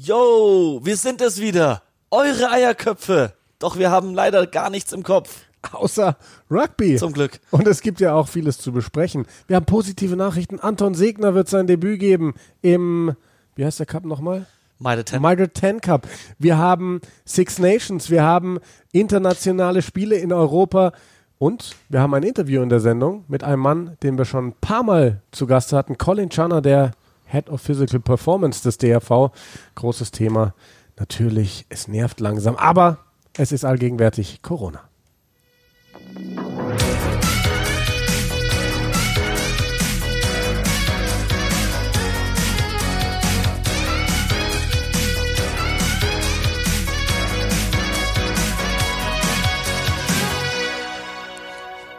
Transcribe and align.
Yo, 0.00 0.78
wir 0.84 0.96
sind 0.96 1.20
es 1.20 1.40
wieder. 1.40 1.82
Eure 2.12 2.52
Eierköpfe. 2.52 3.32
Doch 3.58 3.78
wir 3.78 3.90
haben 3.90 4.14
leider 4.14 4.46
gar 4.46 4.70
nichts 4.70 4.92
im 4.92 5.02
Kopf. 5.02 5.46
Außer 5.72 6.16
Rugby. 6.48 6.94
Zum 6.94 7.12
Glück. 7.12 7.40
Und 7.50 7.66
es 7.66 7.80
gibt 7.80 7.98
ja 7.98 8.14
auch 8.14 8.28
vieles 8.28 8.58
zu 8.58 8.70
besprechen. 8.70 9.26
Wir 9.48 9.56
haben 9.56 9.66
positive 9.66 10.14
Nachrichten. 10.14 10.60
Anton 10.60 10.94
Segner 10.94 11.34
wird 11.34 11.48
sein 11.48 11.66
Debüt 11.66 11.98
geben 11.98 12.34
im, 12.62 13.16
wie 13.56 13.64
heißt 13.64 13.80
der 13.80 13.86
Cup 13.86 14.04
nochmal? 14.04 14.46
Meine 14.78 15.04
Ten. 15.04 15.20
Mitre 15.20 15.52
10 15.52 15.80
Cup. 15.80 16.06
Wir 16.38 16.58
haben 16.58 17.00
Six 17.24 17.58
Nations. 17.58 18.08
Wir 18.08 18.22
haben 18.22 18.60
internationale 18.92 19.82
Spiele 19.82 20.14
in 20.14 20.32
Europa. 20.32 20.92
Und 21.38 21.74
wir 21.88 22.00
haben 22.00 22.14
ein 22.14 22.22
Interview 22.22 22.62
in 22.62 22.68
der 22.68 22.80
Sendung 22.80 23.24
mit 23.26 23.42
einem 23.42 23.62
Mann, 23.62 23.96
den 24.04 24.16
wir 24.16 24.26
schon 24.26 24.48
ein 24.48 24.54
paar 24.60 24.84
Mal 24.84 25.22
zu 25.32 25.48
Gast 25.48 25.72
hatten. 25.72 25.98
Colin 25.98 26.30
Channer, 26.30 26.60
der 26.62 26.92
Head 27.30 27.48
of 27.50 27.60
Physical 27.60 28.00
Performance 28.00 28.62
des 28.62 28.78
DRV. 28.78 29.30
Großes 29.74 30.10
Thema. 30.10 30.54
Natürlich, 30.96 31.66
es 31.68 31.86
nervt 31.86 32.20
langsam, 32.20 32.56
aber 32.56 32.98
es 33.36 33.52
ist 33.52 33.64
allgegenwärtig 33.64 34.42
Corona. 34.42 34.80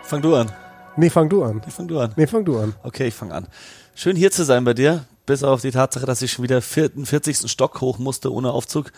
Fang 0.03 0.23
du 0.23 0.35
an. 0.35 0.51
Nee, 0.97 1.11
fang 1.11 1.29
du 1.29 1.43
an. 1.43 1.61
Nee, 1.63 1.71
fang 1.71 1.87
du 1.87 1.99
an. 1.99 2.13
Nee, 2.15 2.25
fang 2.25 2.43
du 2.43 2.57
an. 2.57 2.73
Okay, 2.81 3.07
ich 3.07 3.13
fang 3.13 3.31
an. 3.31 3.47
Schön 3.93 4.15
hier 4.15 4.31
zu 4.31 4.43
sein 4.43 4.63
bei 4.63 4.73
dir, 4.73 5.05
bis 5.29 5.43
auf 5.43 5.61
die 5.61 5.69
Tatsache, 5.69 6.07
dass 6.07 6.23
ich 6.23 6.31
schon 6.31 6.41
wieder 6.41 6.59
vierten, 6.59 7.05
40. 7.05 7.51
Stock 7.51 7.81
hoch 7.81 7.99
musste 7.99 8.33
ohne 8.33 8.51
Aufzug. 8.51 8.91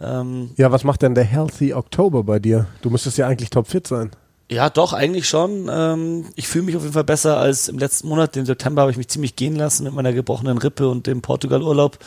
Ähm, 0.00 0.50
Ja, 0.56 0.72
was 0.72 0.82
macht 0.82 1.02
denn 1.02 1.14
der 1.14 1.22
Healthy 1.22 1.72
October 1.72 2.24
bei 2.24 2.40
dir? 2.40 2.66
Du 2.82 2.90
müsstest 2.90 3.16
ja 3.16 3.28
eigentlich 3.28 3.50
topfit 3.50 3.86
sein. 3.86 4.10
ja, 4.50 4.70
doch, 4.70 4.92
eigentlich 4.92 5.28
schon. 5.28 5.70
Ähm, 5.70 6.24
ich 6.34 6.48
fühle 6.48 6.64
mich 6.64 6.74
auf 6.74 6.82
jeden 6.82 6.94
Fall 6.94 7.04
besser 7.04 7.36
als 7.36 7.68
im 7.68 7.78
letzten 7.78 8.08
Monat. 8.08 8.34
Den 8.34 8.44
September 8.44 8.82
habe 8.82 8.90
ich 8.90 8.96
mich 8.96 9.06
ziemlich 9.06 9.36
gehen 9.36 9.54
lassen 9.54 9.84
mit 9.84 9.94
meiner 9.94 10.12
gebrochenen 10.12 10.58
Rippe 10.58 10.88
und 10.88 11.06
dem 11.06 11.22
Portugal-Urlaub. 11.22 11.98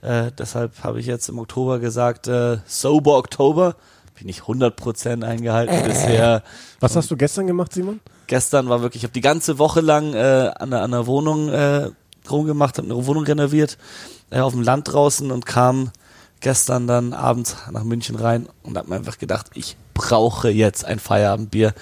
Äh, 0.00 0.32
deshalb 0.36 0.82
habe 0.82 0.98
ich 0.98 1.06
jetzt 1.06 1.28
im 1.28 1.38
Oktober 1.38 1.78
gesagt, 1.78 2.26
äh, 2.26 2.58
Sober 2.66 3.16
Oktober. 3.18 3.76
Bin 4.18 4.28
ich 4.28 4.40
100% 4.40 5.24
eingehalten 5.24 5.84
bisher. 5.84 6.42
Was 6.80 6.96
hast 6.96 7.08
du 7.10 7.16
gestern 7.16 7.46
gemacht, 7.46 7.72
Simon? 7.72 8.00
gestern 8.26 8.68
war 8.70 8.80
wirklich, 8.80 9.02
ich 9.02 9.04
habe 9.04 9.12
die 9.12 9.20
ganze 9.20 9.58
Woche 9.58 9.82
lang 9.82 10.14
äh, 10.14 10.50
an, 10.58 10.70
der, 10.70 10.80
an 10.82 10.90
der 10.90 11.06
Wohnung 11.06 11.50
äh, 11.50 11.90
rumgemacht, 12.30 12.78
habe 12.78 12.90
eine 12.90 13.06
Wohnung 13.06 13.24
renoviert, 13.24 13.78
äh, 14.30 14.40
auf 14.40 14.52
dem 14.52 14.62
Land 14.62 14.92
draußen 14.92 15.30
und 15.30 15.46
kam 15.46 15.90
gestern 16.40 16.86
dann 16.86 17.12
abends 17.12 17.56
nach 17.70 17.84
München 17.84 18.16
rein 18.16 18.48
und 18.62 18.76
habe 18.76 18.90
mir 18.90 18.96
einfach 18.96 19.18
gedacht, 19.18 19.46
ich 19.54 19.76
brauche 19.94 20.50
jetzt 20.50 20.84
ein 20.84 20.98
Feierabendbier. 20.98 21.72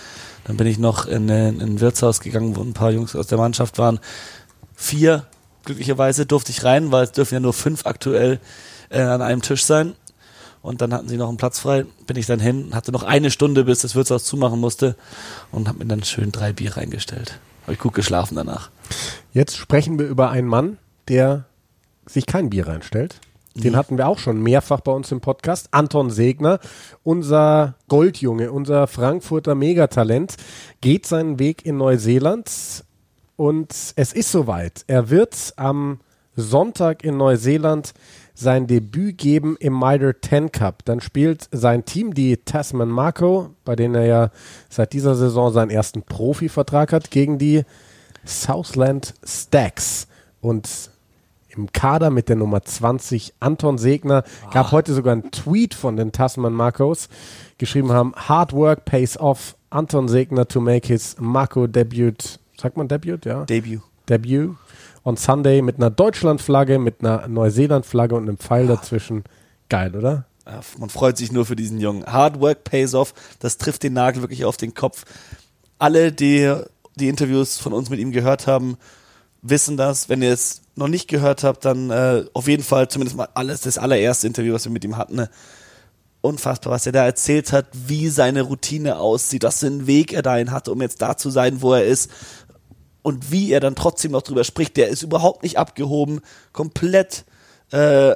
Dann 0.44 0.56
bin 0.56 0.66
ich 0.66 0.78
noch 0.78 1.06
in, 1.06 1.28
äh, 1.28 1.48
in 1.48 1.61
ein 1.61 1.80
Wirtshaus 1.80 2.20
gegangen, 2.20 2.56
wo 2.56 2.62
ein 2.62 2.74
paar 2.74 2.91
Jungs 2.91 3.16
aus 3.16 3.27
der 3.27 3.38
Mannschaft 3.38 3.78
waren. 3.78 3.98
Vier, 4.74 5.27
glücklicherweise 5.64 6.27
durfte 6.27 6.52
ich 6.52 6.64
rein, 6.64 6.92
weil 6.92 7.05
es 7.05 7.12
dürfen 7.12 7.34
ja 7.34 7.41
nur 7.41 7.52
fünf 7.52 7.86
aktuell 7.86 8.38
äh, 8.91 9.00
an 9.00 9.22
einem 9.22 9.42
Tisch 9.42 9.64
sein. 9.64 9.94
Und 10.62 10.83
dann 10.83 10.92
hatten 10.92 11.08
sie 11.08 11.16
noch 11.16 11.28
einen 11.28 11.38
Platz 11.38 11.58
frei, 11.58 11.86
bin 12.06 12.18
ich 12.18 12.27
dann 12.27 12.38
hin, 12.38 12.74
hatte 12.74 12.92
noch 12.92 13.02
eine 13.02 13.30
Stunde, 13.30 13.64
bis 13.64 13.80
das 13.80 13.94
Wirtshaus 13.94 14.24
zumachen 14.24 14.61
musste 14.61 14.94
und 15.52 15.68
habe 15.68 15.78
mir 15.78 15.86
dann 15.86 16.05
schön 16.05 16.33
drei 16.33 16.52
Bier 16.52 16.77
reingestellt. 16.77 17.38
Habe 17.62 17.72
ich 17.74 17.78
gut 17.78 17.94
geschlafen 17.94 18.36
danach. 18.36 18.70
Jetzt 19.33 19.56
sprechen 19.56 19.98
wir 19.98 20.06
über 20.06 20.30
einen 20.30 20.48
Mann, 20.48 20.78
der 21.08 21.46
sich 22.06 22.27
kein 22.27 22.50
Bier 22.50 22.66
reinstellt. 22.66 23.20
Den 23.55 23.77
hatten 23.77 23.98
wir 23.98 24.06
auch 24.06 24.19
schon 24.19 24.41
mehrfach 24.41 24.80
bei 24.80 24.92
uns 24.92 25.10
im 25.10 25.20
Podcast. 25.20 25.69
Anton 25.72 26.10
Segner, 26.10 26.60
unser 27.02 27.74
Goldjunge, 27.88 28.52
unser 28.52 28.86
Frankfurter 28.86 29.55
Megatalent, 29.55 30.36
geht 30.80 31.06
seinen 31.06 31.38
Weg 31.38 31.67
in 31.67 31.77
Neuseeland 31.77 32.84
und 33.36 33.73
es 33.96 34.12
ist 34.12 34.30
soweit. 34.30 34.84
Er 34.86 35.11
wird 35.11 35.52
am 35.57 36.01
Sonntag 36.36 37.05
in 37.05 37.17
Neuseeland 37.17 37.92
sein 38.34 38.67
Debüt 38.67 39.18
geben 39.18 39.57
im 39.58 39.78
Mitre 39.78 40.14
10 40.18 40.52
Cup. 40.52 40.84
Dann 40.84 41.01
spielt 41.01 41.48
sein 41.51 41.84
Team, 41.84 42.14
die 42.14 42.39
Tasman 42.39 42.89
Marco, 42.89 43.51
bei 43.64 43.77
denen 43.77 43.96
er 43.96 44.07
ja 44.07 44.30
seit 44.68 44.92
dieser 44.92 45.14
Saison 45.14 45.52
seinen 45.52 45.70
ersten 45.70 46.02
Profivertrag 46.02 46.92
hat, 46.92 47.11
gegen 47.11 47.39
die 47.39 47.64
Southland 48.25 49.14
Stacks. 49.25 50.07
Und 50.41 50.91
im 51.48 51.73
Kader 51.73 52.11
mit 52.11 52.29
der 52.29 52.36
Nummer 52.36 52.63
20 52.63 53.35
Anton 53.41 53.79
Segner 53.79 54.25
gab 54.53 54.73
heute 54.73 54.95
sogar 54.95 55.13
einen 55.13 55.31
Tweet 55.31 55.75
von 55.75 55.97
den 55.97 56.13
Tasman 56.13 56.53
Marcos, 56.53 57.08
geschrieben 57.58 57.92
haben, 57.92 58.14
Hard 58.14 58.53
work 58.53 58.85
pays 58.85 59.19
off, 59.19 59.57
Anton 59.69 60.08
Segner 60.08 60.47
to 60.47 60.61
make 60.61 60.86
his 60.86 61.17
Marco 61.19 61.67
debut, 61.67 62.39
sagt 62.57 62.77
man 62.77 62.89
debut, 62.89 63.25
ja? 63.27 63.45
Debut. 63.45 63.83
Debut 64.08 64.57
on 65.05 65.17
Sunday 65.17 65.63
mit 65.63 65.77
einer 65.77 65.91
Deutschlandflagge, 65.91 66.79
mit 66.79 67.01
einer 67.01 67.27
Neuseeland-Flagge 67.29 68.14
und 68.14 68.29
einem 68.29 68.39
Pfeil 68.39 68.67
dazwischen. 68.67 69.25
Geil, 69.69 69.95
oder? 69.97 70.27
Ja, 70.47 70.61
man 70.79 70.91
freut 70.91 71.17
sich 71.17 71.33
nur 71.33 71.47
für 71.47 71.57
diesen 71.57 71.81
Jungen. 71.81 72.05
Hard 72.05 72.41
work 72.41 72.64
pays 72.64 72.95
off. 72.95 73.14
Das 73.39 73.57
trifft 73.58 73.83
den 73.83 73.92
Nagel 73.92 74.23
wirklich 74.23 74.45
auf 74.45 74.57
den 74.57 74.75
Kopf. 74.75 75.05
Alle, 75.79 76.13
die 76.13 76.52
die 76.96 77.08
Interviews 77.08 77.58
von 77.58 77.73
uns 77.73 77.90
mit 77.90 78.01
ihm 78.01 78.12
gehört 78.12 78.46
haben, 78.46 78.77
wissen 79.42 79.77
das. 79.77 80.08
Wenn 80.08 80.23
ihr 80.23 80.33
es 80.33 80.62
noch 80.77 80.89
nicht 80.89 81.08
gehört 81.08 81.45
habt, 81.45 81.64
dann 81.64 81.90
äh, 81.90 82.24
auf 82.33 82.48
jeden 82.48 82.62
Fall 82.62 82.89
zumindest 82.89 83.17
mal 83.17 83.28
alles 83.34 83.62
das 83.62 83.78
allererste 83.78 84.27
Interview, 84.27 84.55
was 84.55 84.64
wir 84.64 84.73
mit 84.73 84.84
ihm 84.84 84.96
hatten. 84.96 85.17
Ne? 85.17 85.30
Unfassbar, 86.20 86.73
was 86.73 86.86
er 86.86 86.92
da 86.92 87.05
erzählt 87.05 87.52
hat, 87.52 87.67
wie 87.73 88.08
seine 88.08 88.42
Routine 88.42 88.98
aussieht, 88.98 89.42
was 89.42 89.61
für 89.61 89.67
einen 89.67 89.86
Weg 89.86 90.12
er 90.12 90.23
dahin 90.23 90.51
hatte, 90.51 90.73
um 90.73 90.83
jetzt 90.83 91.01
da 91.01 91.17
zu 91.17 91.30
sein, 91.30 91.62
wo 91.62 91.73
er 91.73 91.84
ist. 91.84 92.11
Und 93.02 93.33
wie 93.33 93.51
er 93.51 93.61
dann 93.61 93.77
trotzdem 93.77 94.12
noch 94.12 94.22
drüber 94.22 94.45
spricht, 94.45 94.77
der 94.77 94.89
ist 94.89 95.02
überhaupt 95.02 95.42
nicht 95.42 95.58
abgehoben, 95.58 96.20
komplett 96.52 97.24
äh, 97.70 98.14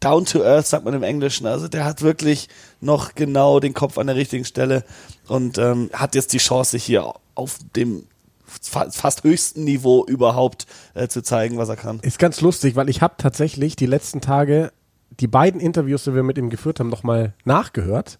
down 0.00 0.24
to 0.24 0.42
earth, 0.42 0.66
sagt 0.66 0.86
man 0.86 0.94
im 0.94 1.02
Englischen. 1.02 1.46
Also 1.46 1.68
der 1.68 1.84
hat 1.84 2.00
wirklich 2.00 2.48
noch 2.80 3.14
genau 3.14 3.60
den 3.60 3.74
Kopf 3.74 3.98
an 3.98 4.06
der 4.06 4.16
richtigen 4.16 4.46
Stelle 4.46 4.84
und 5.28 5.58
ähm, 5.58 5.90
hat 5.92 6.14
jetzt 6.14 6.32
die 6.32 6.38
Chance, 6.38 6.78
hier 6.78 7.12
auf 7.34 7.58
dem 7.76 8.06
fast 8.60 9.24
höchsten 9.24 9.64
Niveau 9.64 10.04
überhaupt 10.04 10.66
äh, 10.94 11.08
zu 11.08 11.22
zeigen, 11.22 11.58
was 11.58 11.68
er 11.68 11.76
kann. 11.76 12.00
Ist 12.00 12.18
ganz 12.18 12.40
lustig, 12.40 12.76
weil 12.76 12.88
ich 12.88 13.02
habe 13.02 13.14
tatsächlich 13.18 13.76
die 13.76 13.86
letzten 13.86 14.20
Tage 14.20 14.72
die 15.20 15.26
beiden 15.26 15.60
Interviews, 15.60 16.04
die 16.04 16.14
wir 16.14 16.22
mit 16.22 16.38
ihm 16.38 16.50
geführt 16.50 16.80
haben, 16.80 16.88
nochmal 16.88 17.34
nachgehört. 17.44 18.18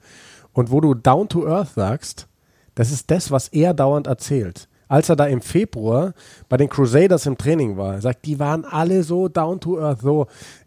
Und 0.53 0.71
wo 0.71 0.81
du 0.81 0.95
down 0.95 1.29
to 1.29 1.47
earth 1.47 1.75
sagst, 1.75 2.29
das 2.75 2.91
ist 2.91 3.11
das, 3.11 3.31
was 3.31 3.49
er 3.49 3.75
dauernd 3.75 4.07
erzählt. 4.07 4.69
Als 4.89 5.09
er 5.09 5.17
da 5.17 5.25
im 5.27 5.41
Februar 5.41 6.13
bei 6.51 6.59
den 6.59 6.69
Crusaders 6.69 7.25
im 7.25 7.39
Training 7.39 7.79
war, 7.79 8.03
sagt, 8.03 8.27
die 8.27 8.39
waren 8.39 8.67
alle 8.67 9.03
so 9.05 9.29
down 9.29 9.59
to 9.59 9.81
earth, 9.81 10.03
so 10.03 10.27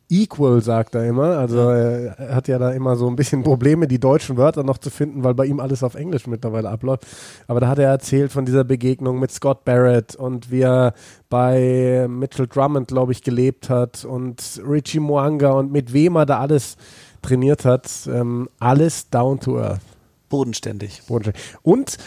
equal, 0.09 0.61
sagt 0.61 0.95
er 0.95 1.05
immer. 1.05 1.37
Also 1.37 1.57
er 1.59 2.35
hat 2.35 2.47
ja 2.47 2.57
da 2.59 2.71
immer 2.71 2.95
so 2.95 3.07
ein 3.07 3.15
bisschen 3.15 3.43
Probleme, 3.43 3.87
die 3.87 3.99
deutschen 3.99 4.37
Wörter 4.37 4.63
noch 4.63 4.77
zu 4.77 4.89
finden, 4.89 5.23
weil 5.23 5.33
bei 5.33 5.45
ihm 5.45 5.59
alles 5.59 5.83
auf 5.83 5.95
Englisch 5.95 6.27
mittlerweile 6.27 6.69
abläuft. 6.69 7.05
Aber 7.47 7.59
da 7.59 7.67
hat 7.67 7.79
er 7.79 7.89
erzählt 7.89 8.31
von 8.31 8.45
dieser 8.45 8.63
Begegnung 8.63 9.19
mit 9.19 9.31
Scott 9.31 9.65
Barrett 9.65 10.15
und 10.15 10.51
wie 10.51 10.61
er 10.61 10.93
bei 11.29 12.07
Mitchell 12.09 12.47
Drummond, 12.47 12.89
glaube 12.89 13.11
ich, 13.11 13.23
gelebt 13.23 13.69
hat 13.69 14.05
und 14.05 14.61
Richie 14.67 14.99
Moanga 14.99 15.51
und 15.51 15.71
mit 15.71 15.93
wem 15.93 16.15
er 16.15 16.25
da 16.25 16.39
alles 16.39 16.77
trainiert 17.21 17.65
hat. 17.65 17.89
Ähm, 18.07 18.49
alles 18.59 19.09
down 19.09 19.39
to 19.39 19.59
earth. 19.59 19.81
Bodenständig. 20.29 21.01
Bodenständig. 21.07 21.41
Und 21.63 21.97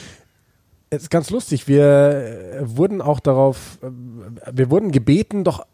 es 0.91 1.03
ist 1.03 1.11
ganz 1.11 1.31
lustig, 1.31 1.69
wir 1.69 2.63
wurden 2.63 3.03
auch 3.03 3.21
darauf, 3.21 3.79
äh, 3.83 3.91
wir 4.53 4.71
wurden 4.71 4.91
gebeten, 4.93 5.45
doch 5.45 5.65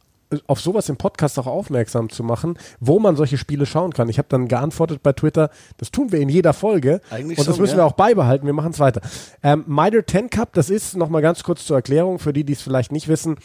auf 0.47 0.61
sowas 0.61 0.89
im 0.89 0.97
Podcast 0.97 1.39
auch 1.39 1.47
aufmerksam 1.47 2.11
zu 2.11 2.22
machen, 2.22 2.59
wo 2.81 2.99
man 2.99 3.17
solche 3.17 3.39
Spiele 3.39 3.67
schauen 3.67 3.93
kann. 3.93 4.09
Ich 4.09 4.19
habe 4.19 4.28
dann 4.28 4.48
geantwortet 4.48 5.03
bei 5.03 5.13
Twitter, 5.13 5.51
das 5.77 5.91
tun 5.91 6.13
wir 6.13 6.21
in 6.21 6.28
jeder 6.28 6.53
Folge 6.53 7.01
Eigentlich 7.10 7.39
und 7.39 7.47
das 7.47 7.57
schon, 7.57 7.63
müssen 7.63 7.78
ja. 7.78 7.84
wir 7.84 7.86
auch 7.86 7.92
beibehalten. 7.92 8.47
Wir 8.47 8.53
machen 8.53 8.72
es 8.72 8.78
weiter. 8.78 9.01
Ähm, 9.42 9.65
Mitre 9.66 10.04
10 10.04 10.31
Cup, 10.31 10.53
das 10.54 10.71
ist 10.71 10.97
nochmal 10.97 11.22
ganz 11.22 11.42
kurz 11.42 11.65
zur 11.65 11.77
Erklärung 11.77 12.19
für 12.19 12.33
die, 12.33 12.45
die 12.45 12.53
es 12.53 12.63
vielleicht 12.63 12.92
nicht 12.92 13.09
wissen, 13.09 13.36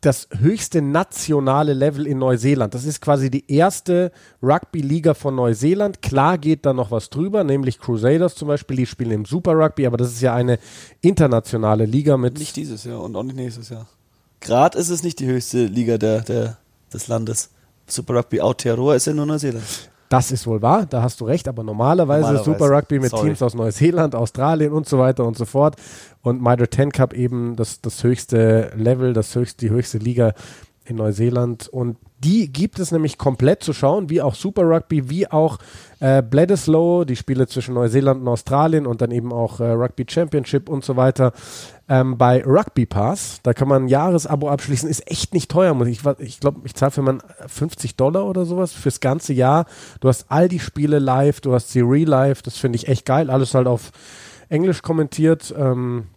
das 0.00 0.28
höchste 0.38 0.80
nationale 0.80 1.74
Level 1.74 2.06
in 2.06 2.18
Neuseeland. 2.18 2.74
Das 2.74 2.84
ist 2.84 3.00
quasi 3.00 3.30
die 3.30 3.50
erste 3.52 4.12
Rugby-Liga 4.42 5.14
von 5.14 5.34
Neuseeland. 5.34 6.00
Klar 6.00 6.38
geht 6.38 6.64
da 6.64 6.72
noch 6.72 6.90
was 6.90 7.10
drüber, 7.10 7.44
nämlich 7.44 7.78
Crusaders 7.78 8.34
zum 8.34 8.48
Beispiel, 8.48 8.78
die 8.78 8.86
spielen 8.86 9.10
im 9.10 9.24
Super 9.24 9.52
Rugby, 9.52 9.86
aber 9.86 9.98
das 9.98 10.12
ist 10.12 10.22
ja 10.22 10.34
eine 10.34 10.58
internationale 11.02 11.84
Liga 11.84 12.16
mit. 12.16 12.38
Nicht 12.38 12.56
dieses 12.56 12.84
Jahr 12.84 13.02
und 13.02 13.14
auch 13.14 13.22
nicht 13.22 13.36
nächstes 13.36 13.68
Jahr. 13.68 13.86
Gerade 14.40 14.78
ist 14.78 14.88
es 14.88 15.02
nicht 15.02 15.20
die 15.20 15.26
höchste 15.26 15.66
Liga 15.66 15.98
der, 15.98 16.22
der, 16.22 16.56
des 16.92 17.08
Landes. 17.08 17.50
Super 17.86 18.14
Rugby 18.14 18.40
Aotearoa 18.40 18.94
ist 18.94 19.06
ja 19.06 19.12
nur 19.12 19.26
Neuseeland. 19.26 19.64
Das 20.08 20.32
ist 20.32 20.44
wohl 20.44 20.60
wahr, 20.60 20.86
da 20.86 21.02
hast 21.02 21.20
du 21.20 21.24
recht, 21.24 21.46
aber 21.46 21.62
normalerweise, 21.62 22.32
Normalerweise, 22.32 22.44
Super 22.44 22.68
Rugby 22.68 22.98
mit 22.98 23.10
sorry. 23.10 23.26
Teams 23.26 23.42
aus 23.42 23.54
Neuseeland, 23.54 24.16
Australien 24.16 24.72
und 24.72 24.88
so 24.88 24.98
weiter 24.98 25.24
und 25.24 25.36
so 25.36 25.44
fort. 25.44 25.76
Und 26.22 26.42
Mitre 26.42 26.68
10 26.68 26.90
Cup 26.90 27.12
eben 27.12 27.54
das, 27.54 27.80
das 27.80 28.02
höchste 28.02 28.72
Level, 28.74 29.12
das 29.12 29.32
höchste, 29.36 29.66
die 29.66 29.70
höchste 29.70 29.98
Liga 29.98 30.32
in 30.84 30.96
Neuseeland 30.96 31.68
und 31.68 31.96
die 32.22 32.52
gibt 32.52 32.78
es 32.78 32.92
nämlich 32.92 33.16
komplett 33.16 33.62
zu 33.62 33.72
schauen, 33.72 34.10
wie 34.10 34.20
auch 34.20 34.34
Super 34.34 34.62
Rugby, 34.62 35.08
wie 35.08 35.30
auch 35.30 35.58
äh, 36.00 36.22
Bledisloe, 36.22 37.06
die 37.06 37.16
Spiele 37.16 37.46
zwischen 37.46 37.74
Neuseeland 37.74 38.20
und 38.20 38.28
Australien 38.28 38.86
und 38.86 39.00
dann 39.00 39.10
eben 39.10 39.32
auch 39.32 39.60
äh, 39.60 39.70
Rugby 39.70 40.04
Championship 40.06 40.68
und 40.68 40.84
so 40.84 40.96
weiter. 40.96 41.32
Ähm, 41.88 42.18
bei 42.18 42.44
Rugby 42.44 42.84
Pass, 42.84 43.40
da 43.42 43.54
kann 43.54 43.68
man 43.68 43.84
ein 43.84 43.88
Jahresabo 43.88 44.50
abschließen, 44.50 44.88
ist 44.88 45.10
echt 45.10 45.32
nicht 45.32 45.50
teuer. 45.50 45.72
Muss 45.72 45.88
ich 45.88 46.00
ich 46.18 46.40
glaube, 46.40 46.60
ich 46.64 46.74
zahle 46.74 46.90
für 46.90 47.02
man 47.02 47.22
50 47.46 47.96
Dollar 47.96 48.26
oder 48.26 48.44
sowas 48.44 48.72
fürs 48.72 49.00
ganze 49.00 49.32
Jahr. 49.32 49.64
Du 50.00 50.08
hast 50.08 50.26
all 50.28 50.48
die 50.48 50.60
Spiele 50.60 50.98
live, 50.98 51.40
du 51.40 51.54
hast 51.54 51.70
sie 51.70 51.80
real 51.80 52.08
live, 52.08 52.42
das 52.42 52.58
finde 52.58 52.76
ich 52.76 52.88
echt 52.88 53.06
geil. 53.06 53.30
Alles 53.30 53.54
halt 53.54 53.66
auf 53.66 53.92
Englisch 54.50 54.82
kommentiert. 54.82 55.54
Ähm, 55.56 56.08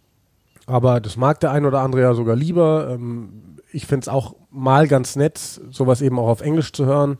aber 0.66 1.00
das 1.00 1.16
mag 1.16 1.40
der 1.40 1.50
ein 1.50 1.64
oder 1.64 1.80
andere 1.80 2.02
ja 2.02 2.14
sogar 2.14 2.36
lieber. 2.36 2.90
Ähm, 2.90 3.53
ich 3.74 3.86
finde 3.86 4.04
es 4.04 4.08
auch 4.08 4.36
mal 4.50 4.86
ganz 4.86 5.16
nett, 5.16 5.38
sowas 5.70 6.00
eben 6.00 6.18
auch 6.18 6.28
auf 6.28 6.40
Englisch 6.40 6.72
zu 6.72 6.86
hören. 6.86 7.18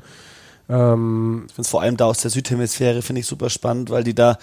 Ähm, 0.68 1.44
ich 1.46 1.54
finde 1.54 1.62
es 1.62 1.68
vor 1.68 1.82
allem 1.82 1.96
da 1.96 2.06
aus 2.06 2.22
der 2.22 2.30
Südhemisphäre, 2.30 3.02
finde 3.02 3.20
ich 3.20 3.26
super 3.26 3.50
spannend, 3.50 3.90
weil 3.90 4.04
die 4.04 4.14
da 4.14 4.38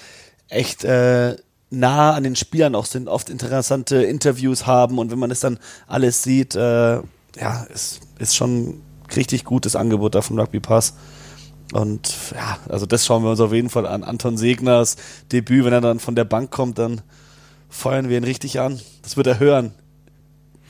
echt 0.50 0.84
äh, 0.84 1.38
nah 1.70 2.14
an 2.14 2.24
den 2.24 2.36
Spielern 2.36 2.76
auch 2.76 2.86
sind, 2.86 3.08
oft 3.08 3.30
interessante 3.30 4.04
Interviews 4.04 4.66
haben 4.66 5.00
und 5.00 5.10
wenn 5.10 5.20
man 5.20 5.32
es 5.32 5.40
dann 5.40 5.58
alles 5.88 6.22
sieht, 6.22 6.56
äh, 6.56 7.02
ja, 7.38 7.64
ist, 7.74 8.02
ist 8.20 8.36
schon 8.36 8.82
richtig 9.16 9.46
gutes 9.46 9.76
Angebot 9.76 10.16
da 10.16 10.22
vom 10.22 10.38
Rugby 10.38 10.60
Pass. 10.60 10.94
Und 11.72 12.14
ja, 12.36 12.58
also 12.68 12.86
das 12.86 13.06
schauen 13.06 13.24
wir 13.24 13.32
uns 13.32 13.40
auf 13.40 13.54
jeden 13.54 13.70
Fall 13.70 13.88
an. 13.88 14.04
Anton 14.04 14.38
Segners 14.38 14.98
Debüt, 15.32 15.64
wenn 15.64 15.72
er 15.72 15.80
dann 15.80 16.00
von 16.00 16.16
der 16.16 16.26
Bank 16.26 16.52
kommt, 16.52 16.78
dann 16.78 17.02
feuern 17.70 18.10
wir 18.10 18.18
ihn 18.18 18.26
richtig 18.26 18.60
an. 18.60 18.82
Das 19.04 19.16
wird 19.16 19.28
er 19.28 19.40
hören. 19.40 19.74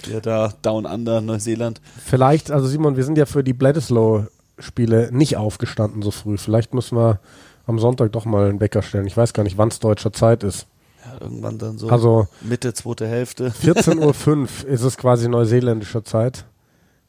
Der 0.07 0.21
da 0.21 0.53
Down 0.62 0.86
Under, 0.86 1.21
Neuseeland. 1.21 1.81
Vielleicht, 2.06 2.51
also 2.51 2.68
Simon, 2.68 2.95
wir 2.95 3.03
sind 3.03 3.18
ja 3.18 3.25
für 3.25 3.44
die 3.44 3.53
Bledisloe-Spiele 3.53 5.09
nicht 5.12 5.38
aufgestanden 5.38 6.01
so 6.01 6.12
früh. 6.12 6.38
Vielleicht 6.38 6.74
müssen 6.74 6.98
wir 6.98 7.19
am 7.65 7.80
Sonntag 7.80 8.12
doch 8.12 8.25
mal 8.25 8.50
einen 8.50 8.59
Wecker 8.59 8.81
stellen. 8.81 9.07
Ich 9.07 9.18
weiß 9.18 9.33
gar 9.33 9.44
nicht, 9.44 9.57
wann 9.57 9.69
es 9.69 9.80
deutscher 9.80 10.13
Zeit 10.13 10.44
ist. 10.44 10.68
Ja, 11.06 11.21
irgendwann 11.21 11.57
dann 11.57 11.77
so 11.77 11.89
also 11.89 12.27
Mitte, 12.42 12.74
zweite 12.74 13.07
Hälfte. 13.07 13.50
14.05 13.63 14.30
Uhr 14.30 14.68
ist 14.68 14.83
es 14.83 14.98
quasi 14.98 15.27
neuseeländischer 15.27 16.03
Zeit. 16.03 16.45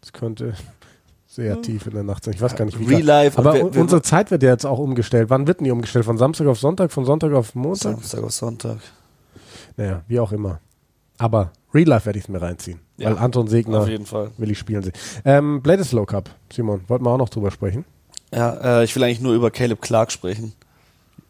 Das 0.01 0.13
könnte 0.13 0.55
sehr 1.27 1.55
hm. 1.55 1.63
tief 1.63 1.87
in 1.87 1.95
der 1.95 2.03
Nacht 2.03 2.25
sein. 2.25 2.35
Ich 2.35 2.41
weiß 2.41 2.57
gar 2.57 2.65
nicht, 2.65 2.79
wie 2.79 2.85
Real 2.85 3.03
Life. 3.03 3.39
Aber 3.39 3.55
wir, 3.55 3.75
wir 3.75 3.81
unsere 3.81 4.03
Zeit 4.03 4.31
wird 4.31 4.43
ja 4.43 4.51
jetzt 4.51 4.67
auch 4.67 4.79
umgestellt. 4.79 5.31
Wann 5.31 5.47
wird 5.47 5.61
denn 5.61 5.65
die 5.65 5.71
umgestellt? 5.71 6.05
Von 6.05 6.19
Samstag 6.19 6.47
auf 6.47 6.59
Sonntag? 6.59 6.93
Von 6.93 7.05
Sonntag 7.05 7.33
auf 7.33 7.55
Montag? 7.55 7.95
Samstag 7.95 8.23
auf 8.23 8.33
Sonntag. 8.33 8.79
Naja, 9.77 10.03
wie 10.09 10.21
auch 10.21 10.33
immer. 10.33 10.61
Aber 11.23 11.53
Real 11.73 11.87
Life 11.87 12.07
werde 12.07 12.19
ich 12.19 12.25
es 12.25 12.29
mir 12.29 12.43
reinziehen. 12.43 12.81
Ja, 12.97 13.11
weil 13.11 13.19
Anton 13.19 13.47
Segner 13.47 13.83
auf 13.83 13.89
jeden 13.89 14.07
Fall. 14.07 14.33
will 14.39 14.51
ich 14.51 14.59
spielen 14.59 14.83
sehen. 14.83 14.93
Ähm, 15.25 15.63
Bledisloe 15.63 16.05
Cup, 16.05 16.29
Simon, 16.53 16.83
wollten 16.89 17.05
wir 17.05 17.11
auch 17.11 17.19
noch 17.19 17.29
drüber 17.29 17.53
sprechen? 17.53 17.85
Ja, 18.35 18.81
äh, 18.81 18.85
ich 18.85 18.97
will 18.97 19.05
eigentlich 19.05 19.21
nur 19.21 19.33
über 19.33 19.53
Caleb 19.53 19.81
Clark 19.81 20.11
sprechen. 20.11 20.53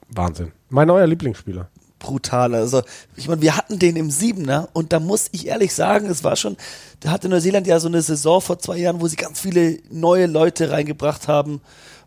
Wahnsinn. 0.08 0.52
Mein 0.70 0.88
neuer 0.88 1.06
Lieblingsspieler. 1.06 1.68
Brutal. 1.98 2.54
Also, 2.54 2.80
ich 3.16 3.28
meine, 3.28 3.42
wir 3.42 3.54
hatten 3.54 3.78
den 3.78 3.96
im 3.96 4.10
Siebener 4.10 4.70
und 4.72 4.94
da 4.94 4.98
muss 4.98 5.28
ich 5.32 5.48
ehrlich 5.48 5.74
sagen, 5.74 6.06
es 6.06 6.24
war 6.24 6.36
schon, 6.36 6.56
da 7.00 7.10
hatte 7.10 7.28
Neuseeland 7.28 7.66
ja 7.66 7.78
so 7.78 7.88
eine 7.88 8.00
Saison 8.00 8.40
vor 8.40 8.58
zwei 8.58 8.78
Jahren, 8.78 9.02
wo 9.02 9.08
sie 9.08 9.16
ganz 9.16 9.40
viele 9.40 9.78
neue 9.90 10.24
Leute 10.24 10.70
reingebracht 10.70 11.28
haben 11.28 11.60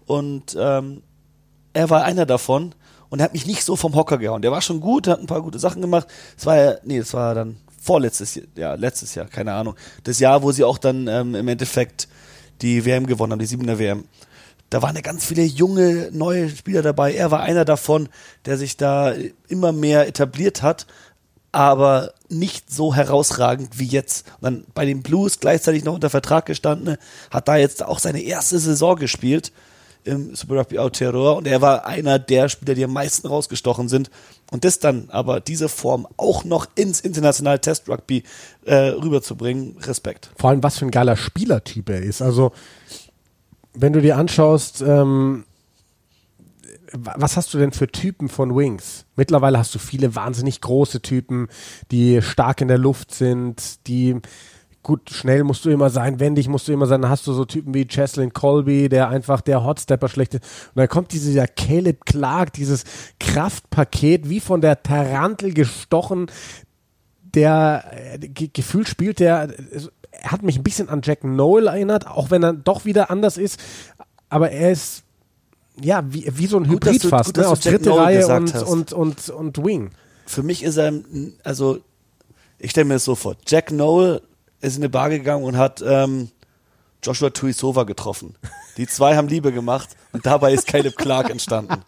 und 0.07 0.57
ähm, 0.59 1.03
er 1.73 1.91
war 1.91 2.03
einer 2.03 2.25
davon 2.25 2.73
und 3.09 3.19
er 3.19 3.25
hat 3.25 3.33
mich 3.33 3.45
nicht 3.45 3.63
so 3.63 3.75
vom 3.75 3.93
Hocker 3.93 4.17
gehauen. 4.17 4.41
Der 4.41 4.51
war 4.51 4.61
schon 4.61 4.81
gut, 4.81 5.07
hat 5.07 5.19
ein 5.19 5.27
paar 5.27 5.43
gute 5.43 5.59
Sachen 5.59 5.83
gemacht. 5.83 6.07
Es 6.35 6.47
war 6.47 6.57
ja, 6.57 6.75
nee, 6.83 6.97
das 6.97 7.13
war 7.13 7.35
dann 7.35 7.57
vorletztes 7.85 8.35
Jahr, 8.35 8.45
ja, 8.55 8.73
letztes 8.73 9.15
Jahr, 9.15 9.27
keine 9.27 9.53
Ahnung. 9.53 9.75
Das 10.03 10.19
Jahr, 10.19 10.41
wo 10.43 10.51
sie 10.51 10.63
auch 10.63 10.77
dann 10.77 11.07
ähm, 11.07 11.35
im 11.35 11.47
Endeffekt 11.47 12.07
die 12.61 12.85
WM 12.85 13.05
gewonnen 13.05 13.33
haben, 13.33 13.39
die 13.39 13.45
siebener 13.45 13.79
WM. 13.79 14.05
Da 14.69 14.81
waren 14.81 14.95
ja 14.95 15.01
ganz 15.01 15.25
viele 15.25 15.43
junge, 15.43 16.09
neue 16.11 16.49
Spieler 16.49 16.81
dabei. 16.81 17.13
Er 17.13 17.29
war 17.31 17.41
einer 17.41 17.65
davon, 17.65 18.09
der 18.45 18.57
sich 18.57 18.77
da 18.77 19.13
immer 19.47 19.71
mehr 19.71 20.07
etabliert 20.07 20.63
hat, 20.63 20.87
aber 21.51 22.13
nicht 22.27 22.73
so 22.73 22.95
herausragend 22.95 23.77
wie 23.79 23.85
jetzt. 23.85 24.25
Und 24.39 24.43
dann 24.43 24.65
bei 24.73 24.85
den 24.85 25.03
Blues 25.03 25.39
gleichzeitig 25.39 25.83
noch 25.83 25.93
unter 25.93 26.09
Vertrag 26.09 26.45
gestanden, 26.47 26.97
hat 27.29 27.47
da 27.47 27.55
jetzt 27.55 27.83
auch 27.83 27.99
seine 27.99 28.21
erste 28.21 28.57
Saison 28.59 28.95
gespielt 28.95 29.51
im 30.05 30.35
Super 30.35 30.59
Rugby 30.59 30.77
Aotearoa 30.77 31.33
und 31.33 31.47
er 31.47 31.61
war 31.61 31.85
einer 31.85 32.19
der 32.19 32.47
Spieler, 32.47 32.75
die 32.75 32.83
am 32.83 32.93
meisten 32.93 33.27
rausgestochen 33.27 33.89
sind. 33.89 34.09
Und 34.51 34.63
das 34.63 34.79
dann 34.79 35.09
aber 35.09 35.39
diese 35.39 35.69
Form 35.69 36.07
auch 36.17 36.43
noch 36.43 36.67
ins 36.75 37.01
internationale 37.01 37.59
Test 37.59 37.89
Rugby 37.89 38.23
äh, 38.65 38.75
rüberzubringen, 38.75 39.77
Respekt. 39.79 40.29
Vor 40.37 40.51
allem, 40.51 40.63
was 40.63 40.77
für 40.77 40.85
ein 40.85 40.91
geiler 40.91 41.17
Spielertyp 41.17 41.89
er 41.89 42.01
ist. 42.01 42.21
Also, 42.21 42.51
wenn 43.73 43.93
du 43.93 44.01
dir 44.01 44.17
anschaust, 44.17 44.81
ähm, 44.81 45.45
was 46.93 47.35
hast 47.35 47.53
du 47.53 47.57
denn 47.57 47.71
für 47.71 47.87
Typen 47.87 48.29
von 48.29 48.55
Wings? 48.55 49.05
Mittlerweile 49.15 49.57
hast 49.57 49.73
du 49.73 49.79
viele 49.79 50.15
wahnsinnig 50.15 50.61
große 50.61 51.01
Typen, 51.01 51.47
die 51.91 52.21
stark 52.21 52.61
in 52.61 52.67
der 52.67 52.77
Luft 52.77 53.13
sind, 53.13 53.87
die 53.87 54.21
gut, 54.85 55.09
schnell 55.09 55.43
musst 55.43 55.65
du 55.65 55.71
immer 55.71 55.89
sein, 55.89 56.19
wendig 56.19 56.47
musst 56.47 56.67
du 56.67 56.71
immer 56.71 56.85
sein. 56.85 57.01
Dann 57.01 57.09
hast 57.09 57.25
du 57.25 57.33
so 57.33 57.43
Typen 57.43 57.73
wie 57.73 57.87
Cheslin 57.87 58.31
Colby, 58.33 58.87
der 58.87 59.09
einfach 59.09 59.41
der 59.41 59.63
Hotstepper 59.63 60.07
schlecht 60.07 60.35
ist. 60.35 60.43
Und 60.43 60.75
dann 60.75 60.87
kommt 60.87 61.11
dieser 61.11 61.47
Caleb 61.47 62.05
Clark, 62.05 62.53
dieses 62.53 62.83
Kraftpaket, 63.19 64.29
wie 64.29 64.39
von 64.39 64.61
der 64.61 64.83
Tarantel 64.83 65.53
gestochen. 65.53 66.27
Der 67.23 67.83
äh, 68.21 68.29
gefühlt 68.29 68.87
spielt 68.87 69.19
der, 69.19 69.49
er 70.11 70.31
hat 70.31 70.43
mich 70.43 70.57
ein 70.57 70.63
bisschen 70.63 70.88
an 70.88 71.01
Jack 71.03 71.23
Noel 71.23 71.65
erinnert, 71.67 72.05
auch 72.05 72.29
wenn 72.29 72.43
er 72.43 72.53
doch 72.53 72.85
wieder 72.85 73.09
anders 73.09 73.38
ist. 73.38 73.59
Aber 74.29 74.51
er 74.51 74.71
ist 74.71 75.03
ja 75.81 76.03
wie, 76.07 76.31
wie 76.31 76.45
so 76.45 76.57
ein 76.57 76.67
gut, 76.67 76.85
Hybrid 76.85 77.03
du, 77.03 77.09
fast, 77.09 77.33
gut, 77.33 77.38
ne? 77.38 77.47
aus 77.47 77.61
dritte 77.61 77.97
Reihe 77.97 78.27
und, 78.27 78.53
und, 78.61 78.93
und, 78.93 79.29
und 79.29 79.65
Wing. 79.65 79.89
Für 80.27 80.43
mich 80.43 80.61
ist 80.63 80.77
er, 80.77 80.93
also 81.43 81.79
ich 82.59 82.69
stelle 82.69 82.85
mir 82.85 82.93
das 82.93 83.05
so 83.05 83.15
vor, 83.15 83.35
Jack 83.47 83.71
Noel 83.71 84.21
ist 84.65 84.77
in 84.77 84.83
eine 84.83 84.89
Bar 84.89 85.09
gegangen 85.09 85.44
und 85.44 85.57
hat 85.57 85.83
ähm, 85.85 86.29
Joshua 87.03 87.29
Tuisova 87.29 87.83
getroffen. 87.83 88.35
Die 88.77 88.88
zwei 88.88 89.15
haben 89.15 89.27
Liebe 89.27 89.51
gemacht 89.51 89.89
und 90.12 90.25
dabei 90.25 90.53
ist 90.53 90.67
Caleb 90.67 90.97
Clark 90.97 91.29
entstanden. 91.29 91.83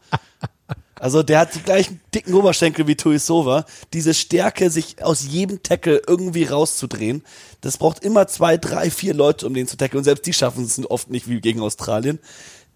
Also 1.00 1.22
der 1.22 1.40
hat 1.40 1.54
die 1.54 1.62
gleichen 1.62 2.00
dicken 2.14 2.34
Oberschenkel 2.34 2.88
wie 2.88 2.96
Tuisova. 2.96 3.66
Diese 3.94 4.14
Stärke, 4.14 4.70
sich 4.70 5.04
aus 5.04 5.28
jedem 5.28 5.62
Tackle 5.62 6.02
irgendwie 6.08 6.46
rauszudrehen, 6.46 7.24
das 7.62 7.78
braucht 7.78 8.04
immer 8.04 8.28
zwei, 8.28 8.58
drei, 8.58 8.90
vier 8.90 9.14
Leute, 9.14 9.46
um 9.46 9.54
den 9.54 9.68
zu 9.68 9.78
tackeln. 9.78 10.00
Und 10.00 10.06
selbst 10.06 10.26
die 10.26 10.34
schaffen 10.34 10.64
es 10.64 10.90
oft 10.90 11.10
nicht 11.10 11.30
wie 11.30 11.40
gegen 11.40 11.62
Australien. 11.62 12.20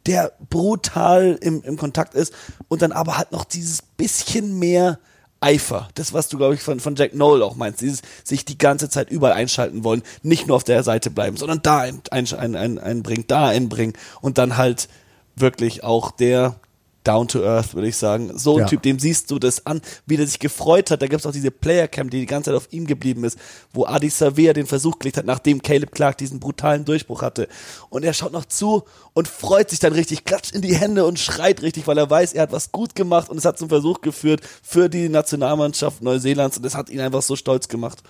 Der 0.06 0.33
brutal 0.50 1.38
im, 1.42 1.63
im 1.63 1.77
Kontakt 1.77 2.13
ist 2.13 2.34
und 2.67 2.81
dann 2.81 2.91
aber 2.91 3.17
hat 3.17 3.31
noch 3.31 3.46
dieses 3.46 3.81
bisschen 3.81 4.58
mehr 4.60 5.00
Eifer. 5.41 5.89
Das, 5.95 6.13
was 6.13 6.29
du, 6.29 6.38
glaube 6.38 6.53
ich, 6.53 6.62
von, 6.62 6.79
von 6.79 6.95
Jack 6.95 7.15
Noel 7.15 7.41
auch 7.41 7.55
meinst. 7.55 7.81
Dieses 7.81 8.01
sich 8.24 8.45
die 8.45 8.57
ganze 8.57 8.89
Zeit 8.89 9.10
überall 9.10 9.33
einschalten 9.33 9.83
wollen, 9.83 10.03
nicht 10.21 10.48
nur 10.48 10.55
auf 10.55 10.63
der 10.63 10.83
Seite 10.83 11.10
bleiben, 11.10 11.36
sondern 11.36 11.62
da 11.62 11.79
ein, 11.79 12.01
ein, 12.12 12.27
ein, 12.36 12.55
ein, 12.55 12.79
einbringen, 12.79 13.25
da 13.27 13.48
einbringen 13.48 13.93
und 14.21 14.38
dann 14.38 14.55
halt 14.55 14.88
wirklich 15.36 15.83
auch 15.83 16.12
der 16.12 16.55
down 17.03 17.27
to 17.27 17.43
earth, 17.43 17.74
würde 17.74 17.88
ich 17.88 17.98
sagen. 17.98 18.38
So 18.38 18.55
ein 18.55 18.62
ja. 18.62 18.65
Typ, 18.67 18.81
dem 18.84 19.00
siehst 19.00 19.31
du 19.31 19.39
das 19.39 19.65
an, 19.65 19.81
wie 20.05 20.17
der 20.17 20.27
sich 20.27 20.39
gefreut 20.39 20.91
hat. 20.91 21.01
Da 21.01 21.08
gibt 21.08 21.22
es 21.22 21.25
auch 21.25 21.31
diese 21.31 21.51
Player 21.51 21.88
Cam, 21.88 22.10
die 22.10 22.20
die 22.20 22.25
ganze 22.25 22.51
Zeit 22.51 22.58
auf 22.58 22.67
ihm 22.72 22.86
geblieben 22.86 23.24
ist, 23.24 23.38
wo 23.74 23.86
Adi 23.86 24.10
Savea 24.10 24.53
den 24.53 24.67
Versuch 24.67 25.00
gelegt 25.00 25.17
hat, 25.17 25.25
nachdem 25.25 25.62
Caleb 25.62 25.91
Clark 25.91 26.17
diesen 26.17 26.39
brutalen 26.39 26.86
Durchbruch 26.86 27.22
hatte. 27.22 27.48
Und 27.89 28.03
er 28.03 28.13
schaut 28.13 28.34
noch 28.34 28.46
zu 28.46 28.84
und 29.13 29.27
freut 29.27 29.70
sich 29.70 29.79
dann 29.79 29.93
richtig, 29.93 30.25
klatscht 30.25 30.53
in 30.53 30.62
die 30.62 30.75
Hände 30.75 31.05
und 31.05 31.20
schreit 31.20 31.62
richtig, 31.62 31.88
weil 31.88 31.98
er 31.98 32.10
weiß, 32.10 32.34
er 32.34 32.43
hat 32.43 32.51
was 32.51 32.72
gut 32.72 32.96
gemacht 32.96 33.29
und 33.29 33.38
es 33.38 33.46
hat 33.46 33.58
zum 33.58 33.70
Versuch 33.70 34.01
geführt 34.01 34.41
für 34.62 34.89
die 34.89 35.10
Nationalmannschaft 35.10 36.01
Neuseelands 36.01 36.58
und 36.58 36.65
es 36.65 36.75
hat 36.75 36.89
ihn 36.89 37.00
einfach 37.00 37.22
so 37.22 37.36
stolz 37.36 37.67
gemacht 37.67 38.03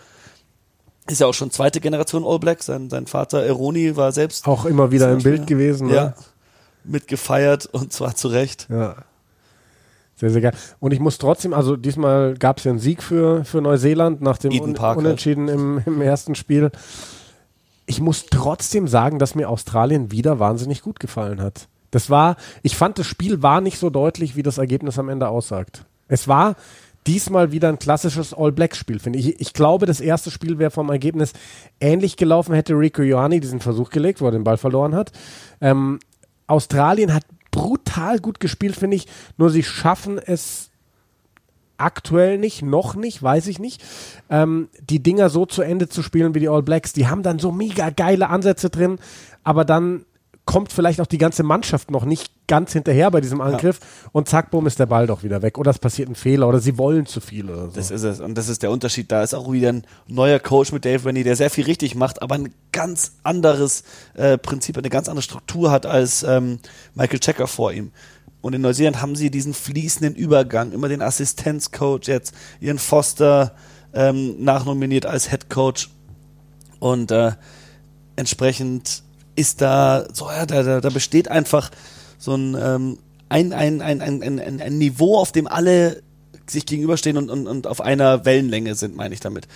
ist 1.07 1.19
ja 1.19 1.27
auch 1.27 1.33
schon 1.33 1.51
zweite 1.51 1.81
Generation 1.81 2.23
All 2.23 2.39
Black. 2.39 2.63
Sein, 2.63 2.89
sein 2.89 3.07
Vater 3.07 3.43
Eroni 3.43 3.97
war 3.97 4.11
selbst. 4.11 4.47
Auch 4.47 4.65
immer 4.65 4.91
wieder 4.91 5.11
im 5.11 5.21
Bild 5.21 5.47
gewesen. 5.47 5.87
Ne? 5.87 5.95
Ja 5.95 6.13
mitgefeiert 6.83 7.65
und 7.67 7.93
zwar 7.93 8.15
zu 8.15 8.27
Recht. 8.27 8.67
Ja. 8.69 8.95
Sehr, 10.15 10.29
sehr 10.29 10.41
geil. 10.41 10.53
Und 10.79 10.93
ich 10.93 10.99
muss 10.99 11.17
trotzdem, 11.17 11.53
also 11.53 11.75
diesmal 11.75 12.35
gab 12.35 12.59
es 12.59 12.63
ja 12.63 12.71
einen 12.71 12.79
Sieg 12.79 13.01
für, 13.01 13.43
für 13.43 13.59
Neuseeland 13.59 14.21
nach 14.21 14.37
dem 14.37 14.51
Un 14.51 14.75
Unentschieden 14.75 15.47
im, 15.47 15.81
im 15.85 15.99
ersten 16.01 16.35
Spiel. 16.35 16.69
Ich 17.87 17.99
muss 18.01 18.27
trotzdem 18.27 18.87
sagen, 18.87 19.17
dass 19.17 19.33
mir 19.33 19.49
Australien 19.49 20.11
wieder 20.11 20.39
wahnsinnig 20.39 20.83
gut 20.83 20.99
gefallen 20.99 21.41
hat. 21.41 21.67
Das 21.89 22.09
war, 22.09 22.37
ich 22.61 22.77
fand, 22.77 22.99
das 22.99 23.07
Spiel 23.07 23.41
war 23.41 23.61
nicht 23.61 23.79
so 23.79 23.89
deutlich, 23.89 24.35
wie 24.35 24.43
das 24.43 24.59
Ergebnis 24.59 24.99
am 24.99 25.09
Ende 25.09 25.27
aussagt. 25.27 25.85
Es 26.07 26.27
war 26.27 26.55
diesmal 27.07 27.51
wieder 27.51 27.69
ein 27.69 27.79
klassisches 27.79 28.33
All-Black-Spiel, 28.33 28.99
finde 28.99 29.19
ich. 29.19 29.41
Ich 29.41 29.53
glaube, 29.53 29.85
das 29.85 29.99
erste 29.99 30.29
Spiel 30.29 30.59
wäre 30.59 30.71
vom 30.71 30.89
Ergebnis 30.89 31.33
ähnlich 31.79 32.15
gelaufen, 32.15 32.53
hätte 32.53 32.73
Rico 32.73 33.01
Ioani 33.01 33.39
diesen 33.39 33.59
Versuch 33.59 33.89
gelegt, 33.89 34.21
wo 34.21 34.25
er 34.25 34.31
den 34.31 34.43
Ball 34.43 34.57
verloren 34.57 34.93
hat. 34.93 35.11
Ähm, 35.59 35.99
Australien 36.47 37.13
hat 37.13 37.25
brutal 37.51 38.19
gut 38.19 38.39
gespielt, 38.39 38.75
finde 38.75 38.97
ich. 38.97 39.07
Nur 39.37 39.49
sie 39.49 39.63
schaffen 39.63 40.17
es 40.17 40.71
aktuell 41.77 42.37
nicht, 42.37 42.61
noch 42.61 42.95
nicht, 42.95 43.21
weiß 43.21 43.47
ich 43.47 43.59
nicht, 43.59 43.83
ähm, 44.29 44.69
die 44.81 45.01
Dinger 45.01 45.29
so 45.29 45.45
zu 45.45 45.63
Ende 45.63 45.89
zu 45.89 46.03
spielen 46.03 46.35
wie 46.35 46.39
die 46.39 46.49
All 46.49 46.63
Blacks. 46.63 46.93
Die 46.93 47.07
haben 47.07 47.23
dann 47.23 47.39
so 47.39 47.51
mega 47.51 47.89
geile 47.89 48.29
Ansätze 48.29 48.69
drin, 48.69 48.99
aber 49.43 49.65
dann 49.65 50.05
kommt 50.45 50.71
vielleicht 50.71 50.99
auch 50.99 51.07
die 51.07 51.17
ganze 51.17 51.43
Mannschaft 51.43 51.91
noch 51.91 52.03
nicht 52.03 52.31
ganz 52.47 52.73
hinterher 52.73 53.11
bei 53.11 53.21
diesem 53.21 53.41
Angriff 53.41 53.79
ja. 53.79 54.09
und 54.11 54.27
zack, 54.27 54.51
bumm, 54.51 54.67
ist 54.67 54.79
der 54.79 54.87
Ball 54.87 55.07
doch 55.07 55.23
wieder 55.23 55.41
weg. 55.41 55.57
Oder 55.57 55.71
es 55.71 55.79
passiert 55.79 56.09
ein 56.09 56.15
Fehler 56.15 56.47
oder 56.47 56.59
sie 56.59 56.77
wollen 56.77 57.05
zu 57.05 57.21
viel 57.21 57.49
oder 57.49 57.69
so. 57.69 57.75
Das 57.75 57.91
ist 57.91 58.03
es. 58.03 58.19
Und 58.19 58.37
das 58.37 58.49
ist 58.49 58.63
der 58.63 58.71
Unterschied. 58.71 59.11
Da 59.11 59.23
ist 59.23 59.33
auch 59.33 59.51
wieder 59.51 59.69
ein 59.69 59.83
neuer 60.07 60.39
Coach 60.39 60.71
mit 60.71 60.83
Dave 60.83 61.05
Rennie, 61.05 61.23
der 61.23 61.35
sehr 61.35 61.49
viel 61.49 61.65
richtig 61.65 61.95
macht, 61.95 62.21
aber 62.21 62.35
ein 62.35 62.53
ganz 62.71 63.13
anderes 63.23 63.83
äh, 64.15 64.37
Prinzip, 64.37 64.77
eine 64.77 64.89
ganz 64.89 65.07
andere 65.07 65.21
Struktur 65.21 65.71
hat 65.71 65.85
als 65.85 66.23
ähm, 66.23 66.59
Michael 66.95 67.19
Checker 67.19 67.47
vor 67.47 67.71
ihm. 67.71 67.91
Und 68.41 68.53
in 68.53 68.61
Neuseeland 68.61 69.01
haben 69.01 69.15
sie 69.15 69.29
diesen 69.29 69.53
fließenden 69.53 70.15
Übergang, 70.15 70.71
immer 70.71 70.89
den 70.89 71.03
Assistenzcoach 71.03 72.07
jetzt, 72.07 72.33
ihren 72.59 72.79
Foster 72.79 73.55
ähm, 73.93 74.43
nachnominiert 74.43 75.05
als 75.05 75.29
Head 75.29 75.49
Coach. 75.49 75.89
Und 76.79 77.11
äh, 77.11 77.33
entsprechend 78.15 79.03
ist 79.41 79.61
da, 79.61 80.05
so, 80.13 80.29
ja, 80.29 80.45
da, 80.45 80.79
da 80.79 80.89
besteht 80.89 81.29
einfach 81.29 81.71
so 82.17 82.35
ein, 82.35 82.55
ähm, 82.59 82.97
ein, 83.29 83.53
ein, 83.53 83.81
ein, 83.81 84.01
ein, 84.01 84.21
ein, 84.21 84.61
ein 84.61 84.77
Niveau, 84.77 85.17
auf 85.17 85.31
dem 85.31 85.47
alle 85.47 86.01
sich 86.47 86.65
gegenüberstehen 86.65 87.17
und, 87.17 87.29
und, 87.29 87.47
und 87.47 87.67
auf 87.67 87.81
einer 87.81 88.25
Wellenlänge 88.25 88.75
sind, 88.75 88.95
meine 88.95 89.13
ich 89.13 89.19
damit. 89.19 89.47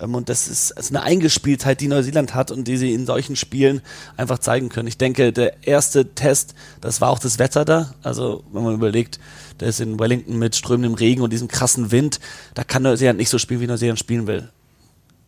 Ähm, 0.00 0.14
und 0.14 0.28
das 0.28 0.48
ist, 0.48 0.70
ist 0.72 0.90
eine 0.90 1.02
Eingespieltheit, 1.02 1.80
die 1.80 1.88
Neuseeland 1.88 2.34
hat 2.34 2.50
und 2.50 2.66
die 2.66 2.76
sie 2.76 2.92
in 2.92 3.06
solchen 3.06 3.36
Spielen 3.36 3.82
einfach 4.16 4.38
zeigen 4.38 4.68
können. 4.68 4.88
Ich 4.88 4.98
denke, 4.98 5.32
der 5.32 5.66
erste 5.66 6.14
Test, 6.14 6.54
das 6.80 7.00
war 7.00 7.10
auch 7.10 7.18
das 7.18 7.38
Wetter 7.38 7.64
da. 7.64 7.94
Also, 8.02 8.44
wenn 8.52 8.64
man 8.64 8.74
überlegt, 8.74 9.18
der 9.60 9.68
ist 9.68 9.80
in 9.80 9.98
Wellington 9.98 10.38
mit 10.38 10.56
strömendem 10.56 10.94
Regen 10.94 11.22
und 11.22 11.32
diesem 11.32 11.48
krassen 11.48 11.92
Wind, 11.92 12.20
da 12.54 12.64
kann 12.64 12.82
Neuseeland 12.82 13.18
nicht 13.18 13.30
so 13.30 13.38
spielen, 13.38 13.60
wie 13.60 13.66
Neuseeland 13.66 13.98
spielen 13.98 14.26
will. 14.26 14.50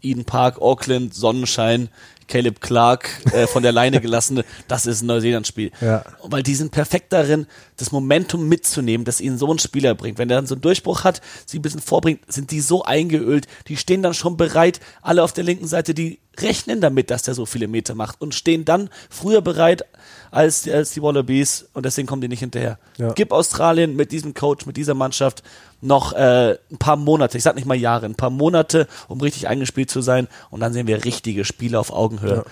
Eden 0.02 0.25
Park, 0.25 0.61
Auckland, 0.61 1.14
Sonnenschein, 1.14 1.88
Caleb 2.28 2.61
Clark 2.61 3.11
äh, 3.33 3.47
von 3.47 3.62
der 3.62 3.73
Leine 3.73 4.00
gelassene, 4.00 4.45
das 4.68 4.87
ist 4.87 5.02
ein 5.02 5.06
Neuseeland-Spiel. 5.06 5.71
Ja. 5.80 6.04
Weil 6.23 6.42
die 6.42 6.54
sind 6.54 6.73
perfekt 6.73 7.12
darin, 7.12 7.47
das 7.76 7.92
Momentum 7.92 8.49
mitzunehmen, 8.49 9.04
das 9.04 9.21
ihnen 9.21 9.38
so 9.38 9.52
ein 9.52 9.59
Spieler 9.59 9.95
bringt. 9.95 10.18
Wenn 10.18 10.28
der 10.28 10.38
dann 10.38 10.47
so 10.47 10.54
einen 10.54 10.62
Durchbruch 10.62 11.04
hat, 11.04 11.21
sie 11.45 11.59
ein 11.59 11.62
bisschen 11.62 11.80
vorbringt, 11.80 12.21
sind 12.28 12.50
die 12.50 12.61
so 12.61 12.83
eingeölt, 12.85 13.47
die 13.68 13.76
stehen 13.76 14.02
dann 14.02 14.14
schon 14.14 14.37
bereit, 14.37 14.80
alle 15.02 15.23
auf 15.23 15.33
der 15.33 15.45
linken 15.45 15.66
Seite, 15.66 15.95
die 15.95 16.18
rechnen 16.40 16.81
damit, 16.81 17.11
dass 17.11 17.23
der 17.23 17.35
so 17.35 17.47
viele 17.47 17.69
Meter 17.69 17.95
macht 17.95 18.21
und 18.21 18.35
stehen 18.35 18.64
dann 18.64 18.90
früher 19.11 19.40
bereit 19.40 19.85
als, 20.31 20.69
als 20.69 20.90
die 20.93 21.02
Wallabies 21.02 21.69
und 21.73 21.87
deswegen 21.87 22.07
kommen 22.07 22.23
die 22.23 22.28
nicht 22.28 22.40
hinterher. 22.40 22.78
Ja. 22.99 23.12
Gib 23.12 23.33
Australien 23.33 23.97
mit 23.97 24.12
diesem 24.12 24.35
Coach, 24.35 24.66
mit 24.66 24.76
dieser 24.76 24.95
Mannschaft 24.95 25.43
noch 25.81 26.12
äh, 26.12 26.57
ein 26.71 26.78
paar 26.78 26.97
Monate, 26.97 27.38
ich 27.38 27.45
sag 27.45 27.55
nicht 27.57 27.66
mal 27.66 27.75
Jahre, 27.75 28.07
ein 28.07 28.14
paar 28.14 28.31
Monate, 28.31 28.87
um 29.09 29.21
richtig 29.21 29.49
eingespielt 29.49 29.90
zu 29.90 30.00
sein 30.00 30.28
und 30.50 30.61
dann 30.61 30.73
sehen 30.73 30.87
wir 30.87 31.05
richtige 31.05 31.45
Spiele 31.45 31.78
auf 31.78 31.93
Augenhöhe. 31.93 32.37
Ja. 32.37 32.45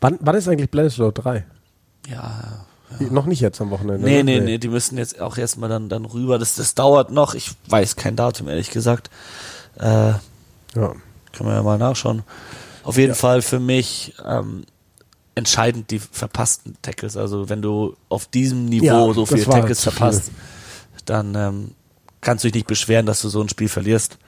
Wann, 0.00 0.18
wann 0.20 0.36
ist 0.36 0.48
eigentlich 0.48 0.70
Bledisloe 0.70 1.12
3? 1.12 1.44
Ja, 2.08 2.14
ja. 2.14 2.66
Noch 3.10 3.26
nicht 3.26 3.40
jetzt 3.40 3.60
am 3.60 3.70
Wochenende. 3.70 4.06
Nee, 4.06 4.22
nee, 4.22 4.38
nee, 4.38 4.44
nee, 4.44 4.58
die 4.58 4.68
müssen 4.68 4.98
jetzt 4.98 5.20
auch 5.20 5.36
erstmal 5.36 5.68
dann, 5.68 5.88
dann 5.88 6.04
rüber. 6.04 6.38
Das, 6.38 6.54
das 6.54 6.74
dauert 6.74 7.10
noch. 7.10 7.34
Ich 7.34 7.50
weiß 7.68 7.96
kein 7.96 8.14
Datum, 8.14 8.48
ehrlich 8.48 8.70
gesagt. 8.70 9.10
Äh, 9.78 10.12
ja. 10.12 10.20
Können 11.32 11.48
wir 11.48 11.54
ja 11.54 11.62
mal 11.62 11.78
nachschauen. 11.78 12.22
Auf 12.84 12.96
jeden 12.96 13.10
ja. 13.10 13.14
Fall 13.14 13.42
für 13.42 13.60
mich 13.60 14.14
ähm, 14.24 14.64
entscheidend 15.34 15.90
die 15.90 15.98
verpassten 15.98 16.76
Tackles. 16.82 17.16
Also 17.16 17.48
wenn 17.48 17.62
du 17.62 17.96
auf 18.08 18.26
diesem 18.26 18.66
Niveau 18.66 19.08
ja, 19.08 19.12
so 19.12 19.26
viele 19.26 19.44
Tackles 19.44 19.82
verpasst, 19.82 20.24
viel. 20.24 21.02
dann 21.06 21.34
ähm, 21.34 21.70
kannst 22.20 22.44
du 22.44 22.48
dich 22.48 22.54
nicht 22.54 22.66
beschweren, 22.66 23.06
dass 23.06 23.22
du 23.22 23.28
so 23.28 23.40
ein 23.40 23.48
Spiel 23.48 23.68
verlierst. 23.68 24.18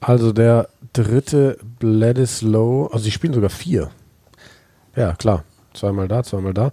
Also 0.00 0.32
der 0.32 0.68
dritte 0.92 1.58
Bledisloe, 1.78 2.88
also 2.92 3.04
sie 3.04 3.12
spielen 3.12 3.34
sogar 3.34 3.50
vier. 3.50 3.90
Ja, 4.96 5.14
klar. 5.14 5.44
Zweimal 5.74 6.08
da, 6.08 6.22
zweimal 6.22 6.52
da. 6.52 6.70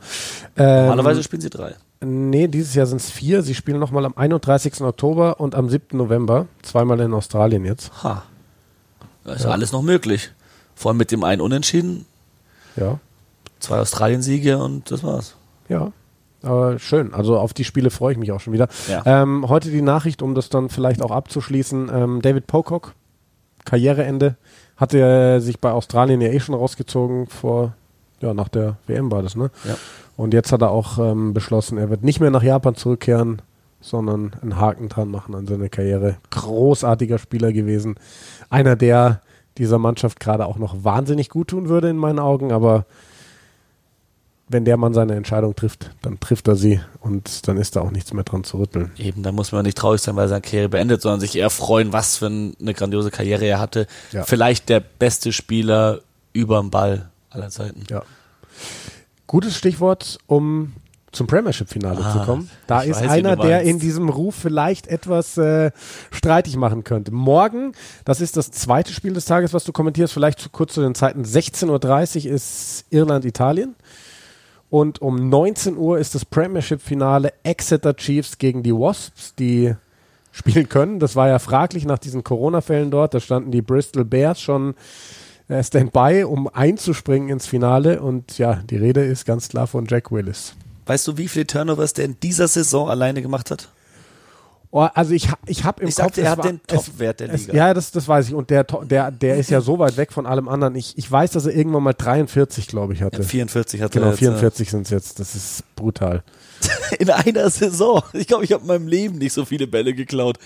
Ähm, 0.58 0.88
Normalerweise 0.88 1.24
spielen 1.24 1.42
sie 1.42 1.50
drei. 1.50 1.76
Nee, 2.02 2.48
dieses 2.48 2.76
Jahr 2.76 2.86
sind 2.86 3.02
es 3.02 3.10
vier. 3.10 3.42
Sie 3.44 3.56
spielen 3.56 3.80
nochmal 3.80 4.06
am 4.06 4.14
31. 4.16 4.82
Oktober 4.82 5.40
und 5.40 5.56
am 5.56 5.70
7. 5.70 5.98
November. 5.98 6.48
Zweimal 6.62 7.00
in 7.02 7.14
Australien 7.14 7.66
jetzt. 7.66 7.92
Ha. 8.04 8.24
Da 9.30 9.36
ist 9.36 9.44
ja. 9.44 9.52
alles 9.52 9.72
noch 9.72 9.84
möglich. 9.84 10.32
Vor 10.74 10.90
allem 10.90 10.98
mit 10.98 11.12
dem 11.12 11.24
einen 11.24 11.40
Unentschieden. 11.40 12.08
Ja. 12.76 13.00
Zwei 13.60 13.80
Australien-Siege 13.80 14.58
und 14.58 14.90
das 14.90 15.04
war's. 15.04 15.36
Ja. 15.68 15.92
Aber 16.42 16.80
schön. 16.80 17.14
Also 17.14 17.38
auf 17.38 17.54
die 17.54 17.64
Spiele 17.64 17.92
freue 17.92 18.14
ich 18.14 18.18
mich 18.18 18.32
auch 18.32 18.40
schon 18.40 18.54
wieder. 18.54 18.70
Ja. 18.88 19.04
Ähm, 19.06 19.48
heute 19.48 19.70
die 19.70 19.84
Nachricht, 19.84 20.24
um 20.24 20.34
das 20.34 20.50
dann 20.50 20.70
vielleicht 20.70 21.04
auch 21.04 21.12
abzuschließen. 21.12 21.92
Ähm, 21.94 22.22
David 22.24 22.48
Pocock, 22.48 22.96
Karriereende, 23.66 24.36
hatte 24.78 25.42
sich 25.42 25.60
bei 25.60 25.72
Australien 25.72 26.22
ja 26.22 26.30
eh 26.30 26.40
schon 26.40 26.56
rausgezogen 26.56 27.28
vor, 27.28 27.74
ja, 28.22 28.34
nach 28.34 28.48
der 28.48 28.78
WM 28.88 29.12
war 29.12 29.22
das, 29.22 29.36
ne? 29.36 29.52
Ja. 29.64 29.78
Und 30.18 30.34
jetzt 30.34 30.52
hat 30.52 30.64
er 30.64 30.72
auch 30.72 30.98
ähm, 30.98 31.36
beschlossen, 31.36 31.78
er 31.78 31.92
wird 31.92 32.04
nicht 32.04 32.20
mehr 32.20 32.32
nach 32.32 32.42
Japan 32.42 32.74
zurückkehren, 32.74 33.44
sondern 33.82 34.34
einen 34.42 34.58
Haken 34.58 34.90
dran 34.90 35.10
machen 35.10 35.36
an 35.36 35.48
seine 35.48 35.70
Karriere. 35.70 36.18
Großartiger 36.32 37.18
Spieler 37.18 37.54
gewesen. 37.54 37.96
Einer, 38.50 38.76
der 38.76 39.22
dieser 39.58 39.78
Mannschaft 39.78 40.20
gerade 40.20 40.46
auch 40.46 40.58
noch 40.58 40.84
wahnsinnig 40.84 41.30
gut 41.30 41.50
tun 41.50 41.70
würde 41.70 41.90
in 41.90 41.98
meinen 41.98 42.20
Augen, 42.20 42.52
aber 42.52 42.86
wenn 44.50 44.66
der 44.66 44.78
Mann 44.78 44.94
seine 44.94 45.16
Entscheidung 45.16 45.56
trifft, 45.56 45.92
dann 46.02 46.20
trifft 46.20 46.48
er 46.48 46.56
sie 46.56 46.80
und 47.02 47.48
dann 47.48 47.58
ist 47.58 47.76
da 47.76 47.82
auch 47.82 47.92
nichts 47.92 48.14
mehr 48.14 48.24
dran 48.24 48.44
zu 48.44 48.58
rütteln. 48.58 48.92
Eben, 48.98 49.22
da 49.22 49.32
muss 49.32 49.52
man 49.52 49.64
nicht 49.64 49.78
traurig 49.78 50.02
sein, 50.02 50.16
weil 50.16 50.28
seine 50.28 50.42
Karriere 50.42 50.70
beendet, 50.70 51.02
sondern 51.04 51.20
sich 51.20 51.36
eher 51.36 51.52
freuen, 51.52 51.94
was 51.94 52.18
für 52.18 52.26
eine 52.26 52.74
grandiose 52.74 53.12
Karriere 53.12 53.46
er 53.46 53.60
hatte. 53.60 53.86
Ja. 54.12 54.24
Vielleicht 54.24 54.70
der 54.70 54.80
beste 54.80 55.32
Spieler 55.32 56.00
überm 56.34 56.72
Ball 56.72 57.10
aller 57.30 57.50
Zeiten. 57.50 57.84
Ja. 57.90 58.02
Gutes 59.28 59.56
Stichwort, 59.56 60.18
um 60.26 60.74
zum 61.12 61.28
Premiership-Finale 61.28 62.04
ah, 62.04 62.14
zu 62.14 62.20
kommen. 62.20 62.50
Da 62.68 62.82
ist 62.82 63.02
weiß, 63.02 63.10
einer, 63.10 63.36
der 63.36 63.62
in 63.62 63.80
diesem 63.80 64.10
Ruf 64.10 64.36
vielleicht 64.36 64.88
etwas 64.88 65.38
äh, 65.38 65.72
streitig 66.12 66.56
machen 66.56 66.84
könnte. 66.84 67.12
Morgen, 67.12 67.74
das 68.06 68.22
ist 68.22 68.38
das 68.38 68.52
zweite 68.52 68.94
Spiel 68.94 69.14
des 69.14 69.26
Tages, 69.26 69.54
was 69.54 69.64
du 69.64 69.72
kommentierst, 69.72 70.14
vielleicht 70.14 70.52
kurz 70.52 70.74
zu 70.74 70.82
den 70.82 70.96
Zeiten. 70.96 71.24
16.30 71.24 72.28
Uhr 72.28 72.32
ist 72.34 72.86
Irland-Italien. 72.90 73.76
Und 74.70 75.02
um 75.02 75.30
19 75.30 75.78
Uhr 75.78 75.98
ist 75.98 76.14
das 76.14 76.26
Premiership-Finale 76.26 77.34
Exeter 77.44 77.96
Chiefs 77.96 78.38
gegen 78.38 78.62
die 78.62 78.74
Wasps, 78.74 79.34
die 79.36 79.76
spielen 80.32 80.70
können. 80.70 81.00
Das 81.00 81.16
war 81.16 81.28
ja 81.28 81.40
fraglich 81.40 81.86
nach 81.86 81.98
diesen 81.98 82.24
Corona-Fällen 82.24 82.92
dort. 82.92 83.16
Da 83.16 83.20
standen 83.20 83.52
die 83.52 83.64
Bristol 83.64 84.06
Bears 84.06 84.40
schon 84.40 84.76
äh, 85.48 85.64
Standby, 85.64 86.24
um 86.24 86.48
einzuspringen 86.48 87.30
ins 87.30 87.48
Finale. 87.48 88.02
Und 88.02 88.38
ja, 88.38 88.62
die 88.70 88.78
Rede 88.78 89.04
ist 89.04 89.26
ganz 89.26 89.50
klar 89.50 89.66
von 89.66 89.88
Jack 89.88 90.12
Willis. 90.12 90.56
Weißt 90.90 91.08
du, 91.08 91.18
wie 91.18 91.28
viele 91.28 91.46
Turnovers 91.46 91.94
der 91.94 92.06
in 92.06 92.20
dieser 92.20 92.48
Saison 92.48 92.90
alleine 92.90 93.22
gemacht 93.22 93.52
hat? 93.52 93.70
Oh, 94.72 94.88
also 94.94 95.14
ich, 95.14 95.30
ich 95.46 95.64
habe 95.64 95.84
im 95.84 95.88
ich 95.88 95.96
Kopf... 95.96 96.06
Sagte, 96.06 96.22
er 96.22 96.32
hat 96.32 96.40
war, 96.40 96.46
den 96.48 96.62
Topwert 96.66 97.20
der 97.20 97.28
Liga. 97.28 97.52
Es, 97.52 97.56
ja, 97.56 97.74
das, 97.76 97.92
das 97.92 98.08
weiß 98.08 98.30
ich. 98.30 98.34
Und 98.34 98.50
der, 98.50 98.64
der, 98.64 99.12
der 99.12 99.38
ist 99.38 99.52
ja 99.52 99.62
so 99.62 99.78
weit 99.78 99.98
weg 99.98 100.12
von 100.12 100.26
allem 100.26 100.48
anderen. 100.48 100.74
Ich, 100.76 100.98
ich 100.98 101.12
weiß, 101.12 101.30
dass 101.30 101.46
er 101.46 101.56
irgendwann 101.56 101.84
mal 101.84 101.94
43, 101.94 102.68
glaube 102.68 102.94
ich, 102.94 103.04
hatte. 103.04 103.22
Ja, 103.22 103.28
44 103.28 103.84
hatte 103.84 104.00
Genau, 104.00 104.14
44 104.14 104.68
sind 104.68 104.82
es 104.82 104.90
jetzt. 104.90 105.20
Das 105.20 105.36
ist 105.36 105.64
brutal. 105.76 106.24
in 107.00 107.12
einer 107.12 107.52
Saison. 107.52 108.02
Ich 108.14 108.26
glaube, 108.26 108.44
ich 108.44 108.52
habe 108.52 108.64
in 108.64 108.68
meinem 108.68 108.88
Leben 108.88 109.20
nicht 109.20 109.34
so 109.34 109.46
viele 109.46 109.68
Bälle 109.68 109.94
geklaut. 109.94 110.40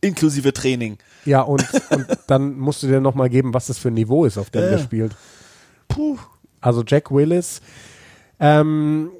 Inklusive 0.00 0.52
Training. 0.52 0.98
Ja, 1.24 1.40
und, 1.40 1.64
und 1.90 2.06
dann 2.28 2.56
musst 2.56 2.84
du 2.84 2.86
dir 2.86 3.00
nochmal 3.00 3.30
geben, 3.30 3.52
was 3.52 3.66
das 3.66 3.78
für 3.78 3.88
ein 3.88 3.94
Niveau 3.94 4.24
ist, 4.24 4.38
auf 4.38 4.50
dem 4.50 4.62
ja. 4.62 4.68
er 4.68 4.78
spielt. 4.78 5.16
Puh. 5.88 6.18
Also 6.60 6.84
Jack 6.86 7.10
Willis. 7.10 7.60
Ähm, 8.38 9.10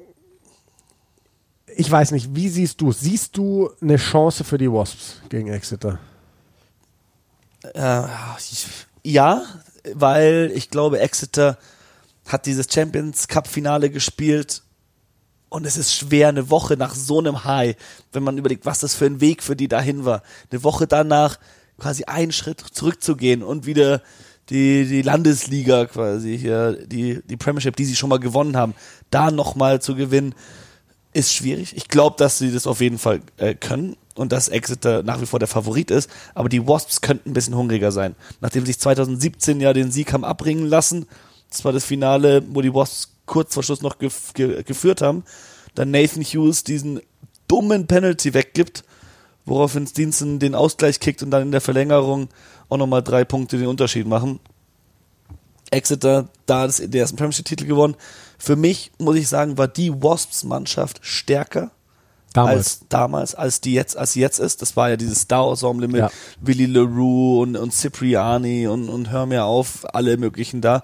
ich 1.79 1.89
weiß 1.89 2.11
nicht, 2.11 2.35
wie 2.35 2.49
siehst 2.49 2.81
du 2.81 2.91
Siehst 2.91 3.37
du 3.37 3.69
eine 3.81 3.95
Chance 3.95 4.43
für 4.43 4.57
die 4.57 4.69
Wasps 4.69 5.21
gegen 5.29 5.47
Exeter? 5.47 5.97
Äh, 7.73 8.03
ja, 9.03 9.43
weil 9.93 10.51
ich 10.53 10.69
glaube, 10.69 10.99
Exeter 10.99 11.57
hat 12.27 12.45
dieses 12.45 12.67
Champions 12.71 13.29
Cup 13.29 13.47
Finale 13.47 13.89
gespielt 13.89 14.61
und 15.47 15.65
es 15.65 15.77
ist 15.77 15.95
schwer, 15.95 16.27
eine 16.27 16.49
Woche 16.49 16.75
nach 16.75 16.93
so 16.93 17.19
einem 17.19 17.45
High, 17.45 17.77
wenn 18.11 18.23
man 18.23 18.37
überlegt, 18.37 18.65
was 18.65 18.79
das 18.79 18.93
für 18.93 19.05
ein 19.05 19.21
Weg 19.21 19.41
für 19.41 19.55
die 19.55 19.69
dahin 19.69 20.03
war, 20.03 20.21
eine 20.51 20.63
Woche 20.63 20.85
danach 20.85 21.39
quasi 21.79 22.03
einen 22.03 22.33
Schritt 22.33 22.59
zurückzugehen 22.59 23.41
und 23.41 23.65
wieder 23.65 24.01
die, 24.49 24.85
die 24.85 25.01
Landesliga 25.01 25.85
quasi 25.85 26.37
hier, 26.37 26.73
die, 26.85 27.21
die 27.23 27.37
Premiership, 27.37 27.77
die 27.77 27.85
sie 27.85 27.95
schon 27.95 28.09
mal 28.09 28.19
gewonnen 28.19 28.57
haben, 28.57 28.75
da 29.11 29.31
nochmal 29.31 29.81
zu 29.81 29.95
gewinnen 29.95 30.35
ist 31.13 31.33
schwierig. 31.33 31.75
Ich 31.75 31.87
glaube, 31.87 32.15
dass 32.17 32.37
sie 32.37 32.51
das 32.51 32.67
auf 32.67 32.81
jeden 32.81 32.97
Fall 32.97 33.21
äh, 33.37 33.55
können 33.55 33.95
und 34.15 34.31
dass 34.31 34.47
Exeter 34.47 35.01
nach 35.03 35.21
wie 35.21 35.25
vor 35.25 35.39
der 35.39 35.47
Favorit 35.47 35.91
ist. 35.91 36.09
Aber 36.35 36.49
die 36.49 36.67
Wasps 36.67 37.01
könnten 37.01 37.31
ein 37.31 37.33
bisschen 37.33 37.55
hungriger 37.55 37.91
sein. 37.91 38.15
Nachdem 38.41 38.65
sich 38.65 38.79
2017 38.79 39.59
ja 39.61 39.73
den 39.73 39.91
Sieg 39.91 40.13
haben 40.13 40.23
abbringen 40.23 40.67
lassen, 40.67 41.07
das 41.49 41.65
war 41.65 41.71
das 41.71 41.85
Finale, 41.85 42.43
wo 42.49 42.61
die 42.61 42.73
Wasps 42.73 43.09
kurz 43.25 43.53
vor 43.53 43.63
Schluss 43.63 43.81
noch 43.81 43.97
gef 43.97 44.33
ge 44.33 44.63
geführt 44.63 45.01
haben, 45.01 45.23
dann 45.75 45.91
Nathan 45.91 46.23
Hughes 46.23 46.63
diesen 46.63 46.99
dummen 47.47 47.87
Penalty 47.87 48.33
weggibt, 48.33 48.83
woraufhin 49.45 49.87
Stinson 49.87 50.39
den 50.39 50.55
Ausgleich 50.55 50.99
kickt 50.99 51.23
und 51.23 51.31
dann 51.31 51.43
in 51.43 51.51
der 51.51 51.61
Verlängerung 51.61 52.29
auch 52.69 52.77
nochmal 52.77 53.01
drei 53.01 53.23
Punkte 53.23 53.57
den 53.57 53.67
Unterschied 53.67 54.07
machen. 54.07 54.39
Exeter, 55.71 56.29
da 56.45 56.65
das, 56.65 56.77
der 56.77 57.01
ersten 57.01 57.17
Premiership-Titel 57.17 57.65
gewonnen. 57.65 57.95
Für 58.39 58.55
mich, 58.55 58.91
muss 58.97 59.17
ich 59.17 59.27
sagen, 59.27 59.57
war 59.57 59.67
die 59.67 59.91
Wasps-Mannschaft 59.91 60.99
stärker 61.01 61.71
Damals. 62.33 62.57
als 62.57 62.79
damals, 62.89 63.35
als 63.35 63.59
die 63.61 63.73
jetzt, 63.73 63.97
als 63.97 64.13
sie 64.13 64.21
jetzt 64.21 64.39
ist. 64.39 64.61
Das 64.61 64.75
war 64.75 64.89
ja 64.89 64.95
dieses 64.97 65.21
Star-Ensemble 65.21 65.87
mit 65.87 65.99
Ja. 65.99 66.09
Willy 66.41 66.65
LaRue 66.67 67.41
und, 67.41 67.57
und 67.57 67.73
Cipriani 67.73 68.67
und, 68.67 68.87
und 68.89 69.11
hör 69.11 69.25
mir 69.25 69.45
auf, 69.45 69.93
alle 69.93 70.15
möglichen 70.17 70.61
da. 70.61 70.83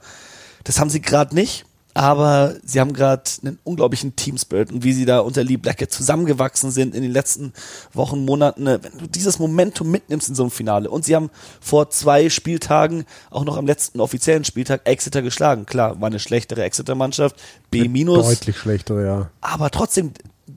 Das 0.66 0.80
haben 0.80 0.90
sie 0.90 1.02
gerade 1.02 1.34
nicht, 1.34 1.66
aber 1.96 2.56
sie 2.62 2.82
haben 2.82 2.92
gerade 2.92 3.24
einen 3.42 3.58
unglaublichen 3.64 4.18
Teamspirit 4.18 4.70
und 4.70 4.84
wie 4.84 4.92
sie 4.92 5.06
da 5.06 5.20
unter 5.20 5.46
Lee 5.46 5.56
Blackett 5.56 5.94
zusammengewachsen 5.94 6.70
sind 6.70 6.94
in 6.94 7.02
den 7.02 7.12
letzten 7.12 7.54
Wochen, 7.94 8.26
Monaten. 8.26 8.66
Wenn 8.66 8.98
du 8.98 9.08
dieses 9.08 9.40
Momentum 9.40 9.90
mitnimmst 9.92 10.28
in 10.28 10.36
so 10.36 10.44
einem 10.44 10.52
Finale 10.52 10.90
und 10.90 11.06
sie 11.06 11.16
haben 11.16 11.30
vor 11.62 11.90
zwei 11.90 12.30
Spieltagen, 12.30 13.06
auch 13.32 13.46
noch 13.46 13.56
am 13.56 13.66
letzten 13.66 14.02
offiziellen 14.02 14.44
Spieltag, 14.44 14.82
Exeter 14.84 15.22
geschlagen. 15.22 15.66
Klar, 15.66 16.02
war 16.02 16.08
eine 16.08 16.20
schlechtere 16.20 16.64
Exeter-Mannschaft, 16.64 17.38
B 17.72 17.88
minus, 17.88 18.28
Deutlich 18.28 18.58
schlechter, 18.58 19.02
ja. 19.02 19.32
aber 19.40 19.72
trotzdem, 19.72 20.12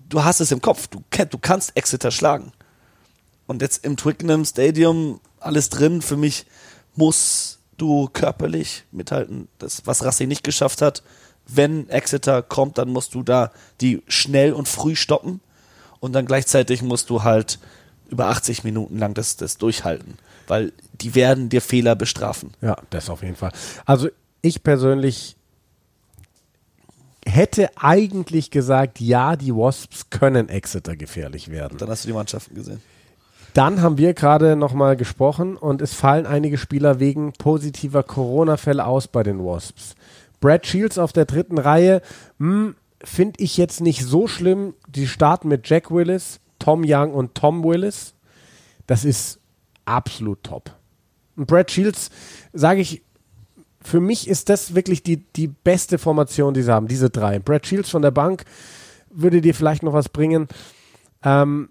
du 0.08 0.24
hast 0.24 0.40
es 0.40 0.50
im 0.50 0.60
Kopf, 0.60 0.88
du, 0.88 1.04
du 1.30 1.38
kannst 1.38 1.76
Exeter 1.76 2.10
schlagen. 2.10 2.50
Und 3.46 3.62
jetzt 3.62 3.84
im 3.84 3.96
Twickenham 3.96 4.44
Stadium 4.44 5.20
alles 5.38 5.68
drin, 5.68 6.02
für 6.02 6.16
mich 6.16 6.46
musst 6.96 7.60
du 7.76 8.08
körperlich 8.12 8.84
mithalten, 8.90 9.46
das, 9.58 9.86
was 9.86 10.04
Racing 10.04 10.26
nicht 10.26 10.42
geschafft 10.42 10.82
hat. 10.82 11.04
Wenn 11.48 11.88
Exeter 11.88 12.42
kommt, 12.42 12.78
dann 12.78 12.90
musst 12.90 13.14
du 13.14 13.22
da 13.22 13.50
die 13.80 14.02
schnell 14.06 14.52
und 14.52 14.68
früh 14.68 14.94
stoppen 14.94 15.40
und 16.00 16.12
dann 16.12 16.26
gleichzeitig 16.26 16.82
musst 16.82 17.10
du 17.10 17.24
halt 17.24 17.58
über 18.10 18.26
80 18.26 18.64
Minuten 18.64 18.98
lang 18.98 19.14
das, 19.14 19.36
das 19.36 19.58
durchhalten, 19.58 20.18
weil 20.46 20.72
die 21.00 21.14
werden 21.14 21.48
dir 21.48 21.60
Fehler 21.60 21.94
bestrafen. 21.94 22.52
Ja, 22.60 22.76
das 22.90 23.10
auf 23.10 23.22
jeden 23.22 23.36
Fall. 23.36 23.52
Also 23.84 24.08
ich 24.42 24.62
persönlich 24.62 25.36
hätte 27.24 27.70
eigentlich 27.76 28.50
gesagt, 28.50 29.00
ja, 29.00 29.36
die 29.36 29.54
Wasps 29.54 30.10
können 30.10 30.48
Exeter 30.48 30.96
gefährlich 30.96 31.50
werden. 31.50 31.78
Dann 31.78 31.88
hast 31.90 32.04
du 32.04 32.08
die 32.08 32.14
Mannschaften 32.14 32.54
gesehen. 32.54 32.80
Dann 33.54 33.82
haben 33.82 33.98
wir 33.98 34.14
gerade 34.14 34.56
nochmal 34.56 34.96
gesprochen 34.96 35.56
und 35.56 35.82
es 35.82 35.94
fallen 35.94 36.26
einige 36.26 36.58
Spieler 36.58 37.00
wegen 37.00 37.32
positiver 37.32 38.02
Corona-Fälle 38.02 38.86
aus 38.86 39.08
bei 39.08 39.22
den 39.22 39.40
Wasps. 39.40 39.94
Brad 40.40 40.66
Shields 40.66 40.98
auf 40.98 41.12
der 41.12 41.24
dritten 41.24 41.58
Reihe, 41.58 42.02
finde 42.38 43.34
ich 43.38 43.56
jetzt 43.56 43.80
nicht 43.80 44.04
so 44.04 44.26
schlimm. 44.26 44.74
Die 44.88 45.06
starten 45.06 45.48
mit 45.48 45.68
Jack 45.68 45.90
Willis, 45.90 46.40
Tom 46.58 46.82
Young 46.84 47.12
und 47.12 47.34
Tom 47.34 47.64
Willis. 47.64 48.14
Das 48.86 49.04
ist 49.04 49.40
absolut 49.84 50.42
top. 50.42 50.74
Und 51.36 51.46
Brad 51.46 51.70
Shields, 51.70 52.10
sage 52.52 52.80
ich, 52.80 53.02
für 53.80 54.00
mich 54.00 54.28
ist 54.28 54.48
das 54.48 54.74
wirklich 54.74 55.02
die, 55.02 55.18
die 55.36 55.46
beste 55.46 55.98
Formation, 55.98 56.52
die 56.52 56.62
sie 56.62 56.72
haben, 56.72 56.88
diese 56.88 57.10
drei. 57.10 57.38
Brad 57.38 57.66
Shields 57.66 57.90
von 57.90 58.02
der 58.02 58.10
Bank 58.10 58.44
würde 59.10 59.40
dir 59.40 59.54
vielleicht 59.54 59.82
noch 59.82 59.92
was 59.92 60.08
bringen. 60.08 60.48
Ähm, 61.22 61.70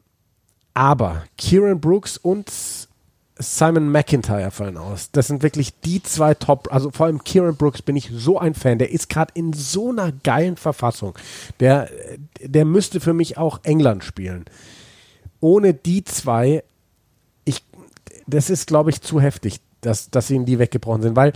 aber 0.73 1.23
Kieran 1.37 1.81
Brooks 1.81 2.17
und 2.17 2.86
Simon 3.39 3.91
McIntyre 3.91 4.51
fallen 4.51 4.77
aus. 4.77 5.11
Das 5.11 5.27
sind 5.27 5.43
wirklich 5.43 5.79
die 5.81 6.01
zwei 6.01 6.33
Top, 6.33 6.67
also 6.71 6.91
vor 6.91 7.05
allem 7.05 7.23
Kieran 7.23 7.55
Brooks 7.55 7.81
bin 7.81 7.95
ich 7.95 8.09
so 8.13 8.39
ein 8.39 8.53
Fan. 8.53 8.79
Der 8.79 8.91
ist 8.91 9.09
gerade 9.09 9.31
in 9.35 9.53
so 9.53 9.89
einer 9.89 10.11
geilen 10.11 10.57
Verfassung. 10.57 11.13
Der, 11.59 11.89
der 12.41 12.65
müsste 12.65 12.99
für 12.99 13.13
mich 13.13 13.37
auch 13.37 13.59
England 13.63 14.03
spielen. 14.03 14.45
Ohne 15.39 15.73
die 15.73 16.03
zwei, 16.03 16.63
ich, 17.45 17.63
das 18.25 18.49
ist, 18.49 18.67
glaube 18.67 18.89
ich, 18.89 19.01
zu 19.01 19.21
heftig, 19.21 19.59
dass, 19.81 20.09
dass 20.09 20.29
ihnen 20.29 20.45
die 20.45 20.59
weggebrochen 20.59 21.01
sind, 21.01 21.15
weil 21.15 21.33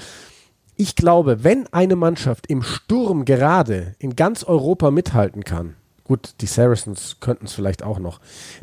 ich 0.75 0.95
glaube, 0.95 1.43
wenn 1.43 1.67
eine 1.71 1.95
Mannschaft 1.95 2.47
im 2.47 2.63
Sturm 2.63 3.25
gerade 3.25 3.95
in 3.99 4.15
ganz 4.15 4.43
Europa 4.43 4.89
mithalten 4.89 5.43
kann, 5.43 5.75
gut, 6.05 6.33
die 6.41 6.47
Saracens 6.47 7.17
könnten 7.19 7.45
es 7.45 7.53
vielleicht 7.53 7.83
auch 7.83 7.99
noch, 7.99 8.19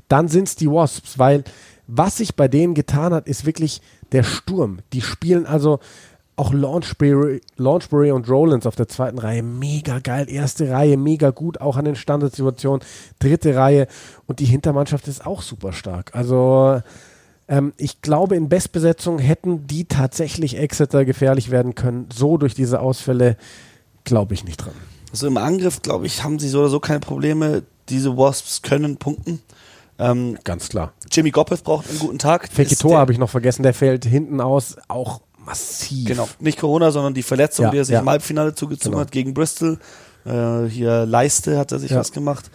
dann 0.09 0.27
sind 0.27 0.49
es 0.49 0.57
die 0.57 0.69
Wasps, 0.69 1.19
weil 1.19 1.45
was 1.89 2.19
sich 2.19 2.37
bei 2.37 2.49
denen 2.49 2.75
getan 2.75 3.13
hat, 3.13 3.27
ist 3.27 3.47
wirklich 3.47 3.81
der 4.13 4.23
Sturm. 4.23 4.79
Die 4.93 5.01
spielen 5.01 5.47
also 5.47 5.81
auch 6.37 6.53
Launchbury, 6.53 7.41
Launchbury 7.57 8.13
und 8.13 8.29
Rollins 8.29 8.67
auf 8.67 8.77
der 8.77 8.87
zweiten 8.87 9.19
Reihe 9.19 9.43
mega 9.43 9.99
geil. 9.99 10.31
Erste 10.31 10.71
Reihe 10.71 10.97
mega 10.97 11.31
gut, 11.31 11.61
auch 11.61 11.77
an 11.77 11.87
den 11.87 11.97
Standardsituationen. 11.97 12.87
Dritte 13.19 13.57
Reihe 13.57 13.89
und 14.27 14.39
die 14.39 14.45
Hintermannschaft 14.45 15.09
ist 15.09 15.27
auch 15.27 15.43
super 15.43 15.73
stark. 15.73 16.15
Also 16.15 16.81
ähm, 17.49 17.73
ich 17.77 18.03
glaube, 18.03 18.37
in 18.37 18.49
Bestbesetzung 18.49 19.19
hätten 19.19 19.67
die 19.67 19.87
tatsächlich 19.87 20.59
Exeter 20.59 21.05
gefährlich 21.05 21.51
werden 21.51 21.75
können. 21.75 22.07
So 22.15 22.37
durch 22.37 22.55
diese 22.55 22.81
Ausfälle 22.81 23.37
glaube 24.05 24.35
ich 24.35 24.45
nicht 24.45 24.59
dran. 24.59 24.75
Also 25.11 25.27
im 25.27 25.39
Angriff, 25.39 25.83
glaube 25.83 26.07
ich, 26.07 26.23
haben 26.23 26.39
sie 26.39 26.49
so 26.49 26.61
oder 26.61 26.69
so 26.69 26.81
keine 26.81 27.01
Probleme. 27.01 27.63
Diese 27.89 28.17
Wasps 28.17 28.63
können 28.63 28.99
punkten. 28.99 29.41
Ähm, 29.99 30.39
Ganz 30.45 30.69
klar. 30.69 30.93
Jimmy 31.11 31.31
Goppeth 31.31 31.65
braucht 31.65 31.89
einen 31.89 31.99
guten 31.99 32.19
Tag. 32.19 32.49
Fekito 32.53 32.97
habe 32.97 33.13
ich 33.13 33.19
noch 33.19 33.31
vergessen, 33.31 33.63
der 33.63 33.75
fällt 33.75 34.05
hinten 34.05 34.41
aus, 34.41 34.77
auch 34.89 35.21
massiv. 35.45 36.07
Genau, 36.07 36.29
nicht 36.41 36.59
Corona, 36.61 36.91
sondern 36.91 37.15
die 37.15 37.23
Verletzung, 37.23 37.65
Ja, 37.67 37.71
die 37.71 37.79
er 37.79 37.85
sich 37.85 37.95
ja. 37.95 38.01
im 38.01 38.09
Halbfinale 38.09 38.55
zugezogen 38.55 38.93
Genau. 38.93 39.01
hat 39.01 39.13
gegen 39.13 39.35
Bristol. 39.35 39.79
Äh, 40.25 40.65
hier 40.69 41.07
Leiste 41.07 41.59
hat 41.59 41.73
er 41.73 41.79
sich 41.79 41.91
Ja. 41.93 41.99
was 41.99 42.13
gemacht. 42.13 42.51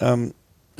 Ähm, 0.00 0.34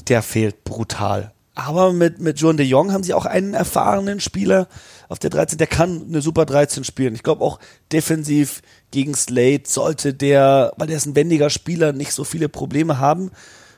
der 0.09 0.23
fehlt 0.23 0.65
brutal. 0.65 1.33
Aber 1.55 1.93
mit, 1.93 2.19
mit 2.19 2.41
John 2.41 2.57
de 2.57 2.65
Jong 2.67 2.93
haben 2.93 3.03
sie 3.05 3.13
auch 3.13 3.27
einen 3.27 3.53
erfahrenen 3.53 4.21
Spieler 4.21 4.69
auf 5.09 5.19
der 5.19 5.29
13, 5.31 5.59
der 5.59 5.67
kann 5.67 6.07
eine 6.09 6.23
super 6.23 6.47
13 6.47 6.83
spielen. 6.85 7.15
Ich 7.15 7.23
glaube 7.23 7.45
auch 7.45 7.59
defensiv 7.93 8.63
gegen 8.91 9.15
Slade 9.15 9.63
sollte 9.67 10.15
der, 10.15 10.73
weil 10.79 10.87
der 10.87 10.97
ist 10.97 11.05
ein 11.07 11.15
wendiger 11.15 11.51
Spieler, 11.51 11.93
nicht 11.93 12.13
so 12.13 12.25
viele 12.25 12.49
Probleme 12.49 12.99
haben. 12.99 13.31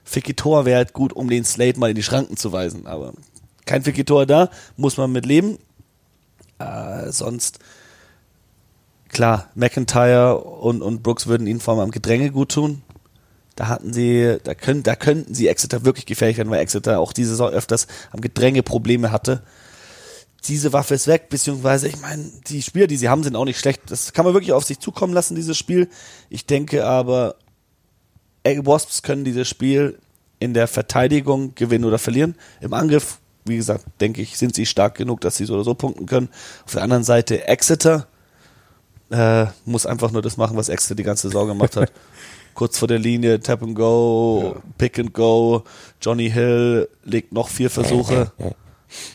Fikitor 0.05 0.65
wäre 0.65 0.77
halt 0.77 0.93
gut, 0.93 1.13
um 1.13 1.29
den 1.29 1.45
Slade 1.45 1.79
mal 1.79 1.91
in 1.91 1.97
die 1.97 2.03
Schranken 2.03 2.37
zu 2.37 2.53
weisen. 2.53 2.87
Aber 2.87 3.15
kein 3.67 3.83
Fikitor 3.83 4.27
da, 4.27 4.51
muss 4.77 4.97
man 4.97 5.11
mit 5.11 5.27
leben. 5.27 5.59
Äh, 6.59 7.11
sonst 7.11 7.59
klar, 9.09 9.51
McIntyre 9.55 10.39
und, 10.39 10.83
und 10.83 11.03
Brooks 11.03 11.27
würden 11.27 11.47
ihnen 11.47 11.61
vor 11.61 11.75
allem 11.75 11.85
am 11.85 11.91
Gedränge 11.91 12.31
gut 12.31 12.53
tun. 12.53 12.83
Da 13.57 13.69
hatten 13.69 13.93
sie, 13.93 14.39
da 14.43 14.55
können, 14.55 14.83
da 14.83 14.97
könnten 14.97 15.35
sie 15.35 15.49
Exeter 15.49 15.85
wirklich 15.85 16.07
gefährlich 16.07 16.37
werden, 16.37 16.51
weil 16.51 16.61
Exeter 16.61 16.99
auch 16.99 17.13
diese 17.13 17.31
Saison 17.31 17.51
öfters 17.51 17.87
am 18.11 18.21
Gedränge 18.21 18.63
Probleme 18.63 19.13
hatte. 19.13 19.43
Diese 20.47 20.73
Waffe 20.73 20.95
ist 20.95 21.07
weg, 21.07 21.29
beziehungsweise, 21.31 21.89
ich 21.89 21.99
meine, 22.01 22.31
die 22.49 22.61
Spieler, 22.61 22.87
die 22.87 22.97
sie 22.97 23.09
haben, 23.09 23.23
sind 23.23 23.37
auch 23.37 23.47
nicht 23.47 23.59
schlecht. 23.59 23.83
Das 23.89 24.13
kann 24.13 24.27
man 24.27 24.35
wirklich 24.35 24.53
auf 24.53 24.65
sich 24.65 24.79
zukommen 24.79 25.15
lassen, 25.15 25.37
dieses 25.37 25.57
Spiel. 25.57 25.89
Ich 26.29 26.45
denke 26.45 26.85
aber, 26.85 27.37
Wasps 28.45 29.03
können 29.03 29.25
dieses 29.25 29.49
Spiel 29.49 29.99
in 30.39 30.55
der 30.55 30.69
Verteidigung 30.69 31.55
gewinnen 31.55 31.85
oder 31.85 31.99
verlieren. 31.99 32.35
Im 32.61 32.75
Angriff, 32.75 33.19
wie 33.45 33.57
gesagt, 33.57 33.85
denke 34.01 34.23
ich, 34.23 34.37
sind 34.37 34.55
sie 34.55 34.67
stark 34.67 34.97
genug, 34.97 35.21
dass 35.21 35.37
sie 35.37 35.47
so 35.47 35.55
oder 35.55 35.65
so 35.65 35.75
punkten 35.75 36.07
können. 36.07 36.29
Auf 36.65 36.73
der 36.73 36.83
anderen 36.83 37.05
Seite 37.05 37.49
Exeter 37.49 38.07
äh, 39.11 39.47
muss 39.65 39.87
einfach 39.87 40.11
nur 40.11 40.23
das 40.23 40.37
machen, 40.37 40.57
was 40.57 40.69
Exeter 40.69 40.95
die 40.95 41.03
ganze 41.03 41.29
Saison 41.29 41.49
gemacht 41.49 41.77
hat. 41.77 41.93
Kurz 42.55 42.79
vor 42.79 42.87
der 42.87 42.99
Linie, 42.99 43.41
Tap 43.41 43.63
and 43.63 43.75
Go, 43.75 44.57
Pick 44.79 44.99
and 44.99 45.13
Go, 45.13 45.65
Johnny 46.01 46.31
Hill 46.31 46.89
legt 47.05 47.33
noch 47.33 47.49
vier 47.49 47.69
Versuche. 47.69 48.31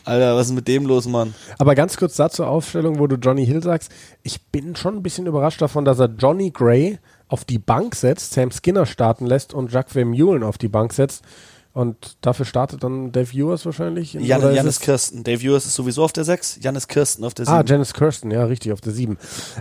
Alter, 0.04 0.36
was 0.36 0.48
ist 0.48 0.54
mit 0.54 0.68
dem 0.68 0.86
los, 0.86 1.08
Mann? 1.08 1.34
Aber 1.58 1.74
ganz 1.74 1.96
kurz 1.96 2.18
dazu 2.18 2.44
Aufstellung, 2.44 3.00
wo 3.00 3.08
du 3.08 3.15
Johnny 3.15 3.46
Hill 3.46 3.63
sagst, 3.63 3.92
ich 4.24 4.42
bin 4.48 4.76
schon 4.76 4.98
ein 4.98 5.04
bisschen 5.04 5.26
überrascht 5.26 5.62
davon, 5.62 5.86
dass 5.86 6.00
er 6.00 6.10
Johnny 6.18 6.52
Gray 6.52 7.00
auf 7.30 7.46
die 7.46 7.60
Bank 7.60 7.96
setzt, 7.96 8.34
Sam 8.34 8.52
Skinner 8.52 8.86
starten 8.86 9.26
lässt 9.26 9.54
und 9.54 9.72
Jacques 9.72 9.94
Vermeulen 9.94 10.44
auf 10.44 10.58
die 10.58 10.68
Bank 10.68 10.92
setzt. 10.94 11.24
Und 11.72 12.18
dafür 12.22 12.46
startet 12.46 12.84
dann 12.84 13.12
Dave 13.12 13.32
Ewers 13.32 13.65
wahrscheinlich. 13.65 14.15
in- 14.15 14.26
Jan, 14.26 14.42
Janis 14.54 14.80
Kirsten. 14.80 15.24
Dave 15.24 15.42
Ewers 15.46 15.65
ist 15.68 15.76
sowieso 15.76 16.04
auf 16.04 16.12
der 16.12 16.24
6, 16.26 16.58
Janis 16.62 16.88
Kirsten 16.88 17.24
auf 17.24 17.34
der 17.36 17.46
7. 17.46 17.56
Ah, 17.58 17.63
Janice 17.65 17.94
Kirsten, 17.94 18.32
ja, 18.32 18.44
richtig, 18.46 18.74
auf 18.74 18.82
der 18.82 18.92
7. 18.92 19.18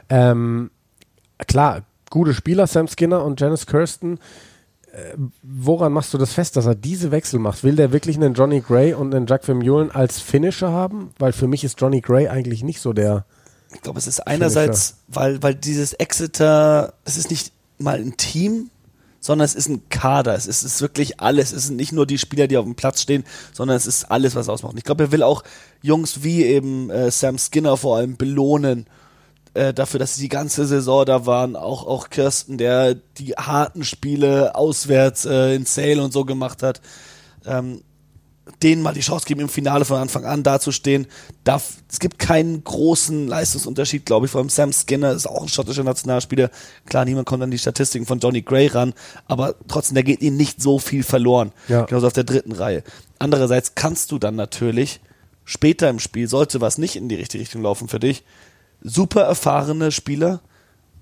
Ähm, 0.08 0.70
klar, 1.46 1.82
gute 2.10 2.32
Spieler, 2.34 2.66
Sam 2.66 2.88
Skinner 2.88 3.22
und 3.24 3.38
Janice 3.40 3.66
Kirsten. 3.66 4.18
Äh, 4.90 5.16
woran 5.42 5.92
machst 5.92 6.14
du 6.14 6.18
das 6.18 6.32
fest, 6.32 6.56
dass 6.56 6.64
er 6.64 6.74
diese 6.74 7.10
Wechsel 7.10 7.38
macht? 7.38 7.62
Will 7.62 7.76
der 7.76 7.92
wirklich 7.92 8.16
einen 8.16 8.32
Johnny 8.32 8.60
Gray 8.62 8.94
und 8.94 9.14
einen 9.14 9.26
Jacques 9.26 9.44
Vermeulen 9.44 9.90
als 9.90 10.18
Finisher 10.18 10.72
haben? 10.72 11.10
Weil 11.18 11.32
für 11.34 11.46
mich 11.46 11.62
ist 11.62 11.78
Johnny 11.78 12.00
Gray 12.00 12.28
eigentlich 12.28 12.62
nicht 12.64 12.80
so 12.80 12.94
der. 12.94 13.26
Ich 13.74 13.82
glaube, 13.82 13.98
es 13.98 14.06
ist 14.06 14.26
einerseits, 14.26 14.96
weil, 15.08 15.42
weil 15.42 15.54
dieses 15.54 15.92
Exeter, 15.92 16.94
es 17.04 17.18
ist 17.18 17.30
nicht 17.30 17.52
mal 17.78 17.98
ein 17.98 18.16
Team, 18.16 18.70
sondern 19.20 19.44
es 19.44 19.54
ist 19.54 19.68
ein 19.68 19.88
Kader. 19.88 20.34
Es 20.34 20.46
ist, 20.46 20.62
es 20.62 20.74
ist 20.74 20.80
wirklich 20.80 21.20
alles. 21.20 21.52
Es 21.52 21.66
sind 21.66 21.76
nicht 21.76 21.92
nur 21.92 22.06
die 22.06 22.18
Spieler, 22.18 22.46
die 22.46 22.56
auf 22.56 22.64
dem 22.64 22.74
Platz 22.74 23.02
stehen, 23.02 23.24
sondern 23.52 23.76
es 23.76 23.86
ist 23.86 24.10
alles, 24.10 24.34
was 24.34 24.48
ausmacht. 24.48 24.74
Ich 24.76 24.84
glaube, 24.84 25.04
er 25.04 25.12
will 25.12 25.22
auch 25.22 25.42
Jungs 25.82 26.22
wie 26.22 26.44
eben 26.44 26.90
äh, 26.90 27.10
Sam 27.10 27.38
Skinner 27.38 27.76
vor 27.76 27.96
allem 27.96 28.16
belohnen 28.16 28.86
äh, 29.54 29.74
dafür, 29.74 29.98
dass 29.98 30.14
sie 30.14 30.22
die 30.22 30.28
ganze 30.28 30.66
Saison 30.66 31.04
da 31.04 31.26
waren. 31.26 31.56
Auch, 31.56 31.86
auch 31.86 32.10
Kirsten, 32.10 32.58
der 32.58 32.94
die 32.94 33.32
harten 33.32 33.84
Spiele 33.84 34.54
auswärts 34.54 35.24
äh, 35.24 35.54
in 35.54 35.66
Sale 35.66 36.02
und 36.02 36.12
so 36.12 36.24
gemacht 36.24 36.62
hat. 36.62 36.80
Ähm, 37.44 37.82
denen 38.62 38.82
mal 38.82 38.94
die 38.94 39.00
Chance 39.00 39.26
geben, 39.26 39.40
im 39.40 39.48
Finale 39.48 39.84
von 39.84 39.98
Anfang 39.98 40.24
an 40.24 40.42
dazustehen. 40.42 41.06
Darf, 41.44 41.74
es 41.90 42.00
gibt 42.00 42.18
keinen 42.18 42.62
großen 42.64 43.28
Leistungsunterschied, 43.28 44.06
glaube 44.06 44.26
ich. 44.26 44.32
Vor 44.32 44.40
allem 44.40 44.50
Sam 44.50 44.72
Skinner 44.72 45.12
ist 45.12 45.26
auch 45.26 45.42
ein 45.42 45.48
schottischer 45.48 45.84
Nationalspieler. 45.84 46.50
Klar, 46.86 47.04
niemand 47.04 47.26
kommt 47.26 47.42
an 47.42 47.50
die 47.50 47.58
Statistiken 47.58 48.06
von 48.06 48.18
Johnny 48.18 48.42
Gray 48.42 48.66
ran, 48.68 48.94
aber 49.26 49.54
trotzdem, 49.68 49.94
da 49.94 50.02
geht 50.02 50.22
ihnen 50.22 50.36
nicht 50.36 50.60
so 50.62 50.78
viel 50.78 51.02
verloren. 51.02 51.52
Ja. 51.68 51.84
Genauso 51.84 52.06
auf 52.06 52.12
der 52.12 52.24
dritten 52.24 52.52
Reihe. 52.52 52.82
Andererseits 53.18 53.74
kannst 53.74 54.12
du 54.12 54.18
dann 54.18 54.36
natürlich 54.36 55.00
später 55.44 55.88
im 55.88 55.98
Spiel, 55.98 56.28
sollte 56.28 56.60
was 56.60 56.78
nicht 56.78 56.96
in 56.96 57.08
die 57.08 57.14
richtige 57.14 57.42
Richtung 57.42 57.62
laufen 57.62 57.88
für 57.88 58.00
dich, 58.00 58.24
super 58.82 59.22
erfahrene 59.22 59.90
Spieler, 59.92 60.40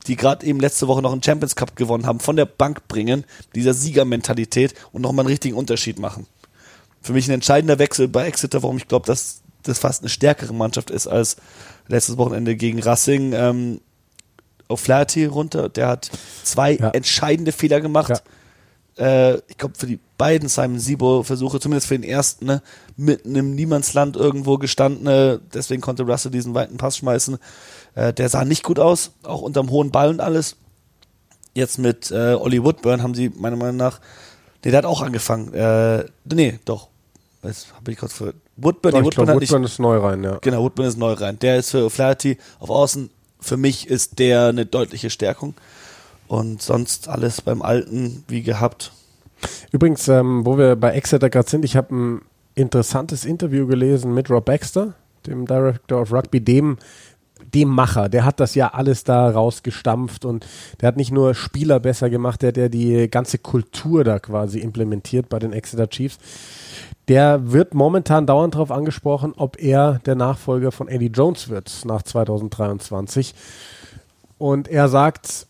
die 0.06 0.16
gerade 0.16 0.46
eben 0.46 0.60
letzte 0.60 0.86
Woche 0.86 1.02
noch 1.02 1.12
einen 1.12 1.22
Champions 1.22 1.56
Cup 1.56 1.74
gewonnen 1.74 2.06
haben, 2.06 2.20
von 2.20 2.36
der 2.36 2.44
Bank 2.44 2.86
bringen, 2.86 3.24
dieser 3.54 3.74
Siegermentalität 3.74 4.74
und 4.92 5.02
nochmal 5.02 5.24
einen 5.24 5.30
richtigen 5.30 5.56
Unterschied 5.56 5.98
machen 5.98 6.26
für 7.06 7.12
mich 7.12 7.28
ein 7.28 7.32
entscheidender 7.32 7.78
Wechsel 7.78 8.08
bei 8.08 8.26
Exeter, 8.26 8.62
warum 8.62 8.76
ich 8.76 8.88
glaube, 8.88 9.06
dass 9.06 9.40
das 9.62 9.78
fast 9.78 10.02
eine 10.02 10.08
stärkere 10.08 10.52
Mannschaft 10.52 10.90
ist 10.90 11.06
als 11.06 11.36
letztes 11.88 12.16
Wochenende 12.18 12.56
gegen 12.56 12.80
Racing. 12.82 13.32
Ähm, 13.32 13.80
auf 14.68 14.80
Flaherty 14.80 15.26
runter, 15.26 15.68
der 15.68 15.88
hat 15.88 16.10
zwei 16.42 16.74
Ja. 16.74 16.90
entscheidende 16.90 17.52
Fehler 17.52 17.80
gemacht. 17.80 18.22
Äh, 18.98 19.36
ich 19.48 19.58
glaube, 19.58 19.74
für 19.78 19.86
die 19.86 20.00
beiden 20.18 20.48
Simon 20.48 20.78
Sibo-Versuche, 20.80 21.60
zumindest 21.60 21.86
für 21.86 21.98
den 21.98 22.08
ersten, 22.08 22.46
ne, 22.46 22.62
mitten 22.96 23.36
im 23.36 23.54
Niemandsland 23.54 24.16
irgendwo 24.16 24.58
gestanden. 24.58 25.06
Äh, 25.06 25.38
deswegen 25.54 25.82
konnte 25.82 26.02
Russell 26.04 26.30
diesen 26.32 26.54
weiten 26.54 26.78
Pass 26.78 26.96
schmeißen. 26.96 27.38
Äh, 27.94 28.12
der 28.12 28.28
sah 28.28 28.44
nicht 28.44 28.62
gut 28.64 28.78
aus, 28.78 29.12
auch 29.22 29.42
unterm 29.42 29.70
hohen 29.70 29.90
Ball 29.92 30.08
und 30.08 30.20
alles. 30.20 30.56
Jetzt 31.54 31.78
mit 31.78 32.10
äh, 32.10 32.34
Ollie 32.34 32.64
Woodburn 32.64 33.02
haben 33.02 33.14
sie 33.14 33.30
meiner 33.30 33.56
Meinung 33.56 33.76
nach, 33.76 34.00
nee, 34.64 34.70
der 34.70 34.78
hat 34.78 34.84
auch 34.84 35.02
angefangen. 35.02 35.54
Äh, 35.54 36.04
nee, 36.24 36.58
doch. 36.64 36.88
Jetzt 37.46 37.74
habe 37.74 37.92
ich 37.92 37.98
kurz 37.98 38.14
für 38.14 38.34
Woodburn, 38.56 38.92
Doch, 38.92 39.00
nee, 39.00 39.08
ich 39.08 39.14
glaube, 39.14 39.32
hat 39.32 39.40
nicht, 39.40 39.50
Woodburn 39.50 39.64
ist 39.64 39.78
neu 39.78 39.98
rein, 39.98 40.24
ja. 40.24 40.38
Genau, 40.40 40.62
Woodburn 40.62 40.86
ist 40.86 40.98
neu 40.98 41.12
rein. 41.12 41.38
Der 41.38 41.58
ist 41.58 41.70
für 41.70 41.90
Flaherty 41.90 42.38
auf 42.58 42.70
Außen. 42.70 43.10
Für 43.40 43.56
mich 43.56 43.88
ist 43.88 44.18
der 44.18 44.46
eine 44.46 44.66
deutliche 44.66 45.10
Stärkung. 45.10 45.54
Und 46.28 46.62
sonst 46.62 47.08
alles 47.08 47.40
beim 47.40 47.62
Alten 47.62 48.24
wie 48.28 48.42
gehabt. 48.42 48.92
Übrigens, 49.70 50.08
ähm, 50.08 50.44
wo 50.44 50.58
wir 50.58 50.76
bei 50.76 50.90
Exeter 50.92 51.30
gerade 51.30 51.48
sind, 51.48 51.64
ich 51.64 51.76
habe 51.76 51.94
ein 51.94 52.22
interessantes 52.54 53.24
Interview 53.24 53.66
gelesen 53.66 54.14
mit 54.14 54.30
Rob 54.30 54.44
Baxter, 54.46 54.94
dem 55.26 55.46
Director 55.46 56.00
of 56.00 56.12
Rugby, 56.12 56.40
dem, 56.40 56.78
dem 57.54 57.68
Macher. 57.68 58.08
Der 58.08 58.24
hat 58.24 58.40
das 58.40 58.54
ja 58.54 58.68
alles 58.68 59.04
da 59.04 59.30
rausgestampft 59.30 60.24
und 60.24 60.46
der 60.80 60.88
hat 60.88 60.96
nicht 60.96 61.12
nur 61.12 61.34
Spieler 61.34 61.80
besser 61.80 62.10
gemacht, 62.10 62.42
der 62.42 62.48
hat 62.48 62.56
ja 62.56 62.68
die 62.68 63.08
ganze 63.10 63.38
Kultur 63.38 64.04
da 64.04 64.18
quasi 64.18 64.58
implementiert 64.60 65.28
bei 65.28 65.38
den 65.38 65.52
Exeter 65.52 65.88
Chiefs. 65.88 66.18
Der 67.08 67.52
wird 67.52 67.74
momentan 67.74 68.26
dauernd 68.26 68.54
darauf 68.54 68.70
angesprochen, 68.70 69.32
ob 69.36 69.60
er 69.62 70.00
der 70.06 70.16
Nachfolger 70.16 70.72
von 70.72 70.88
Eddie 70.88 71.06
Jones 71.06 71.48
wird 71.48 71.84
nach 71.84 72.02
2023. 72.02 73.34
Und 74.38 74.68
er 74.68 74.88
sagt, 74.88 75.46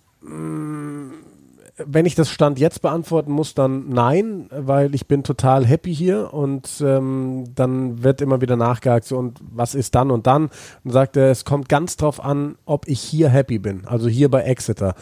wenn 1.79 2.07
ich 2.07 2.15
das 2.15 2.31
Stand 2.31 2.59
jetzt 2.59 2.83
beantworten 2.83 3.33
muss, 3.33 3.55
dann 3.55 3.89
nein, 3.91 4.49
weil 4.51 4.95
ich 4.95 5.07
bin 5.07 5.23
total 5.23 5.67
happy 5.67 5.95
hier 5.95 6.33
und 6.33 6.83
ähm, 6.85 7.45
dann 7.55 8.03
wird 8.03 8.21
immer 8.21 8.41
wieder 8.41 8.57
nachgehakt 8.57 9.05
so 9.05 9.19
und 9.19 9.39
was 9.53 9.75
ist 9.75 9.95
dann 9.95 10.11
und 10.11 10.27
dann 10.27 10.51
und 10.85 10.91
sagt 10.91 11.17
er, 11.17 11.31
es 11.31 11.45
kommt 11.45 11.69
ganz 11.69 11.97
drauf 11.97 12.25
an, 12.25 12.57
ob 12.65 12.89
ich 12.89 13.01
hier 13.01 13.29
happy 13.29 13.59
bin, 13.59 13.87
also 13.87 14.09
hier 14.09 14.31
bei 14.31 14.43
Exeter. 14.43 14.95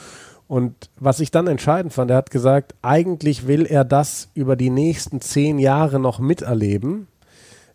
Und 0.46 0.90
was 0.98 1.20
ich 1.20 1.30
dann 1.30 1.46
entscheidend 1.46 1.92
fand, 1.92 2.10
er 2.10 2.18
hat 2.18 2.30
gesagt, 2.30 2.74
eigentlich 2.82 3.46
will 3.46 3.66
er 3.66 3.84
das 3.84 4.28
über 4.34 4.56
die 4.56 4.70
nächsten 4.70 5.20
zehn 5.20 5.58
Jahre 5.58 5.98
noch 5.98 6.18
miterleben. 6.18 7.08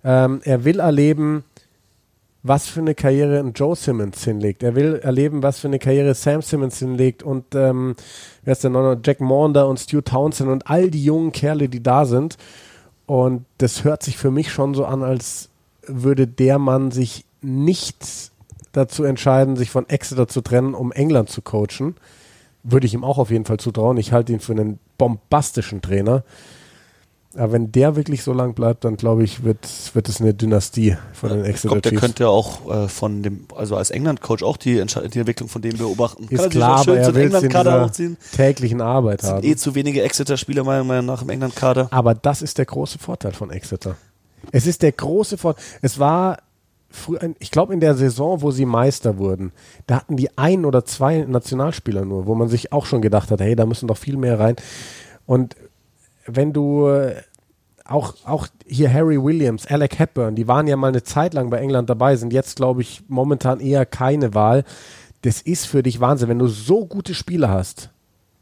Ähm, 0.04 0.42
er 0.44 0.66
will 0.66 0.80
erleben, 0.80 1.44
was 2.44 2.68
für 2.68 2.80
eine 2.80 2.96
Karriere 2.96 3.40
ein 3.40 3.54
Joe 3.54 3.76
Simmons 3.76 4.24
hinlegt. 4.24 4.64
Er 4.64 4.76
will 4.76 5.00
erleben, 5.04 5.44
was 5.44 5.60
für 5.60 5.68
eine 5.68 5.80
Karriere 5.80 6.14
Sam 6.14 6.42
Simmons 6.42 6.80
hinlegt 6.80 7.22
und 7.22 7.54
ähm, 7.54 7.96
wer 8.44 8.54
ist 8.54 8.64
denn 8.64 8.72
noch? 8.72 8.96
Jack 9.04 9.20
Maunder 9.20 9.68
und 9.68 9.78
Stu 9.78 10.02
Townsend 10.02 10.50
und 10.50 10.70
all 10.70 10.90
die 10.90 11.04
jungen 11.04 11.32
Kerle, 11.32 11.68
die 11.68 11.84
da 11.84 12.06
sind. 12.06 12.38
Und 13.06 13.46
das 13.58 13.84
hört 13.84 14.04
sich 14.04 14.18
für 14.18 14.32
mich 14.32 14.52
schon 14.52 14.74
so 14.74 14.86
an, 14.86 15.04
als 15.04 15.50
würde 15.86 16.28
der 16.28 16.60
Mann 16.60 16.92
sich 16.92 17.26
nicht 17.42 18.32
dazu 18.72 19.04
entscheiden, 19.04 19.56
sich 19.56 19.72
von 19.72 19.90
Exeter 19.90 20.28
zu 20.28 20.42
trennen, 20.42 20.76
um 20.76 20.92
England 20.92 21.30
zu 21.30 21.42
coachen. 21.42 21.96
Würde 22.64 22.86
ich 22.88 22.94
ihm 22.94 23.04
auch 23.04 23.18
auf 23.18 23.32
jeden 23.32 23.46
Fall 23.46 23.58
zutrauen. 23.58 23.98
Ich 23.98 24.12
halte 24.12 24.34
ihn 24.34 24.40
für 24.40 24.52
einen 24.54 24.80
bombastischen 24.98 25.82
Trainer. 25.82 26.24
Aber 27.36 27.52
wenn 27.52 27.72
der 27.72 27.96
wirklich 27.96 28.24
so 28.24 28.34
lang 28.34 28.56
bleibt, 28.56 28.84
dann 28.84 28.98
glaube 28.98 29.24
ich, 29.24 29.44
wird, 29.44 29.60
wird 29.94 30.10
es 30.10 30.20
eine 30.20 30.34
Dynastie 30.34 30.98
von 31.14 31.30
den 31.30 31.42
Ich 31.42 31.48
Exeter 31.50 31.68
glaube, 31.70 31.82
der 31.82 31.92
Chiefs. 31.92 32.02
könnte 32.02 32.28
auch 32.30 32.70
äh, 32.74 32.88
von 32.90 33.22
dem, 33.22 33.46
also 33.56 33.76
als 33.76 33.92
England-Coach 33.92 34.42
auch 34.42 34.58
die, 34.58 34.74
die 34.84 35.20
Entwicklung 35.20 35.48
von 35.48 35.62
dem 35.62 35.78
beobachten. 35.78 36.26
Kann 36.26 36.34
Ist 36.36 36.40
er 36.40 36.44
sich 36.46 36.52
klar, 36.54 36.80
aber 36.80 36.98
er 36.98 37.14
will 37.14 37.26
England-Kader 37.26 37.86
hochziehen. 37.86 38.18
täglichen 38.36 38.82
Arbeit 38.82 39.20
Es 39.22 39.28
sind 39.28 39.36
haben. 39.38 39.46
eh 39.48 39.56
zu 39.56 39.76
wenige 39.76 40.02
Exeter-Spieler 40.02 40.64
meiner 40.64 40.84
Meinung 40.84 41.06
nach 41.06 41.22
im 41.22 41.30
England-Kader. 41.30 41.90
Aber 41.92 42.16
das 42.16 42.42
ist 42.42 42.58
der 42.58 42.66
große 42.66 42.98
Vorteil 42.98 43.34
von 43.34 43.52
Exeter. 43.52 43.96
Es 44.52 44.66
ist 44.66 44.82
der 44.82 44.92
große 44.94 45.38
Vorteil. 45.38 45.64
Es 45.84 46.00
war 46.00 46.40
früher, 46.90 47.20
ich 47.40 47.52
glaube 47.52 47.74
in 47.74 47.80
der 47.80 47.96
Saison, 47.96 48.42
wo 48.42 48.52
sie 48.52 48.66
Meister 48.66 49.18
wurden, 49.18 49.52
da 49.88 49.98
hatten 49.98 50.18
die 50.18 50.38
ein 50.38 50.66
oder 50.66 50.86
zwei 50.86 51.20
Nationalspieler 51.20 52.06
nur, 52.06 52.26
wo 52.26 52.36
man 52.36 52.48
sich 52.48 52.72
auch 52.74 52.86
schon 52.86 53.02
gedacht 53.02 53.32
hat, 53.32 53.42
hey, 53.42 53.56
da 53.56 53.66
müssen 53.66 53.88
doch 53.88 53.98
viel 53.98 54.18
mehr 54.18 54.40
rein. 54.40 54.56
Und 55.26 55.56
wenn 56.26 56.54
du 56.54 56.88
äh, 56.88 57.16
auch, 57.86 58.14
auch 58.26 58.48
hier 58.66 58.92
Harry 58.94 59.22
Williams, 59.22 59.66
Alec 59.68 60.00
Hepburn, 60.00 60.36
die 60.36 60.48
waren 60.48 60.68
ja 60.68 60.76
mal 60.76 60.88
eine 60.88 61.04
Zeit 61.04 61.34
lang 61.34 61.50
bei 61.50 61.58
England 61.58 61.90
dabei, 61.90 62.16
sind 62.16 62.34
jetzt, 62.34 62.56
glaube 62.56 62.82
ich, 62.82 63.04
momentan 63.08 63.60
eher 63.60 63.86
keine 63.86 64.34
Wahl. 64.34 64.64
Das 65.22 65.42
ist 65.42 65.66
für 65.66 65.84
dich 65.84 66.00
Wahnsinn, 66.00 66.30
wenn 66.30 66.40
du 66.40 66.48
so 66.48 66.86
gute 66.86 67.14
Spieler 67.14 67.50
hast, 67.50 67.90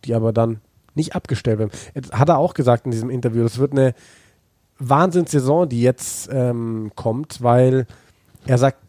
die 0.06 0.14
aber 0.14 0.34
dann 0.34 0.60
nicht 0.96 1.16
abgestellt 1.16 1.60
werden. 1.60 1.72
Hat 2.12 2.30
er 2.30 2.38
auch 2.38 2.54
gesagt 2.54 2.86
in 2.86 2.92
diesem 2.92 3.10
Interview, 3.10 3.44
das 3.44 3.58
wird 3.58 3.72
eine 3.72 3.94
Wahnsinnssaison, 4.80 5.70
die 5.70 5.82
jetzt 5.82 6.30
ähm, 6.32 6.92
kommt, 6.96 7.42
weil 7.42 7.88
er 8.48 8.58
sagt, 8.58 8.80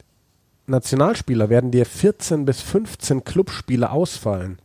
Nationalspieler 0.66 1.48
werden 1.48 1.70
dir 1.70 1.86
14 1.86 2.44
bis 2.44 2.60
15 2.60 3.24
Clubspiele 3.24 3.90
ausfallen. 3.90 4.58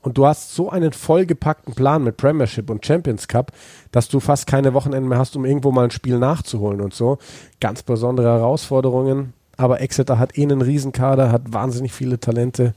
Und 0.00 0.16
du 0.16 0.26
hast 0.26 0.54
so 0.54 0.70
einen 0.70 0.92
vollgepackten 0.92 1.74
Plan 1.74 2.04
mit 2.04 2.16
Premiership 2.16 2.70
und 2.70 2.86
Champions 2.86 3.28
Cup, 3.28 3.52
dass 3.90 4.08
du 4.08 4.20
fast 4.20 4.46
keine 4.46 4.72
Wochenende 4.74 5.08
mehr 5.08 5.18
hast, 5.18 5.36
um 5.36 5.44
irgendwo 5.44 5.72
mal 5.72 5.84
ein 5.84 5.90
Spiel 5.90 6.18
nachzuholen 6.18 6.80
und 6.80 6.94
so. 6.94 7.18
Ganz 7.60 7.82
besondere 7.82 8.28
Herausforderungen. 8.28 9.34
Aber 9.56 9.80
Exeter 9.80 10.18
hat 10.18 10.38
eh 10.38 10.42
einen 10.42 10.62
Riesenkader, 10.62 11.32
hat 11.32 11.52
wahnsinnig 11.52 11.92
viele 11.92 12.20
Talente. 12.20 12.74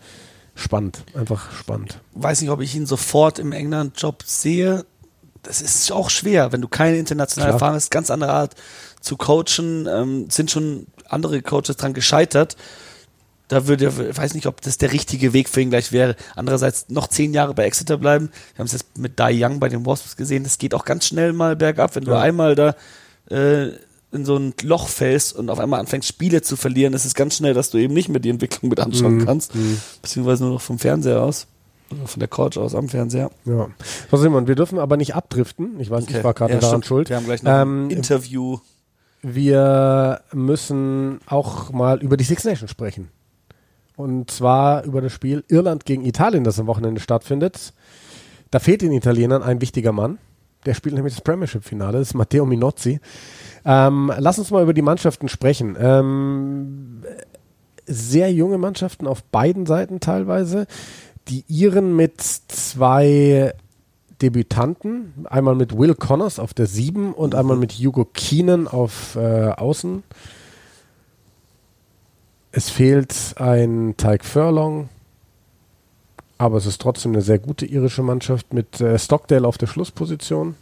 Spannend, 0.56 1.04
einfach 1.14 1.52
spannend. 1.54 2.00
Weiß 2.14 2.42
nicht, 2.42 2.50
ob 2.50 2.60
ich 2.60 2.76
ihn 2.76 2.86
sofort 2.86 3.40
im 3.40 3.52
England-Job 3.52 4.24
sehe. 4.24 4.84
Das 5.44 5.62
ist 5.62 5.92
auch 5.92 6.10
schwer, 6.10 6.52
wenn 6.52 6.62
du 6.62 6.68
keine 6.68 6.98
internationale. 6.98 7.54
Erfahrung 7.54 7.76
hast, 7.76 7.92
ganz 7.92 8.12
andere 8.12 8.34
Art 8.34 8.56
zu 9.00 9.16
coachen. 9.16 9.88
Ähm, 9.88 10.30
sind 10.30 10.52
schon 10.52 10.88
andere 11.14 11.42
Coaches 11.42 11.78
dran 11.78 11.94
gescheitert. 11.94 12.56
Da 13.48 13.68
würde, 13.68 13.92
ich 14.10 14.18
weiß 14.18 14.34
nicht, 14.34 14.46
ob 14.48 14.62
das 14.62 14.78
der 14.78 14.94
richtige 14.94 15.34
Weg 15.34 15.50
für 15.50 15.60
ihn 15.60 15.70
gleich 15.72 15.92
wäre. 15.92 16.16
Andererseits 16.36 16.86
noch 16.88 17.08
zehn 17.08 17.34
Jahre 17.34 17.54
bei 17.54 17.66
Exeter 17.66 17.98
bleiben. 17.98 18.30
Wir 18.56 18.60
haben 18.60 18.68
es 18.68 18.72
jetzt 18.72 18.98
mit 18.98 19.20
Dai 19.20 19.34
Young 19.44 19.60
bei 19.60 19.68
den 19.68 19.86
Wasps 19.86 20.16
gesehen. 20.16 20.44
Das 20.46 20.58
geht 20.58 20.74
auch 20.74 20.86
ganz 20.86 21.06
schnell 21.06 21.34
mal 21.34 21.58
bergab, 21.58 21.94
wenn 21.96 22.06
du 22.06 22.12
Ja. 22.12 22.22
einmal 22.22 22.56
da 22.56 22.76
äh, 23.30 23.72
in 24.14 24.26
so 24.26 24.38
ein 24.38 24.54
Loch 24.64 24.88
fällst 24.88 25.36
und 25.36 25.50
auf 25.50 25.60
einmal 25.60 25.80
anfängst, 25.82 26.08
Spiele 26.08 26.42
zu 26.42 26.56
verlieren. 26.56 26.94
ist 26.94 27.04
Es 27.06 27.14
ganz 27.14 27.36
schnell, 27.36 27.54
dass 27.54 27.70
du 27.72 27.78
eben 27.78 27.94
nicht 27.94 28.08
mehr 28.10 28.20
die 28.22 28.30
Entwicklung 28.30 28.70
mit 28.70 28.80
anschauen 28.80 29.18
Mhm. 29.18 29.26
kannst. 29.26 29.52
Beziehungsweise 30.02 30.44
nur 30.44 30.54
noch 30.54 30.62
vom 30.62 30.80
Fernseher 30.80 31.22
aus. 31.22 31.48
Oder 31.92 32.08
von 32.08 32.20
der 32.22 32.30
Couch 32.30 32.56
aus 32.58 32.74
am 32.74 32.88
Fernseher. 32.88 33.32
Ja. 33.44 33.68
So, 34.10 34.16
Simon, 34.18 34.48
wir 34.48 34.56
dürfen 34.56 34.80
aber 34.80 34.96
nicht 34.96 35.14
abdriften. 35.16 35.78
Ich 35.82 35.90
weiß, 35.90 36.06
ich 36.08 36.24
war 36.24 36.34
gerade 36.34 36.54
Ja, 36.54 36.60
daran 36.60 36.76
stimmt. 36.82 36.86
schuld. 36.86 37.10
Wir 37.10 37.18
haben 37.18 37.26
gleich 37.26 37.44
noch 37.44 37.52
Ähm, 37.52 37.88
ein 37.88 37.90
Interview. 37.92 38.60
Wir 39.22 40.22
müssen 40.34 41.20
auch 41.28 41.72
mal 41.72 42.02
über 42.02 42.18
die 42.18 42.24
Six 42.24 42.44
Nations 42.44 42.72
sprechen. 42.72 43.10
Und 43.96 44.32
zwar 44.32 44.84
über 44.84 45.02
das 45.02 45.14
Spiel 45.14 45.44
Irland 45.48 45.86
gegen 45.86 46.04
Italien, 46.06 46.44
das 46.44 46.60
am 46.60 46.68
Wochenende 46.68 47.02
stattfindet. 47.02 47.74
Da 48.50 48.60
fehlt 48.60 48.82
den 48.82 48.94
Italienern 48.94 49.44
ein 49.44 49.62
wichtiger 49.62 49.92
Mann. 49.92 50.18
Der 50.66 50.74
spielt 50.74 50.96
nämlich 50.96 51.16
das 51.16 51.24
Premiership-Finale, 51.24 52.00
das 52.00 52.10
ist 52.10 52.14
Matteo 52.14 52.46
Minozzi. 52.46 53.00
Ähm, 53.66 54.12
lass 54.18 54.40
uns 54.40 54.52
mal 54.52 54.64
über 54.64 54.74
die 54.74 54.82
Mannschaften 54.82 55.28
sprechen. 55.28 55.76
Ähm, 55.80 57.04
sehr 57.86 58.32
junge 58.32 58.58
Mannschaften 58.58 59.08
auf 59.08 59.24
beiden 59.24 59.66
Seiten 59.66 60.00
teilweise. 60.00 60.68
Die 61.28 61.44
Iren 61.48 61.96
mit 61.96 62.22
zwei 62.22 63.54
Debütanten, 64.22 65.26
einmal 65.30 65.56
mit 65.56 65.78
Will 65.78 65.96
Connors 65.96 66.40
auf 66.40 66.54
der 66.54 66.68
7 66.68 67.14
und 67.14 67.36
einmal 67.36 67.58
mit 67.58 67.74
Hugo 67.74 68.06
Keenan 68.06 68.68
auf 68.68 69.16
äh, 69.16 69.50
Außen. 69.50 70.04
Es 72.52 72.70
fehlt 72.70 73.16
ein 73.38 73.96
Tyke 73.98 74.26
Furlong, 74.26 74.90
aber 76.38 76.58
es 76.58 76.66
ist 76.66 76.82
trotzdem 76.82 77.14
eine 77.14 77.22
sehr 77.22 77.40
gute 77.40 77.66
irische 77.66 78.04
Mannschaft 78.04 78.54
mit 78.54 78.82
äh, 78.82 79.00
Stockdale 79.00 79.48
auf 79.48 79.58
der 79.58 79.68
Schlussposition 79.68 80.56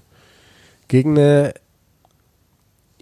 gegen 0.88 1.18
eine 1.18 1.54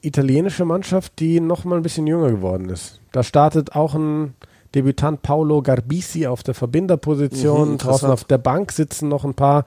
italienische 0.02 0.66
Mannschaft, 0.66 1.20
die 1.20 1.40
noch 1.40 1.66
mal 1.66 1.78
ein 1.78 1.84
bisschen 1.84 2.08
jünger 2.08 2.32
geworden 2.32 2.70
ist. 2.70 3.00
Da 3.12 3.24
startet 3.24 3.76
auch 3.76 3.94
ein 3.96 4.36
Debütant 4.76 5.22
Paolo 5.22 5.62
Garbisi 5.62 6.28
auf 6.28 6.44
der 6.44 6.54
Verbinderposition. 6.54 7.74
Mhm, 7.74 7.78
Draußen 7.78 8.10
auf 8.10 8.24
der 8.24 8.38
Bank 8.38 8.72
sitzen 8.72 9.08
noch 9.08 9.24
ein 9.24 9.34
paar, 9.34 9.66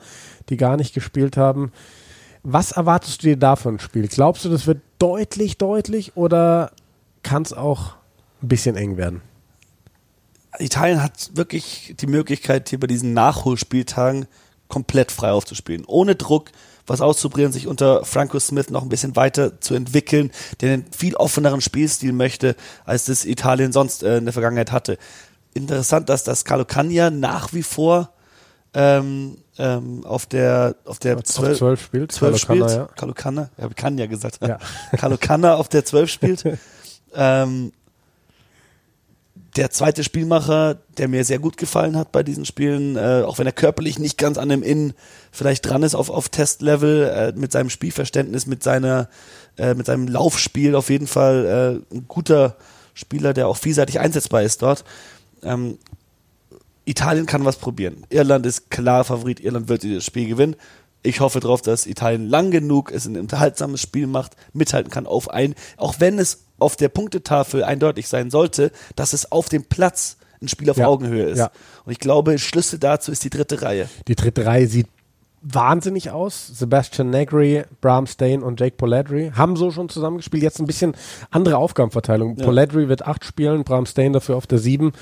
die 0.49 0.57
gar 0.57 0.77
nicht 0.77 0.95
gespielt 0.95 1.37
haben. 1.37 1.73
Was 2.43 2.73
erwartest 2.73 3.23
du 3.23 3.29
dir 3.29 3.37
da 3.37 3.57
von 3.57 3.79
Spiel? 3.79 4.09
Glaubst 4.09 4.45
du, 4.45 4.49
das 4.49 4.67
wird 4.67 4.81
deutlich, 4.99 5.59
deutlich 5.59 6.17
oder 6.17 6.73
kann 7.23 7.43
es 7.43 7.53
auch 7.53 7.95
ein 8.43 8.49
bisschen 8.49 8.77
eng 8.77 8.97
werden? 8.97 9.23
Italien 10.59 11.03
hat 11.03 11.31
wirklich 11.35 11.95
die 12.01 12.07
Möglichkeit, 12.07 12.69
hier 12.69 12.81
bei 12.81 12.87
diesen 12.87 13.13
Nachholspieltagen 13.13 14.27
komplett 14.69 15.13
frei 15.13 15.33
aufzuspielen. 15.33 15.85
Ohne 15.87 16.15
Druck, 16.15 16.51
was 16.91 17.01
auszuprobieren, 17.01 17.53
sich 17.53 17.67
unter 17.67 18.05
Franco 18.05 18.39
Smith 18.39 18.71
noch 18.71 18.83
ein 18.83 18.89
bisschen 18.89 19.17
weiter 19.17 19.61
zu 19.61 19.75
entwickeln, 19.75 20.31
der 20.61 20.75
einen 20.75 20.87
viel 20.91 21.15
offeneren 21.15 21.61
Spielstil 21.61 22.13
möchte, 22.13 22.57
als 22.85 23.05
das 23.05 23.25
Italien 23.25 23.73
sonst 23.73 24.03
äh, 24.03 24.19
in 24.19 24.25
der 24.25 24.33
Vergangenheit 24.33 24.73
hatte. 24.73 24.99
Interessant, 25.55 26.09
dass 26.09 26.25
das 26.25 26.45
Carlo 26.45 26.65
Cagna 26.65 27.11
nach 27.11 27.53
wie 27.53 27.63
vor 27.63 28.11
ähm, 28.75 29.39
ähm, 29.59 30.05
auf 30.05 30.27
der 30.27 30.77
auf 30.85 30.99
der 30.99 31.17
Auf 31.17 31.25
zwölf, 31.25 31.59
12 31.59 31.83
spielt. 31.83 32.13
zwölf 32.13 32.47
Carlo 32.47 32.69
spielt. 32.69 32.71
Canna, 32.71 32.83
ja. 32.83 32.89
Carlo 32.97 33.15
Canna, 33.15 33.51
ich 33.57 33.65
habe 33.65 33.75
Cagna 33.75 34.07
gesagt. 34.07 34.39
Ja. 34.43 34.59
Carlo 34.97 35.17
Canna 35.19 35.55
auf 35.57 35.69
der 35.69 35.85
12 35.85 36.11
spielt. 36.11 36.45
ähm, 37.15 37.73
der 39.61 39.71
zweite 39.71 40.03
Spielmacher, 40.03 40.79
der 40.97 41.07
mir 41.07 41.23
sehr 41.23 41.39
gut 41.39 41.59
gefallen 41.59 41.95
hat 41.95 42.13
bei 42.13 42.23
diesen 42.23 42.47
Spielen, 42.47 42.97
äh, 42.97 43.25
auch 43.27 43.39
wenn 43.39 43.47
er 43.47 43.53
körperlich 43.53 43.99
nicht 43.99 44.17
ganz 44.17 44.39
an 44.39 44.49
dem 44.49 44.63
Innen 44.63 44.95
vielleicht 45.33 45.69
dran 45.69 45.83
ist 45.83 45.95
auf, 45.95 46.09
auf 46.09 46.31
Testlevel, 46.31 47.05
äh, 47.05 47.39
mit 47.39 47.53
seinem 47.53 47.69
Spielverständnis, 47.69 48.47
mit 48.47 48.63
seiner, 48.63 49.11
äh, 49.59 49.75
mit 49.75 49.85
seinem 49.85 50.09
Laufspiel 50.09 50.75
auf 50.75 50.89
jeden 50.89 51.07
Fall 51.07 51.83
äh, 51.93 51.95
ein 51.95 52.07
guter 52.09 52.57
Spieler, 52.95 53.35
der 53.35 53.49
auch 53.49 53.59
vielseitig 53.59 54.01
einsetzbar 54.01 54.43
ist 54.43 54.63
dort. 54.63 54.83
Ähm, 55.43 55.77
Italien 56.87 57.27
kann 57.27 57.45
was 57.45 57.57
probieren. 57.57 58.07
Irland 58.09 58.47
ist 58.47 58.71
klar 58.71 59.05
Favorit. 59.05 59.41
Irland 59.41 59.69
wird 59.69 59.83
dieses 59.83 60.07
Spiel 60.07 60.27
gewinnen. 60.27 60.57
Ich 61.03 61.21
hoffe 61.21 61.41
darauf, 61.41 61.61
dass 61.61 61.87
Italien 61.87 62.27
lang 62.27 62.51
genug 62.51 62.91
es 62.91 63.05
ein 63.05 63.19
unterhaltsames 63.19 63.83
Spiel 63.83 64.07
macht, 64.07 64.37
mithalten 64.55 64.91
kann 64.91 65.07
auf 65.07 65.31
ein, 65.31 65.55
auch 65.77 65.97
wenn 65.99 66.19
es 66.19 66.45
auf 66.61 66.77
der 66.77 66.89
Punktetafel 66.89 67.65
eindeutig 67.65 68.09
sein 68.09 68.31
sollte, 68.31 68.71
dass 68.97 69.13
es 69.13 69.31
auf 69.33 69.49
dem 69.49 69.65
Platz 69.65 70.17
ein 70.43 70.49
Spiel 70.49 70.71
auf 70.71 70.79
Ja. 70.79 70.87
Augenhöhe 70.87 71.25
ist. 71.25 71.39
Ja. 71.39 71.51
Und 71.85 71.93
ich 71.93 71.99
glaube, 71.99 72.39
Schlüssel 72.39 72.79
dazu 72.79 73.13
ist 73.13 73.25
die 73.25 73.31
dritte 73.31 73.63
Reihe. 73.63 73.89
Die 74.09 74.15
dritte 74.15 74.47
Reihe 74.47 74.67
sieht 74.67 74.87
wahnsinnig 75.43 76.11
aus. 76.11 76.47
Sebastian 76.55 77.11
Negri, 77.11 77.65
Bram 77.81 78.07
Stain 78.07 78.43
und 78.43 78.61
Jake 78.61 78.77
Poledri 78.77 79.33
haben 79.35 79.57
so 79.57 79.71
schon 79.71 79.89
zusammengespielt. 79.89 80.43
Jetzt 80.43 80.61
ein 80.61 80.67
bisschen 80.67 80.95
andere 81.31 81.57
Aufgabenverteilung. 81.57 82.37
Ja. 82.37 82.45
Poledri 82.45 82.89
wird 82.89 83.07
acht 83.07 83.25
spielen, 83.25 83.65
Bram 83.65 83.87
Stain 83.87 84.13
dafür 84.13 84.37
auf 84.37 84.47
der 84.47 84.59
sieben. 84.59 84.93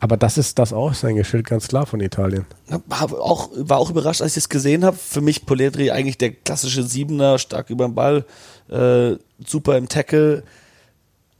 Aber 0.00 0.16
das 0.16 0.36
ist 0.38 0.58
das 0.58 0.72
Aushängeschild 0.72 1.46
ganz 1.46 1.68
klar 1.68 1.86
von 1.86 2.00
Italien. 2.00 2.46
Hab 2.70 3.12
auch, 3.12 3.50
war 3.54 3.78
auch 3.78 3.90
überrascht, 3.90 4.22
als 4.22 4.32
ich 4.32 4.44
es 4.44 4.48
gesehen 4.48 4.84
habe. 4.84 4.96
Für 4.96 5.20
mich 5.20 5.46
Poledri 5.46 5.90
eigentlich 5.90 6.18
der 6.18 6.32
klassische 6.32 6.82
Siebener, 6.82 7.38
stark 7.38 7.70
über 7.70 7.86
den 7.86 7.94
Ball, 7.94 8.24
äh, 8.68 9.16
super 9.46 9.76
im 9.76 9.88
Tackle. 9.88 10.42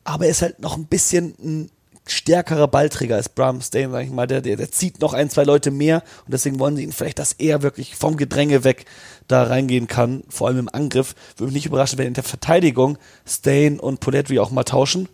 Aber 0.05 0.25
er 0.25 0.31
ist 0.31 0.43
halt 0.43 0.61
noch 0.61 0.77
ein 0.77 0.87
bisschen 0.87 1.35
ein 1.43 1.71
stärkerer 2.07 2.67
Ballträger 2.67 3.17
als 3.17 3.29
Bram 3.29 3.61
Stain, 3.61 3.93
sag 3.93 4.05
ich 4.05 4.11
mal. 4.11 4.27
Der, 4.27 4.41
der, 4.41 4.57
der 4.57 4.71
zieht 4.71 5.01
noch 5.01 5.13
ein, 5.13 5.31
zwei 5.31 5.45
Leute 5.45 5.71
mehr 5.71 6.03
und 6.25 6.33
deswegen 6.33 6.59
wollen 6.59 6.77
sie 6.77 6.83
ihn 6.83 6.93
vielleicht, 6.93 7.19
dass 7.19 7.33
er 7.35 7.63
wirklich 7.63 7.95
vom 7.95 8.17
Gedränge 8.17 8.65
weg 8.65 8.87
da 9.29 9.45
reingehen 9.45 9.87
kann, 9.87 10.25
vor 10.29 10.49
allem 10.49 10.59
im 10.59 10.69
Angriff. 10.73 11.15
Würde 11.37 11.53
mich 11.53 11.55
nicht 11.55 11.67
überraschen, 11.67 11.99
wenn 11.99 12.09
in 12.09 12.15
der 12.15 12.25
Verteidigung 12.25 12.99
Stain 13.25 13.79
und 13.79 14.01
Poledri 14.01 14.39
auch 14.39 14.51
mal 14.51 14.65
tauschen. 14.65 15.09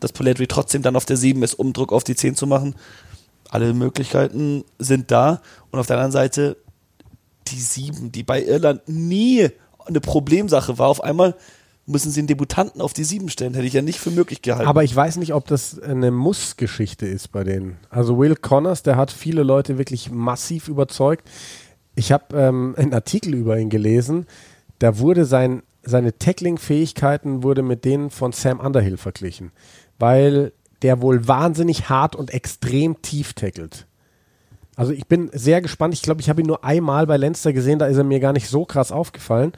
Dass 0.00 0.12
Poledri 0.12 0.46
trotzdem 0.46 0.82
dann 0.82 0.96
auf 0.96 1.04
der 1.04 1.18
7 1.18 1.42
ist, 1.42 1.54
um 1.54 1.74
Druck 1.74 1.92
auf 1.92 2.04
die 2.04 2.16
10 2.16 2.34
zu 2.34 2.46
machen. 2.46 2.74
Alle 3.50 3.74
Möglichkeiten 3.74 4.64
sind 4.78 5.10
da. 5.10 5.42
Und 5.70 5.78
auf 5.78 5.86
der 5.86 5.96
anderen 5.96 6.12
Seite 6.12 6.56
die 7.48 7.60
7, 7.60 8.10
die 8.10 8.22
bei 8.22 8.42
Irland 8.42 8.88
nie 8.88 9.50
eine 9.84 10.00
Problemsache 10.00 10.78
war. 10.78 10.88
Auf 10.88 11.04
einmal 11.04 11.36
müssen 11.86 12.10
sie 12.10 12.20
einen 12.20 12.28
Debutanten 12.28 12.80
auf 12.80 12.92
die 12.92 13.04
7 13.04 13.28
stellen. 13.28 13.54
Hätte 13.54 13.66
ich 13.66 13.72
ja 13.72 13.82
nicht 13.82 13.98
für 13.98 14.10
möglich 14.10 14.42
gehalten. 14.42 14.68
Aber 14.68 14.84
ich 14.84 14.94
weiß 14.94 15.16
nicht, 15.16 15.34
ob 15.34 15.46
das 15.46 15.78
eine 15.80 16.10
Muss-Geschichte 16.10 17.06
ist 17.06 17.32
bei 17.32 17.44
denen. 17.44 17.78
Also 17.88 18.18
Will 18.18 18.36
Connors, 18.36 18.82
der 18.82 18.96
hat 18.96 19.10
viele 19.10 19.42
Leute 19.42 19.78
wirklich 19.78 20.10
massiv 20.10 20.68
überzeugt. 20.68 21.28
Ich 21.94 22.12
habe 22.12 22.36
ähm, 22.36 22.74
einen 22.76 22.94
Artikel 22.94 23.34
über 23.34 23.58
ihn 23.58 23.70
gelesen. 23.70 24.26
Da 24.78 24.98
wurde 24.98 25.24
sein, 25.24 25.62
seine 25.82 26.16
Tackling-Fähigkeiten 26.16 27.42
wurde 27.42 27.62
mit 27.62 27.84
denen 27.84 28.10
von 28.10 28.32
Sam 28.32 28.60
Underhill 28.60 28.96
verglichen, 28.96 29.52
weil 29.98 30.52
der 30.82 31.02
wohl 31.02 31.28
wahnsinnig 31.28 31.88
hart 31.88 32.16
und 32.16 32.32
extrem 32.32 33.02
tief 33.02 33.34
tackelt. 33.34 33.86
Also 34.76 34.92
ich 34.92 35.06
bin 35.06 35.30
sehr 35.34 35.60
gespannt. 35.60 35.92
Ich 35.92 36.00
glaube, 36.00 36.22
ich 36.22 36.30
habe 36.30 36.40
ihn 36.40 36.46
nur 36.46 36.64
einmal 36.64 37.06
bei 37.06 37.18
Leinster 37.18 37.52
gesehen, 37.52 37.78
da 37.78 37.86
ist 37.86 37.98
er 37.98 38.04
mir 38.04 38.20
gar 38.20 38.32
nicht 38.32 38.48
so 38.48 38.64
krass 38.64 38.92
aufgefallen. 38.92 39.52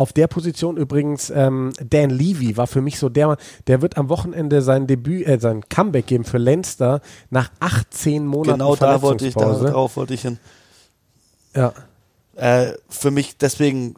Auf 0.00 0.14
der 0.14 0.28
Position 0.28 0.78
übrigens 0.78 1.28
ähm, 1.28 1.74
Dan 1.86 2.08
Levy 2.08 2.56
war 2.56 2.66
für 2.66 2.80
mich 2.80 2.98
so 2.98 3.10
der 3.10 3.26
Mann, 3.26 3.36
der 3.66 3.82
wird 3.82 3.98
am 3.98 4.08
Wochenende 4.08 4.62
sein 4.62 4.86
Debüt, 4.86 5.26
äh, 5.26 5.38
sein 5.38 5.68
Comeback 5.68 6.06
geben 6.06 6.24
für 6.24 6.38
Leinster 6.38 7.02
nach 7.28 7.50
18 7.60 8.24
Monaten 8.24 8.60
genau 8.60 8.76
da 8.76 9.02
wollte 9.02 9.26
ich, 9.26 9.34
darauf 9.34 9.96
wollte 9.96 10.14
ich 10.14 10.22
hin. 10.22 10.38
Ja. 11.54 11.74
Äh, 12.34 12.72
für 12.88 13.10
mich 13.10 13.36
deswegen, 13.36 13.96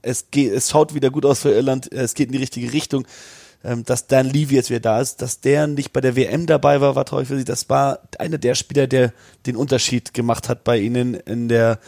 es 0.00 0.30
geht, 0.30 0.54
es 0.54 0.70
schaut 0.70 0.94
wieder 0.94 1.10
gut 1.10 1.26
aus 1.26 1.40
für 1.40 1.50
Irland, 1.50 1.92
es 1.92 2.14
geht 2.14 2.28
in 2.28 2.32
die 2.32 2.38
richtige 2.38 2.72
Richtung. 2.72 3.06
Ähm, 3.62 3.84
dass 3.84 4.06
Dan 4.06 4.30
Levy 4.30 4.54
jetzt 4.54 4.70
wieder 4.70 4.80
da 4.80 5.02
ist, 5.02 5.20
dass 5.20 5.40
der 5.42 5.66
nicht 5.66 5.92
bei 5.92 6.00
der 6.00 6.16
WM 6.16 6.46
dabei 6.46 6.80
war, 6.80 6.96
war 6.96 7.04
traurig 7.04 7.28
für 7.28 7.36
sie. 7.36 7.44
Das 7.44 7.68
war 7.68 7.98
einer 8.18 8.38
der 8.38 8.54
Spieler, 8.54 8.86
der 8.86 9.12
den 9.44 9.56
Unterschied 9.56 10.14
gemacht 10.14 10.48
hat 10.48 10.64
bei 10.64 10.78
ihnen 10.78 11.12
in 11.12 11.50
der 11.50 11.78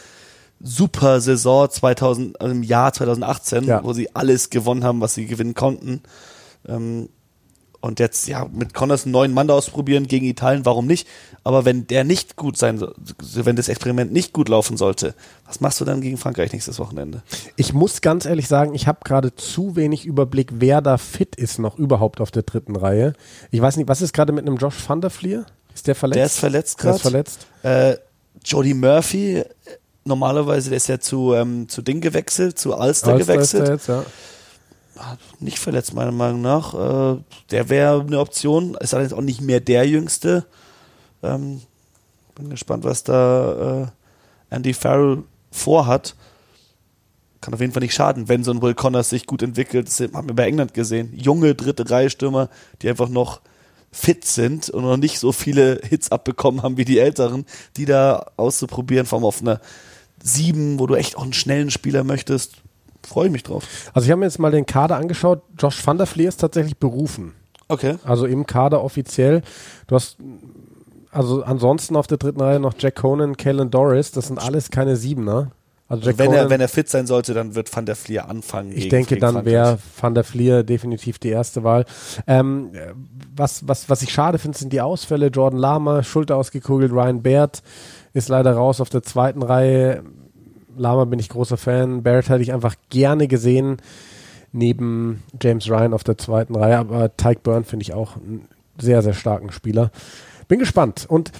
super 0.60 1.20
Saison 1.20 1.68
2000, 1.70 2.40
also 2.40 2.52
im 2.54 2.62
Jahr 2.62 2.92
2018, 2.92 3.64
Ja. 3.64 3.84
wo 3.84 3.92
sie 3.92 4.14
alles 4.14 4.50
gewonnen 4.50 4.84
haben, 4.84 5.00
was 5.00 5.14
sie 5.14 5.26
gewinnen 5.26 5.54
konnten. 5.54 6.02
Ähm, 6.66 7.08
und 7.80 8.00
jetzt, 8.00 8.28
ja, 8.28 8.46
mit 8.50 8.72
Connors 8.72 9.04
einen 9.04 9.12
neuen 9.12 9.34
Mann 9.34 9.50
ausprobieren 9.50 10.06
gegen 10.06 10.24
Italien, 10.24 10.64
warum 10.64 10.86
nicht? 10.86 11.06
Aber 11.42 11.66
wenn 11.66 11.86
der 11.86 12.02
nicht 12.02 12.34
gut 12.36 12.56
sein 12.56 12.80
wenn 12.80 13.56
das 13.56 13.68
Experiment 13.68 14.10
nicht 14.10 14.32
gut 14.32 14.48
laufen 14.48 14.78
sollte, 14.78 15.14
was 15.44 15.60
machst 15.60 15.82
du 15.82 15.84
dann 15.84 16.00
gegen 16.00 16.16
Frankreich 16.16 16.50
nächstes 16.54 16.78
Wochenende? 16.78 17.22
Ich 17.56 17.74
muss 17.74 18.00
ganz 18.00 18.24
ehrlich 18.24 18.48
sagen, 18.48 18.74
ich 18.74 18.86
habe 18.86 19.00
gerade 19.04 19.34
zu 19.34 19.76
wenig 19.76 20.06
Überblick, 20.06 20.48
wer 20.54 20.80
da 20.80 20.96
fit 20.96 21.36
ist 21.36 21.58
noch 21.58 21.76
überhaupt 21.78 22.22
auf 22.22 22.30
der 22.30 22.44
dritten 22.44 22.74
Reihe. 22.74 23.12
Ich 23.50 23.60
weiß 23.60 23.76
nicht, 23.76 23.86
was 23.86 24.00
ist 24.00 24.14
gerade 24.14 24.32
mit 24.32 24.46
einem 24.46 24.56
Josh 24.56 24.76
van 24.88 25.02
der 25.02 25.10
Fleer? 25.10 25.44
Ist 25.74 25.86
der 25.86 25.94
verletzt? 25.94 26.16
Der 26.16 26.24
ist 26.26 26.38
verletzt 26.38 26.78
Der 26.78 26.84
gerade. 26.84 26.96
ist 26.96 27.02
verletzt. 27.02 27.46
Äh, 27.62 27.96
Jody 28.46 28.72
Murphy, 28.72 29.42
normalerweise, 30.04 30.70
der 30.70 30.76
ist 30.76 30.88
ja 30.88 31.00
zu, 31.00 31.34
ähm, 31.34 31.68
zu 31.68 31.82
Ding 31.82 32.00
gewechselt, 32.00 32.58
zu 32.58 32.76
Ulster 32.76 33.16
ist 33.18 33.26
gewechselt. 33.26 33.68
jetzt, 33.68 33.88
ja. 33.88 34.04
Nicht 35.40 35.58
verletzt, 35.58 35.94
meiner 35.94 36.12
Meinung 36.12 36.40
nach. 36.40 36.74
Äh, 36.74 37.20
der 37.50 37.68
wäre 37.68 38.00
eine 38.00 38.20
Option. 38.20 38.76
Ist 38.76 38.94
allerdings 38.94 39.12
auch 39.12 39.22
nicht 39.22 39.40
mehr 39.40 39.60
der 39.60 39.86
Jüngste. 39.88 40.46
Ähm, 41.22 41.62
bin 42.34 42.50
gespannt, 42.50 42.84
was 42.84 43.02
da 43.02 43.82
äh, 44.50 44.54
Andy 44.54 44.72
Farrell 44.72 45.24
vorhat. 45.50 46.14
Kann 47.40 47.54
auf 47.54 47.60
jeden 47.60 47.72
Fall 47.72 47.82
nicht 47.82 47.94
schaden, 47.94 48.28
wenn 48.28 48.44
so 48.44 48.52
ein 48.52 48.62
Will 48.62 48.74
Connors 48.74 49.10
sich 49.10 49.26
gut 49.26 49.42
entwickelt. 49.42 49.88
Das 49.88 50.00
haben 50.00 50.28
wir 50.28 50.34
bei 50.34 50.46
England 50.46 50.74
gesehen. 50.74 51.12
Junge 51.14 51.54
dritte 51.54 51.90
Reihe 51.90 52.08
Stürmer, 52.10 52.48
die 52.80 52.88
einfach 52.88 53.08
noch 53.08 53.40
fit 53.92 54.24
sind 54.24 54.70
und 54.70 54.82
noch 54.82 54.96
nicht 54.96 55.18
so 55.18 55.30
viele 55.30 55.80
Hits 55.84 56.10
abbekommen 56.10 56.62
haben 56.62 56.76
wie 56.76 56.84
die 56.84 56.98
Älteren, 56.98 57.46
die 57.76 57.84
da 57.84 58.26
auszuprobieren, 58.36 59.06
vor 59.06 59.18
allem 59.18 59.26
auf 59.26 59.40
einer 59.40 59.60
sieben, 60.24 60.78
wo 60.80 60.86
du 60.86 60.94
echt 60.94 61.16
auch 61.16 61.22
einen 61.22 61.34
schnellen 61.34 61.70
Spieler 61.70 62.02
möchtest. 62.02 62.56
Freue 63.06 63.26
ich 63.26 63.32
mich 63.32 63.42
drauf. 63.42 63.64
Also 63.92 64.06
ich 64.06 64.10
habe 64.10 64.20
mir 64.20 64.26
jetzt 64.26 64.38
mal 64.38 64.50
den 64.50 64.64
Kader 64.66 64.96
angeschaut. 64.96 65.42
Josh 65.58 65.86
van 65.86 65.98
der 65.98 66.06
Fleer 66.06 66.30
ist 66.30 66.38
tatsächlich 66.40 66.78
berufen. 66.78 67.34
Okay. 67.68 67.96
Also 68.04 68.24
im 68.26 68.46
Kader 68.46 68.82
offiziell. 68.82 69.42
Du 69.86 69.94
hast 69.94 70.16
also 71.10 71.42
ansonsten 71.44 71.94
auf 71.96 72.06
der 72.06 72.16
dritten 72.18 72.40
Reihe 72.40 72.58
noch 72.58 72.74
Jack 72.78 72.96
Conan, 72.96 73.36
Kellen 73.36 73.70
Doris. 73.70 74.10
Das 74.12 74.28
sind 74.28 74.38
alles 74.38 74.70
keine 74.70 74.96
Siebener. 74.96 75.50
Also 75.86 76.06
Jack 76.06 76.18
wenn, 76.18 76.30
er, 76.32 76.36
Conan, 76.38 76.50
wenn 76.50 76.60
er 76.62 76.68
fit 76.68 76.88
sein 76.88 77.06
sollte, 77.06 77.34
dann 77.34 77.54
wird 77.54 77.74
Van 77.76 77.84
der 77.84 77.94
Fleer 77.94 78.28
anfangen. 78.30 78.70
ich 78.70 78.76
gegen- 78.84 78.88
denke, 78.90 79.16
dann 79.18 79.44
wäre 79.44 79.78
Van 80.00 80.14
der 80.14 80.24
Fleer 80.24 80.62
definitiv 80.62 81.18
die 81.18 81.28
erste 81.28 81.62
Wahl. 81.62 81.84
Ähm, 82.26 82.70
was, 83.36 83.68
was, 83.68 83.90
was 83.90 84.00
ich 84.00 84.10
schade 84.10 84.38
finde, 84.38 84.56
sind 84.56 84.72
die 84.72 84.80
Ausfälle. 84.80 85.26
Jordan 85.26 85.60
Lama, 85.60 86.02
Schulter 86.02 86.36
ausgekugelt. 86.36 86.90
Ryan 86.90 87.22
Baird 87.22 87.62
ist 88.14 88.28
leider 88.28 88.52
raus 88.52 88.80
auf 88.80 88.88
der 88.88 89.02
zweiten 89.02 89.42
Reihe. 89.42 90.02
Lama 90.76 91.04
bin 91.04 91.18
ich 91.18 91.28
großer 91.28 91.56
Fan. 91.56 92.02
Barrett 92.02 92.28
hätte 92.28 92.42
ich 92.42 92.52
einfach 92.52 92.76
gerne 92.88 93.28
gesehen 93.28 93.76
neben 94.52 95.22
James 95.42 95.68
Ryan 95.68 95.92
auf 95.92 96.04
der 96.04 96.16
zweiten 96.16 96.54
Reihe. 96.54 96.78
Aber 96.78 97.14
Tyke 97.16 97.40
Byrne 97.42 97.64
finde 97.64 97.82
ich 97.82 97.92
auch 97.92 98.16
einen 98.16 98.48
sehr, 98.80 99.02
sehr 99.02 99.14
starken 99.14 99.50
Spieler. 99.52 99.90
Bin 100.48 100.60
gespannt. 100.60 101.06
Und 101.08 101.32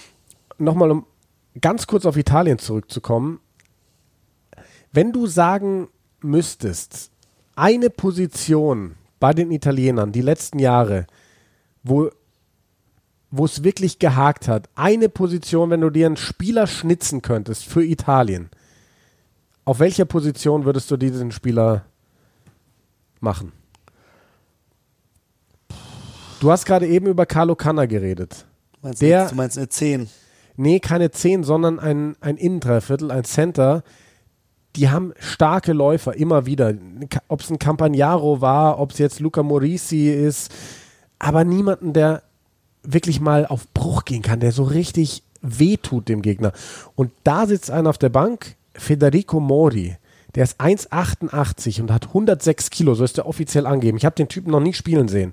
nochmal, 0.58 0.90
um 0.90 1.06
ganz 1.60 1.86
kurz 1.86 2.04
auf 2.06 2.16
Italien 2.16 2.58
zurückzukommen. 2.58 3.40
Wenn 4.92 5.12
du 5.12 5.26
sagen 5.26 5.88
müsstest, 6.20 7.10
eine 7.56 7.90
Position 7.90 8.96
bei 9.20 9.32
den 9.32 9.52
Italienern 9.52 10.12
die 10.12 10.20
letzten 10.20 10.58
Jahre, 10.58 11.06
wo 11.84 12.10
wo 13.36 13.44
es 13.46 13.64
wirklich 13.64 13.98
gehakt 13.98 14.46
hat, 14.48 14.68
eine 14.76 15.08
Position, 15.08 15.70
wenn 15.70 15.80
du 15.80 15.90
dir 15.90 16.06
einen 16.06 16.16
Spieler 16.16 16.66
schnitzen 16.66 17.20
könntest 17.22 17.64
für 17.64 17.84
Italien, 17.84 18.48
auf 19.64 19.78
welcher 19.80 20.04
Position 20.04 20.64
würdest 20.64 20.90
du 20.90 20.96
diesen 20.96 21.32
Spieler 21.32 21.84
machen? 23.20 23.52
Du 26.40 26.50
hast 26.50 26.66
gerade 26.66 26.86
eben 26.86 27.06
über 27.06 27.26
Carlo 27.26 27.54
Canna 27.54 27.86
geredet. 27.86 28.44
Du 28.74 28.88
meinst, 28.88 29.02
Der- 29.02 29.28
du 29.28 29.34
meinst 29.34 29.56
eine 29.56 29.68
10. 29.68 30.08
Nee, 30.56 30.78
keine 30.80 31.10
10, 31.10 31.42
sondern 31.42 31.78
ein, 31.80 32.16
ein 32.20 32.36
Innendreiviertel, 32.36 33.10
ein 33.10 33.24
Center. 33.24 33.82
Die 34.76 34.90
haben 34.90 35.12
starke 35.18 35.72
Läufer 35.72 36.14
immer 36.14 36.46
wieder. 36.46 36.74
Ob 37.28 37.40
es 37.40 37.50
ein 37.50 37.58
Campagnaro 37.58 38.40
war, 38.40 38.78
ob 38.78 38.92
es 38.92 38.98
jetzt 38.98 39.20
Luca 39.20 39.42
Morisi 39.42 40.10
ist, 40.10 40.52
aber 41.18 41.44
niemanden, 41.44 41.92
der 41.92 42.23
wirklich 42.84 43.20
mal 43.20 43.46
auf 43.46 43.66
Bruch 43.74 44.04
gehen 44.04 44.22
kann, 44.22 44.40
der 44.40 44.52
so 44.52 44.62
richtig 44.64 45.22
wehtut 45.42 46.08
dem 46.08 46.22
Gegner. 46.22 46.52
Und 46.94 47.10
da 47.24 47.46
sitzt 47.46 47.70
einer 47.70 47.90
auf 47.90 47.98
der 47.98 48.08
Bank, 48.08 48.56
Federico 48.74 49.40
Mori. 49.40 49.96
Der 50.34 50.44
ist 50.44 50.60
1,88 50.60 51.80
und 51.80 51.92
hat 51.92 52.08
106 52.08 52.70
Kilo, 52.70 52.94
so 52.94 53.04
ist 53.04 53.16
der 53.16 53.26
offiziell 53.26 53.66
angegeben. 53.66 53.98
Ich 53.98 54.04
habe 54.04 54.16
den 54.16 54.28
Typen 54.28 54.50
noch 54.50 54.60
nie 54.60 54.72
spielen 54.72 55.08
sehen. 55.08 55.32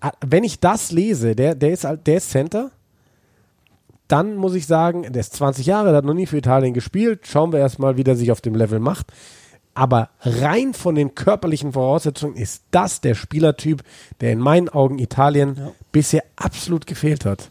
Ah, 0.00 0.12
Wenn 0.24 0.44
ich 0.44 0.60
das 0.60 0.92
lese, 0.92 1.34
der, 1.34 1.54
der, 1.54 1.70
ist, 1.72 1.84
halt- 1.84 2.06
der 2.06 2.18
ist 2.18 2.30
Center, 2.30 2.70
dann 4.08 4.36
muss 4.36 4.54
ich 4.54 4.66
sagen, 4.66 5.02
der 5.12 5.20
ist 5.20 5.34
20 5.34 5.66
Jahre, 5.66 5.88
der 5.88 5.96
hat 5.96 6.04
noch 6.04 6.14
nie 6.14 6.26
für 6.26 6.36
Italien 6.38 6.74
gespielt. 6.74 7.26
Schauen 7.26 7.50
wir 7.52 7.58
erstmal, 7.58 7.96
wie 7.96 8.04
der 8.04 8.14
sich 8.14 8.30
auf 8.30 8.40
dem 8.40 8.54
Level 8.54 8.78
macht. 8.78 9.06
Aber 9.76 10.08
rein 10.22 10.72
von 10.74 10.94
den 10.94 11.14
körperlichen 11.14 11.74
Voraussetzungen 11.74 12.34
ist 12.36 12.62
das 12.70 13.02
der 13.02 13.14
Spielertyp, 13.14 13.82
der 14.22 14.32
in 14.32 14.38
meinen 14.40 14.68
Augen 14.70 14.98
Italien 14.98 15.56
Ja. 15.58 15.72
bisher 15.92 16.24
absolut 16.36 16.86
gefehlt 16.86 17.24
hat. 17.26 17.50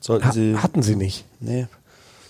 Sollten 0.00 0.24
Ha 0.26 0.32
sie, 0.32 0.56
hatten 0.56 0.82
sie 0.82 0.96
nicht. 0.96 1.24
nee, 1.40 1.66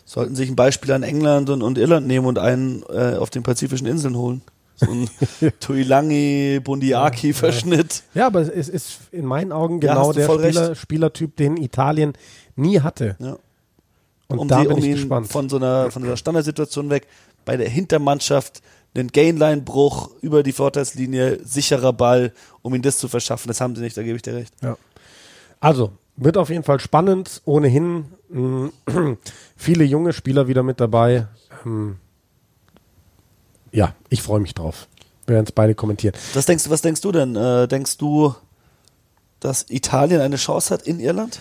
sollten 0.04 0.34
sich 0.34 0.50
ein 0.50 0.56
Beispiel 0.56 0.90
an 0.92 1.04
England 1.04 1.48
und, 1.50 1.62
und 1.62 1.78
Irland 1.78 2.06
nehmen 2.06 2.26
und 2.26 2.38
einen 2.38 2.82
äh, 2.90 3.14
auf 3.16 3.30
den 3.30 3.42
pazifischen 3.44 3.86
Inseln 3.86 4.16
holen. 4.16 4.42
So 4.74 4.90
ein 4.90 5.08
Tuilangi, 5.60 6.60
Bundiaki-Verschnitt. 6.62 8.02
Ja, 8.14 8.26
aber 8.26 8.40
es 8.40 8.68
ist 8.68 8.98
in 9.12 9.24
meinen 9.24 9.52
Augen 9.52 9.80
Ja, 9.80 9.94
genau 9.94 10.12
du 10.12 10.18
der 10.18 10.28
Spieler. 10.50 10.74
Spielertyp, 10.74 11.36
den 11.36 11.56
Italien 11.56 12.14
nie 12.56 12.80
hatte. 12.80 13.16
Ja. 13.20 13.36
Und 14.26 14.38
um, 14.40 14.48
da 14.48 14.62
die, 14.62 14.68
bin 14.68 14.76
um 14.78 14.82
ich 14.84 14.92
gespannt. 14.96 15.28
von 15.28 15.48
so 15.48 15.56
einer, 15.56 15.90
von 15.90 16.02
einer 16.02 16.16
Standardsituation 16.16 16.90
weg 16.90 17.06
bei 17.44 17.56
der 17.56 17.68
Hintermannschaft 17.68 18.62
einen 18.94 19.08
Gainline-Bruch 19.08 20.10
über 20.20 20.42
die 20.42 20.52
Vorteilslinie, 20.52 21.40
sicherer 21.44 21.92
Ball, 21.92 22.32
um 22.62 22.74
ihm 22.74 22.82
das 22.82 22.98
zu 22.98 23.08
verschaffen. 23.08 23.48
Das 23.48 23.60
haben 23.60 23.74
sie 23.74 23.82
nicht, 23.82 23.96
da 23.96 24.02
gebe 24.02 24.16
ich 24.16 24.22
dir 24.22 24.34
recht. 24.34 24.54
Ja. 24.62 24.76
Also, 25.60 25.92
wird 26.16 26.36
auf 26.36 26.50
jeden 26.50 26.64
Fall 26.64 26.78
spannend. 26.80 27.40
Ohnehin 27.46 28.04
mh, 28.28 28.70
viele 29.56 29.84
junge 29.84 30.12
Spieler 30.12 30.46
wieder 30.48 30.62
mit 30.62 30.78
dabei. 30.80 31.26
Ähm, 31.64 31.96
ja, 33.70 33.94
ich 34.10 34.22
freue 34.22 34.40
mich 34.40 34.54
drauf. 34.54 34.88
Wir 35.26 35.34
werden 35.36 35.46
es 35.46 35.52
beide 35.52 35.74
kommentieren. 35.74 36.14
Was 36.34 36.46
denkst, 36.46 36.64
du- 36.64 36.70
was 36.70 36.82
denkst 36.82 37.00
du 37.00 37.12
denn? 37.12 37.36
Äh, 37.36 37.68
denkst 37.68 37.96
du, 37.96 38.34
dass 39.40 39.66
Italien 39.70 40.20
eine 40.20 40.36
Chance 40.36 40.74
hat 40.74 40.82
in 40.82 41.00
Irland? 41.00 41.40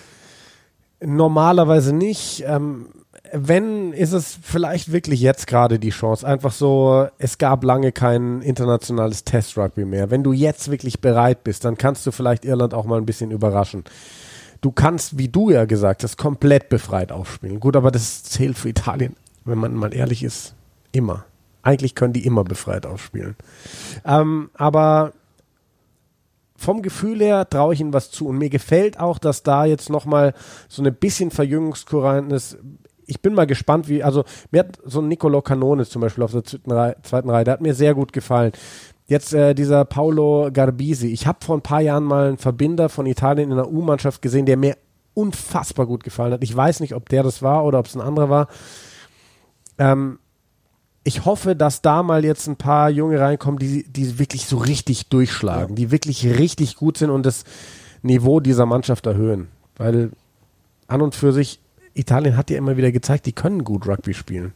Normalerweise 1.00 1.92
nicht. 1.92 2.44
Ähm, 2.46 2.86
wenn, 3.32 3.92
ist 3.94 4.12
es 4.12 4.38
vielleicht 4.42 4.92
wirklich 4.92 5.20
jetzt 5.20 5.46
gerade 5.46 5.78
die 5.78 5.90
Chance. 5.90 6.26
Einfach 6.26 6.52
so, 6.52 7.08
es 7.18 7.38
gab 7.38 7.64
lange 7.64 7.90
kein 7.90 8.42
internationales 8.42 9.24
Test-Rugby 9.24 9.86
mehr. 9.86 10.10
Wenn 10.10 10.22
du 10.22 10.32
jetzt 10.32 10.70
wirklich 10.70 11.00
bereit 11.00 11.42
bist, 11.42 11.64
dann 11.64 11.78
kannst 11.78 12.06
du 12.06 12.12
vielleicht 12.12 12.44
Irland 12.44 12.74
auch 12.74 12.84
mal 12.84 12.98
ein 12.98 13.06
bisschen 13.06 13.30
überraschen. 13.30 13.84
Du 14.60 14.70
kannst, 14.70 15.18
wie 15.18 15.28
du 15.28 15.50
ja 15.50 15.64
gesagt 15.64 16.04
hast, 16.04 16.18
komplett 16.18 16.68
befreit 16.68 17.10
aufspielen. 17.10 17.58
Gut, 17.58 17.74
aber 17.74 17.90
das 17.90 18.22
zählt 18.22 18.58
für 18.58 18.68
Italien, 18.68 19.16
wenn 19.44 19.58
man 19.58 19.74
mal 19.74 19.94
ehrlich 19.94 20.22
ist, 20.22 20.54
immer. 20.92 21.24
Eigentlich 21.62 21.94
können 21.94 22.12
die 22.12 22.26
immer 22.26 22.44
befreit 22.44 22.86
aufspielen. 22.86 23.36
Ähm, 24.04 24.50
aber 24.54 25.12
vom 26.56 26.82
Gefühl 26.82 27.20
her 27.20 27.48
traue 27.48 27.74
ich 27.74 27.80
ihnen 27.80 27.92
was 27.92 28.10
zu. 28.10 28.28
Und 28.28 28.38
mir 28.38 28.50
gefällt 28.50 29.00
auch, 29.00 29.18
dass 29.18 29.42
da 29.42 29.64
jetzt 29.64 29.90
nochmal 29.90 30.34
so 30.68 30.82
eine 30.82 30.92
bisschen 30.92 31.30
Verjüngungskurrent 31.30 32.32
ist. 32.32 32.58
Ich 33.12 33.20
bin 33.20 33.34
mal 33.34 33.46
gespannt, 33.46 33.90
wie, 33.90 34.02
also 34.02 34.24
mir 34.50 34.60
hat 34.60 34.78
so 34.86 35.02
ein 35.02 35.08
Nicolo 35.08 35.42
Canone 35.42 35.84
zum 35.84 36.00
Beispiel 36.00 36.24
auf 36.24 36.32
der 36.32 36.44
zweiten 36.44 36.72
Reihe, 36.72 36.96
zweiten 37.02 37.28
Reihe, 37.28 37.44
der 37.44 37.52
hat 37.52 37.60
mir 37.60 37.74
sehr 37.74 37.94
gut 37.94 38.14
gefallen. 38.14 38.52
Jetzt 39.06 39.34
äh, 39.34 39.54
dieser 39.54 39.84
Paolo 39.84 40.48
Garbisi. 40.50 41.08
Ich 41.08 41.26
habe 41.26 41.44
vor 41.44 41.58
ein 41.58 41.62
paar 41.62 41.82
Jahren 41.82 42.04
mal 42.04 42.28
einen 42.28 42.38
Verbinder 42.38 42.88
von 42.88 43.04
Italien 43.04 43.50
in 43.50 43.56
der 43.58 43.70
U-Mannschaft 43.70 44.22
gesehen, 44.22 44.46
der 44.46 44.56
mir 44.56 44.78
unfassbar 45.12 45.84
gut 45.84 46.04
gefallen 46.04 46.32
hat. 46.32 46.42
Ich 46.42 46.56
weiß 46.56 46.80
nicht, 46.80 46.94
ob 46.94 47.10
der 47.10 47.22
das 47.22 47.42
war 47.42 47.66
oder 47.66 47.80
ob 47.80 47.86
es 47.86 47.94
ein 47.94 48.00
anderer 48.00 48.30
war. 48.30 48.48
Ähm, 49.76 50.18
ich 51.04 51.26
hoffe, 51.26 51.54
dass 51.54 51.82
da 51.82 52.02
mal 52.02 52.24
jetzt 52.24 52.46
ein 52.46 52.56
paar 52.56 52.88
Junge 52.88 53.20
reinkommen, 53.20 53.58
die, 53.58 53.84
die 53.84 54.18
wirklich 54.18 54.46
so 54.46 54.56
richtig 54.56 55.10
durchschlagen, 55.10 55.76
die 55.76 55.90
wirklich 55.90 56.24
richtig 56.24 56.76
gut 56.76 56.96
sind 56.96 57.10
und 57.10 57.26
das 57.26 57.44
Niveau 58.00 58.40
dieser 58.40 58.64
Mannschaft 58.64 59.04
erhöhen. 59.04 59.48
Weil 59.76 60.12
an 60.86 61.02
und 61.02 61.14
für 61.14 61.32
sich, 61.32 61.60
Italien 61.94 62.36
hat 62.36 62.50
ja 62.50 62.58
immer 62.58 62.76
wieder 62.76 62.92
gezeigt, 62.92 63.26
die 63.26 63.32
können 63.32 63.64
gut 63.64 63.86
Rugby 63.86 64.14
spielen. 64.14 64.52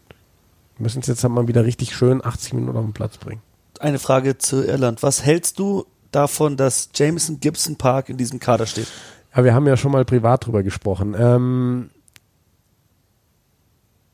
Müssen 0.79 1.01
es 1.01 1.07
jetzt 1.07 1.23
halt 1.23 1.33
mal 1.33 1.49
wieder 1.49 1.65
richtig 1.65 1.95
schön 1.95 2.25
80 2.25 2.55
Minuten 2.55 2.77
auf 2.77 2.85
den 2.85 2.93
Platz 2.93 3.17
bringen. 3.17 3.41
Eine 3.81 3.99
Frage 3.99 4.39
zu 4.39 4.65
Irland. 4.65 5.03
Was 5.03 5.25
hältst 5.25 5.59
du 5.59 5.87
davon, 6.13 6.57
dass 6.57 6.91
Jameson 6.95 7.41
Gibson 7.41 7.77
Park 7.77 8.09
in 8.09 8.17
diesem 8.17 8.41
Kader 8.41 8.67
steht? 8.67 8.89
Ja, 9.35 9.45
wir 9.45 9.55
haben 9.55 9.67
ja 9.67 9.77
schon 9.77 9.93
mal 9.93 10.05
privat 10.05 10.47
drüber 10.47 10.63
gesprochen. 10.63 11.15
Ähm, 11.19 11.91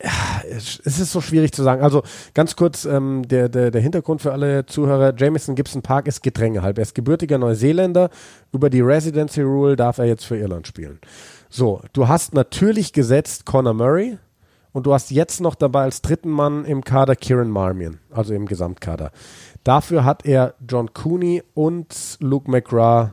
ja, 0.03 0.11
es 0.51 0.81
es 0.85 0.99
ist 0.99 1.13
so 1.13 1.21
schwierig 1.21 1.53
zu 1.53 1.63
sagen. 1.63 1.83
Also 1.83 2.03
ganz 2.35 2.57
kurz 2.57 2.85
ähm, 2.85 3.23
der, 3.29 3.49
der, 3.49 3.71
der 3.71 3.81
Hintergrund 3.81 4.21
für 4.21 4.33
alle 4.33 4.67
Zuhörer. 4.67 5.15
Jameson 5.17 5.55
Gibson 5.55 5.83
Park 5.83 6.09
ist 6.09 6.23
Gedrängehalb. 6.23 6.79
Er 6.79 6.83
ist 6.83 6.95
gebürtiger 6.95 7.39
Neuseeländer. 7.39 8.11
Über 8.53 8.69
die 8.69 8.81
Residency 8.81 9.43
Rule 9.43 9.77
darf 9.77 9.99
er 9.99 10.07
jetzt 10.07 10.25
für 10.25 10.37
Irland 10.37 10.67
spielen. 10.67 10.99
So, 11.55 11.83
du 11.93 12.09
hast 12.09 12.33
natürlich 12.33 12.95
gesetzt 12.95 13.45
Conor 13.45 13.75
Murray 13.75 14.17
und 14.73 14.87
du 14.87 14.95
hast 14.95 15.11
jetzt 15.11 15.39
noch 15.43 15.55
dabei 15.55 15.83
als 15.83 16.01
dritten 16.01 16.31
Mann 16.31 16.65
im 16.65 16.83
Kader 16.83 17.15
Kieran 17.15 17.51
Marmion, 17.51 17.99
also 18.11 18.33
im 18.33 18.47
Gesamtkader. 18.47 19.11
Dafür 19.63 20.07
hat 20.07 20.25
er 20.25 20.55
John 20.67 20.95
Cooney 20.95 21.43
und 21.53 22.17
Luke 22.21 22.51
McGrath 22.51 23.13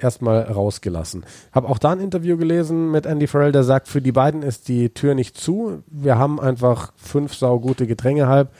erstmal 0.00 0.42
rausgelassen. 0.42 1.24
Habe 1.52 1.68
auch 1.68 1.78
da 1.78 1.92
ein 1.92 2.00
Interview 2.00 2.36
gelesen 2.36 2.90
mit 2.90 3.06
Andy 3.06 3.28
Farrell, 3.28 3.52
der 3.52 3.62
sagt, 3.62 3.86
für 3.86 4.02
die 4.02 4.10
beiden 4.10 4.42
ist 4.42 4.66
die 4.66 4.90
Tür 4.90 5.14
nicht 5.14 5.36
zu. 5.36 5.84
Wir 5.86 6.18
haben 6.18 6.40
einfach 6.40 6.92
fünf 6.96 7.36
saugute 7.36 7.86
Gedränge 7.86 8.26
halb. 8.26 8.52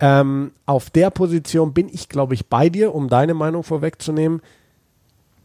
Ähm, 0.00 0.50
auf 0.66 0.90
der 0.90 1.10
Position 1.10 1.72
bin 1.72 1.88
ich, 1.88 2.08
glaube 2.08 2.34
ich, 2.34 2.48
bei 2.48 2.68
dir, 2.68 2.96
um 2.96 3.08
deine 3.08 3.34
Meinung 3.34 3.62
vorwegzunehmen. 3.62 4.42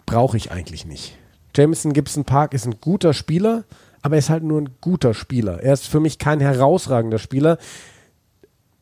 Brauche 0.08 0.38
ich 0.38 0.52
eigentlich 0.52 0.88
nicht. 0.88 1.20
Jameson 1.56 1.94
Gibson 1.94 2.26
Park 2.26 2.54
ist 2.54 2.66
ein 2.66 2.80
guter 2.80 3.14
Spieler, 3.14 3.64
aber 4.02 4.16
er 4.16 4.20
ist 4.20 4.30
halt 4.30 4.44
nur 4.44 4.62
ein 4.62 4.70
guter 4.82 5.14
Spieler. 5.14 5.62
Er 5.62 5.74
ist 5.74 5.88
für 5.88 6.00
mich 6.00 6.20
kein 6.20 6.40
herausragender 6.40 7.20
Spieler, 7.20 7.58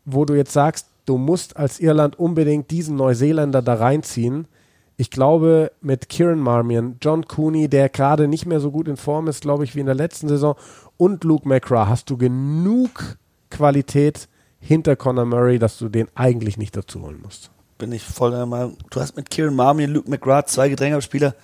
wo 0.05 0.25
du 0.25 0.35
jetzt 0.35 0.53
sagst, 0.53 0.87
du 1.05 1.17
musst 1.17 1.57
als 1.57 1.79
Irland 1.79 2.19
unbedingt 2.19 2.71
diesen 2.71 2.95
Neuseeländer 2.95 3.61
da 3.61 3.75
reinziehen. 3.75 4.47
Ich 4.95 5.11
glaube, 5.11 5.71
mit 5.81 6.09
Kieran 6.09 6.39
Marmion, 6.39 6.97
John 7.01 7.27
Cooney, 7.27 7.67
der 7.67 7.89
gerade 7.89 8.27
nicht 8.27 8.45
mehr 8.45 8.59
so 8.59 8.71
gut 8.71 8.87
in 8.87 8.97
Form 8.97 9.27
ist, 9.27 9.41
glaube 9.41 9.63
ich, 9.63 9.75
wie 9.75 9.79
in 9.79 9.85
der 9.85 9.95
letzten 9.95 10.27
Saison, 10.27 10.55
und 10.97 11.23
Luke 11.23 11.47
McGrath 11.47 11.87
hast 11.87 12.09
du 12.09 12.17
genug 12.17 13.17
Qualität 13.51 14.27
hinter 14.59 14.95
Conor 14.95 15.25
Murray, 15.25 15.59
dass 15.59 15.77
du 15.77 15.89
den 15.89 16.07
eigentlich 16.15 16.57
nicht 16.57 16.75
dazu 16.75 17.03
holen 17.03 17.19
musst. 17.21 17.51
Bin 17.77 17.91
ich 17.91 18.03
voll 18.03 18.31
der 18.31 18.47
Meinung. 18.47 18.75
Du 18.89 18.99
hast 18.99 19.15
mit 19.15 19.29
Kieran 19.29 19.55
Marmion, 19.55 19.91
Luke 19.91 20.09
McGrath 20.09 20.49
zwei 20.49 20.67
Gedrängerspieler, 20.69 21.35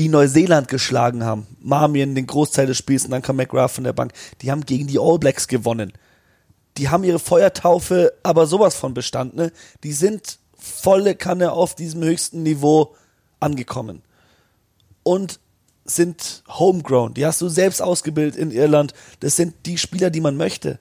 die 0.00 0.08
Neuseeland 0.08 0.68
geschlagen 0.68 1.24
haben. 1.24 1.46
Marmion 1.60 2.14
den 2.14 2.26
Großteil 2.26 2.64
des 2.64 2.78
Spiels 2.78 3.04
und 3.04 3.10
dann 3.10 3.20
kam 3.20 3.36
McGrath 3.36 3.72
von 3.72 3.84
der 3.84 3.92
Bank. 3.92 4.14
Die 4.40 4.50
haben 4.50 4.64
gegen 4.64 4.86
die 4.86 4.98
All 4.98 5.18
Blacks 5.18 5.46
gewonnen. 5.46 5.92
Die 6.78 6.88
haben 6.88 7.04
ihre 7.04 7.18
Feuertaufe 7.18 8.14
aber 8.22 8.46
sowas 8.46 8.74
von 8.74 8.94
bestanden. 8.94 9.36
Ne? 9.36 9.52
Die 9.84 9.92
sind 9.92 10.38
volle 10.56 11.14
Kanne 11.14 11.52
auf 11.52 11.74
diesem 11.74 12.02
höchsten 12.02 12.42
Niveau 12.42 12.94
angekommen. 13.40 14.00
Und 15.02 15.38
sind 15.84 16.44
homegrown. 16.48 17.12
Die 17.12 17.26
hast 17.26 17.42
du 17.42 17.50
selbst 17.50 17.82
ausgebildet 17.82 18.36
in 18.36 18.52
Irland. 18.52 18.94
Das 19.20 19.36
sind 19.36 19.54
die 19.66 19.76
Spieler, 19.76 20.08
die 20.08 20.22
man 20.22 20.38
möchte. 20.38 20.78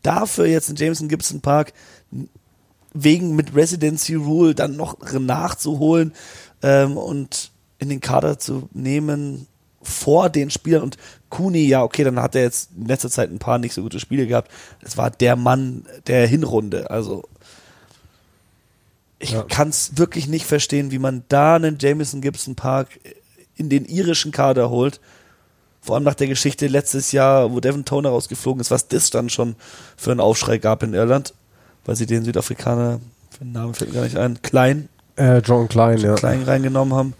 Dafür 0.00 0.46
jetzt 0.46 0.70
in 0.70 0.76
Jameson 0.76 1.08
Gibson 1.08 1.42
Park 1.42 1.74
wegen 2.94 3.36
mit 3.36 3.54
Residency 3.54 4.14
Rule 4.14 4.54
dann 4.54 4.76
noch 4.76 4.96
nachzuholen 5.12 6.14
ähm, 6.62 6.96
und 6.96 7.51
in 7.82 7.88
den 7.88 8.00
Kader 8.00 8.38
zu 8.38 8.68
nehmen 8.72 9.46
vor 9.82 10.30
den 10.30 10.50
Spielern 10.50 10.82
und 10.82 10.96
Kuni, 11.28 11.66
ja, 11.66 11.82
okay, 11.82 12.04
dann 12.04 12.20
hat 12.20 12.34
er 12.36 12.42
jetzt 12.42 12.70
in 12.76 12.86
letzter 12.86 13.10
Zeit 13.10 13.30
ein 13.30 13.38
paar 13.40 13.58
nicht 13.58 13.74
so 13.74 13.82
gute 13.82 13.98
Spiele 13.98 14.26
gehabt. 14.26 14.50
Das 14.80 14.96
war 14.96 15.10
der 15.10 15.34
Mann 15.36 15.84
der 16.06 16.26
Hinrunde. 16.26 16.90
Also 16.90 17.24
Ich 19.18 19.30
Ja. 19.32 19.42
kann 19.42 19.68
es 19.68 19.96
wirklich 19.96 20.26
nicht 20.28 20.46
verstehen, 20.46 20.90
wie 20.90 20.98
man 20.98 21.22
da 21.28 21.54
einen 21.56 21.78
Jameson 21.78 22.20
Gibson 22.20 22.54
Park 22.56 22.88
in 23.56 23.68
den 23.68 23.84
irischen 23.84 24.32
Kader 24.32 24.68
holt. 24.70 25.00
Vor 25.80 25.94
allem 25.94 26.04
nach 26.04 26.14
der 26.14 26.26
Geschichte 26.28 26.66
letztes 26.68 27.12
Jahr, 27.12 27.52
wo 27.52 27.60
Devin 27.60 27.84
Toner 27.84 28.08
rausgeflogen 28.10 28.60
ist, 28.60 28.70
was 28.72 28.88
das 28.88 29.10
dann 29.10 29.30
schon 29.30 29.54
für 29.96 30.10
einen 30.12 30.20
Aufschrei 30.20 30.58
gab 30.58 30.82
in 30.82 30.94
Irland, 30.94 31.34
weil 31.84 31.94
sie 31.96 32.06
den 32.06 32.24
Südafrikaner, 32.24 33.00
für 33.30 33.44
den 33.44 33.52
Namen 33.52 33.74
fällt 33.74 33.90
mir 33.90 33.96
gar 33.98 34.04
nicht 34.04 34.16
ein, 34.16 34.42
Klein, 34.42 34.88
Äh, 35.16 35.38
John 35.38 35.68
Klein, 35.68 35.98
ja. 35.98 36.14
Klein 36.14 36.42
reingenommen 36.42 36.94
haben. 36.94 37.14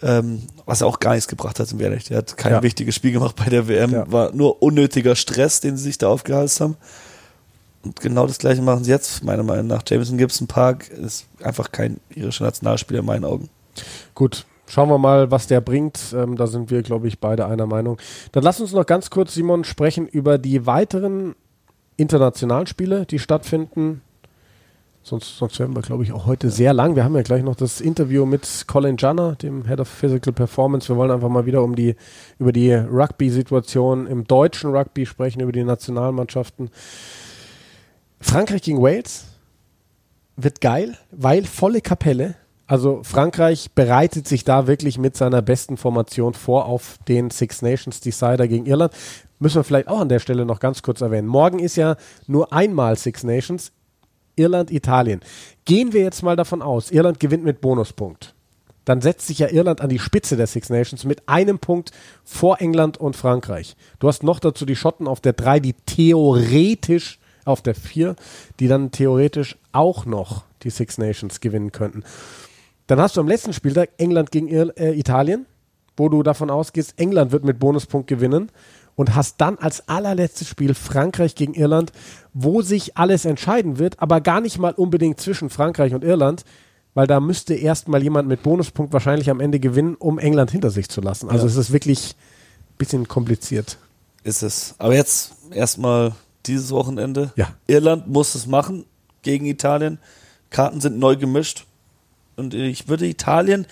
Ähm, 0.00 0.42
was 0.64 0.80
er 0.80 0.86
auch 0.86 1.00
gar 1.00 1.14
nichts 1.14 1.26
gebracht 1.28 1.58
hat, 1.58 1.76
wir 1.78 1.86
ehrlich. 1.86 2.04
Der 2.04 2.18
hat 2.18 2.36
kein 2.36 2.52
Ja. 2.52 2.62
wichtiges 2.62 2.94
Spiel 2.94 3.12
gemacht 3.12 3.34
bei 3.36 3.46
der 3.46 3.66
WM. 3.66 3.90
Ja. 3.90 4.10
War 4.10 4.32
nur 4.32 4.62
unnötiger 4.62 5.16
Stress, 5.16 5.60
den 5.60 5.76
sie 5.76 5.84
sich 5.84 5.98
da 5.98 6.08
aufgehalst 6.08 6.60
haben. 6.60 6.76
Und 7.84 8.00
genau 8.00 8.26
das 8.26 8.38
gleiche 8.38 8.62
machen 8.62 8.84
sie 8.84 8.90
jetzt, 8.90 9.24
meiner 9.24 9.42
Meinung 9.42 9.66
nach. 9.66 9.82
Jameson 9.86 10.18
Gibson 10.18 10.46
Park 10.46 10.88
ist 10.88 11.26
einfach 11.42 11.72
kein 11.72 11.98
irischer 12.14 12.44
Nationalspieler 12.44 13.00
in 13.00 13.06
meinen 13.06 13.24
Augen. 13.24 13.48
Gut, 14.14 14.46
schauen 14.66 14.88
wir 14.88 14.98
mal, 14.98 15.30
was 15.30 15.46
der 15.46 15.60
bringt. 15.60 15.98
Ähm, 16.14 16.36
da 16.36 16.46
sind 16.46 16.70
wir, 16.70 16.82
glaube 16.82 17.08
ich, 17.08 17.18
beide 17.18 17.46
einer 17.46 17.66
Meinung. 17.66 17.98
Dann 18.32 18.42
lass 18.42 18.60
uns 18.60 18.72
noch 18.72 18.86
ganz 18.86 19.10
kurz, 19.10 19.34
Simon, 19.34 19.64
sprechen 19.64 20.06
über 20.06 20.38
die 20.38 20.66
weiteren 20.66 21.34
internationalen 21.96 22.66
Spiele, 22.66 23.06
die 23.06 23.18
stattfinden. 23.18 24.02
Sonst, 25.08 25.38
sonst 25.38 25.58
werden 25.58 25.74
wir, 25.74 25.80
glaube 25.80 26.02
ich, 26.02 26.12
auch 26.12 26.26
heute 26.26 26.50
sehr 26.50 26.74
lang. 26.74 26.94
Wir 26.94 27.02
haben 27.02 27.16
ja 27.16 27.22
gleich 27.22 27.42
noch 27.42 27.56
das 27.56 27.80
Interview 27.80 28.26
mit 28.26 28.64
Colin 28.66 28.96
Janner, 28.98 29.36
dem 29.36 29.66
Head 29.66 29.80
of 29.80 29.88
Physical 29.88 30.34
Performance. 30.34 30.86
Wir 30.90 30.98
wollen 30.98 31.10
einfach 31.10 31.30
mal 31.30 31.46
wieder 31.46 31.62
um 31.62 31.74
die, 31.74 31.96
über 32.38 32.52
die 32.52 32.74
Rugby-Situation 32.74 34.06
im 34.06 34.24
deutschen 34.24 34.76
Rugby 34.76 35.06
sprechen, 35.06 35.40
über 35.40 35.50
die 35.50 35.64
Nationalmannschaften. 35.64 36.68
Frankreich 38.20 38.60
gegen 38.60 38.82
Wales 38.82 39.24
wird 40.36 40.60
geil, 40.60 40.98
weil 41.10 41.46
volle 41.46 41.80
Kapelle. 41.80 42.34
Also 42.66 43.00
Frankreich 43.02 43.70
bereitet 43.74 44.28
sich 44.28 44.44
da 44.44 44.66
wirklich 44.66 44.98
mit 44.98 45.16
seiner 45.16 45.40
besten 45.40 45.78
Formation 45.78 46.34
vor 46.34 46.66
auf 46.66 46.98
den 47.08 47.30
Six 47.30 47.62
Nations 47.62 48.02
Decider 48.02 48.46
gegen 48.46 48.66
Irland. 48.66 48.92
Müssen 49.38 49.56
wir 49.56 49.64
vielleicht 49.64 49.88
auch 49.88 50.00
an 50.00 50.10
der 50.10 50.18
Stelle 50.18 50.44
noch 50.44 50.60
ganz 50.60 50.82
kurz 50.82 51.00
erwähnen. 51.00 51.28
Morgen 51.28 51.60
ist 51.60 51.76
ja 51.76 51.96
nur 52.26 52.52
einmal 52.52 52.98
Six 52.98 53.24
Nations, 53.24 53.72
Irland, 54.38 54.70
Italien. 54.70 55.20
Gehen 55.64 55.92
wir 55.92 56.02
jetzt 56.02 56.22
mal 56.22 56.36
davon 56.36 56.62
aus, 56.62 56.90
Irland 56.90 57.20
gewinnt 57.20 57.44
mit 57.44 57.60
Bonuspunkt. 57.60 58.34
Dann 58.84 59.02
setzt 59.02 59.26
sich 59.26 59.40
ja 59.40 59.48
Irland 59.48 59.82
an 59.82 59.90
die 59.90 59.98
Spitze 59.98 60.36
der 60.38 60.46
Six 60.46 60.70
Nations 60.70 61.04
mit 61.04 61.28
einem 61.28 61.58
Punkt 61.58 61.92
vor 62.24 62.60
England 62.60 62.96
und 62.96 63.16
Frankreich. 63.16 63.76
Du 63.98 64.08
hast 64.08 64.22
noch 64.22 64.40
dazu 64.40 64.64
die 64.64 64.76
Schotten 64.76 65.06
auf 65.06 65.20
der 65.20 65.34
3, 65.34 65.60
die 65.60 65.74
theoretisch 65.84 67.18
auf 67.44 67.60
der 67.60 67.74
4, 67.74 68.16
die 68.60 68.68
dann 68.68 68.90
theoretisch 68.90 69.58
auch 69.72 70.06
noch 70.06 70.44
die 70.62 70.70
Six 70.70 70.96
Nations 70.96 71.40
gewinnen 71.40 71.70
könnten. 71.70 72.02
Dann 72.86 72.98
hast 72.98 73.16
du 73.16 73.20
am 73.20 73.28
letzten 73.28 73.52
Spieltag 73.52 73.90
England 73.98 74.30
gegen 74.30 74.48
Ir 74.48 74.72
äh, 74.78 74.98
Italien, 74.98 75.44
wo 75.98 76.08
du 76.08 76.22
davon 76.22 76.48
ausgehst, 76.48 76.94
England 76.96 77.32
wird 77.32 77.44
mit 77.44 77.58
Bonuspunkt 77.58 78.06
gewinnen 78.06 78.50
und 78.98 79.14
hast 79.14 79.36
dann 79.40 79.58
als 79.58 79.88
allerletztes 79.88 80.48
Spiel 80.48 80.74
Frankreich 80.74 81.36
gegen 81.36 81.54
Irland, 81.54 81.92
wo 82.34 82.62
sich 82.62 82.96
alles 82.96 83.24
entscheiden 83.24 83.78
wird, 83.78 84.02
aber 84.02 84.20
gar 84.20 84.40
nicht 84.40 84.58
mal 84.58 84.72
unbedingt 84.72 85.20
zwischen 85.20 85.50
Frankreich 85.50 85.94
und 85.94 86.02
Irland, 86.02 86.44
weil 86.94 87.06
da 87.06 87.20
müsste 87.20 87.54
erst 87.54 87.86
mal 87.86 88.02
jemand 88.02 88.26
mit 88.26 88.42
Bonuspunkt 88.42 88.92
wahrscheinlich 88.92 89.30
am 89.30 89.38
Ende 89.38 89.60
gewinnen, 89.60 89.94
um 89.94 90.18
England 90.18 90.50
hinter 90.50 90.70
sich 90.70 90.88
zu 90.88 91.00
lassen. 91.00 91.30
Also 91.30 91.46
Ja. 91.46 91.50
es 91.52 91.56
ist 91.56 91.72
wirklich 91.72 92.16
ein 92.72 92.76
bisschen 92.78 93.06
kompliziert. 93.06 93.78
Ist 94.24 94.42
es. 94.42 94.74
Aber 94.78 94.96
jetzt 94.96 95.32
erstmal 95.52 96.12
dieses 96.46 96.72
Wochenende. 96.72 97.30
Ja. 97.36 97.50
Irland 97.68 98.08
muss 98.08 98.34
es 98.34 98.48
machen 98.48 98.84
gegen 99.22 99.46
Italien. 99.46 99.98
Karten 100.50 100.80
sind 100.80 100.98
neu 100.98 101.14
gemischt. 101.14 101.66
Und 102.34 102.52
ich 102.52 102.88
würde 102.88 103.06
Italien, 103.06 103.64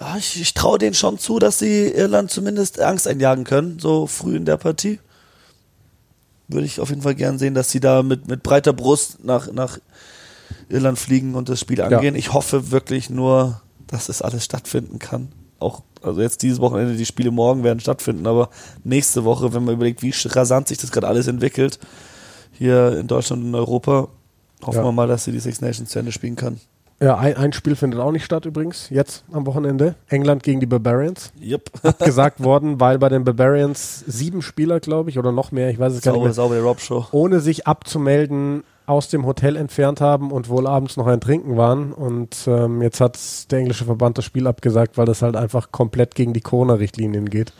ja, 0.00 0.16
ich, 0.16 0.40
ich 0.40 0.54
traue 0.54 0.78
denen 0.78 0.94
schon 0.94 1.18
zu, 1.18 1.38
dass 1.38 1.58
sie 1.58 1.88
Irland 1.88 2.30
zumindest 2.30 2.80
Angst 2.80 3.06
einjagen 3.06 3.44
können, 3.44 3.78
so 3.78 4.06
früh 4.06 4.36
in 4.36 4.46
der 4.46 4.56
Partie. 4.56 4.98
Würde 6.48 6.66
ich 6.66 6.80
auf 6.80 6.88
jeden 6.88 7.02
Fall 7.02 7.14
gern 7.14 7.38
sehen, 7.38 7.54
dass 7.54 7.70
sie 7.70 7.80
da 7.80 8.02
mit, 8.02 8.26
mit 8.26 8.42
breiter 8.42 8.72
Brust 8.72 9.22
nach, 9.24 9.52
nach 9.52 9.78
Irland 10.68 10.98
fliegen 10.98 11.34
und 11.34 11.48
das 11.48 11.60
Spiel 11.60 11.80
angehen. 11.80 12.14
Ich 12.16 12.32
hoffe 12.32 12.70
wirklich 12.70 13.10
nur, 13.10 13.60
dass 13.86 14.06
das 14.06 14.22
alles 14.22 14.44
stattfinden 14.44 14.98
kann. 14.98 15.28
Auch, 15.58 15.82
also 16.02 16.22
jetzt 16.22 16.42
dieses 16.42 16.60
Wochenende, 16.60 16.96
die 16.96 17.06
Spiele 17.06 17.30
morgen 17.30 17.62
werden 17.62 17.80
stattfinden, 17.80 18.26
aber 18.26 18.48
nächste 18.82 19.24
Woche, 19.24 19.52
wenn 19.52 19.64
man 19.64 19.74
überlegt, 19.74 20.02
wie 20.02 20.12
rasant 20.24 20.68
sich 20.68 20.78
das 20.78 20.90
gerade 20.90 21.06
alles 21.06 21.26
entwickelt, 21.26 21.78
hier 22.52 22.98
in 22.98 23.06
Deutschland 23.06 23.42
und 23.42 23.50
in 23.50 23.54
Europa, 23.54 24.08
hoffen 24.62 24.78
Ja. 24.78 24.84
wir 24.84 24.92
mal, 24.92 25.06
dass 25.08 25.24
sie 25.24 25.32
die 25.32 25.40
Six 25.40 25.60
Nations 25.60 25.90
zu 25.90 25.98
Ende 25.98 26.12
spielen 26.12 26.36
kann. 26.36 26.58
Ja, 27.02 27.16
ein, 27.16 27.34
ein 27.36 27.52
Spiel 27.54 27.76
findet 27.76 27.98
auch 27.98 28.12
nicht 28.12 28.24
statt 28.24 28.44
übrigens, 28.44 28.90
jetzt 28.90 29.24
am 29.32 29.46
Wochenende. 29.46 29.94
England 30.08 30.42
gegen 30.42 30.60
die 30.60 30.66
Barbarians. 30.66 31.32
Yep. 31.42 31.70
Abgesagt 31.82 32.40
worden, 32.44 32.78
weil 32.78 32.98
bei 32.98 33.08
den 33.08 33.24
Barbarians 33.24 34.04
sieben 34.06 34.42
Spieler, 34.42 34.80
glaube 34.80 35.08
ich, 35.08 35.18
oder 35.18 35.32
noch 35.32 35.50
mehr, 35.50 35.70
ich 35.70 35.78
weiß 35.78 35.94
es 35.94 36.02
gar 36.02 36.12
nicht 36.12 36.16
Sauber, 36.16 36.24
mehr, 36.26 36.34
sauber, 36.34 36.54
der 36.56 36.64
Rob-Show. 36.64 37.06
ohne 37.12 37.40
sich 37.40 37.66
abzumelden 37.66 38.64
aus 38.84 39.08
dem 39.08 39.24
Hotel 39.24 39.56
entfernt 39.56 40.00
haben 40.02 40.30
und 40.30 40.48
wohl 40.50 40.66
abends 40.66 40.96
noch 40.98 41.06
ein 41.06 41.20
Trinken 41.20 41.56
waren. 41.56 41.92
Und 41.92 42.36
ähm, 42.46 42.82
jetzt 42.82 43.00
hat 43.00 43.18
der 43.50 43.60
englische 43.60 43.84
Verband 43.86 44.18
das 44.18 44.24
Spiel 44.26 44.46
abgesagt, 44.46 44.98
weil 44.98 45.06
das 45.06 45.22
halt 45.22 45.36
einfach 45.36 45.70
komplett 45.72 46.14
gegen 46.14 46.34
die 46.34 46.40
Corona-Richtlinien 46.40 47.30
geht. 47.30 47.52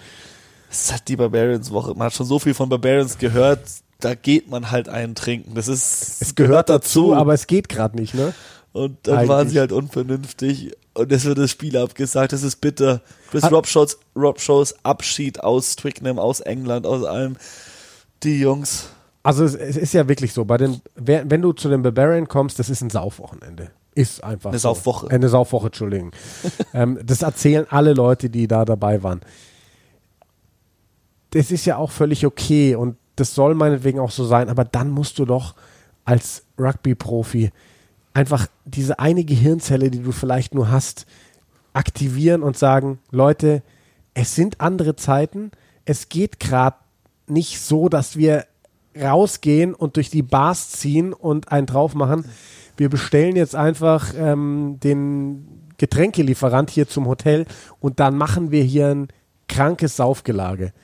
Es 0.71 0.93
hat 0.93 1.09
die 1.09 1.17
Barbarians-Woche. 1.17 1.95
Man 1.95 2.07
hat 2.07 2.13
schon 2.13 2.27
so 2.27 2.39
viel 2.39 2.53
von 2.53 2.69
Barbarians 2.69 3.17
gehört. 3.17 3.61
Da 4.01 4.15
geht 4.15 4.51
man 4.51 4.71
halt 4.71 4.89
einen 4.89 5.15
trinken. 5.15 5.55
Das 5.55 5.69
ist. 5.69 6.21
Es 6.21 6.35
gehört 6.35 6.69
dazu, 6.69 7.15
aber 7.15 7.33
es 7.33 7.47
geht 7.47 7.69
gerade 7.69 7.97
nicht, 7.97 8.15
ne? 8.15 8.35
Und 8.73 8.99
dann 9.03 9.29
waren 9.29 9.41
Eigentlich. 9.41 9.53
sie 9.55 9.61
halt 9.61 9.73
unvernünftig. 9.73 10.73
Und 10.95 11.11
es 11.13 11.25
wird 11.25 11.39
das 11.39 11.51
Spiel 11.51 11.77
abgesagt. 11.77 12.33
Das 12.33 12.43
ist 12.43 12.57
bitter. 12.61 13.01
Chris 13.31 13.43
Hat- 13.43 13.53
Rob 13.53 13.67
Shows, 13.67 13.99
Rob 14.17 14.41
Shows 14.41 14.75
Abschied 14.85 15.43
aus 15.43 15.77
Twickenham, 15.77 16.19
aus 16.19 16.41
England, 16.41 16.87
aus 16.87 17.05
allem. 17.05 17.37
Die 18.23 18.41
Jungs. 18.41 18.89
Also 19.23 19.45
es, 19.45 19.55
es 19.55 19.77
ist 19.77 19.93
ja 19.93 20.09
wirklich 20.09 20.33
so, 20.33 20.45
bei 20.45 20.57
den, 20.57 20.81
wenn 20.97 21.43
du 21.43 21.53
zu 21.53 21.69
den 21.69 21.83
Barbarian 21.83 22.27
kommst, 22.27 22.59
das 22.59 22.71
ist 22.71 22.81
ein 22.81 22.91
Saufwochenende. 22.91 23.71
Ist 23.95 24.23
einfach 24.25 24.51
Eine 24.51 24.59
so. 24.59 24.69
Saufwoche. 24.69 25.11
Eine 25.11 25.29
Saufwoche, 25.29 25.67
Entschuldigung. 25.67 26.13
ähm, 26.75 26.99
das 27.05 27.23
erzählen 27.23 27.67
alle 27.69 27.93
Leute, 27.93 28.31
die 28.31 28.49
da 28.49 28.65
dabei 28.65 29.03
waren. 29.03 29.21
Das 31.31 31.51
ist 31.51 31.65
ja 31.65 31.77
auch 31.77 31.91
völlig 31.91 32.27
okay 32.27 32.75
und 32.75 32.97
das 33.17 33.35
soll 33.35 33.55
meinetwegen 33.55 34.01
auch 34.01 34.11
so 34.11 34.25
sein, 34.25 34.49
aber 34.49 34.65
dann 34.65 34.91
musst 34.91 35.19
du 35.19 35.25
doch 35.25 35.55
als 36.05 36.45
Rugby-Profi 36.59 37.51
einfach 38.21 38.49
diese 38.67 38.99
eine 38.99 39.25
Gehirnzelle, 39.25 39.91
die 39.91 40.03
du 40.03 40.13
vielleicht 40.13 40.55
nur 40.55 40.71
hast, 40.71 41.07
aktivieren 41.73 42.43
und 42.43 42.59
sagen, 42.59 42.99
Leute, 43.11 43.63
es 44.13 44.35
sind 44.35 44.61
andere 44.61 44.95
Zeiten, 44.95 45.53
es 45.87 46.11
geht 46.11 46.39
gerade 46.39 46.77
nicht 47.27 47.61
so, 47.61 47.89
dass 47.89 48.17
wir 48.17 48.45
rausgehen 49.01 49.73
und 49.73 49.97
durch 49.97 50.11
die 50.11 50.23
Bars 50.23 50.69
ziehen 50.73 51.15
und 51.15 51.51
einen 51.51 51.67
drauf 51.67 51.95
machen. 51.95 52.27
Wir 52.77 52.91
bestellen 52.91 53.37
jetzt 53.37 53.57
einfach 53.57 54.13
ähm, 54.15 54.77
den 54.83 55.47
Getränkelieferant 55.79 56.69
hier 56.69 56.87
zum 56.89 57.07
Hotel 57.07 57.47
und 57.79 58.01
dann 58.01 58.19
machen 58.19 58.51
wir 58.51 58.63
hier 58.63 58.89
ein 58.89 59.09
krankes 59.49 59.97
Saufgelage. 59.97 60.75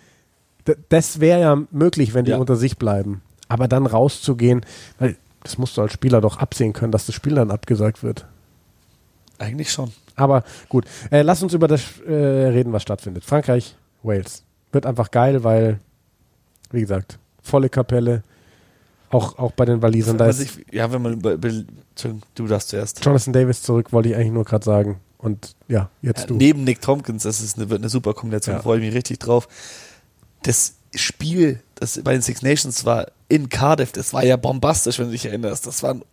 D 0.67 0.75
das 0.89 1.21
wäre 1.21 1.41
ja 1.43 1.63
möglich, 1.71 2.15
wenn 2.15 2.25
die 2.25 2.31
Ja. 2.31 2.39
unter 2.39 2.57
sich 2.57 2.79
bleiben. 2.79 3.21
Aber 3.49 3.69
dann 3.69 3.85
rauszugehen, 3.85 4.65
weil 4.99 5.17
das 5.47 5.59
musst 5.59 5.77
du 5.77 5.83
als 5.83 5.93
Spieler 5.93 6.21
doch 6.21 6.39
absehen 6.39 6.73
können, 6.73 6.93
dass 6.93 7.07
das 7.07 7.15
Spiel 7.15 7.35
dann 7.37 7.51
abgesagt 7.51 8.03
wird. 8.03 8.27
Eigentlich 9.39 9.71
schon. 9.71 9.93
Aber 10.15 10.45
gut, 10.69 10.87
äh, 11.11 11.23
lass 11.23 11.43
uns 11.43 11.53
über 11.53 11.69
das 11.69 11.83
äh, 12.07 12.13
reden, 12.13 12.73
was 12.73 12.83
stattfindet. 12.83 13.25
Frankreich, 13.25 13.77
Wales. 14.03 14.43
Wird 14.73 14.87
einfach 14.87 15.11
geil, 15.11 15.45
weil, 15.45 15.79
wie 16.71 16.81
gesagt, 16.81 17.19
volle 17.43 17.69
Kapelle. 17.69 18.23
Auch, 19.11 19.39
auch 19.39 19.53
bei 19.53 19.65
den 19.65 19.81
Walisern. 19.83 20.19
Da 20.19 20.27
ist 20.27 20.59
ja, 20.73 20.91
wenn 20.91 21.01
man 21.03 21.13
über, 21.15 21.33
über 21.35 21.49
du 22.35 22.47
darfst 22.47 22.71
zuerst. 22.71 23.05
Jonathan 23.05 23.33
Davis 23.33 23.63
zurück, 23.63 23.93
wollte 23.93 24.09
ich 24.09 24.17
eigentlich 24.17 24.33
nur 24.33 24.45
gerade 24.45 24.65
sagen. 24.65 25.01
Und 25.19 25.55
ja, 25.69 25.91
jetzt 26.03 26.23
Ja, 26.23 26.27
du. 26.27 26.35
neben 26.35 26.65
Nick 26.65 26.81
Tompkins, 26.81 27.23
das 27.23 27.41
ist 27.41 27.57
eine, 27.57 27.71
wird 27.71 27.81
eine 27.81 27.89
super 27.89 28.15
Kombination, 28.15 28.57
Ja. 28.57 28.63
freue 28.63 28.79
ich 28.81 28.85
mich 28.85 28.95
richtig 28.95 29.19
drauf. 29.21 29.49
Das 30.43 30.75
Spiel, 30.95 31.61
das 31.77 32.01
bei 32.03 32.13
den 32.13 32.23
Six 32.23 32.43
Nations 32.43 32.85
war 32.85 33.07
in 33.29 33.49
Cardiff, 33.49 33.93
das 33.93 34.13
war 34.13 34.25
ja 34.25 34.37
bombastisch, 34.37 34.99
wenn 34.99 35.07
du 35.07 35.13
dich 35.13 35.27
erinnerst. 35.27 35.67
Das 35.67 35.83
waren 35.83 36.05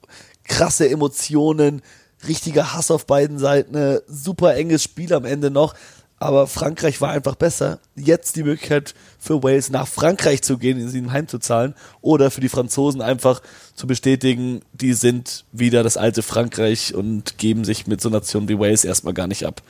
krasse 0.44 0.90
Emotionen, 0.90 1.82
richtiger 2.28 2.74
Hass 2.74 2.92
auf 2.92 3.06
beiden 3.06 3.38
Seiten, 3.38 3.76
ein 3.76 4.00
super 4.08 4.56
enges 4.56 4.84
Spiel 4.84 5.14
am 5.14 5.26
Ende 5.26 5.52
noch. 5.52 5.76
Aber 6.20 6.48
Frankreich 6.48 7.02
war 7.02 7.10
einfach 7.10 7.36
besser. 7.36 7.80
Jetzt 7.96 8.38
die 8.38 8.44
Möglichkeit 8.44 8.94
für 9.20 9.44
Wales 9.44 9.70
nach 9.70 9.88
Frankreich 9.88 10.42
zu 10.42 10.58
gehen, 10.58 10.80
in 10.80 10.88
sie 10.88 11.06
heimzuzahlen. 11.10 11.76
Oder 12.00 12.32
für 12.32 12.40
die 12.40 12.48
Franzosen 12.48 13.02
einfach 13.02 13.42
zu 13.76 13.88
bestätigen, 13.88 14.62
die 14.72 14.94
sind 14.94 15.44
wieder 15.52 15.84
das 15.84 15.98
alte 15.98 16.24
Frankreich 16.24 16.96
und 16.96 17.38
geben 17.38 17.66
sich 17.66 17.88
mit 17.88 18.00
so 18.00 18.10
Nationen 18.10 18.48
wie 18.48 18.58
Wales 18.58 18.86
erstmal 18.86 19.14
gar 19.14 19.28
nicht 19.28 19.46
ab. 19.46 19.62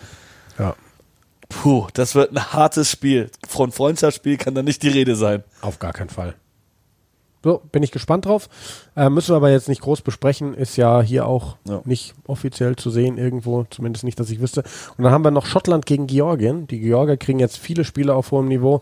Ja, 0.60 0.76
Puh, 1.50 1.88
das 1.94 2.16
wird 2.16 2.32
ein 2.32 2.54
hartes 2.54 2.90
Spiel. 2.90 3.30
Von 3.48 3.72
Freundschaftsspiel 3.72 4.38
kann 4.38 4.56
da 4.56 4.64
nicht 4.64 4.82
die 4.84 4.90
Rede 4.90 5.16
sein. 5.16 5.44
auf 5.62 5.80
gar 5.80 5.94
keinen 5.94 6.10
Fall. 6.10 6.36
So, 7.44 7.62
bin 7.72 7.84
ich 7.84 7.92
gespannt 7.92 8.26
drauf. 8.26 8.48
Äh, 8.96 9.10
müssen 9.10 9.32
wir 9.34 9.36
aber 9.36 9.52
jetzt 9.52 9.68
nicht 9.68 9.82
groß 9.82 10.02
besprechen. 10.02 10.54
Ist 10.54 10.78
ja 10.78 11.02
hier 11.02 11.26
auch 11.28 11.58
Ja. 11.68 11.82
nicht 11.86 12.14
offiziell 12.26 12.76
zu 12.78 12.90
sehen 12.90 13.18
irgendwo. 13.18 13.66
Zumindest 13.70 14.04
nicht, 14.06 14.20
dass 14.20 14.30
ich 14.30 14.40
wüsste. 14.40 14.64
Und 14.98 15.04
dann 15.04 15.12
haben 15.12 15.24
wir 15.26 15.32
noch 15.32 15.46
Schottland 15.46 15.86
gegen 15.86 16.08
Georgien. 16.08 16.68
Die 16.68 16.80
Georgier 16.80 17.18
kriegen 17.18 17.40
jetzt 17.40 17.58
viele 17.58 17.84
Spiele 17.84 18.16
auf 18.16 18.32
hohem 18.32 18.48
Niveau. 18.48 18.82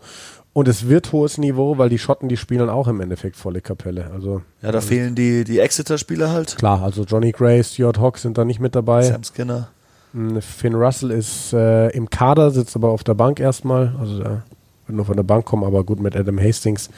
Und 0.54 0.68
es 0.68 0.86
wird 0.86 1.12
hohes 1.12 1.38
Niveau, 1.38 1.78
weil 1.78 1.88
die 1.88 1.98
Schotten, 1.98 2.28
die 2.28 2.36
spielen 2.36 2.68
auch 2.68 2.86
im 2.86 3.00
Endeffekt 3.00 3.36
volle 3.36 3.62
Kapelle. 3.62 4.10
Also 4.12 4.42
Ja, 4.60 4.70
da 4.70 4.80
fehlen 4.82 5.14
die, 5.14 5.44
die 5.44 5.58
Exeter-Spieler 5.58 6.30
halt. 6.30 6.56
klar, 6.58 6.82
also 6.82 7.04
Johnny 7.04 7.32
Gray, 7.32 7.64
Stuart 7.64 7.98
Hawks 7.98 8.22
sind 8.22 8.36
da 8.36 8.44
nicht 8.44 8.60
mit 8.60 8.74
dabei. 8.76 9.02
Sam 9.02 9.24
Skinner. 9.24 9.68
Mm, 10.12 10.38
Finn 10.40 10.74
Russell 10.74 11.10
ist 11.10 11.54
äh, 11.54 11.88
im 11.92 12.10
Kader, 12.10 12.50
sitzt 12.50 12.76
aber 12.76 12.90
auf 12.90 13.02
der 13.02 13.14
Bank 13.14 13.40
erstmal. 13.40 13.94
Also 13.98 14.18
der 14.18 14.42
wird 14.86 14.96
nur 14.96 15.06
von 15.06 15.16
der 15.16 15.22
Bank 15.22 15.46
kommen, 15.46 15.64
aber 15.64 15.84
gut, 15.84 16.00
mit 16.00 16.14
Adam 16.14 16.38
Hastings 16.38 16.90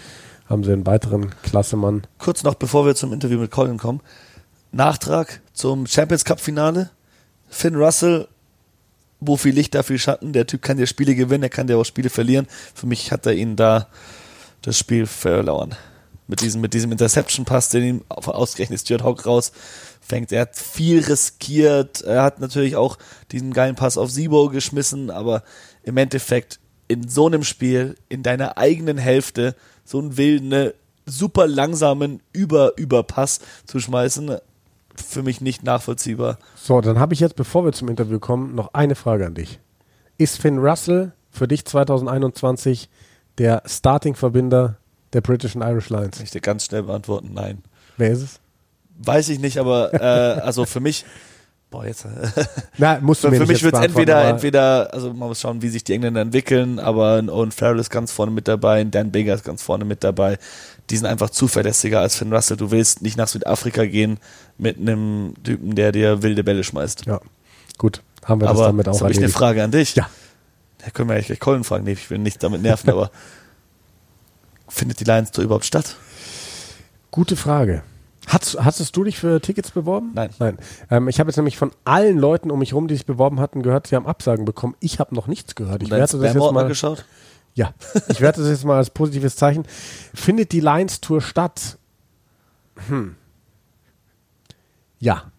haben 0.46 0.64
sie 0.64 0.72
einen 0.72 0.86
weiteren 0.86 1.30
Klassemann. 1.42 2.06
Kurz 2.18 2.42
noch, 2.42 2.54
bevor 2.54 2.86
wir 2.86 2.94
zum 2.94 3.12
Interview 3.12 3.38
mit 3.38 3.50
Colin 3.50 3.78
kommen. 3.78 4.00
Nachtrag 4.72 5.40
zum 5.52 5.86
Champions 5.86 6.24
Cup 6.24 6.40
Finale. 6.40 6.90
Finn 7.48 7.76
Russell, 7.76 8.28
wo 9.20 9.36
viel 9.36 9.54
Licht, 9.54 9.74
da 9.74 9.82
viel 9.82 9.98
Schatten. 9.98 10.32
Der 10.32 10.46
Typ 10.46 10.62
kann 10.62 10.76
dir 10.76 10.86
Spiele 10.86 11.14
gewinnen, 11.14 11.44
er 11.44 11.48
kann 11.48 11.66
dir 11.66 11.78
auch 11.78 11.84
Spiele 11.84 12.10
verlieren. 12.10 12.46
Für 12.74 12.86
mich 12.86 13.12
hat 13.12 13.26
er 13.26 13.34
ihn 13.34 13.56
da 13.56 13.88
das 14.62 14.78
Spiel 14.78 15.06
verloren. 15.06 15.74
Mit 16.26 16.40
diesem, 16.40 16.60
mit 16.60 16.74
diesem 16.74 16.90
Interception-Pass, 16.90 17.68
den 17.68 17.84
ihm 17.84 18.04
ausgerechnet 18.08 18.80
Stuart 18.80 19.02
Hawk 19.02 19.26
rausfängt. 19.26 20.32
Er 20.32 20.42
hat 20.42 20.56
viel 20.56 21.04
riskiert. 21.04 22.00
Er 22.02 22.22
hat 22.22 22.40
natürlich 22.40 22.76
auch 22.76 22.98
diesen 23.30 23.52
geilen 23.52 23.76
Pass 23.76 23.98
auf 23.98 24.10
Sibo 24.10 24.48
geschmissen, 24.48 25.10
aber 25.10 25.42
im 25.82 25.96
Endeffekt 25.98 26.60
in 26.88 27.08
so 27.08 27.26
einem 27.26 27.44
Spiel, 27.44 27.96
in 28.08 28.22
deiner 28.22 28.58
eigenen 28.58 28.98
Hälfte, 28.98 29.54
so 29.84 29.98
einen 29.98 30.16
wilden, 30.16 30.72
super 31.06 31.46
langsamen 31.46 32.20
Über-Überpass 32.32 33.40
zu 33.66 33.80
schmeißen, 33.80 34.38
für 34.96 35.22
mich 35.22 35.40
nicht 35.40 35.62
nachvollziehbar. 35.62 36.38
So, 36.56 36.80
dann 36.80 36.98
habe 36.98 37.14
ich 37.14 37.20
jetzt, 37.20 37.36
bevor 37.36 37.64
wir 37.64 37.72
zum 37.72 37.88
Interview 37.88 38.18
kommen, 38.18 38.54
noch 38.54 38.74
eine 38.74 38.94
Frage 38.94 39.26
an 39.26 39.34
dich. 39.34 39.58
Ist 40.18 40.40
Finn 40.40 40.58
Russell 40.58 41.12
für 41.30 41.48
dich 41.48 41.64
2021 41.64 42.88
der 43.38 43.62
Starting-Verbinder 43.66 44.76
der 45.12 45.20
British 45.20 45.56
and 45.56 45.64
Irish 45.64 45.90
Lions? 45.90 46.20
Ich 46.20 46.30
dir 46.30 46.40
ganz 46.40 46.64
schnell 46.64 46.84
beantworten, 46.84 47.32
nein. 47.34 47.62
Wer 47.96 48.12
ist 48.12 48.22
es? 48.22 48.40
Weiß 48.98 49.28
ich 49.28 49.40
nicht, 49.40 49.58
aber 49.58 49.92
äh, 49.94 50.40
also 50.40 50.64
für 50.64 50.80
mich, 50.80 51.04
boah, 51.74 51.84
jetzt. 51.84 52.06
Na, 52.78 52.98
musst 53.00 53.24
du 53.24 53.28
Für, 53.28 53.32
mir 53.32 53.40
für 53.40 53.52
mich 53.52 53.62
wird 53.62 53.74
es 53.74 53.80
entweder, 53.80 54.24
entweder, 54.24 54.94
also 54.94 55.08
man 55.08 55.28
muss 55.28 55.40
schauen, 55.40 55.60
wie 55.62 55.68
sich 55.68 55.82
die 55.82 55.94
Engländer 55.94 56.20
entwickeln, 56.20 56.78
aber 56.78 57.16
ein 57.16 57.28
Owen 57.28 57.50
Farrell 57.50 57.78
ist 57.78 57.90
ganz 57.90 58.12
vorne 58.12 58.30
mit 58.30 58.46
dabei, 58.48 58.84
Dan 58.84 59.10
Baker 59.10 59.34
ist 59.34 59.44
ganz 59.44 59.62
vorne 59.62 59.84
mit 59.84 60.04
dabei. 60.04 60.38
Die 60.90 60.96
sind 60.96 61.06
einfach 61.06 61.30
zuverlässiger 61.30 62.00
als 62.00 62.16
Finn 62.16 62.32
Russell. 62.32 62.58
Du 62.58 62.70
willst 62.70 63.02
nicht 63.02 63.16
nach 63.16 63.28
Südafrika 63.28 63.86
gehen 63.86 64.18
mit 64.58 64.78
einem 64.78 65.34
Typen, 65.42 65.74
der 65.74 65.92
dir 65.92 66.22
wilde 66.22 66.44
Bälle 66.44 66.62
schmeißt. 66.62 67.06
Ja, 67.06 67.20
gut, 67.78 68.02
haben 68.24 68.40
wir 68.40 68.48
das 68.48 68.56
aber 68.56 68.66
damit 68.66 68.88
auch 68.88 68.92
jetzt 68.92 69.02
habe 69.02 69.12
ich 69.12 69.18
eine. 69.18 69.28
Frage 69.30 69.64
an 69.64 69.70
dich. 69.70 69.94
Ja. 69.94 70.08
Da 70.78 70.90
können 70.90 71.08
wir 71.08 71.14
eigentlich 71.14 71.26
gleich 71.26 71.40
Colin 71.40 71.64
fragen. 71.64 71.84
Nee, 71.84 71.92
ich 71.92 72.10
will 72.10 72.18
nicht 72.18 72.42
damit 72.42 72.62
nerven, 72.62 72.90
aber 72.90 73.10
findet 74.68 75.00
die 75.00 75.04
Lions 75.04 75.30
Tour 75.32 75.44
überhaupt 75.44 75.64
statt? 75.64 75.96
Gute 77.10 77.36
Frage. 77.36 77.82
Hast, 78.34 78.58
hattest 78.58 78.96
du 78.96 79.04
dich 79.04 79.16
für 79.16 79.40
Tickets 79.40 79.70
beworben? 79.70 80.10
Nein. 80.12 80.30
Nein. 80.40 80.58
Ähm, 80.90 81.08
ich 81.08 81.20
habe 81.20 81.30
jetzt 81.30 81.36
nämlich 81.36 81.56
von 81.56 81.70
allen 81.84 82.18
Leuten 82.18 82.50
um 82.50 82.58
mich 82.58 82.72
herum, 82.72 82.88
die 82.88 82.94
sich 82.96 83.06
beworben 83.06 83.38
hatten, 83.38 83.62
gehört, 83.62 83.86
sie 83.86 83.94
haben 83.94 84.06
Absagen 84.06 84.44
bekommen. 84.44 84.74
Ich 84.80 84.98
habe 84.98 85.14
noch 85.14 85.28
nichts 85.28 85.54
gehört. 85.54 85.84
Ich 85.84 85.90
werte 85.90 86.18
das 86.18 86.34
jetzt 86.34 86.52
mal. 86.52 86.66
geschaut? 86.66 87.04
Ja, 87.54 87.72
ich 88.08 88.20
werte 88.20 88.40
das 88.40 88.50
jetzt 88.50 88.64
mal 88.64 88.76
als 88.76 88.90
positives 88.90 89.36
Zeichen. 89.36 89.64
Findet 90.12 90.50
die 90.50 90.58
Lions 90.58 91.00
Tour 91.00 91.20
statt? 91.20 91.78
Hm. 92.88 93.14
Ja. 94.98 95.30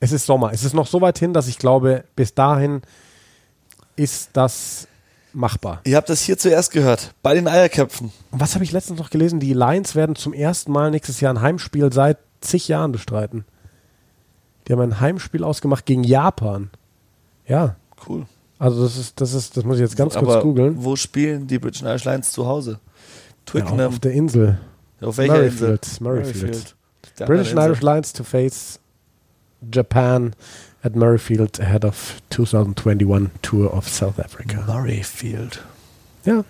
Es 0.00 0.10
ist 0.10 0.26
Sommer. 0.26 0.52
Es 0.52 0.64
ist 0.64 0.74
noch 0.74 0.88
so 0.88 1.00
weit 1.00 1.18
hin, 1.18 1.32
dass 1.32 1.46
ich 1.46 1.58
glaube, 1.58 2.04
bis 2.16 2.34
dahin 2.34 2.82
ist 3.94 4.30
das 4.32 4.88
machbar. 5.34 5.80
Ihr 5.84 5.96
habt 5.96 6.08
das 6.08 6.20
hier 6.22 6.38
zuerst 6.38 6.72
gehört. 6.72 7.14
Bei 7.22 7.34
den 7.34 7.48
Eierköpfen. 7.48 8.12
Und 8.30 8.40
was 8.40 8.54
habe 8.54 8.64
ich 8.64 8.72
letztens 8.72 8.98
noch 8.98 9.10
gelesen? 9.10 9.40
Die 9.40 9.52
Lions 9.52 9.94
werden 9.94 10.16
zum 10.16 10.32
ersten 10.32 10.72
Mal 10.72 10.90
nächstes 10.90 11.20
Jahr 11.20 11.32
ein 11.34 11.40
Heimspiel 11.40 11.92
seit 11.92 12.18
zig 12.40 12.68
Jahren 12.68 12.92
bestreiten. 12.92 13.44
Die 14.66 14.72
haben 14.72 14.80
ein 14.80 15.00
Heimspiel 15.00 15.44
ausgemacht 15.44 15.84
gegen 15.86 16.04
Japan. 16.04 16.70
Ja, 17.46 17.76
Cool. 18.08 18.26
also 18.58 18.82
das 18.84 18.96
ist, 18.96 19.20
das 19.20 19.34
ist, 19.34 19.56
das 19.56 19.64
muss 19.64 19.76
ich 19.76 19.82
jetzt 19.82 19.96
ganz 19.96 20.14
kurz 20.14 20.30
Aber 20.30 20.42
googeln. 20.42 20.76
wo 20.84 20.96
spielen 20.96 21.46
die 21.46 21.58
British 21.58 21.82
Irish 21.82 22.04
Lions 22.04 22.32
zu 22.32 22.46
Hause? 22.46 22.72
Ja, 22.72 22.78
Twickenham. 23.46 23.88
auf 23.88 23.98
der 23.98 24.12
Insel. 24.12 24.58
auf 25.02 25.18
welcher 25.18 25.34
Murrayfield, 25.34 25.82
Insel? 25.86 26.02
Murrayfield. 26.02 26.76
Der 27.18 27.26
British 27.26 27.52
Irish 27.52 27.80
Lions 27.82 28.12
to 28.14 28.24
face 28.24 28.80
Japan 29.72 30.34
at 30.84 30.94
Murrayfield 30.94 31.60
ahead 31.60 31.84
of 31.84 32.20
2021 32.30 33.30
Tour 33.42 33.72
of 33.74 33.88
South. 33.88 34.18
Africa. 34.20 34.62
Murrayfield. 34.66 35.62
Ja, 36.24 36.44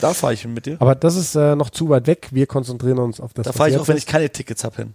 Da 0.00 0.14
fahre 0.14 0.32
ich 0.34 0.42
hin 0.42 0.54
mit 0.54 0.66
dir. 0.66 0.76
aber 0.80 0.94
das 0.94 1.16
ist 1.16 1.34
äh, 1.34 1.54
noch 1.54 1.70
zu 1.70 1.88
weit 1.90 2.06
weg. 2.06 2.28
Wir 2.32 2.46
konzentrieren 2.46 2.98
uns 2.98 3.20
auf 3.20 3.32
das. 3.34 3.44
Da 3.44 3.52
fahre 3.52 3.70
ich 3.70 3.76
auch, 3.78 3.86
wenn 3.88 3.96
ich 3.96 4.06
keine 4.06 4.30
Tickets 4.30 4.64
habe, 4.64 4.76
hin. 4.76 4.94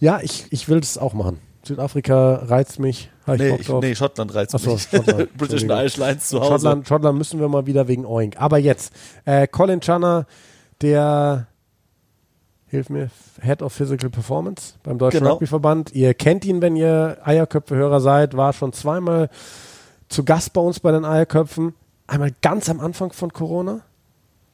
Ja, 0.00 0.20
ich, 0.22 0.46
ich 0.50 0.68
will 0.68 0.80
das 0.80 0.96
auch 0.98 1.12
machen. 1.14 1.38
Südafrika 1.64 2.34
reizt 2.46 2.78
mich. 2.80 3.10
Hab 3.26 3.38
Nee, 3.38 3.56
ich, 3.60 3.68
nee, 3.68 3.94
Schottland 3.94 4.34
reizt 4.34 4.54
Ach 4.54 4.58
so, 4.58 4.72
mich. 4.72 4.82
Schottland. 4.82 5.36
British. 5.36 5.62
Irish 5.62 5.96
Lions 5.96 6.28
zu 6.28 6.40
Hause. 6.40 6.50
Schottland, 6.50 6.88
Schottland 6.88 7.18
müssen 7.18 7.40
wir 7.40 7.48
mal 7.48 7.66
wieder 7.66 7.86
wegen 7.88 8.04
Oink. 8.04 8.36
Aber 8.40 8.58
jetzt, 8.58 8.92
äh, 9.24 9.46
Colin 9.46 9.80
Channer, 9.80 10.26
der, 10.80 11.46
hilf 12.72 12.88
mir, 12.90 13.10
Head 13.40 13.62
of 13.62 13.72
Physical 13.72 14.10
Performance 14.10 14.74
beim 14.82 14.98
Deutschen 14.98 15.20
Genau. 15.20 15.32
Rugbyverband. 15.34 15.94
Ihr 15.94 16.14
kennt 16.14 16.44
ihn, 16.44 16.60
wenn 16.62 16.74
ihr 16.74 17.18
Eierköpfe-Hörer 17.22 18.00
seid, 18.00 18.36
war 18.36 18.52
schon 18.52 18.72
zweimal 18.72 19.28
zu 20.08 20.24
Gast 20.24 20.52
bei 20.52 20.60
uns 20.60 20.80
bei 20.80 20.90
den 20.90 21.04
Eierköpfen. 21.04 21.74
Einmal 22.06 22.32
ganz 22.42 22.68
am 22.68 22.80
Anfang 22.80 23.12
von 23.12 23.32
Corona. 23.32 23.82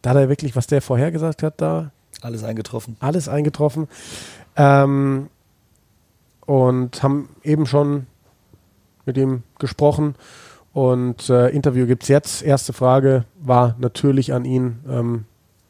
Da 0.02 0.10
hat 0.10 0.16
er 0.16 0.28
wirklich, 0.28 0.54
was 0.56 0.66
der 0.66 0.82
vorhergesagt 0.82 1.42
hat, 1.42 1.60
da 1.60 1.90
Alles 2.20 2.44
eingetroffen. 2.44 2.96
alles 3.00 3.28
eingetroffen. 3.28 3.88
Ähm, 4.56 5.28
und 6.44 7.02
haben 7.02 7.28
eben 7.42 7.66
schon 7.66 8.06
mit 9.06 9.16
ihm 9.16 9.42
gesprochen. 9.58 10.14
Und 10.72 11.28
äh, 11.30 11.48
Interview 11.50 11.86
gibt 11.86 12.02
es 12.02 12.08
jetzt. 12.08 12.42
Erste 12.42 12.72
Frage 12.72 13.24
war 13.40 13.74
natürlich 13.78 14.32
an 14.32 14.44
ihn, 14.44 14.80
ähm, 14.88 15.24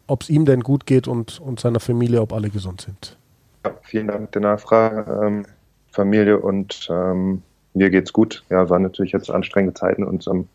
ob 0.09 0.22
es 0.22 0.30
ihm 0.30 0.44
denn 0.44 0.62
gut 0.62 0.86
geht 0.86 1.06
und, 1.06 1.40
und 1.40 1.61
seiner 1.61 1.80
Familie, 1.80 2.20
ob 2.20 2.32
alle 2.32 2.50
gesund 2.50 2.80
sind. 2.80 3.16
Ja, 3.64 3.74
vielen 3.82 4.09
Dank 4.09 4.32
der 4.32 4.42
Nachfrage. 4.42 5.24
Ähm, 5.24 5.46
Familie 5.92 6.38
und 6.38 6.88
ähm, 6.90 7.42
mir 7.74 7.90
geht's 7.90 8.12
gut. 8.12 8.44
Ja, 8.50 8.68
waren 8.68 8.82
natürlich 8.82 9.12
jetzt 9.12 9.30
anstrengende 9.30 9.74
Zeiten 9.74 10.04
und 10.04 10.26
ähm, 10.26 10.48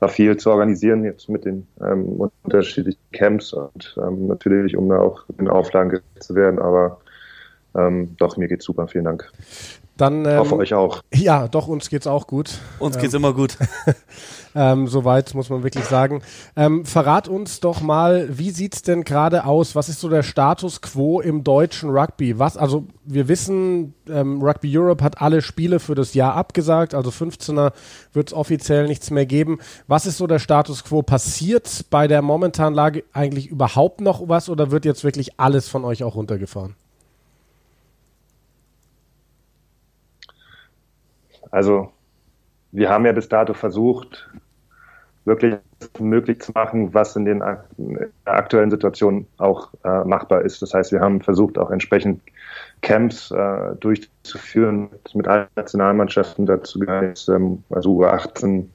war 0.00 0.08
viel 0.08 0.36
zu 0.36 0.50
organisieren 0.50 1.04
jetzt 1.04 1.28
mit 1.28 1.44
den 1.44 1.66
ähm, 1.80 2.20
unterschiedlichen 2.42 3.00
Camps 3.12 3.52
und 3.52 3.96
ähm, 3.98 4.26
natürlich, 4.26 4.76
um 4.76 4.88
da 4.88 4.98
auch 4.98 5.24
den 5.38 5.48
Auflagen 5.48 6.00
zu 6.20 6.34
werden. 6.34 6.58
Aber 6.58 7.00
ähm, 7.76 8.16
doch, 8.18 8.36
mir 8.36 8.48
geht's 8.48 8.64
super. 8.64 8.88
Vielen 8.88 9.04
Dank. 9.04 9.30
Dann, 9.96 10.24
ähm, 10.24 10.38
Hoffe 10.38 10.56
euch 10.56 10.74
auch. 10.74 11.02
Ja, 11.12 11.48
doch, 11.48 11.68
uns 11.68 11.88
geht's 11.88 12.06
auch 12.06 12.26
gut. 12.26 12.58
Uns 12.78 12.98
geht's 12.98 13.14
immer 13.14 13.32
gut. 13.32 13.56
Ähm, 14.54 14.86
soweit 14.86 15.34
muss 15.34 15.50
man 15.50 15.64
wirklich 15.64 15.84
sagen. 15.84 16.22
Ähm, 16.56 16.84
verrat 16.84 17.28
uns 17.28 17.60
doch 17.60 17.80
mal, 17.80 18.28
wie 18.38 18.50
sieht's 18.50 18.82
denn 18.82 19.02
gerade 19.02 19.46
aus? 19.46 19.74
Was 19.74 19.88
ist 19.88 20.00
so 20.00 20.08
der 20.08 20.22
Status 20.22 20.80
quo 20.80 21.20
im 21.20 21.42
deutschen 21.42 21.90
Rugby? 21.90 22.38
Was, 22.38 22.56
also 22.56 22.86
wir 23.04 23.26
wissen, 23.26 23.94
ähm, 24.08 24.40
Rugby 24.42 24.76
Europe 24.76 25.02
hat 25.02 25.20
alle 25.20 25.42
Spiele 25.42 25.80
für 25.80 25.94
das 25.94 26.14
Jahr 26.14 26.34
abgesagt, 26.34 26.94
also 26.94 27.10
15er 27.10 27.72
wird 28.12 28.28
es 28.28 28.34
offiziell 28.34 28.86
nichts 28.86 29.10
mehr 29.10 29.26
geben. 29.26 29.58
Was 29.88 30.06
ist 30.06 30.18
so 30.18 30.26
der 30.26 30.38
Status 30.38 30.84
quo? 30.84 31.02
Passiert 31.02 31.86
bei 31.90 32.06
der 32.06 32.22
momentanen 32.22 32.74
Lage 32.74 33.04
eigentlich 33.12 33.48
überhaupt 33.48 34.00
noch 34.00 34.28
was 34.28 34.48
oder 34.48 34.70
wird 34.70 34.84
jetzt 34.84 35.02
wirklich 35.02 35.40
alles 35.40 35.68
von 35.68 35.84
euch 35.84 36.04
auch 36.04 36.14
runtergefahren? 36.14 36.76
Also, 41.54 41.92
wir 42.72 42.90
haben 42.90 43.06
ja 43.06 43.12
bis 43.12 43.28
dato 43.28 43.54
versucht, 43.54 44.28
wirklich 45.24 45.54
möglich 46.00 46.40
zu 46.40 46.50
machen, 46.50 46.92
was 46.92 47.14
in, 47.14 47.26
den, 47.26 47.44
in 47.78 47.94
der 47.94 48.34
aktuellen 48.34 48.72
Situation 48.72 49.28
auch 49.36 49.72
äh, 49.84 50.02
machbar 50.02 50.42
ist. 50.42 50.62
Das 50.62 50.74
heißt, 50.74 50.90
wir 50.90 50.98
haben 50.98 51.20
versucht, 51.20 51.56
auch 51.56 51.70
entsprechend 51.70 52.20
Camps 52.82 53.30
äh, 53.30 53.76
durchzuführen 53.76 54.88
mit, 54.90 55.14
mit 55.14 55.28
allen 55.28 55.46
Nationalmannschaften. 55.54 56.44
Dazu 56.44 56.80
gehören 56.80 57.10
jetzt, 57.10 57.28
ähm, 57.28 57.62
also 57.70 58.00
U18 58.00 58.66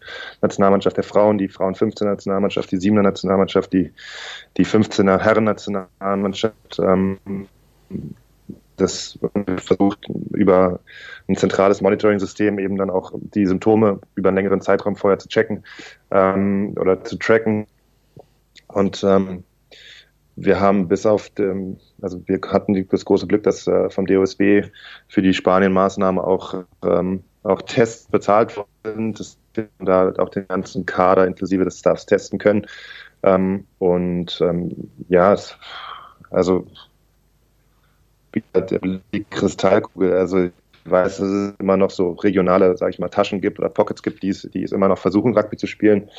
Nationalmannschaft 0.41 0.95
der 0.95 1.03
Frauen, 1.03 1.37
die 1.37 1.49
Frauen 1.49 1.75
15 1.75 2.07
Nationalmannschaft, 2.07 2.71
die 2.71 2.77
7er 2.77 3.01
Nationalmannschaft, 3.01 3.73
die, 3.73 3.91
die 4.55 4.65
15er 4.65 5.19
Herren 5.19 5.43
Nationalmannschaft. 5.43 6.79
Ähm, 6.79 7.17
das 8.81 9.19
versucht 9.57 10.07
über 10.33 10.79
ein 11.27 11.35
zentrales 11.35 11.81
Monitoring-System 11.81 12.59
eben 12.59 12.77
dann 12.77 12.89
auch 12.89 13.13
die 13.15 13.45
Symptome 13.45 13.99
über 14.15 14.29
einen 14.29 14.37
längeren 14.37 14.61
Zeitraum 14.61 14.95
vorher 14.95 15.19
zu 15.19 15.27
checken 15.27 15.63
ähm, 16.11 16.75
oder 16.79 17.03
zu 17.03 17.17
tracken. 17.17 17.67
Und 18.67 19.03
ähm, 19.03 19.43
wir 20.35 20.59
haben 20.59 20.87
bis 20.87 21.05
auf, 21.05 21.29
dem, 21.31 21.77
also 22.01 22.21
wir 22.25 22.39
hatten 22.49 22.87
das 22.89 23.05
große 23.05 23.27
Glück, 23.27 23.43
dass 23.43 23.67
äh, 23.67 23.89
vom 23.89 24.05
DOSB 24.05 24.63
für 25.07 25.21
die 25.21 25.33
Spanien-Maßnahme 25.33 26.23
auch, 26.23 26.63
ähm, 26.83 27.23
auch 27.43 27.61
Tests 27.63 28.07
bezahlt 28.07 28.55
worden 28.55 28.69
sind, 28.83 29.19
dass 29.19 29.37
wir 29.53 29.69
da 29.79 30.13
auch 30.17 30.29
den 30.29 30.47
ganzen 30.47 30.85
Kader 30.85 31.27
inklusive 31.27 31.65
des 31.65 31.79
Staffs 31.79 32.05
testen 32.05 32.39
können. 32.39 32.65
Ähm, 33.23 33.65
und 33.79 34.39
ähm, 34.41 34.89
ja, 35.09 35.33
es, 35.33 35.57
also 36.29 36.67
die 38.35 39.25
Kristallkugel, 39.29 40.13
also 40.13 40.45
ich 40.45 40.51
weiß, 40.85 41.17
dass 41.17 41.27
es 41.27 41.53
immer 41.59 41.77
noch 41.77 41.91
so 41.91 42.11
regionale, 42.11 42.75
sage 42.77 42.91
ich 42.91 42.99
mal, 42.99 43.09
Taschen 43.09 43.41
gibt 43.41 43.59
oder 43.59 43.69
Pockets 43.69 44.03
gibt, 44.03 44.23
die 44.23 44.29
es, 44.29 44.47
die 44.53 44.63
es 44.63 44.71
immer 44.71 44.87
noch 44.87 44.97
versuchen, 44.97 45.37
Rugby 45.37 45.57
zu 45.57 45.67
spielen. 45.67 46.09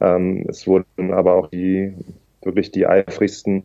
Ähm, 0.00 0.46
es 0.48 0.66
wurden 0.66 1.12
aber 1.12 1.34
auch 1.34 1.48
die 1.48 1.94
wirklich 2.42 2.70
die 2.70 2.86
eifrigsten 2.86 3.64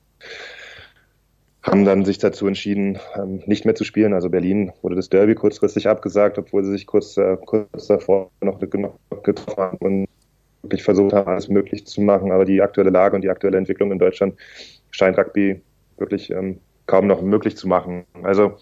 haben 1.62 1.86
dann 1.86 2.06
sich 2.06 2.18
dazu 2.18 2.48
entschieden, 2.48 3.00
ähm, 3.16 3.42
nicht 3.46 3.66
mehr 3.66 3.76
zu 3.76 3.84
spielen. 3.84 4.14
Also 4.14 4.30
Berlin 4.30 4.72
wurde 4.82 4.96
das 4.96 5.10
Derby 5.10 5.36
kurzfristig 5.36 5.88
abgesagt, 5.88 6.38
obwohl 6.38 6.64
sie 6.64 6.72
sich 6.72 6.88
kurz, 6.88 7.18
äh, 7.18 7.38
kurz 7.46 7.88
davor 7.88 8.32
noch 8.42 8.60
getroffen 8.60 9.58
haben 9.58 9.78
und 9.80 10.08
wirklich 10.62 10.84
versucht 10.84 11.14
haben, 11.14 11.30
alles 11.30 11.50
möglich 11.50 11.86
zu 11.86 12.02
machen. 12.02 12.32
Aber 12.32 12.46
die 12.46 12.62
aktuelle 12.62 12.92
Lage 12.92 13.16
und 13.16 13.24
die 13.24 13.30
aktuelle 13.30 13.58
Entwicklung 13.58 13.92
in 13.92 14.00
Deutschland 14.00 14.36
scheint 14.92 15.18
Rugby 15.18 15.62
wirklich 15.98 16.30
ähm, 16.32 16.60
kaum 16.90 17.06
noch 17.06 17.22
möglich 17.22 17.56
zu 17.56 17.68
machen. 17.68 18.06
Also 18.24 18.58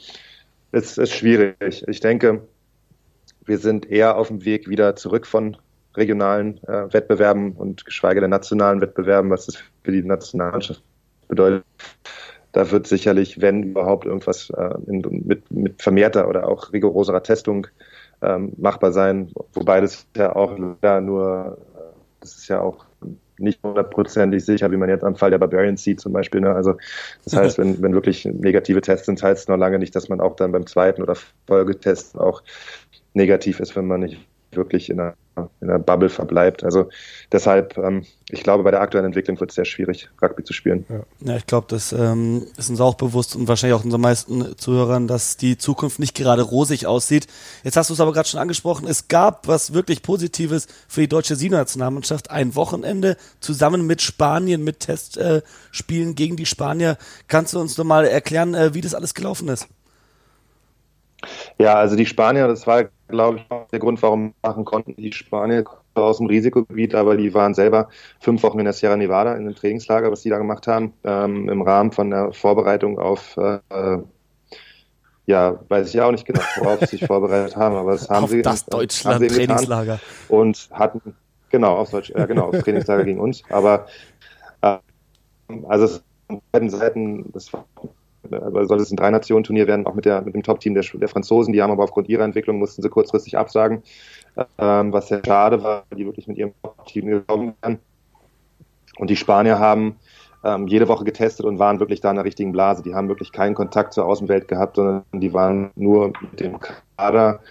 es 0.74 0.98
ist 0.98 1.14
schwierig. 1.14 1.84
Ich 1.88 2.02
denke, 2.02 2.42
wir 3.46 3.58
sind 3.58 3.90
eher 3.90 4.18
auf 4.18 4.28
dem 4.28 4.44
Weg 4.44 4.68
wieder 4.68 4.98
zurück 4.98 5.26
von 5.26 5.56
regionalen 5.96 6.62
äh, 6.66 6.94
Wettbewerben 6.94 7.54
und 7.54 7.86
geschweige 7.86 8.20
denn 8.20 8.30
nationalen 8.30 8.82
Wettbewerben, 8.82 9.32
was 9.32 9.46
das 9.46 9.56
für 9.84 9.92
die 9.94 10.04
Nationalmannschaft 10.04 10.84
bedeutet. 11.30 11.64
Da 12.52 12.70
wird 12.70 12.86
sicherlich, 12.86 13.40
wenn 13.40 13.64
überhaupt, 13.64 14.06
irgendwas 14.06 14.50
äh, 14.50 14.76
in, 14.88 15.02
mit, 15.26 15.50
mit 15.50 15.82
vermehrter 15.82 16.28
oder 16.28 16.50
auch 16.50 16.74
rigoroserer 16.74 17.24
Testung 17.24 17.68
ähm, 18.22 18.52
machbar 18.58 18.92
sein. 18.92 19.32
Wobei 19.54 19.80
das 19.80 20.06
ja 20.18 20.36
auch 20.36 20.58
ja, 20.84 21.00
nur, 21.00 21.58
äh, 21.76 21.82
das 22.20 22.36
ist 22.36 22.50
ja 22.50 22.60
auch 22.60 22.87
nicht 23.40 23.62
hundertprozentig 23.64 24.44
sicher, 24.44 24.72
wie 24.72 24.78
man 24.78 24.90
jetzt 24.90 25.04
am 25.04 25.16
Fall 25.16 25.32
der 25.32 25.38
Barbarians 25.38 25.84
sieht 25.84 26.00
zum 26.00 26.14
Beispiel. 26.14 26.42
Ne? 26.42 26.54
Also 26.54 26.76
das 27.24 27.36
heißt, 27.36 27.58
wenn, 27.60 27.82
wenn 27.82 27.94
wirklich 27.94 28.26
negative 28.26 28.82
Tests 28.82 29.06
sind, 29.06 29.22
heißt 29.22 29.42
es 29.42 29.48
noch 29.48 29.58
lange 29.58 29.80
nicht, 29.80 29.96
dass 29.96 30.10
man 30.10 30.22
auch 30.22 30.36
dann 30.36 30.52
beim 30.52 30.66
zweiten 30.66 31.02
oder 31.02 31.16
Folgetest 31.46 32.18
auch 32.18 32.44
negativ 33.14 33.60
ist, 33.60 33.76
wenn 33.76 33.88
man 33.88 34.02
nicht 34.02 34.20
wirklich 34.58 34.90
in 34.90 35.00
einer, 35.00 35.16
in 35.62 35.70
einer 35.70 35.80
Bubble 35.80 36.10
verbleibt. 36.10 36.64
Also 36.64 36.90
deshalb, 37.32 37.78
ähm, 37.78 38.06
ich 38.30 38.44
glaube, 38.44 38.64
bei 38.64 38.72
der 38.72 38.82
aktuellen 38.82 39.06
Entwicklung 39.06 39.40
wird 39.40 39.52
es 39.52 39.56
sehr 39.56 39.66
schwierig, 39.66 40.10
Rugby 40.22 40.44
zu 40.44 40.54
spielen. 40.54 40.86
Ja, 40.90 41.02
ja 41.22 41.38
ich 41.38 41.46
glaube, 41.46 41.68
das 41.70 41.94
ähm, 41.94 42.46
ist 42.58 42.70
uns 42.70 42.82
auch 42.82 42.96
bewusst 42.96 43.36
und 43.36 43.48
wahrscheinlich 43.48 43.80
auch 43.80 43.86
unseren 43.86 44.02
meisten 44.02 44.58
Zuhörern, 44.58 45.08
dass 45.08 45.38
die 45.38 45.58
Zukunft 45.58 46.00
nicht 46.00 46.16
gerade 46.16 46.42
rosig 46.42 46.88
aussieht. 46.88 47.28
Jetzt 47.64 47.78
hast 47.78 47.90
du 47.90 47.94
es 47.94 48.02
aber 48.02 48.12
gerade 48.12 48.28
schon 48.28 48.40
angesprochen, 48.40 48.88
es 48.88 49.08
gab 49.08 49.48
was 49.48 49.74
wirklich 49.74 50.02
Positives 50.02 50.68
für 50.88 51.02
die 51.02 51.08
deutsche 51.08 51.36
Siegernationalmannschaft. 51.36 52.32
Ein 52.32 52.56
Wochenende 52.56 53.16
zusammen 53.40 53.88
mit 53.88 54.02
Spanien, 54.02 54.64
mit 54.64 54.82
Testspielen 54.82 56.12
äh, 56.12 56.14
gegen 56.14 56.36
die 56.36 56.46
Spanier. 56.46 56.98
Kannst 57.28 57.54
du 57.54 57.60
uns 57.60 57.78
noch 57.78 57.86
mal 57.86 58.06
erklären, 58.06 58.54
äh, 58.56 58.74
wie 58.74 58.82
das 58.82 58.96
alles 58.96 59.14
gelaufen 59.14 59.48
ist? 59.48 59.68
Ja, 61.60 61.76
also 61.76 61.96
die 61.96 62.06
Spanier, 62.06 62.48
das 62.48 62.68
war, 62.68 62.86
glaube 63.08 63.38
ich, 63.38 63.46
der 63.72 63.80
Grund, 63.80 64.02
warum 64.02 64.34
machen 64.42 64.66
konnten. 64.66 64.96
Die 64.96 65.12
Spanier 65.12 65.66
aus 65.96 66.18
dem 66.18 66.28
Risikogebiet, 66.28 66.96
aber 66.96 67.18
die 67.18 67.34
waren 67.34 67.54
selber 67.54 67.90
fünf 68.20 68.44
Wochen 68.44 68.60
in 68.60 68.66
der 68.66 68.74
Sierra 68.74 68.96
Nevada 68.96 69.34
in 69.34 69.42
einem 69.42 69.56
Trainingslager, 69.56 70.12
was 70.12 70.22
die 70.22 70.30
da 70.30 70.38
gemacht 70.38 70.68
haben, 70.68 70.94
ähm, 71.04 71.50
im 71.50 71.62
Rahmen 71.62 71.92
von 71.92 72.12
der 72.12 72.34
Vorbereitung 72.34 73.00
auf, 73.00 73.36
äh, 73.38 73.98
ja, 75.26 75.60
weiß 75.68 75.94
ich 75.94 76.00
auch 76.00 76.12
nicht 76.12 76.26
genau, 76.26 76.42
worauf 76.58 76.80
sie 76.82 76.98
sich 76.98 77.06
vorbereitet 77.06 77.56
haben, 77.56 77.76
aber 77.76 77.92
das 77.92 78.10
haben 78.10 78.26
auf 78.26 78.30
sie. 78.30 78.42
Das 78.42 78.66
Deutschland-Trainingslager. 78.66 80.00
Und 80.30 80.70
hatten, 80.72 81.16
genau, 81.50 81.76
auf 81.76 81.90
Deutsch, 81.90 82.12
ja, 82.16 82.26
genau, 82.26 82.50
auf 82.50 82.60
Trainingslager 82.60 83.04
gegen 83.04 83.20
uns, 83.20 83.44
aber 83.50 83.88
äh, 84.62 84.78
also 85.68 85.86
es 85.86 86.04
beiden 86.52 86.70
Seiten, 86.70 87.32
das 87.32 87.52
war 87.54 87.66
aber 88.32 88.66
soll 88.66 88.80
es 88.80 88.92
ein 88.92 88.98
Drei-Nationen-Turnier 88.98 89.68
werden, 89.68 89.86
auch 89.86 89.94
mit, 89.94 90.06
der, 90.06 90.22
mit 90.22 90.34
dem 90.34 90.44
Top-Team 90.44 90.74
der, 90.74 90.84
der, 90.84 91.08
Franzosen. 91.08 91.54
Die 91.54 91.62
haben 91.62 91.72
aber 91.72 91.84
aufgrund 91.84 92.10
ihrer 92.10 92.24
Entwicklung 92.24 92.60
mussten 92.60 92.82
sie 92.82 92.90
kurzfristig 92.90 93.38
absagen, 93.38 93.84
ähm, 94.58 94.94
was 94.94 95.08
sehr 95.08 95.22
schade 95.26 95.64
war, 95.64 95.84
weil 95.90 95.98
die 95.98 96.06
wirklich 96.06 96.28
mit 96.28 96.38
ihrem 96.38 96.54
Top-Team 96.62 97.08
gekommen 97.08 97.54
wären. 97.62 97.80
Und 98.98 99.10
die 99.10 99.16
Spanier 99.16 99.60
haben 99.60 99.98
ähm, 100.44 100.68
jede 100.68 100.88
Woche 100.88 101.04
getestet 101.04 101.46
und 101.46 101.60
waren 101.60 101.80
wirklich 101.80 102.02
da 102.02 102.10
in 102.10 102.16
der 102.16 102.26
richtigen 102.26 102.52
Blase. 102.52 102.84
Die 102.84 102.96
haben 102.96 103.10
wirklich 103.10 103.32
keinen 103.32 103.56
Kontakt 103.56 103.94
zur 103.94 104.06
Außenwelt 104.06 104.48
gehabt, 104.48 104.76
sondern 104.76 105.04
die 105.14 105.34
waren 105.34 105.72
nur 105.76 106.14
mit 106.22 106.40
dem 106.40 106.58
Kader 106.98 107.42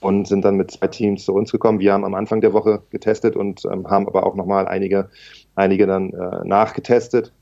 und 0.00 0.28
sind 0.28 0.44
dann 0.44 0.56
mit 0.56 0.70
zwei 0.70 0.88
Teams 0.88 1.24
zu 1.24 1.32
uns 1.34 1.50
gekommen. 1.50 1.80
Wir 1.80 1.94
haben 1.94 2.04
am 2.04 2.14
Anfang 2.14 2.40
der 2.40 2.52
Woche 2.52 2.82
getestet 2.90 3.36
und 3.36 3.64
ähm, 3.64 3.88
haben 3.88 4.06
aber 4.06 4.26
auch 4.26 4.34
nochmal 4.34 4.68
einige, 4.68 5.08
einige 5.54 5.86
dann 5.86 6.10
äh, 6.12 6.44
nachgetestet. 6.44 7.32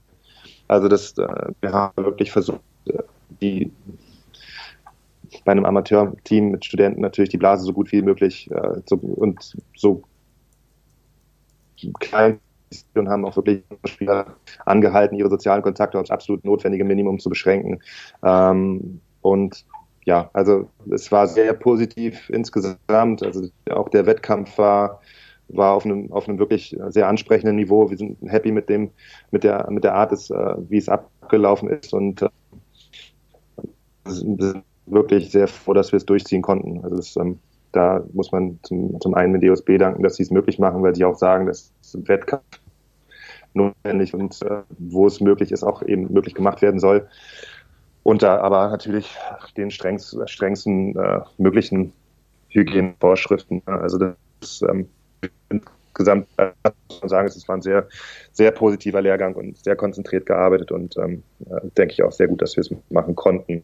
Also 0.69 0.89
das, 0.89 1.19
äh, 1.19 1.27
wir 1.61 1.73
haben 1.73 1.93
wirklich 1.97 2.31
versucht, 2.31 2.61
die 3.41 3.71
bei 5.45 5.53
einem 5.53 5.65
Amateurteam 5.65 6.51
mit 6.51 6.65
Studenten 6.65 7.01
natürlich 7.01 7.31
die 7.31 7.39
Blase 7.39 7.65
so 7.65 7.73
gut 7.73 7.91
wie 7.93 8.03
möglich 8.03 8.51
äh, 8.51 8.81
so, 8.87 8.97
und 8.97 9.57
so 9.75 10.03
klein 11.99 12.39
und 12.95 13.09
haben 13.09 13.25
auch 13.25 13.37
wirklich 13.37 13.63
Spieler 13.85 14.37
angehalten, 14.65 15.17
ihre 15.17 15.29
sozialen 15.29 15.63
Kontakte 15.63 15.99
aufs 15.99 16.11
absolut 16.11 16.45
notwendige 16.45 16.85
Minimum 16.85 17.19
zu 17.19 17.29
beschränken. 17.29 17.83
Ähm, 18.23 19.01
und 19.21 19.65
ja, 20.05 20.31
also 20.33 20.69
es 20.91 21.13
war 21.13 21.29
sehr 21.29 21.53
positiv 21.55 22.31
insgesamt. 22.31 23.23
Also 23.23 23.49
auch 23.71 23.89
der 23.89 24.07
Wettkampf 24.07 24.59
war 24.59 25.01
war 25.49 25.75
auf 25.75 25.85
einem 25.85 26.11
auf 26.13 26.29
einem 26.29 26.39
wirklich 26.39 26.77
sehr 26.89 27.09
ansprechenden 27.09 27.57
Niveau. 27.57 27.91
Wir 27.91 27.99
sind 27.99 28.17
happy 28.27 28.53
mit 28.53 28.69
dem 28.69 28.91
mit 29.31 29.45
der 29.45 29.71
mit 29.71 29.85
der 29.85 29.95
Art, 29.95 30.13
des, 30.13 30.31
äh, 30.31 30.55
wie 30.69 30.79
es 30.79 30.89
abgelaufen 30.89 31.69
ist 31.69 31.93
und 31.93 32.23
äh, 32.23 32.29
wirklich 34.87 35.31
sehr 35.31 35.49
froh, 35.49 35.73
dass 35.73 35.93
wir 35.93 35.99
es 35.99 36.07
durchziehen 36.07 36.43
konnten. 36.43 36.83
Also 36.83 36.97
das, 36.97 37.17
ähm, 37.17 37.39
da 37.73 38.03
muss 38.13 38.33
man 38.33 38.59
zum, 38.63 39.01
zum 39.01 39.15
einen 39.15 39.33
mit 39.33 39.43
DOSB 39.43 39.79
danken, 39.79 40.03
dass 40.03 40.17
sie 40.17 40.25
es 40.25 40.31
möglich 40.31 40.59
machen, 40.59 40.83
weil 40.83 40.95
sie 40.95 41.05
auch 41.05 41.17
sagen, 41.17 41.47
dass 41.47 41.73
Wettkampf 41.95 42.45
notwendig 43.55 44.15
und 44.15 44.41
äh, 44.43 44.63
wo 44.79 45.07
es 45.07 45.21
möglich 45.21 45.53
ist, 45.53 45.63
auch 45.63 45.83
eben 45.83 46.13
möglich 46.13 46.35
gemacht 46.35 46.63
werden 46.63 46.81
soll. 46.81 47.09
Unter 48.03 48.43
aber 48.43 48.69
natürlich 48.69 49.17
den 49.57 49.71
strengsten, 49.71 50.27
strengsten 50.27 50.97
äh, 50.97 51.21
möglichen 51.39 51.93
Hygienevorschriften. 52.49 53.63
Also 53.67 53.99
das 54.41 54.63
ähm, 54.69 54.89
insgesamt 55.49 56.27
äh, 56.39 56.51
muss 57.01 57.11
sagen, 57.11 57.29
es 57.29 57.49
war 57.49 57.57
ein 57.57 57.63
sehr, 57.63 57.89
sehr 58.33 58.51
positiver 58.51 59.01
Lehrgang 59.01 59.35
und 59.35 59.57
sehr 59.59 59.77
konzentriert 59.77 60.27
gearbeitet 60.27 60.73
und 60.73 60.97
ähm, 60.97 61.23
äh, 61.47 61.61
denke 61.77 61.93
ich 61.93 62.03
auch 62.03 62.13
sehr 62.13 62.29
gut, 62.29 62.43
dass 62.43 62.57
wir 62.57 62.63
es 62.63 62.71
machen 62.91 63.15
konnten. 63.15 63.63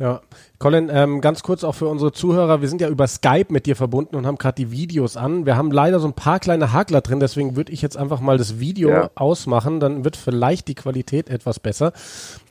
Ja, 0.00 0.22
Colin, 0.58 0.90
ähm, 0.90 1.20
ganz 1.20 1.42
kurz 1.42 1.62
auch 1.62 1.74
für 1.74 1.86
unsere 1.86 2.10
Zuhörer, 2.10 2.62
wir 2.62 2.70
sind 2.70 2.80
ja 2.80 2.88
über 2.88 3.06
Skype 3.06 3.48
mit 3.50 3.66
dir 3.66 3.76
verbunden 3.76 4.16
und 4.16 4.26
haben 4.26 4.38
gerade 4.38 4.54
die 4.54 4.70
Videos 4.70 5.18
an. 5.18 5.44
Wir 5.44 5.58
haben 5.58 5.70
leider 5.70 6.00
so 6.00 6.08
ein 6.08 6.14
paar 6.14 6.40
kleine 6.40 6.72
Hakler 6.72 7.02
drin, 7.02 7.20
deswegen 7.20 7.54
würde 7.54 7.70
ich 7.70 7.82
jetzt 7.82 7.98
einfach 7.98 8.20
mal 8.20 8.38
das 8.38 8.58
Video 8.58 8.88
ja. 8.88 9.10
ausmachen, 9.14 9.78
dann 9.78 10.02
wird 10.02 10.16
vielleicht 10.16 10.68
die 10.68 10.74
Qualität 10.74 11.28
etwas 11.28 11.60
besser. 11.60 11.92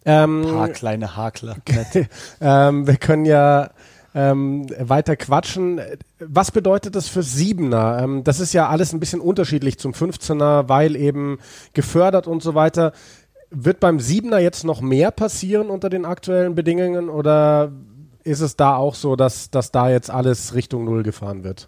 Ähm, 0.06 0.46
ein 0.46 0.54
paar 0.54 0.70
kleine 0.70 1.18
Hakler. 1.18 1.56
ähm, 2.40 2.86
wir 2.86 2.98
können 2.98 3.26
ja 3.26 3.72
ähm, 4.14 4.68
weiter 4.80 5.16
quatschen. 5.16 5.82
Was 6.20 6.52
bedeutet 6.52 6.96
das 6.96 7.08
für 7.08 7.24
Siebener? 7.24 8.00
Ähm, 8.02 8.24
das 8.24 8.40
ist 8.40 8.54
ja 8.54 8.68
alles 8.68 8.94
ein 8.94 9.00
bisschen 9.00 9.22
unterschiedlich 9.22 9.80
zum 9.80 9.94
15er, 9.94 10.68
weil 10.68 10.96
eben 10.96 11.40
gefördert 11.74 12.28
und 12.28 12.44
so 12.44 12.56
weiter. 12.56 12.94
Wird 13.52 13.80
beim 13.80 14.00
Siebener 14.00 14.40
jetzt 14.40 14.64
noch 14.64 14.82
mehr 14.82 15.12
passieren 15.12 15.70
unter 15.70 15.90
den 15.90 16.06
aktuellen 16.06 16.56
Bedingungen 16.56 17.10
oder 17.10 17.72
ist 18.24 18.42
es 18.42 18.56
da 18.56 18.76
auch 18.76 18.94
so, 18.94 19.16
dass, 19.16 19.50
dass 19.50 19.72
da 19.72 19.90
jetzt 19.90 20.12
alles 20.12 20.54
Richtung 20.54 20.86
Null 20.86 21.04
gefahren 21.04 21.44
wird? 21.44 21.68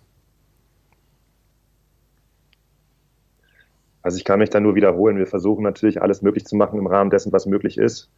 Also 4.04 4.18
ich 4.18 4.26
kann 4.26 4.40
mich 4.40 4.50
da 4.50 4.60
nur 4.60 4.76
wiederholen. 4.76 5.18
Wir 5.18 5.28
versuchen 5.28 5.64
natürlich 5.64 6.02
alles 6.02 6.22
möglich 6.22 6.46
zu 6.46 6.56
machen 6.56 6.80
im 6.80 6.88
Rahmen 6.88 7.10
dessen, 7.10 7.32
was 7.32 7.46
möglich 7.46 7.78
ist. 7.78 8.10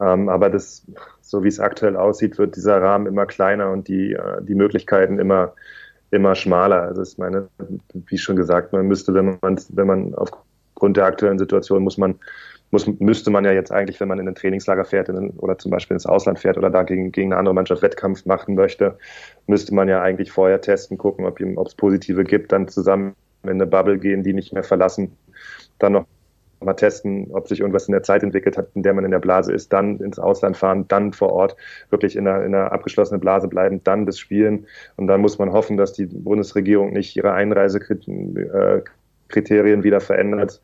Ähm, 0.00 0.28
aber 0.28 0.50
das, 0.50 0.86
so 1.20 1.42
wie 1.42 1.48
es 1.48 1.60
aktuell 1.60 1.96
aussieht, 1.96 2.38
wird 2.38 2.56
dieser 2.56 2.80
Rahmen 2.82 3.06
immer 3.06 3.26
kleiner 3.26 3.70
und 3.70 3.88
die, 3.88 4.12
äh, 4.12 4.42
die 4.42 4.54
Möglichkeiten 4.54 5.18
immer, 5.18 5.54
immer 6.10 6.34
schmaler. 6.34 6.82
Also 6.82 7.02
ich 7.02 7.18
meine, 7.18 7.48
wie 7.94 8.18
schon 8.18 8.36
gesagt, 8.36 8.72
man 8.72 8.86
müsste, 8.86 9.14
wenn 9.14 9.38
man, 9.40 9.60
wenn 9.70 9.86
man 9.86 10.14
aufgrund 10.14 10.96
der 10.96 11.06
aktuellen 11.06 11.38
Situation 11.38 11.82
muss 11.82 11.98
man 11.98 12.16
muss, 12.70 12.86
müsste 12.98 13.30
man 13.30 13.44
ja 13.44 13.52
jetzt 13.52 13.72
eigentlich, 13.72 14.00
wenn 14.00 14.08
man 14.08 14.18
in 14.18 14.28
ein 14.28 14.34
Trainingslager 14.34 14.84
fährt 14.84 15.08
in, 15.08 15.30
oder 15.30 15.58
zum 15.58 15.70
Beispiel 15.70 15.94
ins 15.94 16.06
Ausland 16.06 16.38
fährt 16.38 16.58
oder 16.58 16.70
da 16.70 16.82
gegen, 16.82 17.12
gegen 17.12 17.32
eine 17.32 17.38
andere 17.38 17.54
Mannschaft 17.54 17.82
Wettkampf 17.82 18.26
machen 18.26 18.54
möchte, 18.54 18.98
müsste 19.46 19.74
man 19.74 19.88
ja 19.88 20.02
eigentlich 20.02 20.32
vorher 20.32 20.60
testen, 20.60 20.98
gucken, 20.98 21.26
ob 21.26 21.66
es 21.66 21.74
positive 21.74 22.24
gibt, 22.24 22.52
dann 22.52 22.68
zusammen 22.68 23.14
in 23.42 23.50
eine 23.50 23.66
Bubble 23.66 23.98
gehen, 23.98 24.22
die 24.22 24.32
nicht 24.32 24.52
mehr 24.52 24.64
verlassen, 24.64 25.16
dann 25.78 25.92
noch 25.92 26.06
mal 26.60 26.74
testen, 26.74 27.28
ob 27.32 27.48
sich 27.48 27.60
irgendwas 27.60 27.86
in 27.86 27.92
der 27.92 28.02
Zeit 28.02 28.22
entwickelt 28.22 28.56
hat, 28.56 28.68
in 28.74 28.82
der 28.82 28.94
man 28.94 29.04
in 29.04 29.10
der 29.10 29.18
Blase 29.18 29.52
ist, 29.52 29.72
dann 29.72 29.98
ins 30.00 30.18
Ausland 30.18 30.56
fahren, 30.56 30.86
dann 30.88 31.12
vor 31.12 31.32
Ort 31.32 31.56
wirklich 31.90 32.16
in 32.16 32.26
einer, 32.26 32.44
in 32.44 32.54
einer 32.54 32.72
abgeschlossenen 32.72 33.20
Blase 33.20 33.48
bleiben, 33.48 33.82
dann 33.84 34.06
das 34.06 34.18
Spielen. 34.18 34.66
Und 34.96 35.06
dann 35.06 35.20
muss 35.20 35.38
man 35.38 35.52
hoffen, 35.52 35.76
dass 35.76 35.92
die 35.92 36.06
Bundesregierung 36.06 36.92
nicht 36.92 37.16
ihre 37.16 37.32
Einreisekriterien 37.32 39.84
wieder 39.84 40.00
verändert. 40.00 40.62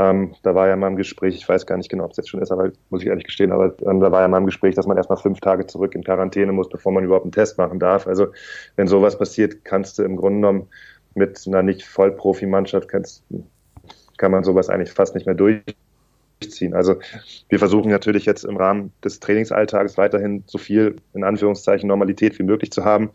Ähm, 0.00 0.34
da 0.42 0.54
war 0.54 0.66
ja 0.66 0.76
mal 0.76 0.88
im 0.88 0.96
Gespräch, 0.96 1.34
ich 1.34 1.46
weiß 1.46 1.66
gar 1.66 1.76
nicht 1.76 1.90
genau, 1.90 2.04
ob 2.04 2.12
es 2.12 2.16
jetzt 2.16 2.30
schon 2.30 2.40
ist, 2.40 2.50
aber 2.50 2.72
muss 2.88 3.02
ich 3.02 3.08
ehrlich 3.08 3.24
gestehen, 3.24 3.52
aber 3.52 3.74
ähm, 3.82 4.00
da 4.00 4.10
war 4.10 4.22
ja 4.22 4.28
mal 4.28 4.38
im 4.38 4.46
Gespräch, 4.46 4.74
dass 4.74 4.86
man 4.86 4.96
erstmal 4.96 5.18
fünf 5.18 5.40
Tage 5.40 5.66
zurück 5.66 5.94
in 5.94 6.02
Quarantäne 6.02 6.52
muss, 6.52 6.70
bevor 6.70 6.90
man 6.90 7.04
überhaupt 7.04 7.26
einen 7.26 7.32
Test 7.32 7.58
machen 7.58 7.78
darf. 7.78 8.06
Also 8.06 8.28
wenn 8.76 8.88
sowas 8.88 9.18
passiert, 9.18 9.62
kannst 9.62 9.98
du 9.98 10.02
im 10.02 10.16
Grunde 10.16 10.38
genommen 10.38 10.68
mit 11.14 11.46
einer 11.46 11.62
nicht 11.62 11.82
Vollprofi-Mannschaft 11.82 12.88
kann 12.88 14.30
man 14.30 14.42
sowas 14.42 14.70
eigentlich 14.70 14.92
fast 14.92 15.14
nicht 15.14 15.26
mehr 15.26 15.34
durchziehen. 15.34 16.72
Also 16.72 16.96
wir 17.50 17.58
versuchen 17.58 17.90
natürlich 17.90 18.24
jetzt 18.24 18.44
im 18.44 18.56
Rahmen 18.56 18.92
des 19.04 19.20
Trainingsalltages 19.20 19.98
weiterhin 19.98 20.44
so 20.46 20.56
viel 20.56 20.96
in 21.12 21.24
Anführungszeichen 21.24 21.88
Normalität 21.88 22.38
wie 22.38 22.44
möglich 22.44 22.70
zu 22.70 22.86
haben. 22.86 23.10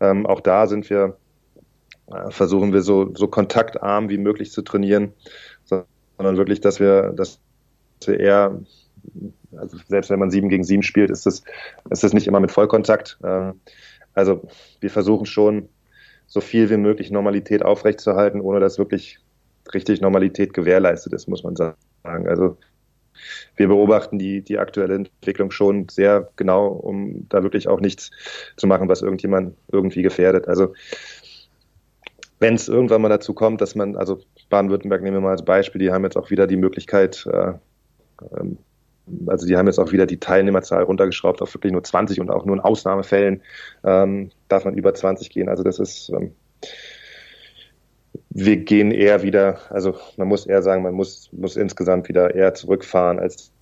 Ähm, 0.00 0.26
auch 0.26 0.40
da 0.40 0.66
sind 0.66 0.90
wir, 0.90 1.16
äh, 2.12 2.30
versuchen 2.30 2.74
wir 2.74 2.82
so, 2.82 3.14
so 3.14 3.26
kontaktarm 3.26 4.10
wie 4.10 4.18
möglich 4.18 4.52
zu 4.52 4.60
trainieren, 4.60 5.14
sondern 6.16 6.36
wirklich, 6.36 6.60
dass 6.60 6.80
wir, 6.80 7.12
dass 7.12 7.40
wir 8.04 8.20
eher, 8.20 8.60
also 9.56 9.78
selbst 9.88 10.10
wenn 10.10 10.18
man 10.18 10.30
sieben 10.30 10.48
gegen 10.48 10.64
sieben 10.64 10.82
spielt, 10.82 11.10
ist 11.10 11.26
das, 11.26 11.42
ist 11.90 12.02
das 12.02 12.12
nicht 12.12 12.26
immer 12.26 12.40
mit 12.40 12.52
Vollkontakt. 12.52 13.18
Ähm, 13.24 13.60
also 14.14 14.42
wir 14.80 14.90
versuchen 14.90 15.26
schon 15.26 15.68
so 16.26 16.40
viel 16.40 16.70
wie 16.70 16.76
möglich 16.76 17.10
Normalität 17.10 17.64
aufrechtzuerhalten, 17.64 18.40
ohne 18.40 18.60
dass 18.60 18.78
wirklich 18.78 19.18
richtig 19.72 20.00
Normalität 20.00 20.54
gewährleistet 20.54 21.12
ist, 21.12 21.28
muss 21.28 21.44
man 21.44 21.56
sagen. 21.56 21.76
Also 22.04 22.56
wir 23.56 23.68
beobachten 23.68 24.18
die, 24.18 24.42
die 24.42 24.58
aktuelle 24.58 24.94
Entwicklung 24.94 25.50
schon 25.50 25.88
sehr 25.88 26.30
genau, 26.36 26.68
um 26.68 27.28
da 27.28 27.42
wirklich 27.42 27.68
auch 27.68 27.80
nichts 27.80 28.10
zu 28.56 28.66
machen, 28.66 28.88
was 28.88 29.02
irgendjemand 29.02 29.56
irgendwie 29.70 30.02
gefährdet. 30.02 30.48
Also 30.48 30.74
wenn 32.38 32.54
es 32.54 32.68
irgendwann 32.68 33.02
mal 33.02 33.08
dazu 33.08 33.32
kommt, 33.32 33.60
dass 33.60 33.74
man, 33.74 33.96
also 33.96 34.20
Baden-Württemberg 34.48 35.02
nehmen 35.02 35.16
wir 35.16 35.20
mal 35.20 35.30
als 35.30 35.44
Beispiel, 35.44 35.80
die 35.80 35.90
haben 35.90 36.04
jetzt 36.04 36.16
auch 36.16 36.30
wieder 36.30 36.46
die 36.46 36.56
Möglichkeit, 36.56 37.26
äh, 37.30 37.52
ähm, 38.38 38.58
also 39.26 39.46
die 39.46 39.56
haben 39.56 39.66
jetzt 39.66 39.78
auch 39.78 39.92
wieder 39.92 40.06
die 40.06 40.18
Teilnehmerzahl 40.18 40.82
runtergeschraubt 40.82 41.42
auf 41.42 41.54
wirklich 41.54 41.72
nur 41.72 41.84
20 41.84 42.20
und 42.20 42.30
auch 42.30 42.44
nur 42.44 42.56
in 42.56 42.60
Ausnahmefällen 42.60 43.42
ähm, 43.84 44.30
darf 44.48 44.64
man 44.64 44.74
über 44.74 44.94
20 44.94 45.30
gehen. 45.30 45.48
Also 45.48 45.62
das 45.62 45.78
ist, 45.78 46.10
ähm, 46.10 46.32
wir 48.30 48.56
gehen 48.58 48.90
eher 48.90 49.22
wieder, 49.22 49.60
also 49.70 49.96
man 50.16 50.28
muss 50.28 50.46
eher 50.46 50.62
sagen, 50.62 50.82
man 50.82 50.94
muss, 50.94 51.30
muss 51.32 51.56
insgesamt 51.56 52.08
wieder 52.08 52.34
eher 52.34 52.54
zurückfahren, 52.54 53.18
als 53.18 53.52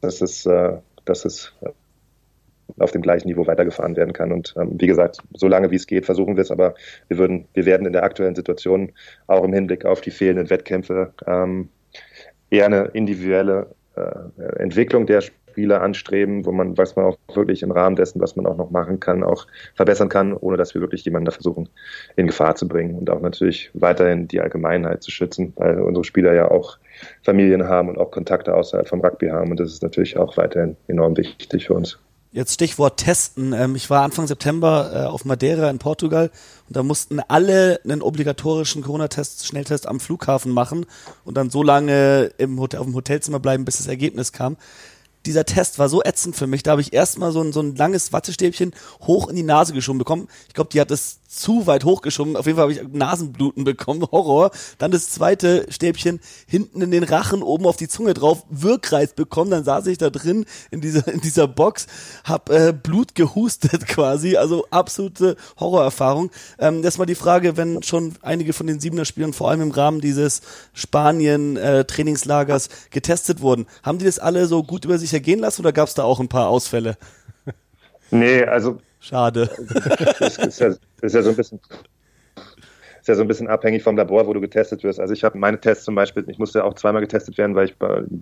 dass 0.00 0.20
es, 0.20 0.46
äh, 0.46 0.76
dass 1.04 1.24
es 1.24 1.52
äh, 1.62 1.70
auf 2.78 2.90
dem 2.90 3.02
gleichen 3.02 3.28
Niveau 3.28 3.46
weitergefahren 3.46 3.96
werden 3.96 4.12
kann. 4.12 4.32
Und 4.32 4.54
ähm, 4.56 4.72
wie 4.78 4.86
gesagt, 4.86 5.18
so 5.34 5.48
lange 5.48 5.70
wie 5.70 5.76
es 5.76 5.86
geht, 5.86 6.06
versuchen 6.06 6.36
wir 6.36 6.42
es, 6.42 6.50
aber 6.50 6.74
wir 7.08 7.18
würden, 7.18 7.46
wir 7.54 7.66
werden 7.66 7.86
in 7.86 7.92
der 7.92 8.02
aktuellen 8.02 8.34
Situation 8.34 8.92
auch 9.26 9.44
im 9.44 9.52
Hinblick 9.52 9.84
auf 9.84 10.00
die 10.00 10.10
fehlenden 10.10 10.50
Wettkämpfe 10.50 11.12
ähm, 11.26 11.68
eher 12.50 12.66
eine 12.66 12.84
individuelle 12.92 13.74
äh, 13.96 14.58
Entwicklung 14.58 15.06
der 15.06 15.22
Spieler 15.56 15.80
anstreben, 15.80 16.44
wo 16.44 16.52
man, 16.52 16.76
was 16.76 16.96
man 16.96 17.06
auch 17.06 17.18
wirklich 17.34 17.62
im 17.62 17.70
Rahmen 17.70 17.96
dessen, 17.96 18.20
was 18.20 18.36
man 18.36 18.44
auch 18.44 18.58
noch 18.58 18.70
machen 18.70 19.00
kann, 19.00 19.24
auch 19.24 19.46
verbessern 19.74 20.10
kann, 20.10 20.34
ohne 20.34 20.58
dass 20.58 20.74
wir 20.74 20.82
wirklich 20.82 21.02
jemanden 21.06 21.24
da 21.24 21.32
versuchen, 21.32 21.70
in 22.16 22.26
Gefahr 22.26 22.56
zu 22.56 22.68
bringen 22.68 22.94
und 22.98 23.08
auch 23.08 23.20
natürlich 23.20 23.70
weiterhin 23.72 24.28
die 24.28 24.40
Allgemeinheit 24.40 25.02
zu 25.02 25.10
schützen, 25.10 25.54
weil 25.56 25.80
unsere 25.80 26.04
Spieler 26.04 26.34
ja 26.34 26.50
auch 26.50 26.78
Familien 27.22 27.66
haben 27.66 27.88
und 27.88 27.96
auch 27.96 28.10
Kontakte 28.10 28.54
außerhalb 28.54 28.86
vom 28.86 29.00
Rugby 29.00 29.28
haben 29.28 29.50
und 29.50 29.58
das 29.58 29.72
ist 29.72 29.82
natürlich 29.82 30.18
auch 30.18 30.36
weiterhin 30.36 30.76
enorm 30.88 31.16
wichtig 31.16 31.68
für 31.68 31.74
uns. 31.74 31.98
Jetzt 32.36 32.52
Stichwort 32.52 32.98
Testen. 32.98 33.54
Ähm, 33.54 33.76
ich 33.76 33.88
war 33.88 34.02
Anfang 34.02 34.26
September 34.26 34.90
äh, 34.92 35.06
auf 35.06 35.24
Madeira 35.24 35.70
in 35.70 35.78
Portugal 35.78 36.30
und 36.68 36.76
da 36.76 36.82
mussten 36.82 37.18
alle 37.18 37.80
einen 37.82 38.02
obligatorischen 38.02 38.82
Corona-Test, 38.82 39.46
Schnelltest 39.46 39.88
am 39.88 40.00
Flughafen 40.00 40.52
machen 40.52 40.84
und 41.24 41.38
dann 41.38 41.48
so 41.48 41.62
lange 41.62 42.30
im 42.36 42.60
Hotel, 42.60 42.80
auf 42.80 42.84
dem 42.84 42.94
Hotelzimmer 42.94 43.40
bleiben, 43.40 43.64
bis 43.64 43.78
das 43.78 43.86
Ergebnis 43.86 44.32
kam 44.32 44.58
dieser 45.24 45.44
Test 45.44 45.80
war 45.80 45.88
so 45.88 46.04
ätzend 46.04 46.36
für 46.36 46.46
mich. 46.46 46.62
Da 46.62 46.70
habe 46.70 46.80
ich 46.80 46.92
erstmal 46.92 47.32
so 47.32 47.42
ein, 47.42 47.52
so 47.52 47.60
ein 47.60 47.74
langes 47.74 48.12
Wattestäbchen 48.12 48.72
hoch 49.00 49.28
in 49.28 49.34
die 49.34 49.42
Nase 49.42 49.72
geschoben 49.72 49.98
bekommen. 49.98 50.28
Ich 50.46 50.54
glaube, 50.54 50.70
die 50.72 50.80
hat 50.80 50.92
es 50.92 51.18
zu 51.28 51.66
weit 51.66 51.84
hochgeschoben. 51.84 52.36
Auf 52.36 52.46
jeden 52.46 52.56
Fall 52.56 52.64
habe 52.64 52.72
ich 52.72 52.82
Nasenbluten 52.92 53.64
bekommen. 53.64 54.02
Horror. 54.12 54.50
Dann 54.78 54.90
das 54.90 55.10
zweite 55.10 55.66
Stäbchen 55.70 56.20
hinten 56.46 56.82
in 56.82 56.90
den 56.90 57.02
Rachen, 57.04 57.42
oben 57.42 57.66
auf 57.66 57.76
die 57.76 57.88
Zunge 57.88 58.14
drauf. 58.14 58.44
Wirkreiz 58.50 59.12
bekommen. 59.14 59.50
Dann 59.50 59.64
saß 59.64 59.86
ich 59.86 59.98
da 59.98 60.10
drin 60.10 60.44
in 60.70 60.80
dieser, 60.80 61.08
in 61.08 61.20
dieser 61.20 61.48
Box, 61.48 61.86
hab 62.24 62.50
äh, 62.50 62.72
Blut 62.72 63.14
gehustet 63.14 63.86
quasi. 63.88 64.36
Also 64.36 64.66
absolute 64.70 65.36
Horrorerfahrung. 65.58 66.30
Ähm, 66.58 66.82
das 66.82 66.98
war 66.98 67.06
die 67.06 67.14
Frage, 67.14 67.56
wenn 67.56 67.82
schon 67.82 68.14
einige 68.22 68.52
von 68.52 68.66
den 68.66 68.80
Siebener 68.80 69.04
Spielern 69.04 69.32
vor 69.32 69.50
allem 69.50 69.62
im 69.62 69.70
Rahmen 69.70 70.00
dieses 70.00 70.42
Spanien-Trainingslagers 70.74 72.66
äh, 72.66 72.70
getestet 72.90 73.40
wurden. 73.40 73.66
Haben 73.82 73.98
die 73.98 74.04
das 74.04 74.18
alle 74.18 74.46
so 74.46 74.62
gut 74.62 74.84
über 74.84 74.98
sich 74.98 75.12
ergehen 75.12 75.40
lassen 75.40 75.62
oder 75.62 75.72
gab 75.72 75.88
es 75.88 75.94
da 75.94 76.04
auch 76.04 76.20
ein 76.20 76.28
paar 76.28 76.48
Ausfälle? 76.48 76.96
Nee, 78.10 78.44
also 78.44 78.78
Schade. 79.00 79.50
Das 80.18 80.38
ist 80.38 80.60
ja, 80.60 80.74
ist 81.02 81.14
ja 81.14 81.22
so 81.22 81.30
ein 81.30 81.36
bisschen 81.36 81.60
ist 83.06 83.10
ja 83.10 83.14
so 83.14 83.22
ein 83.22 83.28
bisschen 83.28 83.46
abhängig 83.46 83.84
vom 83.84 83.96
Labor, 83.96 84.26
wo 84.26 84.32
du 84.32 84.40
getestet 84.40 84.82
wirst. 84.82 84.98
Also 84.98 85.14
ich 85.14 85.22
habe 85.22 85.38
meine 85.38 85.60
Tests 85.60 85.84
zum 85.84 85.94
Beispiel, 85.94 86.24
ich 86.28 86.40
musste 86.40 86.64
auch 86.64 86.74
zweimal 86.74 87.00
getestet 87.02 87.38
werden, 87.38 87.54
weil 87.54 87.66
ich 87.66 87.76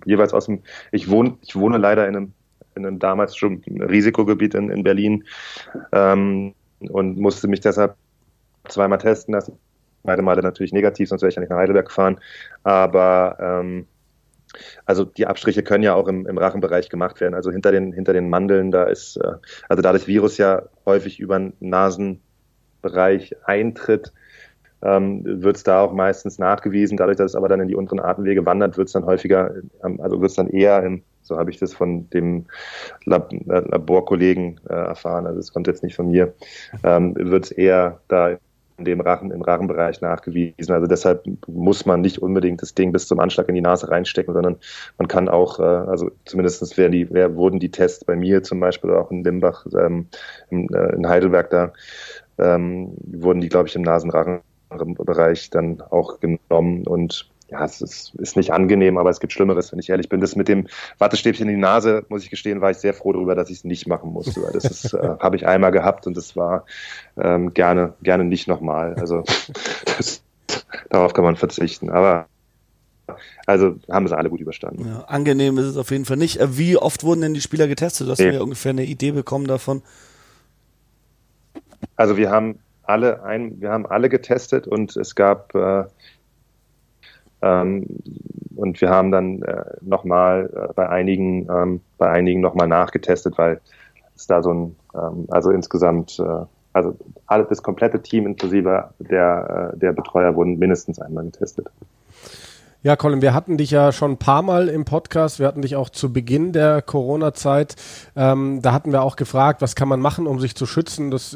jeweils 0.05 0.31
aus 0.31 0.45
dem, 0.45 0.61
ich 0.91 1.09
wohne, 1.09 1.39
ich 1.41 1.55
wohne 1.55 1.79
leider 1.79 2.07
in 2.07 2.15
einem, 2.15 2.33
in 2.75 2.85
einem 2.85 2.99
damals 2.99 3.35
schon 3.35 3.63
Risikogebiet 3.65 4.53
in, 4.53 4.69
in 4.69 4.83
Berlin 4.83 5.23
ähm, 5.91 6.53
und 6.79 7.17
musste 7.17 7.47
mich 7.47 7.61
deshalb 7.61 7.95
zweimal 8.67 8.99
testen 8.99 9.33
lassen. 9.33 9.57
Beide 10.03 10.21
Male 10.21 10.43
natürlich 10.43 10.71
negativ, 10.71 11.09
sonst 11.09 11.23
wäre 11.23 11.29
ich 11.29 11.35
ja 11.35 11.39
nicht 11.39 11.49
nach 11.49 11.57
Heidelberg 11.57 11.87
gefahren. 11.87 12.19
Aber 12.61 13.37
ähm, 13.39 13.87
also 14.85 15.05
die 15.05 15.27
Abstriche 15.27 15.63
können 15.63 15.83
ja 15.83 15.95
auch 15.95 16.07
im, 16.07 16.25
im 16.27 16.37
Rachenbereich 16.37 16.89
gemacht 16.89 17.19
werden. 17.21 17.33
Also 17.33 17.51
hinter 17.51 17.71
den, 17.71 17.93
hinter 17.93 18.13
den 18.13 18.29
Mandeln, 18.29 18.71
da 18.71 18.83
ist, 18.83 19.17
äh, 19.17 19.33
also 19.69 19.81
da 19.81 19.93
das 19.93 20.07
Virus 20.07 20.37
ja 20.37 20.63
häufig 20.85 21.19
über 21.19 21.37
den 21.37 21.53
Nasenbereich 21.59 23.35
eintritt, 23.45 24.11
ähm, 24.81 25.23
wird 25.25 25.57
es 25.57 25.63
da 25.63 25.81
auch 25.81 25.93
meistens 25.93 26.37
nachgewiesen. 26.37 26.97
Dadurch, 26.97 27.17
dass 27.17 27.31
es 27.31 27.35
aber 27.35 27.49
dann 27.49 27.59
in 27.59 27.67
die 27.67 27.75
unteren 27.75 27.99
Atemwege 27.99 28.45
wandert, 28.45 28.77
wird 28.77 28.87
es 28.87 28.93
dann 28.93 29.05
häufiger, 29.05 29.51
ähm, 29.83 29.99
also 29.99 30.21
wird 30.21 30.29
es 30.29 30.35
dann 30.35 30.47
eher 30.47 30.83
im, 30.83 31.03
so 31.23 31.37
habe 31.37 31.49
ich 31.49 31.57
das 31.57 31.73
von 31.73 32.09
dem 32.11 32.45
Lab 33.05 33.33
äh, 33.33 33.37
Laborkollegen 33.47 34.59
äh, 34.69 34.73
erfahren, 34.73 35.25
also 35.25 35.39
es 35.39 35.51
kommt 35.51 35.67
jetzt 35.67 35.83
nicht 35.83 35.95
von 35.95 36.11
mir, 36.11 36.33
ähm, 36.83 37.15
wird 37.17 37.45
es 37.45 37.51
eher 37.51 37.99
da 38.07 38.37
dem 38.77 38.99
Rachen, 38.99 39.31
im 39.31 39.41
Rachenbereich 39.41 40.01
nachgewiesen. 40.01 40.73
Also 40.73 40.87
deshalb 40.87 41.23
muss 41.47 41.85
man 41.85 42.01
nicht 42.01 42.19
unbedingt 42.21 42.61
das 42.61 42.73
Ding 42.73 42.91
bis 42.91 43.07
zum 43.07 43.19
Anschlag 43.19 43.47
in 43.47 43.55
die 43.55 43.61
Nase 43.61 43.89
reinstecken, 43.89 44.33
sondern 44.33 44.57
man 44.97 45.07
kann 45.07 45.29
auch, 45.29 45.59
äh, 45.59 45.63
also 45.63 46.11
zumindest 46.25 46.77
werden 46.77 46.91
die, 46.91 47.09
wer, 47.09 47.35
wurden 47.35 47.59
die 47.59 47.71
Tests 47.71 48.03
bei 48.03 48.15
mir 48.15 48.43
zum 48.43 48.59
Beispiel 48.59 48.91
auch 48.91 49.11
in 49.11 49.23
Limbach, 49.23 49.65
ähm, 49.77 50.07
in, 50.49 50.67
äh, 50.73 50.95
in 50.95 51.07
Heidelberg 51.07 51.49
da, 51.49 51.73
ähm, 52.37 52.93
wurden 53.05 53.41
die, 53.41 53.49
glaube 53.49 53.69
ich, 53.69 53.75
im 53.75 53.83
Nasenrachenbereich 53.83 55.49
dann 55.51 55.81
auch 55.81 56.19
genommen 56.19 56.85
und 56.85 57.29
ja, 57.49 57.63
es 57.63 57.81
ist, 57.81 58.15
ist 58.15 58.37
nicht 58.37 58.51
angenehm, 58.51 58.97
aber 58.97 59.09
es 59.09 59.19
gibt 59.19 59.33
Schlimmeres, 59.33 59.71
wenn 59.71 59.79
ich 59.79 59.89
ehrlich 59.89 60.09
bin. 60.09 60.19
Das 60.19 60.35
mit 60.35 60.47
dem 60.47 60.67
Wattestäbchen 60.97 61.47
in 61.47 61.55
die 61.55 61.61
Nase, 61.61 62.05
muss 62.09 62.23
ich 62.23 62.29
gestehen, 62.29 62.61
war 62.61 62.71
ich 62.71 62.77
sehr 62.77 62.93
froh 62.93 63.13
darüber, 63.13 63.35
dass 63.35 63.49
ich 63.49 63.57
es 63.57 63.63
nicht 63.63 63.87
machen 63.87 64.11
musste. 64.11 64.41
Weil 64.41 64.53
das 64.53 64.93
äh, 64.93 64.97
habe 65.19 65.35
ich 65.35 65.45
einmal 65.45 65.71
gehabt 65.71 66.07
und 66.07 66.17
das 66.17 66.35
war 66.35 66.65
ähm, 67.17 67.53
gerne, 67.53 67.93
gerne 68.01 68.23
nicht 68.23 68.47
nochmal. 68.47 68.95
Also 68.95 69.23
das, 69.97 70.23
darauf 70.89 71.13
kann 71.13 71.23
man 71.23 71.35
verzichten. 71.35 71.89
Aber 71.89 72.27
also 73.45 73.75
haben 73.91 74.07
sie 74.07 74.17
alle 74.17 74.31
gut 74.31 74.41
überstanden. 74.41 74.87
Ja, 74.87 75.01
angenehm 75.01 75.59
ist 75.59 75.65
es 75.65 75.77
auf 75.77 75.91
jeden 75.91 76.05
Fall 76.05 76.17
nicht. 76.17 76.39
Äh, 76.39 76.57
wie 76.57 76.77
oft 76.77 77.03
wurden 77.03 77.21
denn 77.21 77.33
die 77.35 77.41
Spieler 77.41 77.67
getestet? 77.67 78.07
Du 78.07 78.11
hast 78.11 78.19
nee. 78.19 78.31
mir 78.31 78.43
ungefähr 78.43 78.71
eine 78.71 78.85
Idee 78.85 79.11
bekommen 79.11 79.45
davon. 79.45 79.83
Also 81.95 82.17
wir 82.17 82.31
haben 82.31 82.59
alle 82.83 83.23
ein, 83.23 83.61
wir 83.61 83.71
haben 83.71 83.85
alle 83.85 84.09
getestet 84.09 84.67
und 84.67 84.95
es 84.95 85.15
gab 85.15 85.53
äh, 85.55 85.85
und 87.45 88.81
wir 88.81 88.89
haben 88.89 89.11
dann 89.11 89.41
äh, 89.43 89.63
nochmal 89.81 90.49
äh, 90.53 90.73
bei 90.73 90.89
einigen, 90.89 91.47
ähm, 91.49 91.81
bei 91.97 92.09
einigen 92.09 92.41
nochmal 92.41 92.67
nachgetestet, 92.67 93.37
weil 93.37 93.61
es 94.15 94.27
da 94.27 94.41
so 94.41 94.53
ein, 94.53 94.75
ähm, 94.93 95.25
also 95.29 95.51
insgesamt, 95.51 96.19
äh, 96.19 96.45
also 96.73 96.95
alle, 97.27 97.45
das 97.45 97.63
komplette 97.63 98.01
Team 98.01 98.25
inklusive 98.25 98.89
der, 98.99 99.71
äh, 99.73 99.77
der 99.77 99.93
Betreuer 99.93 100.35
wurden 100.35 100.57
mindestens 100.57 100.99
einmal 100.99 101.25
getestet. 101.25 101.67
Ja, 102.85 102.95
Colin, 102.95 103.23
wir 103.23 103.33
hatten 103.33 103.57
dich 103.57 103.71
ja 103.71 103.91
schon 103.91 104.11
ein 104.11 104.17
paar 104.17 104.43
Mal 104.43 104.67
im 104.67 104.85
Podcast. 104.85 105.39
Wir 105.39 105.47
hatten 105.47 105.63
dich 105.63 105.75
auch 105.75 105.89
zu 105.89 106.13
Beginn 106.13 106.51
der 106.51 106.83
Corona-Zeit. 106.83 107.75
Ähm, 108.15 108.59
da 108.61 108.73
hatten 108.73 108.91
wir 108.91 109.01
auch 109.01 109.15
gefragt, 109.15 109.63
was 109.63 109.75
kann 109.75 109.87
man 109.87 109.99
machen, 109.99 110.27
um 110.27 110.39
sich 110.39 110.55
zu 110.55 110.67
schützen. 110.67 111.09
Das 111.09 111.35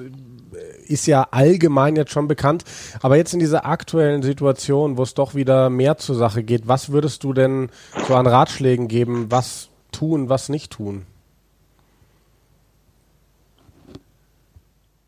ist 0.89 1.05
ja 1.05 1.27
allgemein 1.31 1.95
jetzt 1.95 2.11
schon 2.11 2.27
bekannt. 2.27 2.63
Aber 3.01 3.15
jetzt 3.17 3.33
in 3.33 3.39
dieser 3.39 3.65
aktuellen 3.65 4.21
Situation, 4.23 4.97
wo 4.97 5.03
es 5.03 5.13
doch 5.13 5.35
wieder 5.35 5.69
mehr 5.69 5.97
zur 5.97 6.15
Sache 6.15 6.43
geht, 6.43 6.67
was 6.67 6.91
würdest 6.91 7.23
du 7.23 7.33
denn 7.33 7.69
so 8.07 8.15
an 8.15 8.27
Ratschlägen 8.27 8.87
geben, 8.87 9.27
was 9.29 9.69
tun, 9.91 10.29
was 10.29 10.49
nicht 10.49 10.71
tun? 10.71 11.05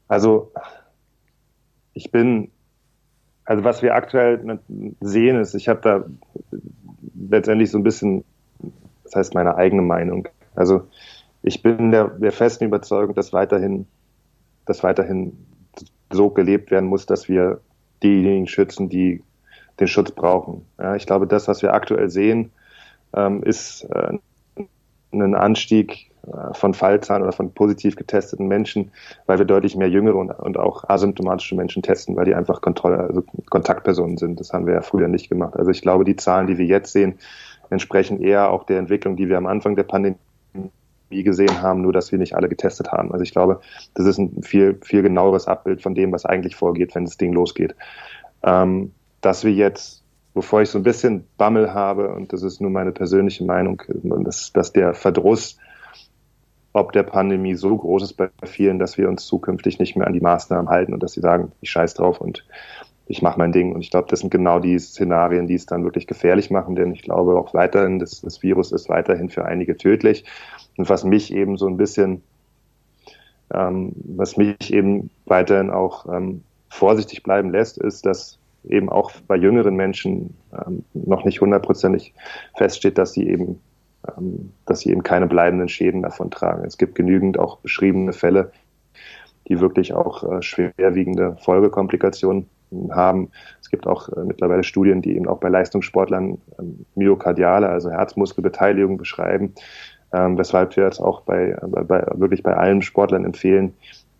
Also 0.08 0.52
ich 1.94 2.12
bin, 2.12 2.52
also 3.46 3.64
was 3.64 3.82
wir 3.82 3.96
aktuell 3.96 4.60
sehen 5.00 5.40
ist, 5.40 5.54
ich 5.56 5.70
habe 5.70 5.82
da 5.82 6.04
letztendlich 7.30 7.72
so 7.72 7.78
ein 7.78 7.84
bisschen, 7.84 8.24
das 9.04 9.16
heißt 9.16 9.34
meine 9.34 9.56
eigene 9.56 9.82
Meinung. 9.82 10.28
Also 10.54 10.88
ich 11.44 11.64
bin 11.64 11.92
der, 11.92 12.10
der 12.10 12.32
festen 12.32 12.66
Überzeugung, 12.66 13.16
dass 13.16 13.34
weiterhin, 13.34 13.88
dass 14.66 14.84
weiterhin 14.84 15.38
so 16.12 16.30
gelebt 16.30 16.72
werden 16.72 16.90
muss, 16.90 17.06
dass 17.06 17.30
wir 17.30 17.62
diejenigen 18.04 18.48
schützen, 18.48 18.90
die 18.90 19.24
den 19.80 19.88
Schutz 19.88 20.12
brauchen. 20.12 20.66
Ja, 20.80 20.96
ich 20.96 21.06
glaube, 21.06 21.28
das, 21.28 21.48
was 21.48 21.62
wir 21.62 21.74
aktuell 21.74 22.10
sehen, 22.10 22.52
ähm, 23.14 23.44
ist 23.44 23.84
äh, 23.84 24.18
ein 25.14 25.36
Anstieg 25.36 26.12
äh, 26.26 26.54
von 26.54 26.74
Fallzahlen 26.74 27.24
oder 27.24 27.32
von 27.32 27.54
positiv 27.54 27.96
getesteten 27.96 28.48
Menschen, 28.48 28.92
weil 29.26 29.38
wir 29.38 29.46
deutlich 29.46 29.76
mehr 29.76 29.90
jüngere 29.90 30.16
und, 30.16 30.32
und 30.32 30.58
auch 30.58 30.88
asymptomatische 30.88 31.56
Menschen 31.56 31.84
testen, 31.84 32.16
weil 32.16 32.26
die 32.26 32.36
einfach 32.36 32.62
Kontrolle, 32.62 33.00
also 33.00 33.24
Kontaktpersonen 33.50 34.18
sind. 34.18 34.40
Das 34.40 34.54
haben 34.54 34.66
wir 34.66 34.74
ja 34.74 34.82
früher 34.82 35.08
nicht 35.08 35.30
gemacht. 35.30 35.56
Also 35.58 35.72
ich 35.72 35.82
glaube, 35.82 36.04
die 36.04 36.16
Zahlen, 36.16 36.48
die 36.48 36.58
wir 36.58 36.66
jetzt 36.66 36.94
sehen, 36.94 37.16
entsprechen 37.70 38.22
eher 38.22 38.52
auch 38.52 38.66
der 38.66 38.80
Entwicklung, 38.80 39.16
die 39.16 39.30
wir 39.30 39.38
am 39.38 39.48
Anfang 39.48 39.76
der 39.76 39.84
Pandemie 39.84 40.18
gesehen 41.12 41.62
haben, 41.62 41.82
nur 41.82 41.94
dass 41.94 42.12
wir 42.12 42.20
nicht 42.20 42.36
alle 42.36 42.50
getestet 42.50 42.92
haben. 42.92 43.12
Also 43.12 43.24
ich 43.24 43.32
glaube, 43.32 43.62
das 43.94 44.06
ist 44.06 44.18
ein 44.18 44.42
viel, 44.42 44.80
viel 44.82 45.02
genaueres 45.02 45.48
Abbild 45.48 45.82
von 45.82 45.96
dem, 45.96 46.12
was 46.12 46.26
eigentlich 46.26 46.56
vorgeht, 46.56 46.96
wenn 46.96 47.06
das 47.06 47.18
Ding 47.18 47.34
losgeht. 47.34 47.76
Ähm, 48.44 48.94
dass 49.22 49.44
wir 49.44 49.52
jetzt, 49.52 50.04
bevor 50.34 50.62
ich 50.62 50.70
so 50.70 50.80
ein 50.80 50.84
bisschen 50.84 51.28
Bammel 51.38 51.74
habe, 51.74 52.14
und 52.14 52.34
das 52.34 52.42
ist 52.42 52.62
nur 52.62 52.72
meine 52.72 52.92
persönliche 52.92 53.44
Meinung, 53.44 53.82
dass, 54.24 54.52
dass 54.54 54.74
der 54.74 54.94
Verdruss 54.94 55.58
ob 56.74 56.94
der 56.94 57.04
Pandemie 57.04 57.56
so 57.56 57.76
groß 57.76 58.04
ist 58.04 58.14
bei 58.14 58.30
vielen, 58.44 58.80
dass 58.80 58.98
wir 58.98 59.10
uns 59.10 59.26
zukünftig 59.26 59.80
nicht 59.80 59.96
mehr 59.96 60.08
an 60.08 60.14
die 60.14 60.22
Maßnahmen 60.22 60.70
halten 60.70 60.94
und 60.94 61.04
dass 61.04 61.14
sie 61.14 61.20
sagen, 61.20 61.52
ich 61.62 61.70
scheiß 61.70 61.96
drauf 61.96 62.22
und 62.22 62.46
ich 63.08 63.22
mache 63.22 63.38
mein 63.38 63.52
Ding. 63.52 63.74
Und 63.74 63.82
ich 63.82 63.92
glaube, 63.92 64.08
das 64.10 64.20
sind 64.20 64.30
genau 64.30 64.60
die 64.60 64.80
Szenarien, 64.80 65.48
die 65.48 65.56
es 65.56 65.66
dann 65.66 65.84
wirklich 65.84 66.08
gefährlich 66.08 66.50
machen, 66.50 66.76
denn 66.76 66.94
ich 66.94 67.02
glaube 67.02 67.38
auch 67.38 67.54
weiterhin, 67.54 68.00
das, 68.00 68.22
das 68.22 68.42
Virus 68.42 68.72
ist 68.72 68.88
weiterhin 68.88 69.30
für 69.30 69.46
einige 69.46 69.76
tödlich. 69.76 70.24
Und 70.78 70.90
was 70.90 71.04
mich 71.04 71.34
eben 71.34 71.58
so 71.58 71.68
ein 71.68 71.78
bisschen, 71.78 72.24
ähm, 73.54 73.94
was 73.96 74.38
mich 74.38 74.74
eben 74.74 75.10
weiterhin 75.26 75.70
auch 75.70 76.06
ähm, 76.12 76.44
vorsichtig 76.70 77.24
bleiben 77.24 77.52
lässt, 77.52 77.78
ist, 77.78 78.06
dass 78.06 78.38
eben 78.64 78.90
auch 78.90 79.12
bei 79.28 79.36
jüngeren 79.36 79.76
Menschen 79.76 80.36
ähm, 80.54 80.84
noch 80.94 81.26
nicht 81.26 81.42
hundertprozentig 81.42 82.14
feststeht, 82.56 82.98
dass 82.98 83.14
sie 83.14 83.28
eben 83.28 83.60
ähm, 84.18 84.52
dass 84.66 84.82
sie 84.82 84.90
eben 84.90 85.04
keine 85.04 85.28
bleibenden 85.28 85.70
Schäden 85.70 86.02
davon 86.02 86.32
tragen. 86.32 86.66
Es 86.66 86.78
gibt 86.78 86.96
genügend 86.96 87.38
auch 87.38 87.58
beschriebene 87.58 88.14
Fälle, 88.14 88.52
die 89.48 89.60
wirklich 89.60 89.94
auch 89.94 90.24
äh, 90.24 90.42
schwerwiegende 90.42 91.38
Folgekomplikationen 91.42 92.48
haben. 92.90 93.30
Es 93.62 93.70
gibt 93.70 93.86
auch 93.86 94.10
äh, 94.10 94.24
mittlerweile 94.24 94.64
Studien, 94.64 95.02
die 95.04 95.16
eben 95.16 95.28
auch 95.28 95.40
bei 95.40 95.50
Leistungssportlern 95.50 96.40
ähm, 96.58 96.86
myokardiale, 96.96 97.70
also 97.70 97.92
Herzmuskelbeteiligung 97.92 98.98
beschreiben, 98.98 99.54
ähm, 100.14 100.38
weshalb 100.38 100.76
wir 100.76 100.86
jetzt 100.86 101.00
auch 101.00 101.22
bei, 101.22 101.58
bei, 101.62 101.84
bei, 101.84 102.06
wirklich 102.14 102.44
bei 102.44 102.56
allen 102.56 102.82
Sportlern 102.82 103.26
empfehlen, 103.26 103.74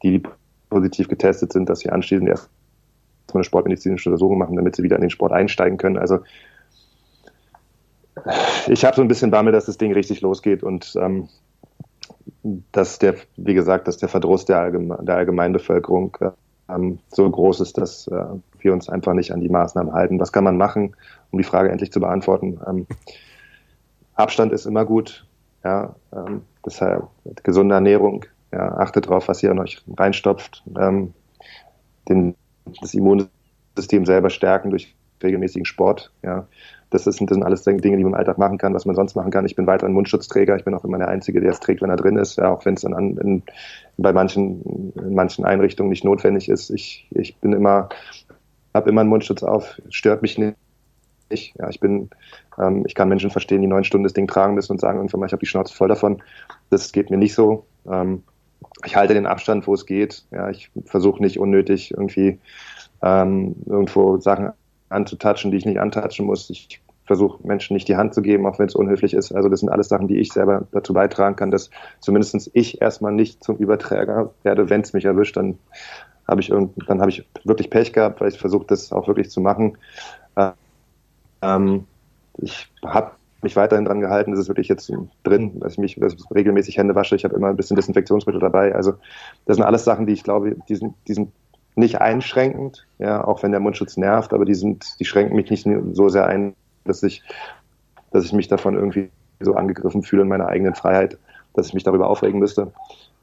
die 0.04 0.24
positiv 0.70 1.08
getestet 1.08 1.54
sind, 1.54 1.70
dass 1.70 1.80
sie 1.80 1.90
anschließend 1.90 2.30
erst 2.30 2.50
eine 3.34 3.44
sportmedizinische 3.44 4.10
Untersuchung 4.10 4.38
machen, 4.38 4.56
damit 4.56 4.76
sie 4.76 4.84
wieder 4.84 4.98
in 4.98 5.02
den 5.02 5.10
Sport 5.10 5.32
einsteigen 5.32 5.78
können. 5.78 5.98
Also 5.98 6.20
ich 8.68 8.84
habe 8.84 8.96
so 8.96 9.02
ein 9.02 9.08
bisschen 9.08 9.32
Bammel, 9.32 9.54
dass 9.54 9.66
das 9.66 9.78
Ding 9.78 9.94
richtig 9.94 10.22
losgeht 10.22 10.64
und 10.64 10.94
ähm, 11.00 11.30
dass 12.72 13.00
der, 13.00 13.16
wie 13.38 13.54
gesagt, 13.54 13.88
dass 13.88 13.98
der 13.98 14.10
Verdruss 14.10 14.46
der, 14.46 14.60
Allgeme 14.60 15.00
der 15.02 15.16
Allgemeinbevölkerung 15.16 16.18
ähm, 16.70 17.00
so 17.10 17.30
groß 17.30 17.62
ist, 17.62 17.78
dass 17.78 18.08
äh, 18.08 18.26
wir 18.60 18.74
uns 18.74 18.90
einfach 18.90 19.14
nicht 19.14 19.32
an 19.32 19.40
die 19.40 19.50
Maßnahmen 19.50 19.94
halten. 19.94 20.20
Was 20.20 20.32
kann 20.32 20.44
man 20.44 20.58
machen, 20.58 20.96
um 21.32 21.40
die 21.40 21.46
Frage 21.46 21.70
endlich 21.70 21.92
zu 21.92 22.00
beantworten? 22.00 22.60
Ähm, 22.68 22.88
Abstand 24.16 24.52
ist 24.52 24.66
immer 24.66 24.86
gut, 24.86 25.26
ja, 25.64 25.96
ähm, 26.14 26.42
deshalb 26.66 27.08
gesunde 27.44 27.76
Ernährung, 27.76 28.26
ja, 28.52 28.78
achtet 28.78 29.06
darauf, 29.06 29.28
was 29.28 29.42
ihr 29.44 29.52
an 29.52 29.60
euch 29.60 29.84
reinstopft, 29.98 30.64
ähm, 30.78 31.14
den, 32.10 32.36
das 32.82 32.94
Immunsystem 32.94 34.06
selber 34.06 34.30
stärken 34.30 34.70
durch 34.70 34.96
regelmäßigen 35.24 35.66
Sport, 35.66 36.12
ja, 36.24 36.48
das, 36.92 37.08
ist, 37.08 37.22
das 37.22 37.30
sind 37.30 37.44
alles 37.44 37.64
Dinge, 37.64 37.82
die 37.82 37.90
man 37.90 38.00
im 38.00 38.14
Alltag 38.14 38.38
machen 38.38 38.58
kann, 38.58 38.74
was 38.74 38.86
man 38.86 38.96
sonst 38.96 39.16
machen 39.16 39.32
kann. 39.32 39.46
Ich 39.46 39.56
bin 39.56 39.66
weiter 39.66 39.88
ein 39.88 39.94
Mundschutzträger. 39.94 40.58
Ich 40.58 40.66
bin 40.66 40.74
auch 40.74 40.84
immer 40.84 40.98
der 40.98 41.08
Einzige, 41.08 41.40
der 41.40 41.52
es 41.52 41.62
trägt, 41.62 41.82
wenn 41.82 41.90
er 41.90 41.96
drin 41.96 42.18
ist. 42.18 42.36
Ja, 42.36 42.52
auch 42.52 42.66
wenn 42.66 42.74
es 42.74 42.82
dann 42.82 42.94
an, 42.94 43.18
in, 43.18 43.44
bei 43.98 44.12
manchen, 44.12 44.92
in 44.96 45.16
manchen 45.16 45.46
Einrichtungen 45.46 45.90
nicht 45.90 46.04
notwendig 46.04 46.50
ist. 46.50 46.70
Ich, 46.70 47.08
ich 47.12 47.38
bin 47.38 47.54
immer, 47.54 47.88
habe 48.74 48.90
immer 48.90 49.02
einen 49.02 49.10
Mundschutz 49.10 49.42
auf. 49.42 49.82
Stört 49.90 50.22
mich 50.22 50.38
nicht. 50.38 50.58
Ja, 51.58 51.70
ich 51.70 51.80
bin, 51.80 52.10
ähm, 52.58 52.84
ich 52.86 52.96
kann 52.96 53.10
Menschen 53.10 53.30
verstehen, 53.30 53.62
die 53.62 53.68
neun 53.68 53.84
Stunden 53.84 54.04
das 54.04 54.14
Ding 54.14 54.28
tragen 54.28 54.54
müssen 54.54 54.74
und 54.74 54.80
sagen 54.82 54.98
irgendwann 54.98 55.20
mal, 55.20 55.26
ich 55.26 55.34
habe 55.34 55.42
die 55.42 55.48
Schnauze 55.48 55.76
voll 55.76 55.88
davon. 55.88 56.22
Das 56.70 56.92
geht 56.92 57.10
mir 57.10 57.18
nicht 57.18 57.34
so. 57.34 57.66
Ähm, 57.90 58.24
ich 58.86 58.96
halte 58.96 59.14
den 59.14 59.26
Abstand, 59.26 59.68
wo 59.68 59.74
es 59.74 59.86
geht. 59.86 60.26
Ja, 60.32 60.50
ich 60.50 60.72
versuche 60.86 61.22
nicht 61.22 61.40
unnötig 61.40 61.92
irgendwie 61.92 62.40
ähm, 63.02 63.56
irgendwo 63.66 64.20
Sachen 64.20 64.52
anzutatschen, 64.90 65.52
die 65.52 65.58
ich 65.58 65.66
nicht 65.66 65.80
antatschen 65.80 66.26
muss. 66.26 66.50
Ich 66.50 66.82
versuche 67.06 67.46
Menschen 67.46 67.74
nicht 67.74 67.88
die 67.88 67.96
Hand 67.96 68.14
zu 68.14 68.22
geben, 68.22 68.46
auch 68.46 68.60
wenn 68.60 68.68
es 68.68 68.76
unhöflich 68.76 69.14
ist. 69.14 69.32
Also 69.32 69.50
das 69.50 69.60
sind 69.60 69.70
alles 69.70 69.90
Sachen, 69.90 70.08
die 70.08 70.18
ich 70.18 70.32
selber 70.32 70.68
dazu 70.72 70.94
beitragen 70.94 71.36
kann, 71.36 71.52
dass 71.52 71.70
zumindest 72.00 72.50
ich 72.54 72.82
erstmal 72.82 73.12
nicht 73.12 73.44
zum 73.44 73.58
Überträger 73.58 74.32
werde. 74.44 74.70
Wenn 74.70 74.82
es 74.82 74.94
mich 74.94 75.06
erwischt, 75.06 75.36
dann 75.36 75.58
habe 76.28 76.42
ich 76.42 76.50
irgend, 76.50 76.72
dann 76.88 77.02
habe 77.02 77.12
ich 77.12 77.28
wirklich 77.44 77.70
Pech 77.70 77.92
gehabt, 77.92 78.22
weil 78.22 78.30
ich 78.30 78.40
versuche, 78.40 78.66
das 78.68 78.94
auch 78.94 79.08
wirklich 79.08 79.30
zu 79.30 79.42
machen. 79.42 79.78
Ähm, 81.42 81.86
ich 82.38 82.72
habe 82.84 83.12
mich 83.42 83.56
weiterhin 83.56 83.86
dran 83.86 84.02
gehalten. 84.02 84.32
Das 84.32 84.40
ist 84.40 84.48
wirklich 84.48 84.68
jetzt 84.68 84.92
drin, 85.24 85.60
dass 85.60 85.74
ich 85.74 85.80
mich 85.80 85.96
dass 85.96 86.14
ich 86.14 86.22
regelmäßig 86.34 86.78
Hände 86.78 86.96
wasche. 86.96 87.16
Ich 87.16 87.24
habe 87.24 87.36
immer 87.36 87.48
ein 87.48 87.58
bisschen 87.58 87.76
Desinfektionsmittel 87.76 88.40
dabei. 88.40 88.76
Also 88.76 88.94
das 89.46 89.58
sind 89.58 89.66
alles 89.66 89.84
Sachen, 89.84 90.06
die 90.06 90.14
ich 90.14 90.24
glaube, 90.24 90.56
die 90.70 90.76
sind, 90.76 90.94
die 91.08 91.14
sind 91.14 91.32
nicht 91.76 92.02
einschränkend, 92.02 92.86
ja, 93.00 93.24
auch 93.24 93.44
wenn 93.44 93.52
der 93.52 93.62
Mundschutz 93.62 93.98
nervt, 93.98 94.34
aber 94.34 94.46
die 94.46 94.56
sind, 94.56 95.00
die 95.00 95.06
schränken 95.06 95.36
mich 95.36 95.50
nicht 95.50 95.68
so 95.94 96.10
sehr 96.10 96.28
ein, 96.28 96.54
dass 96.84 97.02
ich, 97.02 97.24
dass 98.12 98.26
ich 98.26 98.34
mich 98.34 98.48
davon 98.48 98.76
irgendwie 98.76 99.10
so 99.40 99.56
angegriffen 99.56 100.04
fühle 100.04 100.24
in 100.24 100.28
meiner 100.28 100.48
eigenen 100.48 100.76
Freiheit, 100.76 101.18
dass 101.54 101.68
ich 101.68 101.74
mich 101.74 101.84
darüber 101.84 102.10
aufregen 102.10 102.40
müsste. 102.40 102.72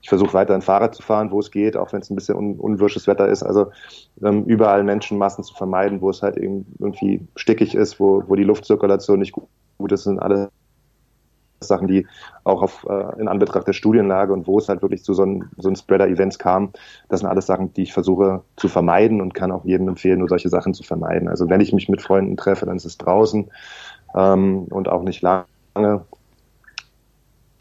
Ich 0.01 0.09
versuche 0.09 0.35
weiterhin 0.35 0.63
Fahrrad 0.63 0.95
zu 0.95 1.03
fahren, 1.03 1.31
wo 1.31 1.41
es 1.41 1.51
geht, 1.51 1.77
auch 1.77 1.93
wenn 1.93 2.01
es 2.01 2.11
ein 2.11 2.15
bisschen 2.15 2.37
un 2.37 2.55
unwirsches 2.59 3.07
Wetter 3.07 3.29
ist. 3.29 3.43
Also 3.43 3.73
ähm, 4.23 4.45
überall 4.45 4.85
Menschenmassen 4.85 5.45
zu 5.45 5.55
vermeiden, 5.55 6.01
wo 6.01 6.11
es 6.11 6.23
halt 6.23 6.37
irgendwie 6.37 7.27
stickig 7.37 7.75
ist, 7.75 7.99
wo, 7.99 8.23
wo 8.27 8.37
die 8.37 8.45
Luftzirkulation 8.45 9.19
nicht 9.19 9.33
gut 9.33 9.93
ist, 9.93 10.05
sind 10.05 10.21
alle 10.21 10.51
Sachen, 11.61 11.89
die 11.89 12.07
auch 12.45 12.63
auf, 12.63 12.87
äh, 12.89 13.21
in 13.21 13.29
Anbetracht 13.29 13.67
der 13.67 13.73
Studienlage 13.73 14.33
und 14.33 14.47
wo 14.47 14.59
es 14.59 14.69
halt 14.69 14.83
wirklich 14.83 15.03
zu 15.03 15.15
so 15.15 15.23
einem 15.23 15.51
so 15.57 15.75
Spreader-Events 15.75 16.39
kam, 16.39 16.71
das 17.09 17.21
sind 17.21 17.29
alles 17.29 17.47
Sachen, 17.47 17.73
die 17.73 17.83
ich 17.83 17.93
versuche 17.93 18.43
zu 18.57 18.69
vermeiden 18.69 19.21
und 19.21 19.35
kann 19.35 19.51
auch 19.51 19.65
jedem 19.65 19.89
empfehlen, 19.89 20.21
nur 20.21 20.29
solche 20.29 20.49
Sachen 20.49 20.75
zu 20.75 20.83
vermeiden. 20.83 21.29
Also 21.29 21.49
wenn 21.49 21.61
ich 21.61 21.73
mich 21.73 21.89
mit 21.89 22.03
Freunden 22.03 22.37
treffe, 22.37 22.67
dann 22.67 22.77
ist 22.77 22.85
es 22.85 22.99
draußen 22.99 23.51
ähm, 24.15 24.65
und 24.71 24.89
auch 24.89 25.03
nicht 25.03 25.23
lange. 25.23 25.47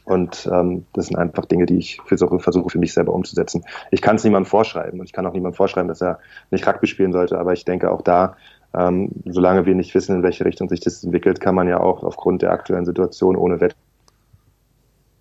Und 0.07 0.49
ähm, 0.53 0.85
das 0.93 1.07
sind 1.07 1.17
einfach 1.17 1.45
Dinge, 1.45 1.65
die 1.65 1.77
ich 1.77 1.99
versuche, 2.05 2.39
versuche 2.39 2.69
für 2.69 2.79
mich 2.79 2.93
selber 2.93 3.13
umzusetzen. 3.13 3.65
Ich 3.91 4.01
kann 4.01 4.15
es 4.15 4.23
niemandem 4.23 4.49
vorschreiben 4.49 5.01
und 5.01 5.05
ich 5.05 5.11
kann 5.11 5.25
auch 5.25 5.33
niemandem 5.33 5.57
vorschreiben, 5.57 5.89
dass 5.89 6.01
er 6.01 6.19
nicht 6.49 6.65
Rugby 6.65 6.87
spielen 6.87 7.11
sollte, 7.11 7.37
aber 7.37 7.51
ich 7.51 7.65
denke 7.65 7.91
auch 7.91 8.01
da, 8.01 8.37
ähm, 8.73 9.11
solange 9.25 9.65
wir 9.65 9.75
nicht 9.75 9.93
wissen, 9.95 10.15
in 10.15 10.23
welche 10.23 10.45
Richtung 10.45 10.69
sich 10.69 10.79
das 10.79 11.03
entwickelt, 11.03 11.41
kann 11.41 11.55
man 11.55 11.67
ja 11.67 11.81
auch 11.81 12.03
aufgrund 12.03 12.41
der 12.41 12.51
aktuellen 12.51 12.85
Situation 12.85 13.35
ohne 13.35 13.59
Wett 13.59 13.75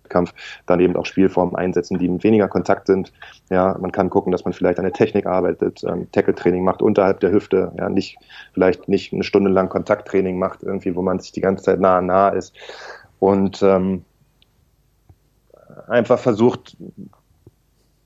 Wettkampf 0.07 0.33
dann 0.65 0.79
eben 0.79 0.95
auch 0.95 1.05
Spielformen 1.05 1.55
einsetzen, 1.55 1.99
die 1.99 2.23
weniger 2.23 2.47
Kontakt 2.47 2.87
sind. 2.87 3.11
Ja, 3.49 3.77
man 3.79 3.91
kann 3.91 4.09
gucken, 4.09 4.31
dass 4.31 4.45
man 4.45 4.53
vielleicht 4.53 4.79
an 4.79 4.85
der 4.85 4.93
Technik 4.93 5.25
arbeitet, 5.25 5.83
ähm, 5.83 6.07
Tackle-Training 6.11 6.63
macht 6.63 6.81
unterhalb 6.81 7.19
der 7.19 7.31
Hüfte, 7.31 7.73
ja, 7.77 7.89
nicht, 7.89 8.17
vielleicht 8.53 8.87
nicht 8.87 9.13
eine 9.13 9.23
Stunde 9.23 9.51
lang 9.51 9.69
Kontakttraining 9.69 10.39
macht, 10.39 10.63
irgendwie, 10.63 10.95
wo 10.95 11.01
man 11.01 11.19
sich 11.19 11.33
die 11.33 11.41
ganze 11.41 11.65
Zeit 11.65 11.79
nah 11.79 12.01
nah 12.01 12.29
ist. 12.29 12.55
Und 13.19 13.61
ähm, 13.63 14.05
einfach 15.87 16.19
versucht, 16.19 16.77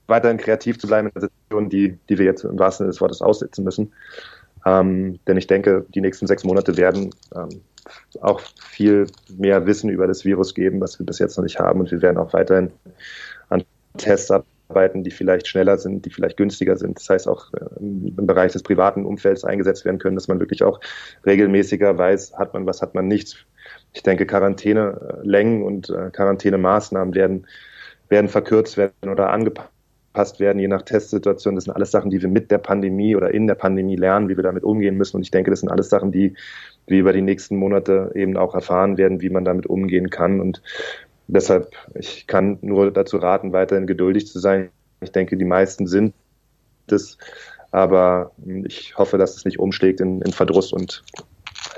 weiterhin 0.06 0.38
kreativ 0.38 0.78
zu 0.78 0.86
bleiben 0.86 1.08
in 1.08 1.14
der 1.14 1.22
Situation, 1.22 1.70
die, 1.70 1.98
die 2.08 2.18
wir 2.18 2.26
jetzt 2.26 2.44
im 2.44 2.58
wahrsten 2.58 2.84
Sinne 2.84 2.92
des 2.92 3.00
Wortes 3.00 3.22
aussitzen 3.22 3.64
müssen. 3.64 3.92
Ähm, 4.64 5.18
denn 5.26 5.36
ich 5.36 5.46
denke, 5.46 5.86
die 5.94 6.00
nächsten 6.00 6.26
sechs 6.26 6.44
Monate 6.44 6.76
werden 6.76 7.10
ähm, 7.34 7.60
auch 8.20 8.40
viel 8.60 9.06
mehr 9.36 9.66
Wissen 9.66 9.90
über 9.90 10.06
das 10.06 10.24
Virus 10.24 10.54
geben, 10.54 10.80
was 10.80 10.98
wir 10.98 11.06
bis 11.06 11.18
jetzt 11.18 11.36
noch 11.36 11.42
nicht 11.42 11.58
haben. 11.58 11.80
Und 11.80 11.90
wir 11.90 12.02
werden 12.02 12.18
auch 12.18 12.32
weiterhin 12.32 12.70
an 13.48 13.64
Tests 13.96 14.30
arbeiten, 14.30 15.02
die 15.02 15.10
vielleicht 15.10 15.48
schneller 15.48 15.78
sind, 15.78 16.04
die 16.04 16.10
vielleicht 16.10 16.36
günstiger 16.36 16.76
sind. 16.76 16.98
Das 16.98 17.08
heißt 17.08 17.28
auch 17.28 17.52
äh, 17.54 17.64
im 17.80 18.26
Bereich 18.26 18.52
des 18.52 18.62
privaten 18.62 19.04
Umfelds 19.04 19.44
eingesetzt 19.44 19.84
werden 19.84 19.98
können, 19.98 20.16
dass 20.16 20.28
man 20.28 20.40
wirklich 20.40 20.62
auch 20.62 20.80
regelmäßiger 21.26 21.96
weiß, 21.98 22.34
hat 22.38 22.54
man 22.54 22.66
was, 22.66 22.82
hat 22.82 22.94
man 22.94 23.08
nichts. 23.08 23.36
Ich 23.92 24.02
denke, 24.02 24.26
Quarantänelängen 24.26 25.62
und 25.62 25.90
äh, 25.90 26.10
Quarantänemaßnahmen 26.10 27.14
werden, 27.14 27.46
werden 28.08 28.28
verkürzt 28.28 28.76
werden 28.76 29.10
oder 29.10 29.30
angepasst 29.30 30.40
werden, 30.40 30.58
je 30.58 30.68
nach 30.68 30.82
Testsituation. 30.82 31.54
Das 31.54 31.64
sind 31.64 31.74
alles 31.74 31.90
Sachen, 31.90 32.10
die 32.10 32.22
wir 32.22 32.28
mit 32.28 32.50
der 32.50 32.58
Pandemie 32.58 33.16
oder 33.16 33.32
in 33.32 33.46
der 33.46 33.54
Pandemie 33.54 33.96
lernen, 33.96 34.28
wie 34.28 34.36
wir 34.36 34.42
damit 34.42 34.64
umgehen 34.64 34.96
müssen. 34.96 35.16
Und 35.16 35.22
ich 35.22 35.30
denke, 35.30 35.50
das 35.50 35.60
sind 35.60 35.68
alles 35.68 35.90
Sachen, 35.90 36.10
die 36.10 36.34
wir 36.86 37.00
über 37.00 37.12
die 37.12 37.22
nächsten 37.22 37.56
Monate 37.56 38.10
eben 38.14 38.36
auch 38.36 38.54
erfahren 38.54 38.96
werden, 38.96 39.20
wie 39.20 39.30
man 39.30 39.44
damit 39.44 39.66
umgehen 39.66 40.10
kann. 40.10 40.40
Und 40.40 40.62
deshalb, 41.26 41.72
ich 41.94 42.26
kann 42.26 42.58
nur 42.62 42.90
dazu 42.90 43.18
raten, 43.18 43.52
weiterhin 43.52 43.86
geduldig 43.86 44.26
zu 44.26 44.38
sein. 44.38 44.70
Ich 45.00 45.12
denke, 45.12 45.36
die 45.36 45.44
meisten 45.44 45.86
sind 45.86 46.14
das, 46.86 47.18
aber 47.70 48.32
ich 48.64 48.96
hoffe, 48.96 49.18
dass 49.18 49.36
es 49.36 49.44
nicht 49.44 49.58
umschlägt 49.58 50.00
in, 50.00 50.20
in 50.22 50.32
Verdruss 50.32 50.72
und 50.72 51.02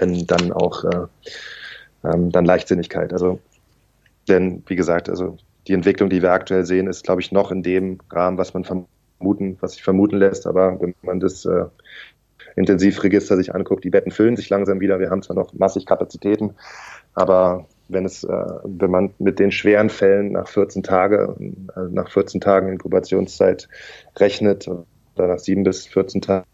in 0.01 0.27
dann 0.27 0.53
auch 0.53 0.85
äh, 0.85 1.07
ähm, 2.05 2.31
dann 2.31 2.45
Leichtsinnigkeit. 2.45 3.13
Also, 3.13 3.41
denn 4.29 4.63
wie 4.67 4.77
gesagt, 4.77 5.09
also 5.09 5.37
die 5.67 5.73
Entwicklung, 5.73 6.11
die 6.11 6.23
wir 6.23 6.33
aktuell 6.33 6.65
sehen, 6.65 6.87
ist, 6.87 7.05
glaube 7.05 7.21
ich, 7.21 7.33
noch 7.33 7.51
in 7.51 7.63
dem 7.63 7.99
Rahmen, 8.11 8.39
was 8.39 8.55
man 8.55 8.65
vermuten, 8.65 9.57
was 9.61 9.73
sich 9.73 9.83
vermuten 9.83 10.17
lässt. 10.17 10.47
Aber 10.47 10.81
wenn 10.81 10.95
man 11.03 11.21
das 11.21 11.45
äh, 11.45 11.65
Intensivregister 12.57 13.37
sich 13.37 13.55
anguckt, 13.55 13.85
die 13.85 13.91
Betten 13.91 14.13
füllen 14.13 14.37
sich 14.37 14.51
langsam 14.51 14.81
wieder. 14.81 15.01
Wir 15.01 15.11
haben 15.11 15.23
zwar 15.23 15.37
noch 15.37 15.53
massig 15.55 15.87
Kapazitäten, 15.87 16.55
aber 17.15 17.67
wenn 17.89 18.05
es, 18.05 18.25
äh, 18.25 18.47
wenn 18.65 18.91
man 18.91 19.15
mit 19.19 19.39
den 19.39 19.53
schweren 19.53 19.91
Fällen 19.91 20.33
nach 20.33 20.49
14 20.49 20.83
Tage, 20.83 21.35
äh, 21.77 21.81
nach 21.91 22.11
14 22.11 22.41
Tagen 22.41 22.69
Inkubationszeit 22.69 23.69
rechnet 24.17 24.69
oder 24.69 25.29
nach 25.29 25.39
sieben 25.39 25.65
bis 25.65 25.87
14 25.87 26.21
Tagen 26.21 26.47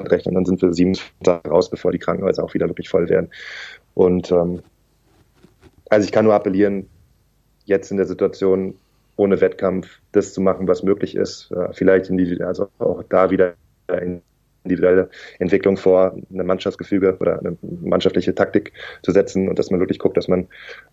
rechnen, 0.00 0.34
dann 0.34 0.44
sind 0.44 0.62
wir 0.62 0.72
sieben 0.72 0.96
Tage 1.22 1.48
raus, 1.48 1.70
bevor 1.70 1.92
die 1.92 1.98
Krankenhäuser 1.98 2.44
auch 2.44 2.54
wieder 2.54 2.68
wirklich 2.68 2.88
voll 2.88 3.08
werden. 3.08 3.30
Und 3.94 4.30
ähm, 4.30 4.62
also 5.90 6.04
ich 6.04 6.12
kann 6.12 6.24
nur 6.24 6.34
appellieren, 6.34 6.88
jetzt 7.64 7.90
in 7.90 7.96
der 7.96 8.06
Situation 8.06 8.74
ohne 9.16 9.40
Wettkampf 9.40 10.00
das 10.12 10.32
zu 10.32 10.40
machen, 10.40 10.68
was 10.68 10.82
möglich 10.82 11.16
ist. 11.16 11.50
Äh, 11.50 11.72
vielleicht 11.72 12.10
in 12.10 12.16
die, 12.16 12.40
also 12.42 12.68
auch 12.78 13.02
da 13.08 13.30
wieder 13.30 13.54
in 13.88 14.22
individuelle 14.64 15.08
Entwicklung 15.38 15.76
vor, 15.76 16.16
eine 16.32 16.44
Mannschaftsgefüge 16.44 17.16
oder 17.20 17.38
eine 17.38 17.56
mannschaftliche 17.62 18.34
Taktik 18.34 18.72
zu 19.02 19.12
setzen 19.12 19.48
und 19.48 19.58
dass 19.58 19.70
man 19.70 19.80
wirklich 19.80 19.98
guckt, 19.98 20.16
dass 20.16 20.28
man 20.28 20.48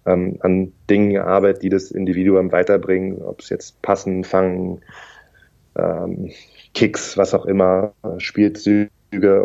ähm, 0.05 0.37
an 0.39 0.71
Dingen 0.89 1.17
arbeitet, 1.17 1.63
die 1.63 1.69
das 1.69 1.91
Individuum 1.91 2.51
weiterbringen, 2.51 3.21
ob 3.21 3.41
es 3.41 3.49
jetzt 3.49 3.81
Passen, 3.81 4.23
Fangen, 4.23 4.81
ähm, 5.77 6.31
Kicks, 6.75 7.17
was 7.17 7.33
auch 7.33 7.45
immer, 7.45 7.93
Spielzüge 8.17 8.89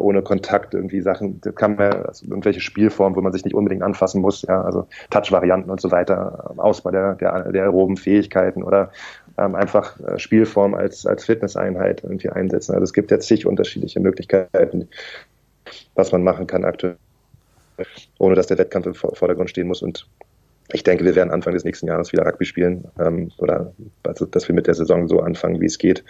ohne 0.01 0.21
Kontakt, 0.21 0.75
irgendwie 0.75 1.01
Sachen, 1.01 1.41
da 1.41 1.53
kann 1.53 1.77
man 1.77 1.93
also 1.93 2.27
irgendwelche 2.27 2.61
Spielformen, 2.61 3.17
wo 3.17 3.23
man 3.23 3.33
sich 3.33 3.45
nicht 3.45 3.55
unbedingt 3.55 3.83
anfassen 3.83 4.21
muss, 4.21 4.43
ja, 4.43 4.61
also 4.61 4.89
Touch-Varianten 5.11 5.71
und 5.71 5.81
so 5.81 5.93
weiter, 5.93 6.53
Ausbau 6.57 6.91
der, 6.91 7.15
der, 7.15 7.53
der 7.53 7.63
aeroben 7.63 7.97
Fähigkeiten 7.97 8.65
oder 8.65 8.91
ähm, 9.39 9.55
einfach 9.55 9.99
äh, 10.01 10.19
Spielform 10.19 10.75
als, 10.75 11.07
als 11.07 11.25
Fitnesseinheit 11.25 12.03
irgendwie 12.03 12.29
einsetzen. 12.29 12.73
Also 12.73 12.83
es 12.85 12.93
gibt 12.93 13.13
jetzt 13.13 13.29
zig 13.29 13.47
unterschiedliche 13.47 14.01
Möglichkeiten, 14.01 14.89
was 15.95 16.11
man 16.11 16.25
machen 16.25 16.49
kann 16.49 16.65
aktuell, 16.65 16.97
ohne 18.19 18.35
dass 18.35 18.49
der 18.49 18.59
Wettkampf 18.59 18.87
im 18.87 18.95
Vordergrund 18.95 19.51
stehen 19.51 19.69
muss. 19.69 19.83
Und 19.83 20.09
ich 20.73 20.83
denke, 20.83 21.05
wir 21.05 21.15
werden 21.15 21.31
Anfang 21.31 21.55
des 21.55 21.65
nächsten 21.65 21.87
Jahres 21.87 22.13
wieder 22.13 22.27
Rugby 22.27 22.45
spielen 22.45 22.85
ähm, 22.99 23.31
oder 23.39 23.73
also, 24.03 24.27
dass 24.27 24.49
wir 24.49 24.55
mit 24.55 24.67
der 24.67 24.75
Saison 24.75 25.07
so 25.07 25.21
anfangen, 25.21 25.61
wie 25.61 25.67
es 25.67 25.79
geht. 25.79 26.05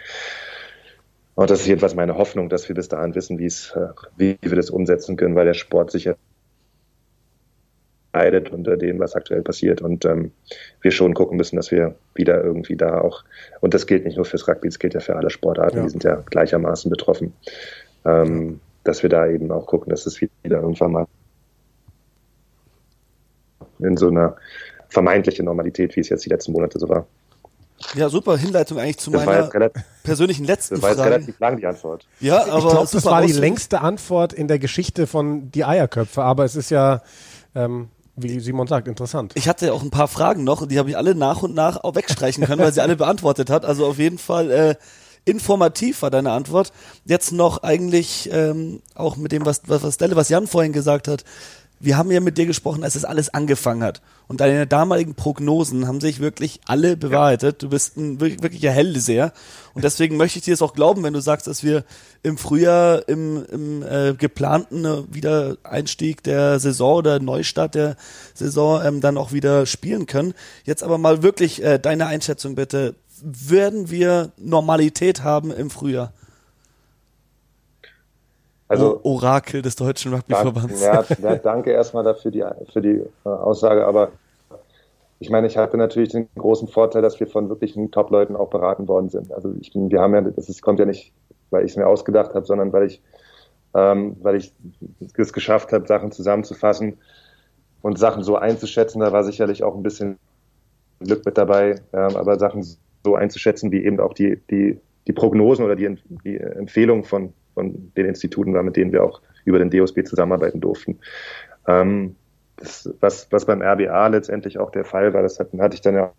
Und 1.35 1.49
das 1.49 1.61
ist 1.61 1.67
jedenfalls 1.67 1.95
meine 1.95 2.17
Hoffnung, 2.17 2.49
dass 2.49 2.67
wir 2.67 2.75
bis 2.75 2.89
dahin 2.89 3.15
wissen, 3.15 3.39
wie 3.39 3.45
es, 3.45 3.73
wie 4.17 4.37
wir 4.41 4.55
das 4.55 4.69
umsetzen 4.69 5.15
können, 5.15 5.35
weil 5.35 5.45
der 5.45 5.53
Sport 5.53 5.91
sicher 5.91 6.17
leidet 8.13 8.51
unter 8.51 8.75
dem, 8.75 8.99
was 8.99 9.15
aktuell 9.15 9.41
passiert. 9.41 9.81
Und 9.81 10.05
ähm, 10.05 10.31
wir 10.81 10.91
schon 10.91 11.13
gucken 11.13 11.37
müssen, 11.37 11.55
dass 11.55 11.71
wir 11.71 11.95
wieder 12.13 12.43
irgendwie 12.43 12.75
da 12.75 12.99
auch, 12.99 13.23
und 13.61 13.73
das 13.73 13.87
gilt 13.87 14.05
nicht 14.05 14.17
nur 14.17 14.25
fürs 14.25 14.47
Rugby, 14.47 14.67
das 14.67 14.79
gilt 14.79 14.93
ja 14.93 14.99
für 14.99 15.15
alle 15.15 15.29
Sportarten, 15.29 15.77
ja. 15.77 15.83
die 15.83 15.89
sind 15.89 16.03
ja 16.03 16.15
gleichermaßen 16.29 16.89
betroffen, 16.89 17.33
ähm, 18.05 18.59
dass 18.83 19.03
wir 19.03 19.09
da 19.09 19.27
eben 19.27 19.51
auch 19.51 19.65
gucken, 19.65 19.91
dass 19.91 20.05
es 20.05 20.19
wieder 20.21 20.31
irgendwann 20.43 20.91
mal 20.91 21.07
in 23.79 23.97
so 23.97 24.09
einer 24.09 24.35
vermeintlichen 24.89 25.45
Normalität, 25.45 25.95
wie 25.95 26.01
es 26.01 26.09
jetzt 26.09 26.25
die 26.25 26.29
letzten 26.29 26.51
Monate 26.51 26.77
so 26.77 26.89
war. 26.89 27.07
Ja, 27.95 28.09
super 28.09 28.37
Hinleitung 28.37 28.79
eigentlich 28.79 28.97
zu 28.97 29.11
das 29.11 29.25
meiner 29.25 29.53
relativ, 29.53 29.83
persönlichen 30.03 30.45
letzten 30.45 30.75
das 30.75 30.83
war 30.83 30.95
Frage. 30.95 31.15
relativ 31.15 31.39
lang 31.39 31.57
die 31.57 31.65
Antwort. 31.65 32.05
Ja, 32.19 32.45
aber 32.45 32.57
ich 32.57 32.69
glaube, 32.69 32.89
das 32.91 33.05
war 33.05 33.21
die 33.21 33.33
längste 33.33 33.81
Antwort 33.81 34.33
in 34.33 34.47
der 34.47 34.59
Geschichte 34.59 35.07
von 35.07 35.51
die 35.51 35.65
Eierköpfe, 35.65 36.23
aber 36.23 36.45
es 36.45 36.55
ist 36.55 36.69
ja 36.69 37.01
ähm, 37.55 37.89
wie 38.15 38.39
Simon 38.39 38.67
sagt, 38.67 38.87
interessant. 38.87 39.33
Ich 39.35 39.47
hatte 39.47 39.73
auch 39.73 39.81
ein 39.81 39.89
paar 39.89 40.07
Fragen 40.07 40.43
noch, 40.43 40.67
die 40.67 40.77
habe 40.79 40.89
ich 40.89 40.97
alle 40.97 41.15
nach 41.15 41.43
und 41.43 41.55
nach 41.55 41.83
auch 41.83 41.95
wegstreichen 41.95 42.45
können, 42.45 42.61
weil 42.61 42.73
sie 42.73 42.81
alle 42.81 42.95
beantwortet 42.95 43.49
hat. 43.49 43.65
Also 43.65 43.85
auf 43.85 43.97
jeden 43.97 44.17
Fall 44.17 44.51
äh, 44.51 44.75
informativ 45.25 46.01
war 46.01 46.09
deine 46.09 46.31
Antwort. 46.31 46.71
Jetzt 47.05 47.31
noch 47.31 47.63
eigentlich 47.63 48.29
ähm, 48.31 48.81
auch 48.95 49.17
mit 49.17 49.31
dem, 49.31 49.45
was, 49.45 49.61
was, 49.67 49.83
was 49.83 49.97
Delle, 49.97 50.15
was 50.15 50.29
Jan 50.29 50.47
vorhin 50.47 50.73
gesagt 50.73 51.07
hat 51.07 51.23
wir 51.81 51.97
haben 51.97 52.11
ja 52.11 52.19
mit 52.19 52.37
dir 52.37 52.45
gesprochen, 52.45 52.83
als 52.83 52.95
es 52.95 53.05
alles 53.05 53.33
angefangen 53.33 53.83
hat. 53.83 54.01
Und 54.27 54.39
deine 54.39 54.67
damaligen 54.67 55.15
Prognosen 55.15 55.87
haben 55.87 55.99
sich 55.99 56.19
wirklich 56.19 56.61
alle 56.65 56.95
bewahrheitet. 56.95 57.63
Du 57.63 57.69
bist 57.69 57.97
ein 57.97 58.19
wirklicher 58.19 58.71
Hellseher. 58.71 59.33
Und 59.73 59.83
deswegen 59.83 60.17
möchte 60.17 60.39
ich 60.39 60.45
dir 60.45 60.53
das 60.53 60.61
auch 60.61 60.73
glauben, 60.73 61.03
wenn 61.03 61.13
du 61.13 61.19
sagst, 61.19 61.47
dass 61.47 61.63
wir 61.63 61.83
im 62.23 62.37
Frühjahr 62.37 63.07
im, 63.09 63.45
im 63.51 63.83
äh, 63.83 64.13
geplanten 64.13 64.85
äh, 64.85 65.03
Wiedereinstieg 65.11 66.23
der 66.23 66.59
Saison 66.59 66.97
oder 66.97 67.19
Neustart 67.19 67.75
der 67.75 67.95
Saison 68.33 68.81
ähm, 68.83 69.01
dann 69.01 69.17
auch 69.17 69.31
wieder 69.31 69.65
spielen 69.65 70.05
können. 70.05 70.33
Jetzt 70.63 70.83
aber 70.83 70.97
mal 70.97 71.23
wirklich 71.23 71.63
äh, 71.63 71.79
deine 71.79 72.07
Einschätzung 72.07 72.55
bitte. 72.55 72.95
Werden 73.23 73.91
wir 73.91 74.31
Normalität 74.37 75.23
haben 75.23 75.51
im 75.51 75.69
Frühjahr? 75.69 76.13
Also, 78.71 79.01
Orakel 79.03 79.61
des 79.61 79.75
Deutschen 79.75 80.13
Rugbyverbands. 80.13 80.81
Ja, 80.81 81.03
ja, 81.21 81.35
danke 81.35 81.71
erstmal 81.71 82.03
dafür 82.03 82.31
die, 82.31 82.43
für 82.71 82.81
die 82.81 83.03
äh, 83.25 83.29
Aussage, 83.29 83.85
aber 83.85 84.11
ich 85.19 85.29
meine, 85.29 85.45
ich 85.45 85.55
hatte 85.55 85.77
natürlich 85.77 86.09
den 86.09 86.27
großen 86.35 86.67
Vorteil, 86.67 87.03
dass 87.03 87.19
wir 87.19 87.27
von 87.27 87.47
wirklichen 87.47 87.91
Top-Leuten 87.91 88.35
auch 88.35 88.49
beraten 88.49 88.87
worden 88.87 89.09
sind. 89.09 89.31
Also 89.31 89.53
ich, 89.59 89.71
wir 89.75 90.01
haben 90.01 90.15
ja, 90.15 90.21
das 90.21 90.49
ist, 90.49 90.61
kommt 90.63 90.79
ja 90.79 90.85
nicht, 90.85 91.13
weil 91.51 91.63
ich 91.63 91.71
es 91.71 91.77
mir 91.77 91.85
ausgedacht 91.85 92.33
habe, 92.33 92.45
sondern 92.45 92.73
weil 92.73 92.87
ich, 92.87 93.01
ähm, 93.75 94.15
weil 94.21 94.37
ich 94.37 94.51
es 95.15 95.31
geschafft 95.31 95.73
habe, 95.73 95.85
Sachen 95.85 96.11
zusammenzufassen 96.11 96.97
und 97.83 97.99
Sachen 97.99 98.23
so 98.23 98.35
einzuschätzen. 98.35 99.01
Da 99.01 99.11
war 99.11 99.23
sicherlich 99.23 99.63
auch 99.63 99.75
ein 99.75 99.83
bisschen 99.83 100.17
Glück 101.01 101.23
mit 101.23 101.37
dabei, 101.37 101.75
ähm, 101.93 102.15
aber 102.15 102.39
Sachen 102.39 102.65
so 103.03 103.15
einzuschätzen, 103.15 103.71
wie 103.71 103.85
eben 103.85 103.99
auch 103.99 104.13
die, 104.13 104.41
die, 104.49 104.79
die 105.05 105.13
Prognosen 105.13 105.63
oder 105.65 105.75
die, 105.75 105.97
die 106.23 106.37
Empfehlungen 106.37 107.03
von, 107.03 107.33
von 107.53 107.91
den 107.95 108.05
Instituten 108.05 108.53
war, 108.53 108.63
mit 108.63 108.75
denen 108.75 108.91
wir 108.91 109.03
auch 109.03 109.21
über 109.45 109.59
den 109.59 109.69
DOSB 109.69 110.03
zusammenarbeiten 110.03 110.61
durften. 110.61 110.99
Ähm, 111.67 112.15
das, 112.57 112.93
was, 112.99 113.31
was 113.31 113.45
beim 113.45 113.61
RBA 113.61 114.07
letztendlich 114.07 114.59
auch 114.59 114.71
der 114.71 114.85
Fall 114.85 115.13
war, 115.13 115.21
das 115.21 115.39
hat, 115.39 115.49
hatte 115.57 115.75
ich 115.75 115.81
dann 115.81 115.95
ja 115.95 116.13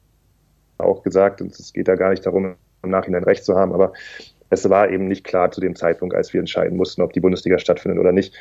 auch 0.79 1.03
gesagt, 1.03 1.41
und 1.41 1.53
es 1.53 1.73
geht 1.73 1.89
da 1.89 1.95
gar 1.95 2.11
nicht 2.11 2.27
darum, 2.27 2.57
im 2.83 2.91
Nachhinein 2.91 3.25
recht 3.25 3.45
zu 3.45 3.55
haben, 3.55 3.73
aber 3.73 3.93
es 4.51 4.69
war 4.69 4.91
eben 4.91 5.09
nicht 5.09 5.25
klar 5.25 5.51
zu 5.51 5.61
dem 5.61 5.77
Zeitpunkt, 5.77 6.15
als 6.15 6.33
wir 6.33 6.41
entscheiden 6.41 6.77
mussten, 6.77 7.03
ob 7.03 7.13
die 7.13 7.21
Bundesliga 7.21 7.59
stattfindet 7.59 7.99
oder 7.99 8.13
nicht, 8.13 8.35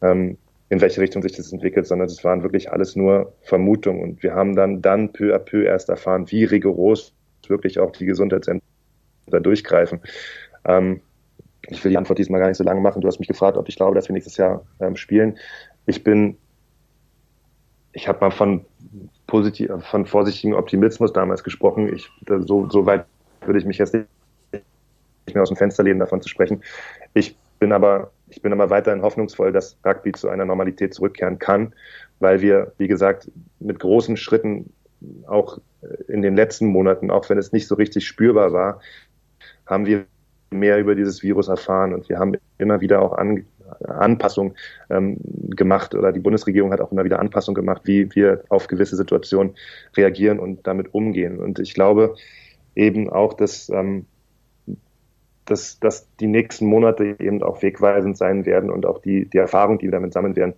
ähm, 0.00 0.38
in 0.68 0.80
welche 0.80 1.00
Richtung 1.00 1.20
sich 1.20 1.32
das 1.32 1.52
entwickelt, 1.52 1.86
sondern 1.86 2.06
es 2.06 2.24
waren 2.24 2.42
wirklich 2.42 2.72
alles 2.72 2.96
nur 2.96 3.34
Vermutungen. 3.42 4.02
Und 4.02 4.22
wir 4.22 4.34
haben 4.34 4.56
dann, 4.56 4.80
dann 4.80 5.12
peu 5.12 5.34
à 5.34 5.38
peu 5.38 5.64
erst 5.64 5.90
erfahren, 5.90 6.30
wie 6.30 6.44
rigoros 6.44 7.12
wirklich 7.48 7.78
auch 7.78 7.90
die 7.90 8.06
Gesundheitsämter 8.06 8.62
durchgreifen. 9.26 10.00
Ähm, 10.64 11.02
ich 11.74 11.84
will 11.84 11.90
die 11.90 11.96
Antwort 11.96 12.18
diesmal 12.18 12.40
gar 12.40 12.48
nicht 12.48 12.56
so 12.56 12.64
lange 12.64 12.80
machen. 12.80 13.00
Du 13.00 13.08
hast 13.08 13.18
mich 13.18 13.28
gefragt, 13.28 13.56
ob 13.56 13.68
ich 13.68 13.76
glaube, 13.76 13.94
dass 13.94 14.08
wir 14.08 14.14
nächstes 14.14 14.36
Jahr 14.36 14.64
ähm, 14.80 14.96
spielen. 14.96 15.38
Ich 15.86 16.04
bin, 16.04 16.36
ich 17.92 18.08
habe 18.08 18.20
mal 18.20 18.30
von 18.30 18.64
positiv, 19.26 19.70
von 19.80 20.06
vorsichtigem 20.06 20.54
Optimismus 20.54 21.12
damals 21.12 21.42
gesprochen. 21.44 21.92
Ich, 21.92 22.08
so, 22.26 22.68
so 22.68 22.86
weit 22.86 23.06
würde 23.40 23.58
ich 23.58 23.64
mich 23.64 23.78
jetzt 23.78 23.94
nicht 23.94 24.06
mehr 25.34 25.42
aus 25.42 25.48
dem 25.48 25.56
Fenster 25.56 25.82
lehnen, 25.82 26.00
davon 26.00 26.20
zu 26.20 26.28
sprechen. 26.28 26.62
Ich 27.14 27.36
bin 27.58 27.72
aber, 27.72 28.10
ich 28.28 28.42
bin 28.42 28.52
aber 28.52 28.70
weiterhin 28.70 29.02
hoffnungsvoll, 29.02 29.52
dass 29.52 29.76
Rugby 29.84 30.12
zu 30.12 30.28
einer 30.28 30.44
Normalität 30.44 30.94
zurückkehren 30.94 31.38
kann, 31.38 31.74
weil 32.18 32.40
wir, 32.40 32.72
wie 32.78 32.88
gesagt, 32.88 33.30
mit 33.60 33.78
großen 33.78 34.16
Schritten 34.16 34.72
auch 35.26 35.58
in 36.08 36.22
den 36.22 36.36
letzten 36.36 36.66
Monaten, 36.66 37.10
auch 37.10 37.28
wenn 37.28 37.38
es 37.38 37.52
nicht 37.52 37.66
so 37.66 37.74
richtig 37.74 38.06
spürbar 38.06 38.52
war, 38.52 38.80
haben 39.66 39.86
wir 39.86 40.06
mehr 40.52 40.78
über 40.78 40.94
dieses 40.94 41.22
Virus 41.22 41.48
erfahren 41.48 41.94
und 41.94 42.08
wir 42.08 42.18
haben 42.18 42.36
immer 42.58 42.80
wieder 42.80 43.02
auch 43.02 43.12
an, 43.12 43.44
Anpassungen 43.80 44.54
ähm, 44.90 45.16
gemacht 45.50 45.94
oder 45.94 46.12
die 46.12 46.20
Bundesregierung 46.20 46.72
hat 46.72 46.80
auch 46.80 46.92
immer 46.92 47.04
wieder 47.04 47.18
Anpassungen 47.18 47.54
gemacht, 47.54 47.82
wie 47.84 48.14
wir 48.14 48.44
auf 48.48 48.66
gewisse 48.66 48.96
Situationen 48.96 49.54
reagieren 49.96 50.38
und 50.38 50.66
damit 50.66 50.94
umgehen. 50.94 51.38
Und 51.38 51.58
ich 51.58 51.74
glaube, 51.74 52.14
eben 52.74 53.10
auch, 53.10 53.34
dass, 53.34 53.68
ähm, 53.70 54.06
dass, 55.44 55.78
dass 55.80 56.08
die 56.16 56.26
nächsten 56.26 56.66
Monate 56.66 57.16
eben 57.18 57.42
auch 57.42 57.62
wegweisend 57.62 58.16
sein 58.16 58.46
werden 58.46 58.70
und 58.70 58.86
auch 58.86 59.00
die, 59.00 59.26
die 59.26 59.38
Erfahrung, 59.38 59.78
die 59.78 59.86
wir 59.86 59.92
damit 59.92 60.12
sammeln 60.12 60.36
werden, 60.36 60.54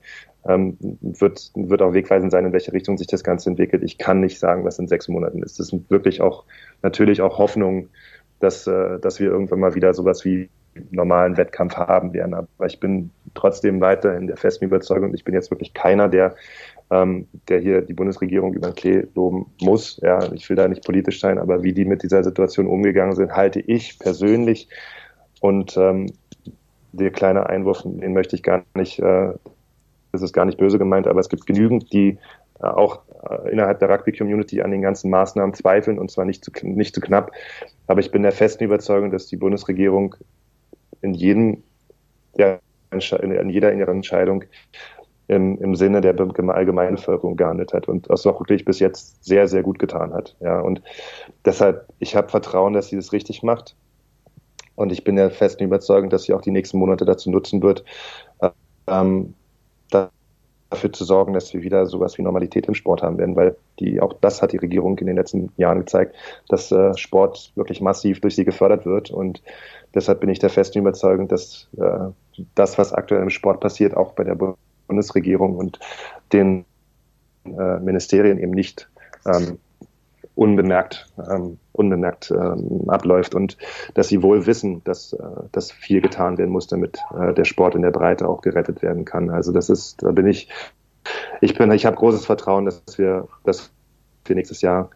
ähm, 0.47 0.77
wird, 1.01 1.51
wird 1.55 1.81
auch 1.81 1.95
wegweisend 1.95 2.31
sein, 2.31 2.45
in 2.45 2.53
welche 2.53 2.73
Richtung 2.73 2.99
sich 2.99 3.07
das 3.07 3.25
Ganze 3.25 3.49
entwickelt. 3.49 3.83
Ich 3.83 3.97
kann 3.97 4.21
nicht 4.21 4.39
sagen, 4.39 4.65
was 4.65 4.79
in 4.79 4.89
sechs 4.89 5.09
Monaten 5.09 5.43
ist. 5.43 5.59
Das 5.59 5.69
sind 5.69 5.91
wirklich 5.91 6.21
auch 6.21 6.45
natürlich 6.83 7.23
auch 7.23 7.39
Hoffnungen, 7.39 7.89
dass, 8.45 8.67
äh, 8.67 8.99
dass 9.01 9.19
wir 9.19 9.31
irgendwann 9.31 9.61
mal 9.61 9.75
wieder 9.75 9.95
sowas 9.95 10.25
wie 10.25 10.49
normalen 10.91 11.37
Wettkampf 11.37 11.77
haben 11.77 12.13
werden. 12.13 12.35
Aber 12.35 12.67
ich 12.67 12.79
bin 12.79 13.11
trotzdem 13.35 13.81
weiter 13.81 14.17
in 14.17 14.27
der 14.27 14.37
festen 14.37 14.65
Überzeugung, 14.65 15.15
ich 15.15 15.25
bin 15.25 15.35
jetzt 15.35 15.51
wirklich 15.51 15.73
keiner, 15.73 16.09
der, 16.09 16.35
ähm, 16.91 17.27
der 17.49 17.61
hier 17.61 17.83
die 17.83 17.95
Bundesregierung 17.95 18.55
über 18.55 18.69
den 18.69 18.75
Klee 18.75 19.07
loben 19.15 19.47
muss. 19.61 19.99
Ja, 20.03 20.33
ich 20.33 20.49
will 20.49 20.57
da 20.57 20.69
nicht 20.69 20.85
politisch 20.85 21.21
sein, 21.21 21.39
aber 21.39 21.63
wie 21.63 21.73
die 21.73 21.85
mit 21.85 22.03
dieser 22.03 22.23
Situation 22.23 22.67
umgegangen 22.67 23.15
sind, 23.15 23.35
halte 23.35 23.61
ich 23.61 23.99
persönlich 23.99 24.69
und 25.41 25.77
ähm, 25.77 26.07
der 26.93 27.11
kleine 27.11 27.47
Einwurf, 27.49 27.83
den 27.83 28.13
möchte 28.13 28.37
ich 28.37 28.43
gar 28.43 28.63
nicht, 28.75 28.99
äh, 28.99 29.33
das 30.13 30.23
ist 30.23 30.33
gar 30.33 30.45
nicht 30.45 30.59
böse 30.59 30.79
gemeint, 30.79 31.07
aber 31.07 31.21
es 31.21 31.29
gibt 31.29 31.47
genügend, 31.47 31.93
die 31.93 32.19
äh, 32.61 32.67
auch 32.67 33.01
innerhalb 33.51 33.79
der 33.79 33.91
Rugby-Community 33.91 34.63
an 34.63 34.71
den 34.71 34.83
ganzen 34.83 35.11
Maßnahmen 35.11 35.55
zweifeln 35.55 35.99
und 35.99 36.11
zwar 36.11 36.25
nicht 36.25 36.45
zu, 36.45 36.51
nicht 36.63 36.95
zu 36.95 37.01
knapp. 37.01 37.33
Aber 37.87 38.01
ich 38.01 38.11
bin 38.11 38.23
der 38.23 38.33
festen 38.33 38.65
Überzeugung, 38.65 39.11
dass 39.11 39.27
die 39.27 39.37
Bundesregierung 39.37 40.15
in 41.01 41.15
jedem, 41.15 41.63
ja, 42.37 42.59
in 42.91 43.51
jeder 43.51 43.73
inneren 43.73 43.97
Entscheidung 43.97 44.45
im, 45.27 45.59
im 45.59 45.75
Sinne 45.75 46.01
der 46.01 46.15
allgemeinen 46.19 46.97
Bevölkerung 46.97 47.37
gehandelt 47.37 47.73
hat 47.73 47.89
und 47.89 48.11
das 48.11 48.27
auch 48.27 48.41
wirklich 48.41 48.65
bis 48.65 48.79
jetzt 48.79 49.25
sehr, 49.25 49.49
sehr 49.49 49.63
gut 49.63 49.79
getan 49.79 50.13
hat. 50.13 50.37
Ja, 50.41 50.61
und 50.61 50.83
deshalb, 51.45 51.87
ich 51.99 52.15
habe 52.15 52.29
Vertrauen, 52.29 52.75
dass 52.75 52.89
sie 52.89 52.97
das 52.97 53.13
richtig 53.13 53.43
macht. 53.43 53.75
Und 54.77 54.93
ich 54.93 55.05
bin 55.05 55.17
der 55.17 55.31
festen 55.31 55.65
Überzeugung, 55.65 56.11
dass 56.11 56.25
sie 56.25 56.35
auch 56.35 56.43
die 56.43 56.51
nächsten 56.51 56.79
Monate 56.79 57.05
dazu 57.05 57.31
nutzen 57.31 57.63
wird, 57.63 57.85
ähm, 58.87 59.35
dafür 60.75 60.93
zu 60.93 61.05
sorgen, 61.05 61.33
dass 61.33 61.55
wir 61.55 61.63
wieder 61.63 61.87
sowas 61.87 62.19
wie 62.19 62.23
Normalität 62.23 62.67
im 62.67 62.75
Sport 62.75 63.03
haben 63.03 63.19
werden, 63.19 63.37
weil 63.37 63.57
die, 63.79 64.01
auch 64.01 64.13
das 64.21 64.43
hat 64.43 64.53
die 64.53 64.59
Regierung 64.59 64.99
in 64.99 65.07
den 65.07 65.17
letzten 65.17 65.53
Jahren 65.57 65.79
gezeigt, 65.79 66.15
dass 66.49 66.73
äh, 66.73 66.97
Sport 66.97 67.53
wirklich 67.55 67.81
massiv 67.81 68.21
durch 68.21 68.35
sie 68.35 68.45
gefördert 68.45 68.85
wird. 68.85 69.11
Und 69.11 69.43
deshalb 69.95 70.21
bin 70.21 70.29
ich 70.29 70.41
der 70.41 70.51
festen 70.51 70.81
Überzeugung, 70.81 71.29
dass 71.29 71.69
äh, 71.77 72.11
das, 72.55 72.77
was 72.77 72.93
aktuell 72.93 73.23
im 73.23 73.31
Sport 73.31 73.61
passiert, 73.61 73.97
auch 73.97 74.13
bei 74.13 74.25
der 74.25 74.37
Bundesregierung 74.89 75.57
und 75.57 75.79
den 76.33 76.65
äh, 77.45 77.79
Ministerien 77.79 78.39
eben 78.39 78.53
nicht 78.53 78.89
ähm, 79.27 79.59
unbemerkt, 80.35 81.07
ähm, 81.19 81.59
unbemerkt 81.75 82.31
ähm, 82.31 82.89
abläuft 82.89 83.35
und 83.35 83.59
dass 83.95 84.09
sie 84.09 84.23
wohl 84.23 84.47
wissen, 84.47 84.83
dass, 84.85 85.13
äh, 85.13 85.19
dass 85.53 85.73
viel 85.73 86.01
getan 86.01 86.39
werden 86.39 86.51
muss, 86.51 86.69
damit 86.69 86.99
äh, 87.19 87.35
der 87.35 87.45
Sport 87.45 87.75
in 87.75 87.83
der 87.83 87.91
Breite 87.91 88.29
auch 88.29 88.41
gerettet 88.41 88.81
werden 88.83 89.05
kann. 89.05 89.29
Also 89.29 89.53
das 89.53 89.69
ist, 89.69 90.03
da 90.03 90.13
bin 90.13 90.27
ich, 90.27 90.49
ich 91.41 91.55
bin, 91.55 91.71
ich 91.73 91.85
habe 91.85 91.97
großes 91.97 92.27
Vertrauen, 92.27 92.65
dass 92.65 92.83
wir, 92.97 93.29
dass 93.43 93.73
wir 94.25 94.37
nächstes 94.37 94.63
Jahr 94.63 94.91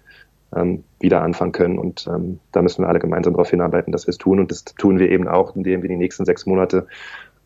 ähm, 0.55 0.85
wieder 1.01 1.23
anfangen 1.23 1.53
können 1.53 1.79
und 1.79 2.07
ähm, 2.07 2.39
da 2.53 2.63
müssen 2.63 2.83
wir 2.83 2.89
alle 2.89 3.01
gemeinsam 3.01 3.35
darauf 3.35 3.51
hinarbeiten, 3.51 3.93
dass 3.93 4.07
wir 4.07 4.11
es 4.11 4.19
tun 4.19 4.39
und 4.39 4.51
das 4.51 4.65
tun 4.65 4.99
wir 4.99 5.11
eben 5.11 5.29
auch, 5.29 5.57
indem 5.57 5.83
wir 5.83 5.89
die 5.89 5.97
nächsten 5.97 6.25
sechs 6.25 6.47
Monate 6.47 6.87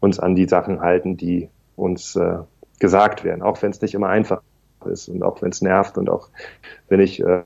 uns 0.01 0.21
an 0.21 0.35
die 0.35 0.47
Sachen 0.47 0.81
halten, 0.81 1.17
die 1.17 1.49
uns 1.75 2.17
äh, 2.17 2.39
gesagt 2.79 3.25
werden, 3.25 3.43
auch 3.43 3.63
wenn 3.63 3.71
es 3.71 3.81
nicht 3.81 3.95
immer 3.95 4.09
einfach 4.09 4.43
ist 4.85 5.09
und 5.09 5.23
auch 5.23 5.41
wenn 5.43 5.51
es 5.51 5.63
nervt 5.63 5.97
und 5.97 6.11
auch 6.11 6.29
wenn 6.89 7.01
ich 7.01 7.21
äh, 7.25 7.43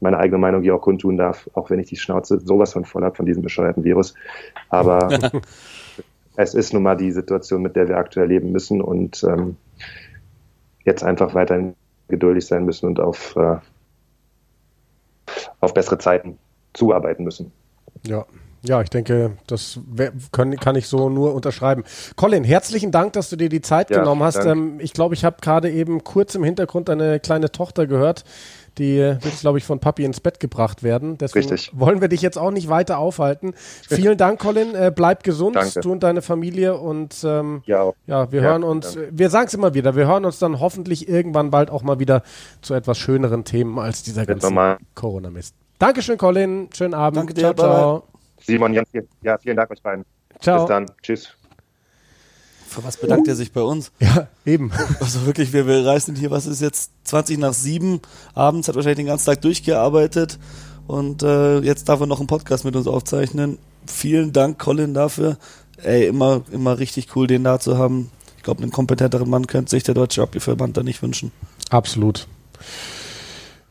meine 0.00 0.18
eigene 0.18 0.38
Meinung 0.38 0.62
hier 0.62 0.74
auch 0.74 0.80
kundtun 0.80 1.16
darf, 1.16 1.48
auch 1.54 1.70
wenn 1.70 1.78
ich 1.78 1.88
die 1.88 1.96
Schnauze 1.96 2.40
sowas 2.40 2.72
von 2.72 2.84
voll 2.84 3.04
habe 3.04 3.16
von 3.16 3.26
diesem 3.26 3.42
bescheuerten 3.42 3.84
Virus. 3.84 4.14
Aber 4.68 5.08
es 6.36 6.54
ist 6.54 6.72
nun 6.72 6.82
mal 6.82 6.96
die 6.96 7.12
Situation, 7.12 7.62
mit 7.62 7.76
der 7.76 7.88
wir 7.88 7.98
aktuell 7.98 8.28
leben 8.28 8.52
müssen 8.52 8.80
und 8.80 9.22
ähm, 9.24 9.56
jetzt 10.84 11.04
einfach 11.04 11.34
weiterhin 11.34 11.74
geduldig 12.08 12.46
sein 12.46 12.64
müssen 12.64 12.86
und 12.86 13.00
auf, 13.00 13.36
äh, 13.36 13.56
auf 15.60 15.74
bessere 15.74 15.98
Zeiten 15.98 16.38
zuarbeiten 16.72 17.24
müssen. 17.24 17.52
Ja, 18.06 18.24
ja, 18.62 18.82
ich 18.82 18.90
denke, 18.90 19.38
das 19.46 19.80
kann, 20.32 20.54
kann 20.56 20.76
ich 20.76 20.86
so 20.86 21.08
nur 21.08 21.34
unterschreiben. 21.34 21.82
Colin, 22.16 22.44
herzlichen 22.44 22.90
Dank, 22.90 23.14
dass 23.14 23.30
du 23.30 23.36
dir 23.36 23.48
die 23.48 23.62
Zeit 23.62 23.88
ja, 23.88 24.00
genommen 24.00 24.22
hast. 24.22 24.44
Ähm, 24.44 24.78
ich 24.80 24.92
glaube, 24.92 25.14
ich 25.14 25.24
habe 25.24 25.36
gerade 25.40 25.70
eben 25.70 26.04
kurz 26.04 26.34
im 26.34 26.44
Hintergrund 26.44 26.90
eine 26.90 27.20
kleine 27.20 27.50
Tochter 27.50 27.86
gehört, 27.86 28.24
die 28.80 28.98
wird, 28.98 29.40
glaube 29.40 29.58
ich, 29.58 29.64
von 29.64 29.78
Papi 29.78 30.04
ins 30.04 30.20
Bett 30.20 30.40
gebracht 30.40 30.82
werden. 30.82 31.18
Deswegen 31.18 31.48
Richtig. 31.48 31.70
wollen 31.78 32.00
wir 32.00 32.08
dich 32.08 32.22
jetzt 32.22 32.38
auch 32.38 32.50
nicht 32.50 32.68
weiter 32.68 32.98
aufhalten. 32.98 33.52
Vielen 33.88 34.16
Dank, 34.16 34.40
Colin. 34.40 34.74
Äh, 34.74 34.92
bleib 34.94 35.22
gesund, 35.22 35.56
Danke. 35.56 35.80
du 35.80 35.92
und 35.92 36.02
deine 36.02 36.22
Familie. 36.22 36.76
Und 36.76 37.22
ähm, 37.24 37.62
ja, 37.66 37.92
ja, 38.06 38.32
wir 38.32 38.42
ja, 38.42 38.48
hören 38.48 38.64
uns, 38.64 38.94
dann. 38.94 39.06
wir 39.12 39.30
sagen 39.30 39.46
es 39.46 39.54
immer 39.54 39.74
wieder, 39.74 39.94
wir 39.94 40.06
hören 40.06 40.24
uns 40.24 40.38
dann 40.38 40.60
hoffentlich 40.60 41.08
irgendwann 41.08 41.50
bald 41.50 41.70
auch 41.70 41.82
mal 41.82 41.98
wieder 41.98 42.22
zu 42.62 42.74
etwas 42.74 42.98
schöneren 42.98 43.44
Themen 43.44 43.78
als 43.78 44.02
dieser 44.02 44.26
ganze 44.26 44.50
Corona-Mist. 44.94 45.54
Dankeschön, 45.78 46.18
Colin. 46.18 46.68
Schönen 46.74 46.94
Abend. 46.94 47.18
Danke 47.18 47.34
dir. 47.34 47.40
Ciao, 47.40 47.54
ciao. 47.54 48.02
Simon, 48.40 48.72
Jan, 48.72 48.84
ja, 49.22 49.38
vielen 49.38 49.56
Dank 49.56 49.70
euch 49.70 49.82
beiden. 49.82 50.04
Ciao. 50.40 50.60
Bis 50.60 50.68
dann. 50.68 50.86
Tschüss. 51.02 51.39
Für 52.70 52.84
was 52.84 52.96
bedankt 52.98 53.26
er 53.26 53.34
sich 53.34 53.50
bei 53.50 53.62
uns? 53.62 53.90
Ja, 53.98 54.28
eben. 54.46 54.70
Also 55.00 55.26
wirklich, 55.26 55.52
wir, 55.52 55.66
wir 55.66 55.84
reißen 55.84 56.14
hier, 56.14 56.30
was 56.30 56.46
ist 56.46 56.60
jetzt 56.60 56.92
20 57.02 57.38
nach 57.38 57.52
7 57.52 58.00
abends, 58.32 58.68
hat 58.68 58.76
wahrscheinlich 58.76 58.98
den 58.98 59.06
ganzen 59.06 59.26
Tag 59.26 59.40
durchgearbeitet 59.40 60.38
und 60.86 61.24
äh, 61.24 61.58
jetzt 61.62 61.88
darf 61.88 61.98
er 61.98 62.06
noch 62.06 62.20
einen 62.20 62.28
Podcast 62.28 62.64
mit 62.64 62.76
uns 62.76 62.86
aufzeichnen. 62.86 63.58
Vielen 63.86 64.32
Dank, 64.32 64.60
Colin, 64.60 64.94
dafür. 64.94 65.36
Ey, 65.82 66.06
immer, 66.06 66.42
immer 66.52 66.78
richtig 66.78 67.16
cool, 67.16 67.26
den 67.26 67.42
da 67.42 67.58
zu 67.58 67.76
haben. 67.76 68.12
Ich 68.36 68.44
glaube, 68.44 68.62
einen 68.62 68.70
kompetenteren 68.70 69.28
Mann 69.28 69.48
könnte 69.48 69.70
sich 69.70 69.82
der 69.82 69.94
Deutsche 69.94 70.20
Rugbyverband 70.22 70.76
da 70.76 70.84
nicht 70.84 71.02
wünschen. 71.02 71.32
Absolut. 71.70 72.28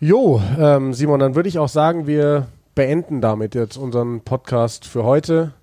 Jo, 0.02 0.42
ähm, 0.60 0.94
Simon, 0.94 1.22
dann 1.22 1.36
würde 1.36 1.48
ich 1.48 1.58
auch 1.58 1.70
sagen, 1.70 2.06
wir 2.06 2.48
beenden 2.76 3.22
damit 3.22 3.56
jetzt 3.56 3.78
unseren 3.78 4.22
Podcast 4.22 4.86
für 4.86 5.06
heute. 5.06 5.54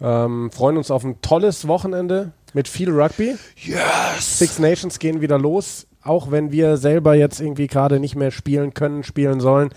Ähm, 0.00 0.50
freuen 0.50 0.76
uns 0.76 0.90
auf 0.90 1.04
ein 1.04 1.22
tolles 1.22 1.68
Wochenende 1.68 2.32
mit 2.52 2.68
viel 2.68 2.90
Rugby. 2.90 3.36
Yes! 3.56 4.38
Six 4.38 4.58
Nations 4.58 4.98
gehen 4.98 5.20
wieder 5.20 5.38
los, 5.38 5.86
auch 6.02 6.30
wenn 6.30 6.52
wir 6.52 6.76
selber 6.76 7.14
jetzt 7.14 7.40
irgendwie 7.40 7.66
gerade 7.66 8.00
nicht 8.00 8.16
mehr 8.16 8.30
spielen 8.30 8.74
können, 8.74 9.04
spielen 9.04 9.40
sollen. 9.40 9.70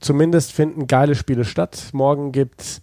Zumindest 0.00 0.52
finden 0.52 0.86
geile 0.86 1.14
Spiele 1.14 1.44
statt. 1.44 1.90
Morgen 1.92 2.32
gibt's 2.32 2.80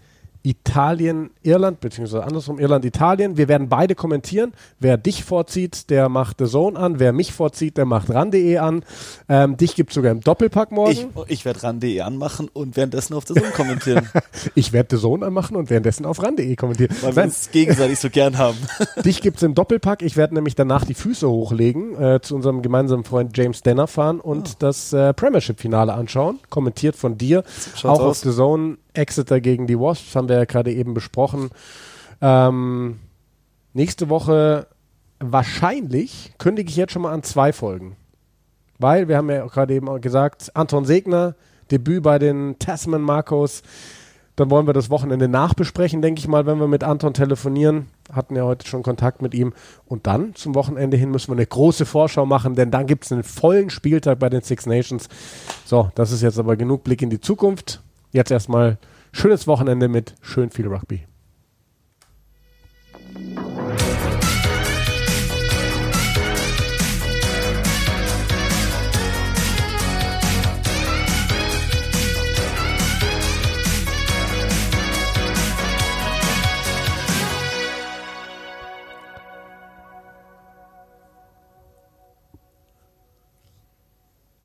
Italien, 0.48 1.32
Irland, 1.44 1.82
beziehungsweise 1.82 2.24
andersrum 2.24 2.58
Irland, 2.58 2.86
Italien. 2.86 3.36
Wir 3.36 3.50
werden 3.50 3.68
beide 3.68 3.96
kommentieren. 3.96 4.54
Wer 4.80 4.96
dich 4.98 5.26
vorzieht, 5.26 5.90
der 5.90 6.08
macht 6.08 6.38
The 6.40 6.46
Zone 6.46 6.80
an. 6.80 7.00
Wer 7.00 7.12
mich 7.12 7.34
vorzieht, 7.34 7.76
der 7.76 7.84
macht 7.84 8.10
ran.de 8.10 8.58
an. 8.58 8.86
Ähm, 9.28 9.58
dich 9.58 9.76
gibt 9.76 9.90
es 9.90 9.96
sogar 9.96 10.14
im 10.14 10.22
Doppelpack 10.22 10.72
morgen. 10.72 10.92
Ich, 10.92 11.08
ich 11.28 11.46
werde 11.46 11.64
ran.de 11.64 12.00
anmachen 12.00 12.48
und 12.54 12.78
währenddessen 12.78 13.14
auf 13.14 13.26
The 13.28 13.34
Zone 13.34 13.52
kommentieren. 13.52 14.08
ich 14.56 14.72
werde 14.72 14.96
The 14.96 15.02
Zone 15.02 15.26
anmachen 15.26 15.58
und 15.58 15.70
währenddessen 15.70 16.06
auf 16.06 16.24
ran.de 16.24 16.56
kommentieren. 16.56 16.96
Weil 17.02 17.16
wir 17.18 17.26
es 17.26 17.52
gegenseitig 17.52 18.00
so 18.00 18.10
gern 18.10 18.38
haben. 18.38 18.58
dich 19.04 19.22
gibt 19.22 19.38
es 19.38 19.44
im 19.44 19.54
Doppelpack. 19.54 20.02
Ich 20.02 20.16
werde 20.16 20.34
nämlich 20.34 20.56
danach 20.56 20.86
die 20.86 20.94
Füße 20.94 21.28
hochlegen, 21.28 22.02
äh, 22.02 22.22
zu 22.22 22.36
unserem 22.36 22.62
gemeinsamen 22.62 23.04
Freund 23.04 23.36
James 23.36 23.64
Denner 23.64 23.88
fahren 23.88 24.22
und 24.22 24.48
oh. 24.48 24.56
das 24.60 24.94
äh, 24.94 25.14
Premiership-Finale 25.14 25.94
anschauen. 25.94 26.40
Kommentiert 26.50 26.96
von 26.96 27.18
dir. 27.18 27.44
Auch 27.84 28.00
aus. 28.00 28.00
auf 28.00 28.18
The 28.20 28.32
Zone 28.32 28.78
Exeter 28.98 29.40
gegen 29.40 29.68
die 29.68 29.80
Wasps 29.80 30.16
haben 30.16 30.30
wir 30.30 30.38
ja 30.38 30.46
gerade 30.46 30.74
eben 30.74 30.94
besprochen. 30.94 31.50
Ähm, 32.22 33.00
nächste 33.74 34.10
Woche 34.10 34.68
wahrscheinlich 35.20 36.34
kündige 36.38 36.70
ich 36.70 36.76
jetzt 36.76 36.94
schon 36.94 37.04
mal 37.04 37.14
an 37.14 37.24
zwei 37.24 37.54
Folgen. 37.54 37.96
Weil 38.80 39.08
wir 39.08 39.18
haben 39.18 39.30
ja 39.30 39.46
gerade 39.48 39.74
eben 39.74 40.02
gesagt, 40.02 40.56
Anton 40.56 40.86
Segner, 40.86 41.36
Debüt 41.72 42.04
bei 42.04 42.20
den 42.20 42.58
Tasman 42.60 43.02
Marcos. 43.02 43.64
Dann 44.36 44.52
wollen 44.52 44.68
wir 44.68 44.74
das 44.74 44.92
Wochenende 44.92 45.28
nachbesprechen, 45.28 46.04
denke 46.04 46.20
ich 46.20 46.28
mal, 46.28 46.46
wenn 46.46 46.60
wir 46.60 46.68
mit 46.68 46.84
Anton 46.84 47.16
telefonieren. 47.16 47.88
Hatten 48.14 48.36
ja 48.36 48.44
heute 48.44 48.68
schon 48.68 48.84
Kontakt 48.84 49.24
mit 49.24 49.34
ihm. 49.34 49.54
Und 49.86 50.06
dann 50.06 50.36
zum 50.36 50.54
Wochenende 50.54 50.96
hin 50.96 51.10
müssen 51.10 51.30
wir 51.30 51.38
eine 51.38 51.48
große 51.48 51.88
Vorschau 51.88 52.28
machen, 52.28 52.54
denn 52.54 52.70
dann 52.70 52.86
gibt 52.86 53.06
es 53.06 53.12
einen 53.12 53.24
vollen 53.24 53.72
Spieltag 53.72 54.20
bei 54.20 54.30
den 54.30 54.42
Six 54.42 54.68
Nations. 54.68 55.10
So, 55.66 55.90
das 55.96 56.12
ist 56.12 56.22
jetzt 56.22 56.38
aber 56.38 56.56
genug 56.56 56.84
Blick 56.84 57.02
in 57.02 57.10
die 57.10 57.20
Zukunft 57.20 57.82
jetzt 58.12 58.32
erstmal 58.32 58.78
schönes 59.12 59.48
Wochenende 59.48 59.88
mit 59.88 60.16
schön 60.22 60.50
viel 60.50 60.68
Rugby. 60.68 61.08